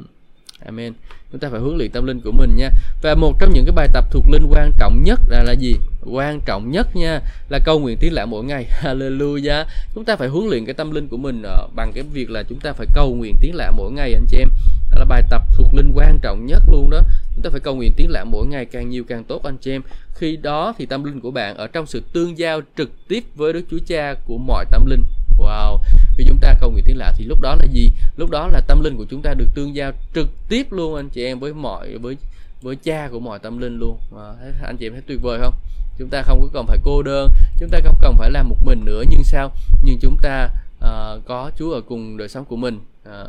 Amen. 0.64 0.92
Chúng 1.32 1.40
ta 1.40 1.48
phải 1.50 1.60
huấn 1.60 1.76
luyện 1.76 1.90
tâm 1.90 2.06
linh 2.06 2.20
của 2.20 2.32
mình 2.32 2.50
nha. 2.56 2.70
Và 3.02 3.14
một 3.14 3.40
trong 3.40 3.52
những 3.54 3.64
cái 3.64 3.72
bài 3.72 3.88
tập 3.92 4.04
thuộc 4.10 4.24
linh 4.30 4.46
quan 4.50 4.72
trọng 4.78 5.02
nhất 5.04 5.20
là 5.28 5.42
là 5.42 5.52
gì? 5.52 5.74
Quan 6.04 6.40
trọng 6.46 6.70
nhất 6.70 6.96
nha, 6.96 7.20
là 7.48 7.58
câu 7.58 7.78
nguyện 7.78 7.96
tiếng 8.00 8.12
lạ 8.12 8.26
mỗi 8.26 8.44
ngày. 8.44 8.66
Hallelujah. 8.82 9.64
Chúng 9.94 10.04
ta 10.04 10.16
phải 10.16 10.28
huấn 10.28 10.48
luyện 10.48 10.64
cái 10.64 10.74
tâm 10.74 10.90
linh 10.90 11.08
của 11.08 11.16
mình 11.16 11.42
ờ, 11.42 11.68
bằng 11.74 11.92
cái 11.94 12.04
việc 12.12 12.30
là 12.30 12.42
chúng 12.42 12.60
ta 12.60 12.72
phải 12.72 12.86
cầu 12.94 13.14
nguyện 13.14 13.34
tiếng 13.40 13.54
lạ 13.54 13.70
mỗi 13.76 13.92
ngày, 13.92 14.12
anh 14.12 14.26
chị 14.30 14.38
em. 14.38 14.48
Đó 14.92 14.98
là 14.98 15.04
bài 15.04 15.22
tập 15.30 15.42
thuộc 15.56 15.74
linh 15.74 15.92
quan 15.94 16.18
trọng 16.22 16.46
nhất 16.46 16.62
luôn 16.72 16.90
đó 16.90 17.00
chúng 17.38 17.42
ta 17.42 17.50
phải 17.50 17.60
cầu 17.60 17.74
nguyện 17.74 17.92
tiếng 17.96 18.10
lạ 18.10 18.24
mỗi 18.24 18.46
ngày 18.46 18.64
càng 18.64 18.90
nhiều 18.90 19.04
càng 19.08 19.24
tốt 19.24 19.42
anh 19.42 19.56
chị 19.56 19.70
em 19.72 19.82
khi 20.14 20.36
đó 20.36 20.74
thì 20.78 20.86
tâm 20.86 21.04
linh 21.04 21.20
của 21.20 21.30
bạn 21.30 21.56
ở 21.56 21.66
trong 21.66 21.86
sự 21.86 22.02
tương 22.12 22.38
giao 22.38 22.60
trực 22.76 22.90
tiếp 23.08 23.24
với 23.34 23.52
Đức 23.52 23.64
Chúa 23.70 23.78
Cha 23.86 24.14
của 24.26 24.38
mọi 24.38 24.64
tâm 24.70 24.86
linh 24.86 25.04
Wow, 25.38 25.78
khi 26.16 26.24
chúng 26.28 26.38
ta 26.40 26.54
cầu 26.60 26.70
nguyện 26.70 26.84
tiếng 26.86 26.96
lạ 26.96 27.12
thì 27.16 27.24
lúc 27.24 27.40
đó 27.40 27.54
là 27.54 27.66
gì? 27.72 27.88
Lúc 28.16 28.30
đó 28.30 28.48
là 28.52 28.60
tâm 28.60 28.80
linh 28.80 28.96
của 28.96 29.04
chúng 29.10 29.22
ta 29.22 29.34
được 29.34 29.46
tương 29.54 29.74
giao 29.74 29.92
trực 30.14 30.28
tiếp 30.48 30.72
luôn 30.72 30.94
anh 30.94 31.08
chị 31.08 31.24
em 31.24 31.38
với 31.38 31.54
mọi 31.54 31.98
với 31.98 32.16
với 32.62 32.76
cha 32.76 33.08
của 33.12 33.20
mọi 33.20 33.38
tâm 33.38 33.58
linh 33.58 33.78
luôn. 33.78 33.98
À, 34.16 34.32
anh 34.64 34.76
chị 34.76 34.86
em 34.86 34.92
thấy 34.92 35.02
tuyệt 35.06 35.22
vời 35.22 35.38
không? 35.42 35.54
Chúng 35.98 36.08
ta 36.08 36.22
không 36.22 36.40
có 36.40 36.48
cần 36.52 36.66
phải 36.66 36.78
cô 36.84 37.02
đơn, 37.02 37.30
chúng 37.60 37.68
ta 37.68 37.78
không 37.84 37.96
cần 38.00 38.14
phải 38.18 38.30
làm 38.30 38.48
một 38.48 38.56
mình 38.64 38.84
nữa 38.84 39.02
nhưng 39.10 39.22
sao? 39.24 39.52
Nhưng 39.82 39.98
chúng 40.00 40.16
ta 40.22 40.48
uh, 40.78 41.24
có 41.26 41.50
Chúa 41.58 41.72
ở 41.72 41.80
cùng 41.80 42.16
đời 42.16 42.28
sống 42.28 42.44
của 42.44 42.56
mình. 42.56 42.80
Uh, 43.08 43.28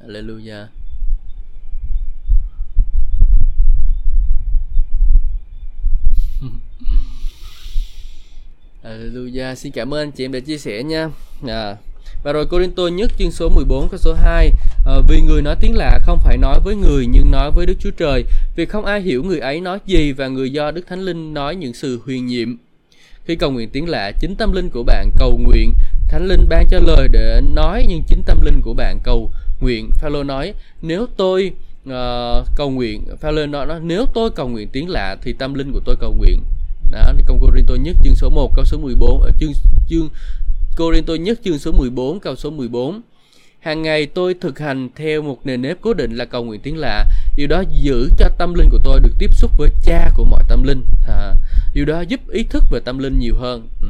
Hallelujah. 0.00 0.66
Alleluia. 8.82 9.54
Xin 9.54 9.72
cảm 9.72 9.94
ơn 9.94 10.00
anh 10.00 10.12
chị 10.12 10.24
em 10.24 10.32
đã 10.32 10.40
chia 10.40 10.58
sẻ 10.58 10.82
nha. 10.82 11.10
À, 11.48 11.76
và 12.22 12.32
rồi 12.32 12.46
Corinto 12.46 12.86
nhất 12.86 13.10
chương 13.18 13.30
số 13.30 13.48
14 13.48 13.88
câu 13.88 13.98
số 13.98 14.14
2 14.14 14.50
à, 14.86 14.94
Vì 15.08 15.20
người 15.20 15.42
nói 15.42 15.56
tiếng 15.60 15.74
lạ 15.74 15.98
không 16.02 16.18
phải 16.24 16.36
nói 16.36 16.60
với 16.64 16.76
người 16.76 17.06
nhưng 17.06 17.30
nói 17.30 17.50
với 17.50 17.66
Đức 17.66 17.74
Chúa 17.80 17.90
Trời. 17.90 18.24
Vì 18.56 18.66
không 18.66 18.84
ai 18.84 19.00
hiểu 19.00 19.22
người 19.22 19.38
ấy 19.38 19.60
nói 19.60 19.78
gì 19.86 20.12
và 20.12 20.28
người 20.28 20.50
do 20.50 20.70
Đức 20.70 20.86
Thánh 20.88 21.00
Linh 21.00 21.34
nói 21.34 21.56
những 21.56 21.74
sự 21.74 22.00
huyền 22.04 22.26
nhiệm. 22.26 22.56
Khi 23.24 23.36
cầu 23.36 23.50
nguyện 23.50 23.70
tiếng 23.72 23.88
lạ 23.88 24.12
chính 24.20 24.36
tâm 24.36 24.52
linh 24.52 24.68
của 24.68 24.82
bạn 24.82 25.10
cầu 25.18 25.38
nguyện. 25.38 25.74
Thánh 26.08 26.26
Linh 26.26 26.46
ban 26.48 26.66
cho 26.70 26.78
lời 26.86 27.08
để 27.12 27.40
nói 27.54 27.86
nhưng 27.88 28.02
chính 28.08 28.22
tâm 28.26 28.40
linh 28.44 28.60
của 28.62 28.74
bạn 28.74 28.98
cầu 29.04 29.30
nguyện. 29.60 29.90
Phaolô 30.00 30.22
nói 30.22 30.54
nếu 30.82 31.06
tôi 31.16 31.52
uh, 31.88 32.46
cầu 32.56 32.70
nguyện 32.70 33.04
Phaolô 33.20 33.46
nói 33.46 33.80
nếu 33.82 34.06
tôi 34.14 34.30
cầu 34.30 34.48
nguyện 34.48 34.68
tiếng 34.72 34.88
lạ 34.88 35.16
thì 35.22 35.32
tâm 35.32 35.54
linh 35.54 35.72
của 35.72 35.80
tôi 35.84 35.96
cầu 36.00 36.14
nguyện. 36.18 36.40
Đó 36.90 37.12
công 37.26 37.40
Corinto 37.40 37.74
nhất 37.74 37.96
chương 38.04 38.14
số 38.14 38.30
1 38.30 38.52
câu 38.54 38.64
số 38.64 38.78
14 38.78 39.20
ở 39.20 39.26
ờ, 39.26 39.32
chương 39.40 39.52
chương 39.88 40.08
Corinto 40.76 41.14
nhất 41.14 41.40
chương 41.44 41.58
số 41.58 41.72
14 41.72 42.20
câu 42.20 42.36
số 42.36 42.50
14 42.50 43.00
hàng 43.62 43.82
ngày 43.82 44.06
tôi 44.06 44.34
thực 44.34 44.58
hành 44.58 44.88
theo 44.96 45.22
một 45.22 45.38
nền 45.44 45.62
nếp 45.62 45.76
cố 45.80 45.94
định 45.94 46.16
là 46.16 46.24
cầu 46.24 46.44
nguyện 46.44 46.60
tiếng 46.60 46.78
lạ. 46.78 47.04
Điều 47.36 47.46
đó 47.46 47.62
giữ 47.82 48.08
cho 48.18 48.28
tâm 48.38 48.54
linh 48.54 48.68
của 48.70 48.78
tôi 48.84 49.00
được 49.00 49.12
tiếp 49.18 49.34
xúc 49.34 49.50
với 49.58 49.70
cha 49.84 50.10
của 50.14 50.24
mọi 50.24 50.42
tâm 50.48 50.62
linh. 50.62 50.84
À, 51.08 51.34
điều 51.74 51.84
đó 51.84 52.00
giúp 52.00 52.20
ý 52.28 52.42
thức 52.42 52.64
về 52.70 52.80
tâm 52.84 52.98
linh 52.98 53.18
nhiều 53.18 53.34
hơn. 53.36 53.68
Ừ. 53.80 53.88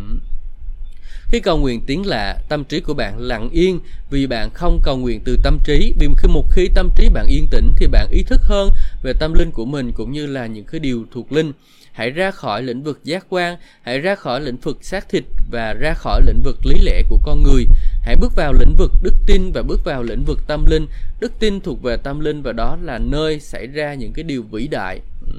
Khi 1.33 1.41
cầu 1.41 1.59
nguyện 1.59 1.81
tiếng 1.87 2.07
lạ, 2.07 2.39
tâm 2.49 2.65
trí 2.65 2.81
của 2.81 2.95
bạn 2.95 3.19
lặng 3.19 3.49
yên 3.53 3.81
vì 4.11 4.27
bạn 4.27 4.51
không 4.55 4.81
cầu 4.83 4.97
nguyện 4.97 5.21
từ 5.25 5.39
tâm 5.43 5.59
trí. 5.65 5.95
Vì 5.99 6.09
khi 6.17 6.29
một 6.29 6.47
khi 6.51 6.69
tâm 6.75 6.91
trí 6.97 7.09
bạn 7.09 7.27
yên 7.29 7.47
tĩnh 7.51 7.73
thì 7.77 7.87
bạn 7.87 8.09
ý 8.11 8.23
thức 8.23 8.41
hơn 8.43 8.71
về 9.03 9.13
tâm 9.13 9.35
linh 9.35 9.51
của 9.51 9.65
mình 9.65 9.93
cũng 9.93 10.13
như 10.13 10.27
là 10.27 10.47
những 10.47 10.65
cái 10.65 10.81
điều 10.81 11.07
thuộc 11.13 11.33
linh. 11.33 11.53
Hãy 11.93 12.11
ra 12.11 12.31
khỏi 12.31 12.63
lĩnh 12.63 12.83
vực 12.83 13.01
giác 13.05 13.27
quan, 13.29 13.57
hãy 13.83 13.99
ra 13.99 14.15
khỏi 14.15 14.41
lĩnh 14.41 14.57
vực 14.57 14.79
xác 14.85 15.09
thịt 15.09 15.25
và 15.51 15.75
ra 15.81 15.95
khỏi 15.95 16.23
lĩnh 16.27 16.43
vực 16.43 16.67
lý 16.67 16.75
lẽ 16.83 17.03
của 17.09 17.19
con 17.25 17.43
người. 17.43 17.67
Hãy 18.03 18.17
bước 18.21 18.33
vào 18.37 18.53
lĩnh 18.53 18.75
vực 18.77 18.93
đức 19.03 19.15
tin 19.27 19.53
và 19.53 19.63
bước 19.63 19.85
vào 19.85 20.03
lĩnh 20.03 20.25
vực 20.25 20.39
tâm 20.47 20.65
linh. 20.67 20.87
Đức 21.21 21.33
tin 21.39 21.61
thuộc 21.61 21.83
về 21.83 21.97
tâm 21.97 22.21
linh 22.21 22.43
và 22.43 22.53
đó 22.53 22.79
là 22.83 22.99
nơi 22.99 23.41
xảy 23.41 23.67
ra 23.67 23.95
những 23.95 24.13
cái 24.13 24.23
điều 24.23 24.43
vĩ 24.43 24.69
đại. 24.69 25.01
Ừ, 25.27 25.33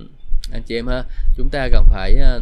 anh 0.52 0.64
chị 0.64 0.76
em 0.76 0.88
ha, 0.88 1.04
chúng 1.38 1.50
ta 1.50 1.68
cần 1.72 1.86
phải 1.90 2.16
à, 2.16 2.40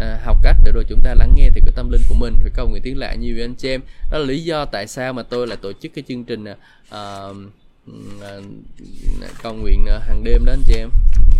à, 0.00 0.20
học 0.24 0.36
cách 0.42 0.56
để 0.64 0.72
rồi 0.72 0.84
chúng 0.88 1.00
ta 1.00 1.14
lắng 1.14 1.32
nghe 1.36 1.50
thì 1.54 1.60
cái 1.60 1.72
tâm 1.76 1.90
linh 1.90 2.02
của 2.08 2.14
mình. 2.14 2.36
Phải 2.42 2.50
cầu 2.54 2.68
nguyện 2.68 2.82
tiếng 2.82 2.98
lạ 2.98 3.14
nhiều 3.14 3.34
với 3.34 3.44
anh 3.44 3.54
chị 3.54 3.68
em. 3.68 3.80
Đó 4.10 4.18
là 4.18 4.24
lý 4.24 4.44
do 4.44 4.64
tại 4.64 4.86
sao 4.86 5.12
mà 5.12 5.22
tôi 5.22 5.46
lại 5.46 5.56
tổ 5.62 5.72
chức 5.82 5.92
cái 5.94 6.04
chương 6.08 6.24
trình 6.24 6.44
à, 6.44 6.54
à, 6.90 7.00
à 8.22 8.30
cầu 9.42 9.54
nguyện 9.54 9.86
à, 9.86 9.98
hàng 10.08 10.24
đêm 10.24 10.44
đó 10.44 10.52
anh 10.52 10.62
chị 10.66 10.74
em. 10.74 10.90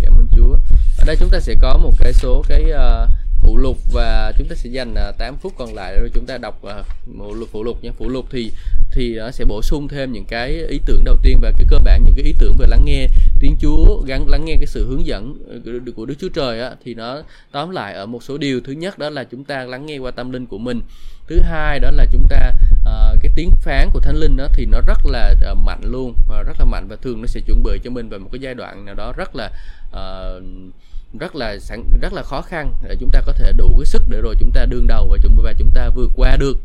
Cảm 0.03 0.15
ơn 0.15 0.27
Chúa. 0.37 0.57
Ở 0.99 1.05
đây 1.07 1.17
chúng 1.21 1.31
ta 1.31 1.41
sẽ 1.41 1.55
có 1.61 1.79
một 1.83 1.93
cái 1.99 2.13
số 2.13 2.45
cái 2.49 2.65
uh, 2.71 3.11
phụ 3.47 3.57
lục 3.57 3.79
và 3.93 4.33
chúng 4.39 4.49
ta 4.49 4.55
sẽ 4.55 4.71
dành 4.71 4.95
à, 4.95 5.13
8 5.19 5.37
phút 5.37 5.53
còn 5.59 5.75
lại 5.75 5.97
rồi 6.01 6.11
chúng 6.15 6.27
ta 6.27 6.39
đọc 6.39 6.65
à, 6.65 6.83
phụ 7.19 7.35
lục 7.35 7.49
phụ 7.53 7.65
lục 7.65 7.85
nhé 7.85 7.91
phụ 7.99 8.09
lục 8.09 8.27
thì 8.31 8.53
thì 8.93 9.15
nó 9.15 9.31
sẽ 9.31 9.45
bổ 9.45 9.63
sung 9.63 9.89
thêm 9.89 10.13
những 10.13 10.25
cái 10.25 10.65
ý 10.69 10.81
tưởng 10.87 11.05
đầu 11.05 11.17
tiên 11.23 11.39
và 11.43 11.53
cái 11.59 11.67
cơ 11.71 11.79
bản 11.85 12.05
những 12.05 12.15
cái 12.15 12.25
ý 12.25 12.35
tưởng 12.39 12.57
về 12.59 12.67
lắng 12.67 12.83
nghe 12.85 13.07
tiếng 13.41 13.57
Chúa 13.61 14.03
gắn 14.07 14.29
lắng 14.29 14.45
nghe 14.45 14.57
cái 14.57 14.67
sự 14.67 14.87
hướng 14.87 15.07
dẫn 15.07 15.35
ờ, 15.49 15.93
của 15.97 16.07
Đức 16.07 16.15
Chúa 16.21 16.29
Trời 16.29 16.61
á, 16.61 16.71
thì 16.85 16.95
nó 16.95 17.23
tóm 17.53 17.71
lại 17.71 17.95
ở 17.95 18.07
một 18.07 18.23
số 18.23 18.39
điều. 18.39 18.61
Thứ 18.61 18.73
nhất 18.73 18.99
đó 18.99 19.11
là 19.11 19.25
chúng 19.25 19.45
ta 19.45 19.65
lắng 19.65 19.87
nghe 19.87 19.99
qua 19.99 20.11
tâm 20.11 20.31
linh 20.31 20.47
của 20.47 20.59
mình. 20.59 20.81
Thứ 21.27 21.41
hai 21.41 21.81
đó 21.81 21.91
là 21.91 22.07
chúng 22.13 22.27
ta 22.31 22.53
uh, 22.73 23.19
cái 23.23 23.33
tiếng 23.37 23.51
phán 23.61 23.91
của 23.93 24.01
thánh 24.01 24.17
linh 24.17 24.37
đó 24.37 24.49
thì 24.53 24.67
nó 24.67 24.81
rất 24.87 25.07
là 25.07 25.35
uh, 25.53 25.59
mạnh 25.59 25.81
luôn 25.83 26.11
uh, 26.11 26.47
rất 26.47 26.57
là 26.59 26.65
mạnh 26.65 26.87
và 26.89 26.97
thường 26.97 27.21
nó 27.21 27.27
sẽ 27.27 27.41
chuẩn 27.41 27.63
bị 27.63 27.81
cho 27.85 27.91
mình 27.91 28.09
vào 28.09 28.21
một 28.21 28.29
cái 28.33 28.41
giai 28.41 28.55
đoạn 28.55 28.85
nào 28.85 28.95
đó 28.95 29.13
rất 29.17 29.37
là 29.37 29.51
uh, 29.91 30.43
rất 31.19 31.37
là 31.37 31.59
sẵn 31.59 31.85
rất 32.03 32.13
là 32.13 32.23
khó 32.23 32.43
khăn 32.43 32.75
để 32.89 32.97
chúng 33.01 33.11
ta 33.13 33.21
có 33.27 33.33
thể 33.33 33.53
đủ 33.53 33.77
cái 33.79 33.87
sức 33.87 34.03
để 34.09 34.21
rồi 34.21 34.35
chúng 34.41 34.51
ta 34.55 34.65
đương 34.65 34.87
đầu 34.87 35.09
và 35.11 35.19
chúng 35.23 35.37
và 35.43 35.53
chúng 35.59 35.71
ta 35.75 35.91
vượt 35.95 36.11
qua 36.17 36.37
được. 36.37 36.59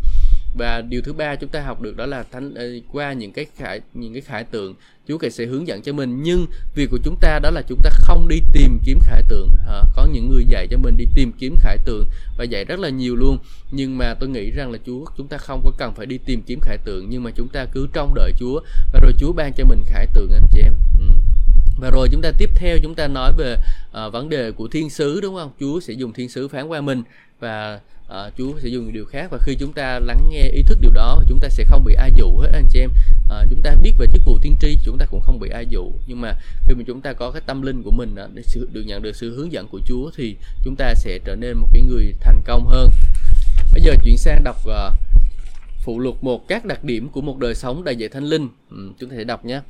Và 0.58 0.82
điều 0.82 1.02
thứ 1.02 1.14
ba 1.14 1.36
chúng 1.36 1.50
ta 1.50 1.62
học 1.62 1.82
được 1.82 1.98
đó 1.98 2.06
là 2.06 2.24
thánh 2.32 2.54
ờ, 2.54 2.66
qua 2.92 3.14
những 3.14 3.32
cái 3.32 3.46
khải 3.58 3.82
những 3.94 4.14
cái 4.14 4.22
khải 4.22 4.44
tượng 4.44 4.76
Chúa 5.08 5.30
sẽ 5.32 5.46
hướng 5.46 5.68
dẫn 5.68 5.82
cho 5.82 5.94
mình. 5.94 6.24
Nhưng 6.24 6.46
việc 6.76 6.90
của 6.92 7.00
chúng 7.04 7.16
ta 7.22 7.40
đó 7.40 7.50
là 7.50 7.62
chúng 7.62 7.80
ta 7.84 7.90
không 7.94 8.28
đi 8.28 8.42
tìm 8.54 8.80
kiếm 8.86 9.00
khải 9.02 9.24
tượng. 9.28 9.50
À, 9.68 9.84
có 9.96 10.06
những 10.06 10.30
người 10.30 10.46
dạy 10.50 10.68
cho 10.72 10.78
mình 10.78 10.98
đi 10.98 11.06
tìm 11.16 11.32
kiếm 11.40 11.56
khải 11.60 11.78
tượng 11.78 12.06
và 12.38 12.44
dạy 12.44 12.66
rất 12.66 12.80
là 12.80 12.90
nhiều 12.90 13.16
luôn. 13.16 13.38
Nhưng 13.72 13.98
mà 13.98 14.14
tôi 14.14 14.30
nghĩ 14.30 14.52
rằng 14.52 14.72
là 14.72 14.78
Chúa 14.86 15.06
chúng 15.18 15.28
ta 15.28 15.38
không 15.38 15.62
có 15.66 15.72
cần 15.78 15.94
phải 15.96 16.06
đi 16.06 16.18
tìm 16.18 16.42
kiếm 16.42 16.60
khải 16.62 16.78
tượng 16.78 17.10
nhưng 17.10 17.24
mà 17.24 17.32
chúng 17.36 17.50
ta 17.50 17.66
cứ 17.66 17.88
trông 17.94 18.14
đợi 18.14 18.32
Chúa 18.40 18.60
và 18.94 19.00
rồi 19.00 19.14
Chúa 19.18 19.34
ban 19.34 19.54
cho 19.54 19.66
mình 19.66 19.84
khải 19.86 20.08
tượng 20.14 20.32
anh 20.34 20.48
chị 20.52 20.62
em. 20.62 20.74
Ừ 21.00 21.06
và 21.82 21.90
rồi 21.90 22.10
chúng 22.12 22.22
ta 22.22 22.32
tiếp 22.38 22.50
theo 22.56 22.78
chúng 22.84 22.96
ta 22.96 23.08
nói 23.08 23.34
về 23.38 23.56
uh, 23.90 24.14
vấn 24.14 24.30
đề 24.30 24.52
của 24.52 24.68
thiên 24.68 24.90
sứ 24.90 25.22
đúng 25.22 25.36
không? 25.36 25.52
Chúa 25.60 25.80
sẽ 25.80 25.94
dùng 25.94 26.14
thiên 26.14 26.30
sứ 26.30 26.48
phán 26.48 26.68
qua 26.68 26.82
mình 26.82 27.04
và 27.40 27.80
uh, 28.08 28.34
Chúa 28.38 28.60
sẽ 28.60 28.70
dùng 28.70 28.94
điều 28.94 29.06
khác. 29.06 29.28
Và 29.32 29.38
khi 29.42 29.56
chúng 29.60 29.74
ta 29.74 30.00
lắng 30.00 30.30
nghe 30.30 30.42
ý 30.54 30.62
thức 30.62 30.78
điều 30.82 30.92
đó 30.92 31.20
chúng 31.30 31.40
ta 31.40 31.50
sẽ 31.50 31.64
không 31.64 31.84
bị 31.84 31.94
ai 31.94 32.12
dụ 32.18 32.38
hết 32.38 32.50
anh 32.54 32.66
chị 32.70 32.80
em. 32.80 32.90
Uh, 33.26 33.50
chúng 33.50 33.62
ta 33.62 33.76
biết 33.84 33.92
về 33.98 34.08
chức 34.14 34.22
vụ 34.26 34.38
tiên 34.42 34.56
tri 34.62 34.78
chúng 34.86 34.98
ta 34.98 35.06
cũng 35.06 35.22
không 35.22 35.40
bị 35.40 35.50
ai 35.50 35.66
dụ. 35.70 35.92
Nhưng 36.08 36.22
mà 36.22 36.34
khi 36.68 36.76
mà 36.76 36.84
chúng 36.88 37.02
ta 37.02 37.14
có 37.14 37.32
cái 37.32 37.42
tâm 37.46 37.62
linh 37.62 37.84
của 37.84 37.92
mình 37.92 38.16
uh, 38.24 38.34
để 38.34 38.42
sự, 38.46 38.70
được 38.72 38.84
nhận 38.86 39.02
được 39.02 39.16
sự 39.16 39.36
hướng 39.36 39.52
dẫn 39.52 39.68
của 39.68 39.80
Chúa 39.86 40.12
thì 40.16 40.36
chúng 40.64 40.76
ta 40.76 40.94
sẽ 40.96 41.20
trở 41.26 41.36
nên 41.36 41.58
một 41.58 41.68
cái 41.74 41.82
người 41.82 42.16
thành 42.20 42.42
công 42.46 42.68
hơn. 42.68 42.90
Bây 43.74 43.82
giờ 43.82 43.96
chuyển 44.04 44.18
sang 44.18 44.44
đọc 44.44 44.58
uh, 44.66 44.94
phụ 45.84 46.00
lục 46.00 46.24
một 46.24 46.48
các 46.48 46.66
đặc 46.66 46.84
điểm 46.84 47.10
của 47.10 47.22
một 47.22 47.38
đời 47.38 47.56
sống 47.56 47.84
đầy 47.84 47.96
dạy 47.96 48.10
thanh 48.10 48.26
linh. 48.26 48.50
Ừ, 48.70 48.92
chúng 49.00 49.10
ta 49.10 49.16
sẽ 49.18 49.24
đọc 49.24 49.46
nhé 49.46 49.62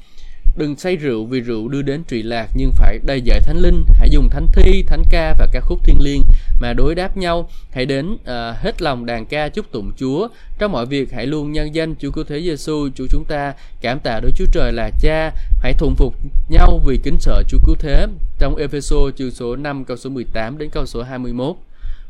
đừng 0.55 0.75
say 0.75 0.95
rượu 0.95 1.25
vì 1.25 1.39
rượu 1.39 1.67
đưa 1.67 1.81
đến 1.81 2.03
trụy 2.09 2.23
lạc 2.23 2.47
nhưng 2.55 2.71
phải 2.71 2.99
đầy 3.05 3.21
dạy 3.21 3.39
thánh 3.39 3.57
linh. 3.57 3.83
Hãy 3.93 4.09
dùng 4.09 4.29
thánh 4.29 4.47
thi 4.53 4.83
thánh 4.87 5.03
ca 5.09 5.35
và 5.39 5.47
ca 5.51 5.59
khúc 5.59 5.79
thiên 5.83 5.97
liêng 5.99 6.21
mà 6.59 6.73
đối 6.73 6.95
đáp 6.95 7.17
nhau. 7.17 7.49
Hãy 7.71 7.85
đến 7.85 8.13
uh, 8.13 8.19
hết 8.57 8.81
lòng 8.81 9.05
đàn 9.05 9.25
ca 9.25 9.49
chúc 9.49 9.71
tụng 9.71 9.91
Chúa. 9.97 10.27
Trong 10.59 10.71
mọi 10.71 10.85
việc 10.85 11.11
hãy 11.11 11.27
luôn 11.27 11.51
nhân 11.51 11.75
danh 11.75 11.95
Chúa 11.95 12.11
cứu 12.11 12.23
thế 12.23 12.41
Giêsu 12.41 12.89
Chúa 12.95 13.05
chúng 13.09 13.25
ta. 13.25 13.53
Cảm 13.81 13.99
tạ 13.99 14.19
đối 14.19 14.31
Chúa 14.31 14.45
Trời 14.51 14.71
là 14.71 14.91
Cha. 15.01 15.31
Hãy 15.61 15.73
thuần 15.73 15.95
phục 15.95 16.15
nhau 16.49 16.81
vì 16.85 16.99
kính 17.03 17.17
sợ 17.19 17.43
Chúa 17.47 17.59
cứu 17.65 17.75
thế. 17.79 18.07
Trong 18.39 18.55
Epheso 18.55 18.97
chương 19.17 19.31
số 19.31 19.55
5 19.55 19.85
câu 19.85 19.97
số 19.97 20.09
18 20.09 20.57
đến 20.57 20.69
câu 20.69 20.85
số 20.85 21.03
21 21.03 21.55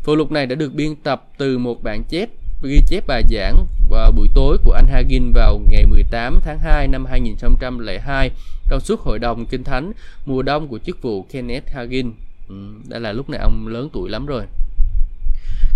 Phụ 0.04 0.16
lục 0.16 0.32
này 0.32 0.46
đã 0.46 0.56
được 0.56 0.74
biên 0.74 0.96
tập 0.96 1.28
từ 1.38 1.58
một 1.58 1.84
bản 1.84 2.04
chép 2.04 2.30
ghi 2.64 2.82
chép 2.88 3.08
bài 3.08 3.24
giảng 3.30 3.66
vào 3.90 4.12
buổi 4.12 4.28
tối 4.34 4.58
của 4.64 4.72
anh 4.72 4.88
Hagin 4.88 5.32
vào 5.32 5.62
ngày 5.70 5.86
18 5.86 6.40
tháng 6.44 6.60
2 6.60 6.88
năm 6.88 7.06
2002 7.06 8.32
trong 8.70 8.80
suốt 8.80 9.00
hội 9.00 9.20
đồng 9.20 9.46
kinh 9.46 9.64
thánh 9.64 9.92
mùa 10.26 10.42
đông 10.42 10.68
của 10.68 10.80
chức 10.86 11.02
vụ 11.02 11.26
Kenneth 11.32 11.68
Hagin. 11.74 12.12
Ừ, 12.50 12.56
đây 12.88 13.00
là 13.00 13.12
lúc 13.12 13.30
này 13.30 13.40
ông 13.40 13.68
lớn 13.68 13.90
tuổi 13.94 14.10
lắm 14.10 14.26
rồi. 14.26 14.44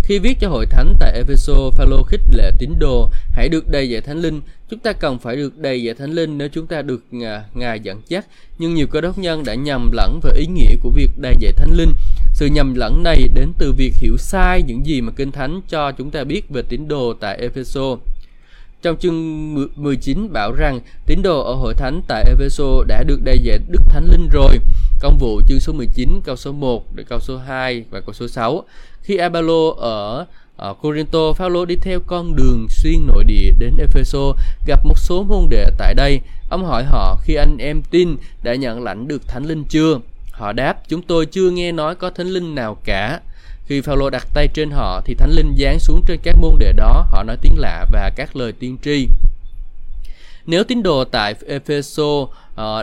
Khi 0.02 0.18
viết 0.18 0.36
cho 0.40 0.48
hội 0.48 0.66
thánh 0.66 0.94
tại 1.00 1.12
Epheso, 1.16 1.70
Phaolô 1.70 2.02
khích 2.02 2.20
lệ 2.32 2.50
tín 2.58 2.70
đồ 2.78 3.10
hãy 3.30 3.48
được 3.48 3.68
đầy 3.68 3.90
dạy 3.90 4.00
thánh 4.00 4.18
linh. 4.18 4.40
Chúng 4.70 4.78
ta 4.78 4.92
cần 4.92 5.18
phải 5.18 5.36
được 5.36 5.58
đầy 5.58 5.82
dạy 5.82 5.94
thánh 5.94 6.10
linh 6.12 6.38
nếu 6.38 6.48
chúng 6.48 6.66
ta 6.66 6.82
được 6.82 7.02
à, 7.24 7.44
Ngài 7.54 7.80
dẫn 7.80 8.02
dắt. 8.08 8.26
Nhưng 8.58 8.74
nhiều 8.74 8.86
cơ 8.86 9.00
đốc 9.00 9.18
nhân 9.18 9.44
đã 9.44 9.54
nhầm 9.54 9.90
lẫn 9.92 10.20
về 10.22 10.30
ý 10.36 10.46
nghĩa 10.46 10.76
của 10.82 10.90
việc 10.90 11.10
đầy 11.16 11.34
dạy 11.40 11.52
thánh 11.52 11.70
linh. 11.76 11.92
Sự 12.36 12.46
nhầm 12.46 12.74
lẫn 12.74 13.02
này 13.02 13.28
đến 13.34 13.52
từ 13.58 13.72
việc 13.72 13.94
hiểu 13.96 14.16
sai 14.18 14.62
những 14.62 14.86
gì 14.86 15.00
mà 15.00 15.12
Kinh 15.16 15.32
Thánh 15.32 15.60
cho 15.68 15.92
chúng 15.92 16.10
ta 16.10 16.24
biết 16.24 16.50
về 16.50 16.62
tín 16.62 16.88
đồ 16.88 17.14
tại 17.20 17.38
Epheso. 17.40 17.96
Trong 18.82 18.96
chương 18.96 19.54
19 19.76 20.32
bảo 20.32 20.52
rằng 20.52 20.80
tín 21.06 21.22
đồ 21.22 21.40
ở 21.40 21.54
hội 21.54 21.74
thánh 21.74 22.02
tại 22.08 22.24
Epheso 22.28 22.64
đã 22.88 23.02
được 23.02 23.20
đầy 23.24 23.38
dạy 23.42 23.58
Đức 23.68 23.82
Thánh 23.90 24.04
Linh 24.10 24.28
rồi. 24.32 24.58
Công 25.00 25.18
vụ 25.18 25.40
chương 25.48 25.60
số 25.60 25.72
19 25.72 26.20
câu 26.24 26.36
số 26.36 26.52
1 26.52 26.94
đến 26.94 27.06
câu 27.08 27.20
số 27.20 27.38
2 27.38 27.84
và 27.90 28.00
câu 28.00 28.12
số 28.12 28.28
6. 28.28 28.64
Khi 29.02 29.16
Apollo 29.16 29.70
ở 29.78 30.26
ở 30.56 30.74
Corinto, 30.74 31.32
Phaolô 31.32 31.64
đi 31.64 31.76
theo 31.76 32.00
con 32.06 32.36
đường 32.36 32.66
xuyên 32.70 33.06
nội 33.06 33.24
địa 33.24 33.50
đến 33.58 33.76
Epheso, 33.78 34.32
gặp 34.66 34.84
một 34.84 34.98
số 34.98 35.22
môn 35.22 35.46
đệ 35.50 35.64
tại 35.78 35.94
đây. 35.94 36.20
Ông 36.50 36.64
hỏi 36.64 36.84
họ 36.84 37.18
khi 37.22 37.34
anh 37.34 37.56
em 37.58 37.82
tin 37.90 38.16
đã 38.42 38.54
nhận 38.54 38.82
lãnh 38.82 39.08
được 39.08 39.28
Thánh 39.28 39.46
Linh 39.46 39.64
chưa? 39.64 39.98
Họ 40.36 40.52
đáp, 40.52 40.76
chúng 40.88 41.02
tôi 41.02 41.26
chưa 41.26 41.50
nghe 41.50 41.72
nói 41.72 41.94
có 41.94 42.10
thánh 42.10 42.26
linh 42.26 42.54
nào 42.54 42.76
cả. 42.84 43.20
Khi 43.66 43.80
Phaolô 43.80 44.10
đặt 44.10 44.26
tay 44.34 44.48
trên 44.54 44.70
họ 44.70 45.00
thì 45.04 45.14
thánh 45.14 45.30
linh 45.30 45.54
giáng 45.58 45.78
xuống 45.78 46.02
trên 46.06 46.18
các 46.22 46.36
môn 46.40 46.54
đệ 46.58 46.72
đó, 46.72 47.06
họ 47.10 47.22
nói 47.22 47.36
tiếng 47.42 47.58
lạ 47.58 47.86
và 47.92 48.10
các 48.16 48.36
lời 48.36 48.52
tiên 48.52 48.76
tri. 48.84 49.08
Nếu 50.46 50.64
tín 50.64 50.82
đồ 50.82 51.04
tại 51.04 51.34
Epheso 51.46 52.02
uh, 52.02 52.28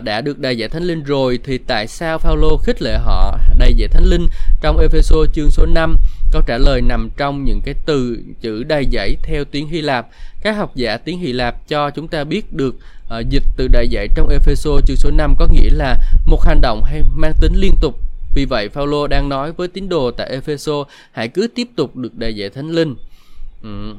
đã 0.04 0.20
được 0.20 0.38
đầy 0.38 0.58
dạy 0.58 0.68
thánh 0.68 0.82
linh 0.82 1.02
rồi 1.02 1.38
thì 1.44 1.58
tại 1.58 1.86
sao 1.86 2.18
Phaolô 2.18 2.56
khích 2.56 2.82
lệ 2.82 2.98
họ 2.98 3.38
đầy 3.58 3.74
dạy 3.74 3.88
thánh 3.88 4.04
linh 4.04 4.26
trong 4.60 4.78
Epheso 4.78 5.16
chương 5.34 5.50
số 5.50 5.66
5? 5.66 5.96
Câu 6.34 6.42
trả 6.46 6.58
lời 6.58 6.80
nằm 6.80 7.10
trong 7.16 7.44
những 7.44 7.60
cái 7.64 7.74
từ 7.86 8.18
chữ 8.40 8.62
đầy 8.62 8.86
dãy 8.92 9.16
theo 9.22 9.44
tiếng 9.44 9.68
Hy 9.68 9.80
Lạp. 9.80 10.08
Các 10.42 10.52
học 10.52 10.72
giả 10.74 10.96
tiếng 10.96 11.18
Hy 11.18 11.32
Lạp 11.32 11.68
cho 11.68 11.90
chúng 11.90 12.08
ta 12.08 12.24
biết 12.24 12.52
được 12.52 12.74
uh, 12.74 13.28
dịch 13.28 13.42
từ 13.56 13.68
đầy 13.68 13.88
dãy 13.92 14.08
trong 14.14 14.28
Epheso 14.28 14.70
chương 14.86 14.96
số 14.96 15.10
5 15.10 15.34
có 15.38 15.48
nghĩa 15.52 15.70
là 15.72 15.96
một 16.26 16.44
hành 16.44 16.60
động 16.60 16.82
hay 16.84 17.02
mang 17.16 17.32
tính 17.40 17.52
liên 17.56 17.74
tục. 17.80 17.98
Vì 18.34 18.44
vậy, 18.44 18.68
Phaolô 18.68 19.06
đang 19.06 19.28
nói 19.28 19.52
với 19.52 19.68
tín 19.68 19.88
đồ 19.88 20.10
tại 20.10 20.30
Epheso 20.30 20.84
hãy 21.12 21.28
cứ 21.28 21.48
tiếp 21.54 21.68
tục 21.76 21.96
được 21.96 22.14
đầy 22.14 22.36
dạy 22.36 22.50
thánh 22.50 22.70
linh. 22.70 22.94
Ừ. 23.62 23.94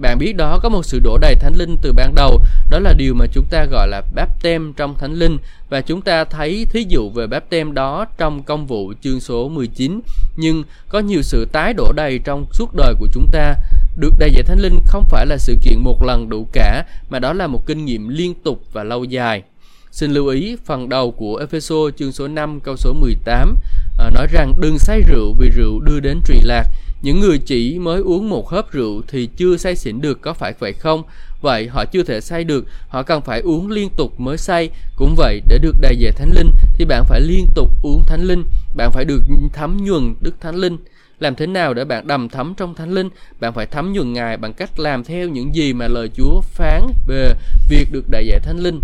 Bạn 0.00 0.18
biết 0.18 0.36
đó 0.36 0.58
có 0.62 0.68
một 0.68 0.82
sự 0.82 1.00
đổ 1.04 1.18
đầy 1.18 1.34
thánh 1.34 1.54
linh 1.56 1.76
từ 1.82 1.92
ban 1.92 2.14
đầu, 2.14 2.40
đó 2.70 2.78
là 2.78 2.92
điều 2.92 3.14
mà 3.14 3.26
chúng 3.32 3.44
ta 3.50 3.64
gọi 3.64 3.88
là 3.88 4.02
báp 4.14 4.42
tem 4.42 4.72
trong 4.72 4.94
thánh 4.98 5.12
linh 5.12 5.38
và 5.68 5.80
chúng 5.80 6.02
ta 6.02 6.24
thấy 6.24 6.66
thí 6.70 6.86
dụ 6.88 7.10
về 7.10 7.26
báp 7.26 7.50
tem 7.50 7.74
đó 7.74 8.06
trong 8.18 8.42
công 8.42 8.66
vụ 8.66 8.92
chương 9.02 9.20
số 9.20 9.48
19. 9.48 10.00
Nhưng 10.36 10.62
có 10.88 10.98
nhiều 10.98 11.22
sự 11.22 11.44
tái 11.52 11.74
đổ 11.74 11.92
đầy 11.96 12.18
trong 12.24 12.46
suốt 12.52 12.74
đời 12.74 12.94
của 12.98 13.06
chúng 13.12 13.26
ta. 13.32 13.54
Được 13.96 14.14
đầy 14.18 14.30
dạy 14.30 14.42
thánh 14.42 14.60
linh 14.60 14.80
không 14.86 15.04
phải 15.10 15.26
là 15.26 15.36
sự 15.38 15.56
kiện 15.62 15.78
một 15.80 16.04
lần 16.04 16.28
đủ 16.28 16.46
cả, 16.52 16.84
mà 17.10 17.18
đó 17.18 17.32
là 17.32 17.46
một 17.46 17.66
kinh 17.66 17.84
nghiệm 17.84 18.08
liên 18.08 18.34
tục 18.44 18.62
và 18.72 18.84
lâu 18.84 19.04
dài. 19.04 19.42
Xin 19.90 20.12
lưu 20.12 20.26
ý 20.26 20.56
phần 20.66 20.88
đầu 20.88 21.10
của 21.10 21.36
Epheso 21.36 21.76
chương 21.96 22.12
số 22.12 22.28
5 22.28 22.60
câu 22.60 22.76
số 22.76 22.92
18 22.92 23.56
à, 23.98 24.10
nói 24.10 24.26
rằng 24.32 24.54
đừng 24.60 24.78
say 24.78 25.02
rượu 25.08 25.34
vì 25.38 25.50
rượu 25.50 25.80
đưa 25.80 26.00
đến 26.00 26.20
trụy 26.26 26.36
lạc. 26.42 26.66
Những 27.02 27.20
người 27.20 27.38
chỉ 27.38 27.78
mới 27.78 28.00
uống 28.00 28.30
một 28.30 28.48
hớp 28.48 28.72
rượu 28.72 29.02
thì 29.08 29.26
chưa 29.36 29.56
say 29.56 29.76
xỉn 29.76 30.00
được 30.00 30.20
có 30.20 30.32
phải 30.32 30.54
vậy 30.58 30.72
không? 30.72 31.02
Vậy 31.40 31.68
họ 31.68 31.84
chưa 31.84 32.02
thể 32.02 32.20
say 32.20 32.44
được, 32.44 32.66
họ 32.88 33.02
cần 33.02 33.22
phải 33.22 33.40
uống 33.40 33.70
liên 33.70 33.88
tục 33.96 34.20
mới 34.20 34.38
say. 34.38 34.70
Cũng 34.96 35.14
vậy, 35.16 35.42
để 35.48 35.58
được 35.58 35.76
đầy 35.80 35.96
dạy 35.98 36.12
thánh 36.12 36.30
linh 36.34 36.50
thì 36.74 36.84
bạn 36.84 37.04
phải 37.08 37.20
liên 37.20 37.46
tục 37.54 37.68
uống 37.82 38.02
thánh 38.06 38.22
linh, 38.22 38.44
bạn 38.76 38.90
phải 38.92 39.04
được 39.04 39.22
thấm 39.52 39.76
nhuần 39.84 40.14
đức 40.20 40.34
thánh 40.40 40.56
linh. 40.56 40.76
Làm 41.18 41.34
thế 41.34 41.46
nào 41.46 41.74
để 41.74 41.84
bạn 41.84 42.06
đầm 42.06 42.28
thấm 42.28 42.54
trong 42.56 42.74
thánh 42.74 42.92
linh? 42.92 43.08
Bạn 43.40 43.52
phải 43.52 43.66
thấm 43.66 43.92
nhuần 43.92 44.12
Ngài 44.12 44.36
bằng 44.36 44.52
cách 44.52 44.78
làm 44.78 45.04
theo 45.04 45.28
những 45.28 45.54
gì 45.54 45.72
mà 45.72 45.88
lời 45.88 46.10
Chúa 46.14 46.40
phán 46.40 46.86
về 47.06 47.34
việc 47.70 47.88
được 47.92 48.04
đầy 48.10 48.26
dạy 48.26 48.40
thánh 48.40 48.58
linh 48.58 48.80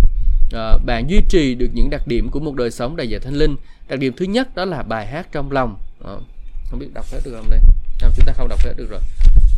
à, 0.53 0.79
bạn 0.87 1.11
duy 1.11 1.21
trì 1.29 1.55
được 1.55 1.69
những 1.75 1.91
đặc 1.91 2.07
điểm 2.07 2.29
của 2.31 2.41
một 2.41 2.55
đời 2.55 2.71
sống 2.71 2.97
đầy 2.97 3.09
dạy 3.09 3.21
thánh 3.21 3.35
linh 3.35 3.57
đặc 3.89 3.99
điểm 3.99 4.13
thứ 4.17 4.25
nhất 4.25 4.55
đó 4.55 4.65
là 4.65 4.83
bài 4.83 5.07
hát 5.07 5.33
trong 5.33 5.53
lòng 5.53 5.77
à, 6.05 6.13
không 6.71 6.79
biết 6.79 6.89
đọc 6.95 7.05
hết 7.13 7.21
được 7.25 7.33
không 7.37 7.51
đây 7.51 7.61
không, 8.01 8.13
chúng 8.17 8.27
ta 8.27 8.33
không 8.33 8.49
đọc 8.49 8.61
hết, 8.61 8.73
được 8.77 8.91
rồi. 8.91 9.01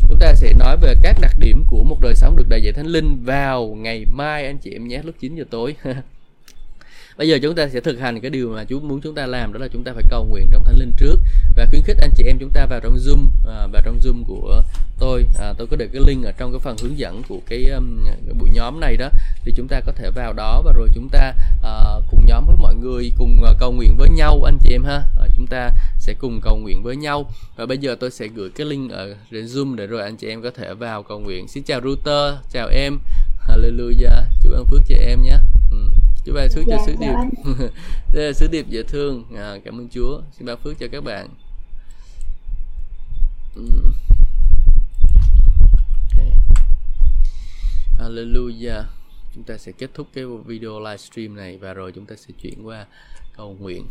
Chúng 0.09 0.19
ta 0.19 0.35
sẽ 0.35 0.53
nói 0.53 0.77
về 0.77 0.95
các 1.03 1.17
đặc 1.21 1.33
điểm 1.39 1.65
của 1.69 1.85
một 1.85 2.01
đời 2.01 2.15
sống 2.15 2.37
được 2.37 2.49
đại 2.49 2.63
dạy 2.63 2.73
thánh 2.73 2.87
linh 2.87 3.25
vào 3.25 3.67
ngày 3.67 4.05
mai. 4.13 4.47
Anh 4.47 4.59
chị 4.59 4.73
em 4.73 4.89
nhé, 4.89 5.01
lúc 5.05 5.15
9 5.21 5.35
giờ 5.35 5.45
tối. 5.51 5.77
bây 7.19 7.29
giờ 7.29 7.39
chúng 7.43 7.55
ta 7.55 7.69
sẽ 7.69 7.81
thực 7.81 7.99
hành 8.01 8.21
cái 8.21 8.31
điều 8.31 8.51
mà 8.51 8.65
Chúa 8.69 8.81
muốn 8.81 9.01
chúng 9.01 9.15
ta 9.15 9.27
làm 9.27 9.53
đó 9.53 9.59
là 9.59 9.69
chúng 9.73 9.85
ta 9.85 9.93
phải 9.95 10.05
cầu 10.11 10.25
nguyện 10.25 10.49
trong 10.53 10.65
thánh 10.65 10.79
linh 10.79 10.93
trước 10.97 11.17
và 11.57 11.67
khuyến 11.71 11.83
khích 11.83 11.97
anh 12.01 12.11
chị 12.17 12.25
em 12.27 12.37
chúng 12.41 12.51
ta 12.51 12.67
vào 12.67 12.81
trong 12.81 12.97
zoom 12.97 13.27
à, 13.49 13.67
vào 13.73 13.83
trong 13.85 14.01
zoom 14.03 14.25
của 14.25 14.63
tôi. 14.99 15.25
À, 15.39 15.53
tôi 15.59 15.67
có 15.67 15.77
để 15.77 15.89
cái 15.93 16.03
link 16.07 16.25
ở 16.25 16.33
trong 16.33 16.53
cái 16.53 16.59
phần 16.59 16.77
hướng 16.83 16.99
dẫn 16.99 17.23
của 17.29 17.39
cái, 17.47 17.65
um, 17.65 18.05
cái 18.07 18.35
buổi 18.39 18.49
nhóm 18.53 18.81
này 18.81 18.97
đó. 18.97 19.09
Thì 19.45 19.53
chúng 19.57 19.69
ta 19.69 19.81
có 19.87 19.93
thể 19.93 20.11
vào 20.15 20.33
đó 20.33 20.63
và 20.65 20.73
rồi 20.77 20.89
chúng 20.95 21.09
ta 21.09 21.33
uh, 21.61 22.05
cùng 22.11 22.27
nhóm 22.27 22.47
với 22.47 22.57
mọi 22.57 22.75
người 22.75 23.13
cùng 23.19 23.41
uh, 23.43 23.57
cầu 23.59 23.73
nguyện 23.73 23.97
với 23.97 24.09
nhau 24.09 24.43
anh 24.45 24.59
chị 24.63 24.75
em 24.75 24.85
ha. 24.85 25.03
À, 25.21 25.27
chúng 25.37 25.47
ta 25.47 25.71
sẽ 25.99 26.15
cùng 26.19 26.41
cầu 26.43 26.57
nguyện 26.57 26.83
với 26.83 26.97
nhau. 26.97 27.31
Và 27.57 27.67
bây 27.67 27.79
giờ 27.79 27.97
tôi 28.01 28.11
sẽ 28.11 28.29
gửi 28.29 28.51
cái 28.51 28.67
link 28.67 28.91
ở 28.91 29.15
trên 29.31 29.45
zoom 29.45 29.75
để 29.75 29.87
rồi 29.87 30.03
anh 30.03 30.17
chị 30.17 30.29
em 30.29 30.43
có 30.43 30.51
thể 30.51 30.75
vào 30.75 31.03
cầu 31.03 31.19
nguyện. 31.19 31.49
Xin 31.49 31.63
chào 31.63 31.81
router 31.81 32.35
chào 32.53 32.69
em 32.69 32.99
hallelujah. 33.49 34.25
Chúa 34.43 34.51
ban 34.51 34.65
phước 34.65 34.81
cho 34.89 34.97
em 34.97 35.23
nhé. 35.23 35.39
Ừ. 35.71 35.91
Chúa 36.25 36.35
ban 36.35 36.49
phước 36.55 36.65
cho 36.67 36.77
dạ, 36.77 36.83
sứ 36.87 36.95
điệp. 37.01 37.15
đây 38.13 38.27
là 38.27 38.33
sứ 38.33 38.47
điệp 38.47 38.67
dễ 38.69 38.83
thương. 38.83 39.25
À, 39.37 39.59
cảm 39.65 39.81
ơn 39.81 39.89
Chúa. 39.89 40.21
Xin 40.33 40.47
ban 40.47 40.59
phước 40.65 40.79
cho 40.79 40.87
các 40.93 41.05
bạn. 41.05 41.29
Ừ. 43.55 43.63
Hallelujah. 47.99 48.85
Chúng 49.35 49.45
ta 49.45 49.59
sẽ 49.59 49.73
kết 49.73 49.91
thúc 49.95 50.09
cái 50.15 50.25
video 50.47 50.81
livestream 50.81 51.37
này 51.37 51.59
và 51.59 51.75
rồi 51.75 51.93
chúng 51.93 52.07
ta 52.07 52.17
sẽ 52.17 52.35
chuyển 52.43 52.67
qua 52.67 52.87
cầu 53.37 53.57
nguyện 53.61 53.87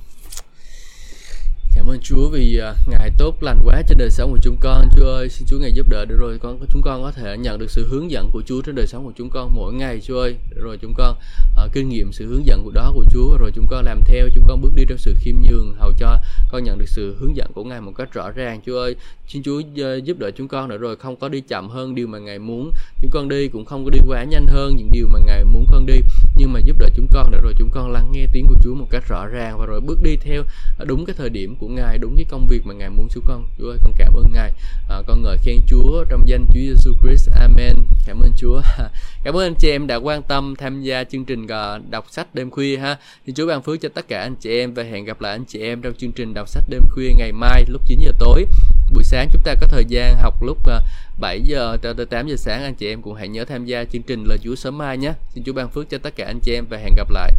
Cảm 1.78 1.90
ơn 1.90 2.00
Chúa 2.02 2.30
vì 2.30 2.58
à, 2.58 2.76
Ngài 2.88 3.12
tốt 3.18 3.44
lành 3.44 3.62
quá 3.66 3.82
trên 3.88 3.98
đời 3.98 4.10
sống 4.10 4.32
của 4.32 4.38
chúng 4.42 4.58
con. 4.60 4.90
Chúa 4.96 5.06
ơi, 5.06 5.30
xin 5.30 5.48
Chúa 5.48 5.58
Ngài 5.60 5.72
giúp 5.72 5.90
đỡ 5.90 6.06
để 6.10 6.16
rồi 6.20 6.40
con 6.40 6.60
chúng 6.74 6.82
con 6.82 7.04
có 7.04 7.12
thể 7.12 7.38
nhận 7.38 7.60
được 7.60 7.72
sự 7.72 7.88
hướng 7.90 8.12
dẫn 8.12 8.30
của 8.34 8.42
Chúa 8.46 8.62
trên 8.62 8.76
đời 8.76 8.88
sống 8.88 9.06
của 9.06 9.12
chúng 9.18 9.30
con 9.30 9.56
mỗi 9.56 9.74
ngày 9.74 10.02
Chúa 10.02 10.20
ơi. 10.20 10.36
Để 10.50 10.62
rồi 10.62 10.78
chúng 10.82 10.94
con 10.98 11.18
uh, 11.66 11.74
kinh 11.74 11.90
nghiệm 11.90 12.12
sự 12.14 12.26
hướng 12.28 12.46
dẫn 12.46 12.64
của 12.64 12.72
đó 12.74 12.92
của 12.96 13.06
Chúa 13.12 13.38
rồi 13.40 13.52
chúng 13.56 13.68
con 13.70 13.86
làm 13.86 14.02
theo, 14.06 14.30
chúng 14.36 14.44
con 14.48 14.62
bước 14.62 14.72
đi 14.76 14.84
trong 14.90 14.98
sự 14.98 15.14
khiêm 15.18 15.36
nhường 15.42 15.74
hầu 15.80 15.92
cho 16.00 16.20
con 16.52 16.64
nhận 16.64 16.78
được 16.78 16.90
sự 16.90 17.16
hướng 17.20 17.36
dẫn 17.36 17.52
của 17.54 17.64
Ngài 17.64 17.82
một 17.82 17.92
cách 17.96 18.14
rõ 18.14 18.32
ràng 18.32 18.62
Chúa 18.66 18.80
ơi. 18.80 18.96
Xin 19.28 19.44
Chúa 19.44 19.60
uh, 19.60 20.04
giúp 20.04 20.20
đỡ 20.20 20.32
chúng 20.38 20.48
con 20.48 20.70
để 20.70 20.78
rồi 20.78 20.96
không 20.96 21.16
có 21.16 21.30
đi 21.30 21.42
chậm 21.42 21.70
hơn 21.70 21.96
điều 21.96 22.08
mà 22.08 22.20
Ngài 22.20 22.40
muốn. 22.40 22.72
Chúng 23.02 23.12
con 23.12 23.30
đi 23.30 23.48
cũng 23.48 23.66
không 23.66 23.86
có 23.86 23.90
đi 23.90 24.00
quá 24.08 24.24
nhanh 24.24 24.46
hơn 24.48 24.76
những 24.78 24.90
điều 24.92 25.08
mà 25.08 25.20
Ngài 25.26 25.44
muốn 25.44 25.66
con 25.72 25.86
đi, 25.86 26.02
nhưng 26.38 26.54
mà 26.54 26.60
giúp 26.60 26.76
đỡ 26.80 26.90
chúng 26.96 27.08
con 27.14 27.32
để 27.32 27.40
rồi 27.44 27.54
chúng 27.58 27.70
con 27.74 27.92
lắng 27.92 28.12
nghe 28.12 28.26
tiếng 28.34 28.48
của 28.48 28.56
Chúa 28.64 28.74
một 28.74 28.88
cách 28.90 29.04
rõ 29.10 29.28
ràng 29.28 29.58
và 29.60 29.66
rồi 29.66 29.82
bước 29.82 30.00
đi 30.04 30.18
theo 30.22 30.44
đúng 30.86 31.06
cái 31.06 31.16
thời 31.18 31.30
điểm 31.30 31.56
của 31.56 31.67
Ngài 31.76 31.98
đúng 31.98 32.16
cái 32.16 32.26
công 32.30 32.48
việc 32.48 32.66
mà 32.66 32.74
Ngài 32.74 32.90
muốn 32.90 33.08
chúa 33.10 33.22
con. 33.26 33.48
Chúa 33.58 33.70
ơi 33.70 33.78
con 33.84 33.94
cảm 33.98 34.14
ơn 34.14 34.26
Ngài. 34.34 34.52
À, 34.90 35.02
con 35.08 35.24
ngợi 35.24 35.38
khen 35.38 35.58
Chúa 35.68 36.04
trong 36.10 36.28
danh 36.28 36.46
Chúa 36.48 36.60
Giêsu 36.60 36.94
Christ. 37.02 37.30
Amen. 37.40 37.76
Cảm 38.06 38.20
ơn 38.20 38.32
Chúa. 38.38 38.62
Cảm 39.24 39.38
ơn 39.38 39.44
anh 39.44 39.56
chị 39.60 39.70
em 39.70 39.88
đã 39.88 39.96
quan 39.96 40.22
tâm 40.24 40.56
tham 40.56 40.82
gia 40.82 41.04
chương 41.04 41.26
trình 41.26 41.48
à, 41.48 41.78
đọc 41.90 42.06
sách 42.10 42.36
đêm 42.36 42.50
khuya 42.50 42.78
ha. 42.78 42.98
Thì 43.26 43.34
Chúa 43.36 43.48
ban 43.48 43.62
phước 43.62 43.82
cho 43.82 43.90
tất 43.90 44.08
cả 44.08 44.22
anh 44.22 44.36
chị 44.36 44.60
em 44.60 44.74
và 44.74 44.84
hẹn 44.84 45.06
gặp 45.06 45.22
lại 45.22 45.32
anh 45.32 45.46
chị 45.46 45.60
em 45.62 45.82
trong 45.82 45.94
chương 45.94 46.12
trình 46.12 46.34
đọc 46.34 46.50
sách 46.50 46.64
đêm 46.70 46.82
khuya 46.90 47.14
ngày 47.18 47.32
mai 47.32 47.66
lúc 47.68 47.82
9 47.88 48.00
giờ 48.00 48.12
tối. 48.20 48.46
Buổi 48.94 49.04
sáng 49.04 49.30
chúng 49.34 49.42
ta 49.46 49.56
có 49.62 49.68
thời 49.68 49.86
gian 49.86 50.16
học 50.18 50.44
lúc 50.44 50.58
à, 50.68 50.82
7 51.20 51.42
giờ 51.42 51.78
tới 51.82 52.06
8 52.06 52.28
giờ 52.28 52.36
sáng. 52.36 52.64
Anh 52.64 52.76
chị 52.76 52.88
em 52.88 53.02
cũng 53.02 53.16
hãy 53.16 53.28
nhớ 53.28 53.46
tham 53.46 53.66
gia 53.66 53.84
chương 53.84 54.04
trình 54.04 54.24
lời 54.24 54.38
Chúa 54.44 54.56
sớm 54.56 54.78
mai 54.78 54.98
nhé. 54.98 55.14
Xin 55.34 55.44
Chúa 55.44 55.54
ban 55.54 55.70
phước 55.70 55.90
cho 55.90 55.98
tất 55.98 56.16
cả 56.16 56.26
anh 56.26 56.40
chị 56.40 56.54
em 56.54 56.66
và 56.70 56.78
hẹn 56.78 56.94
gặp 56.98 57.10
lại. 57.12 57.34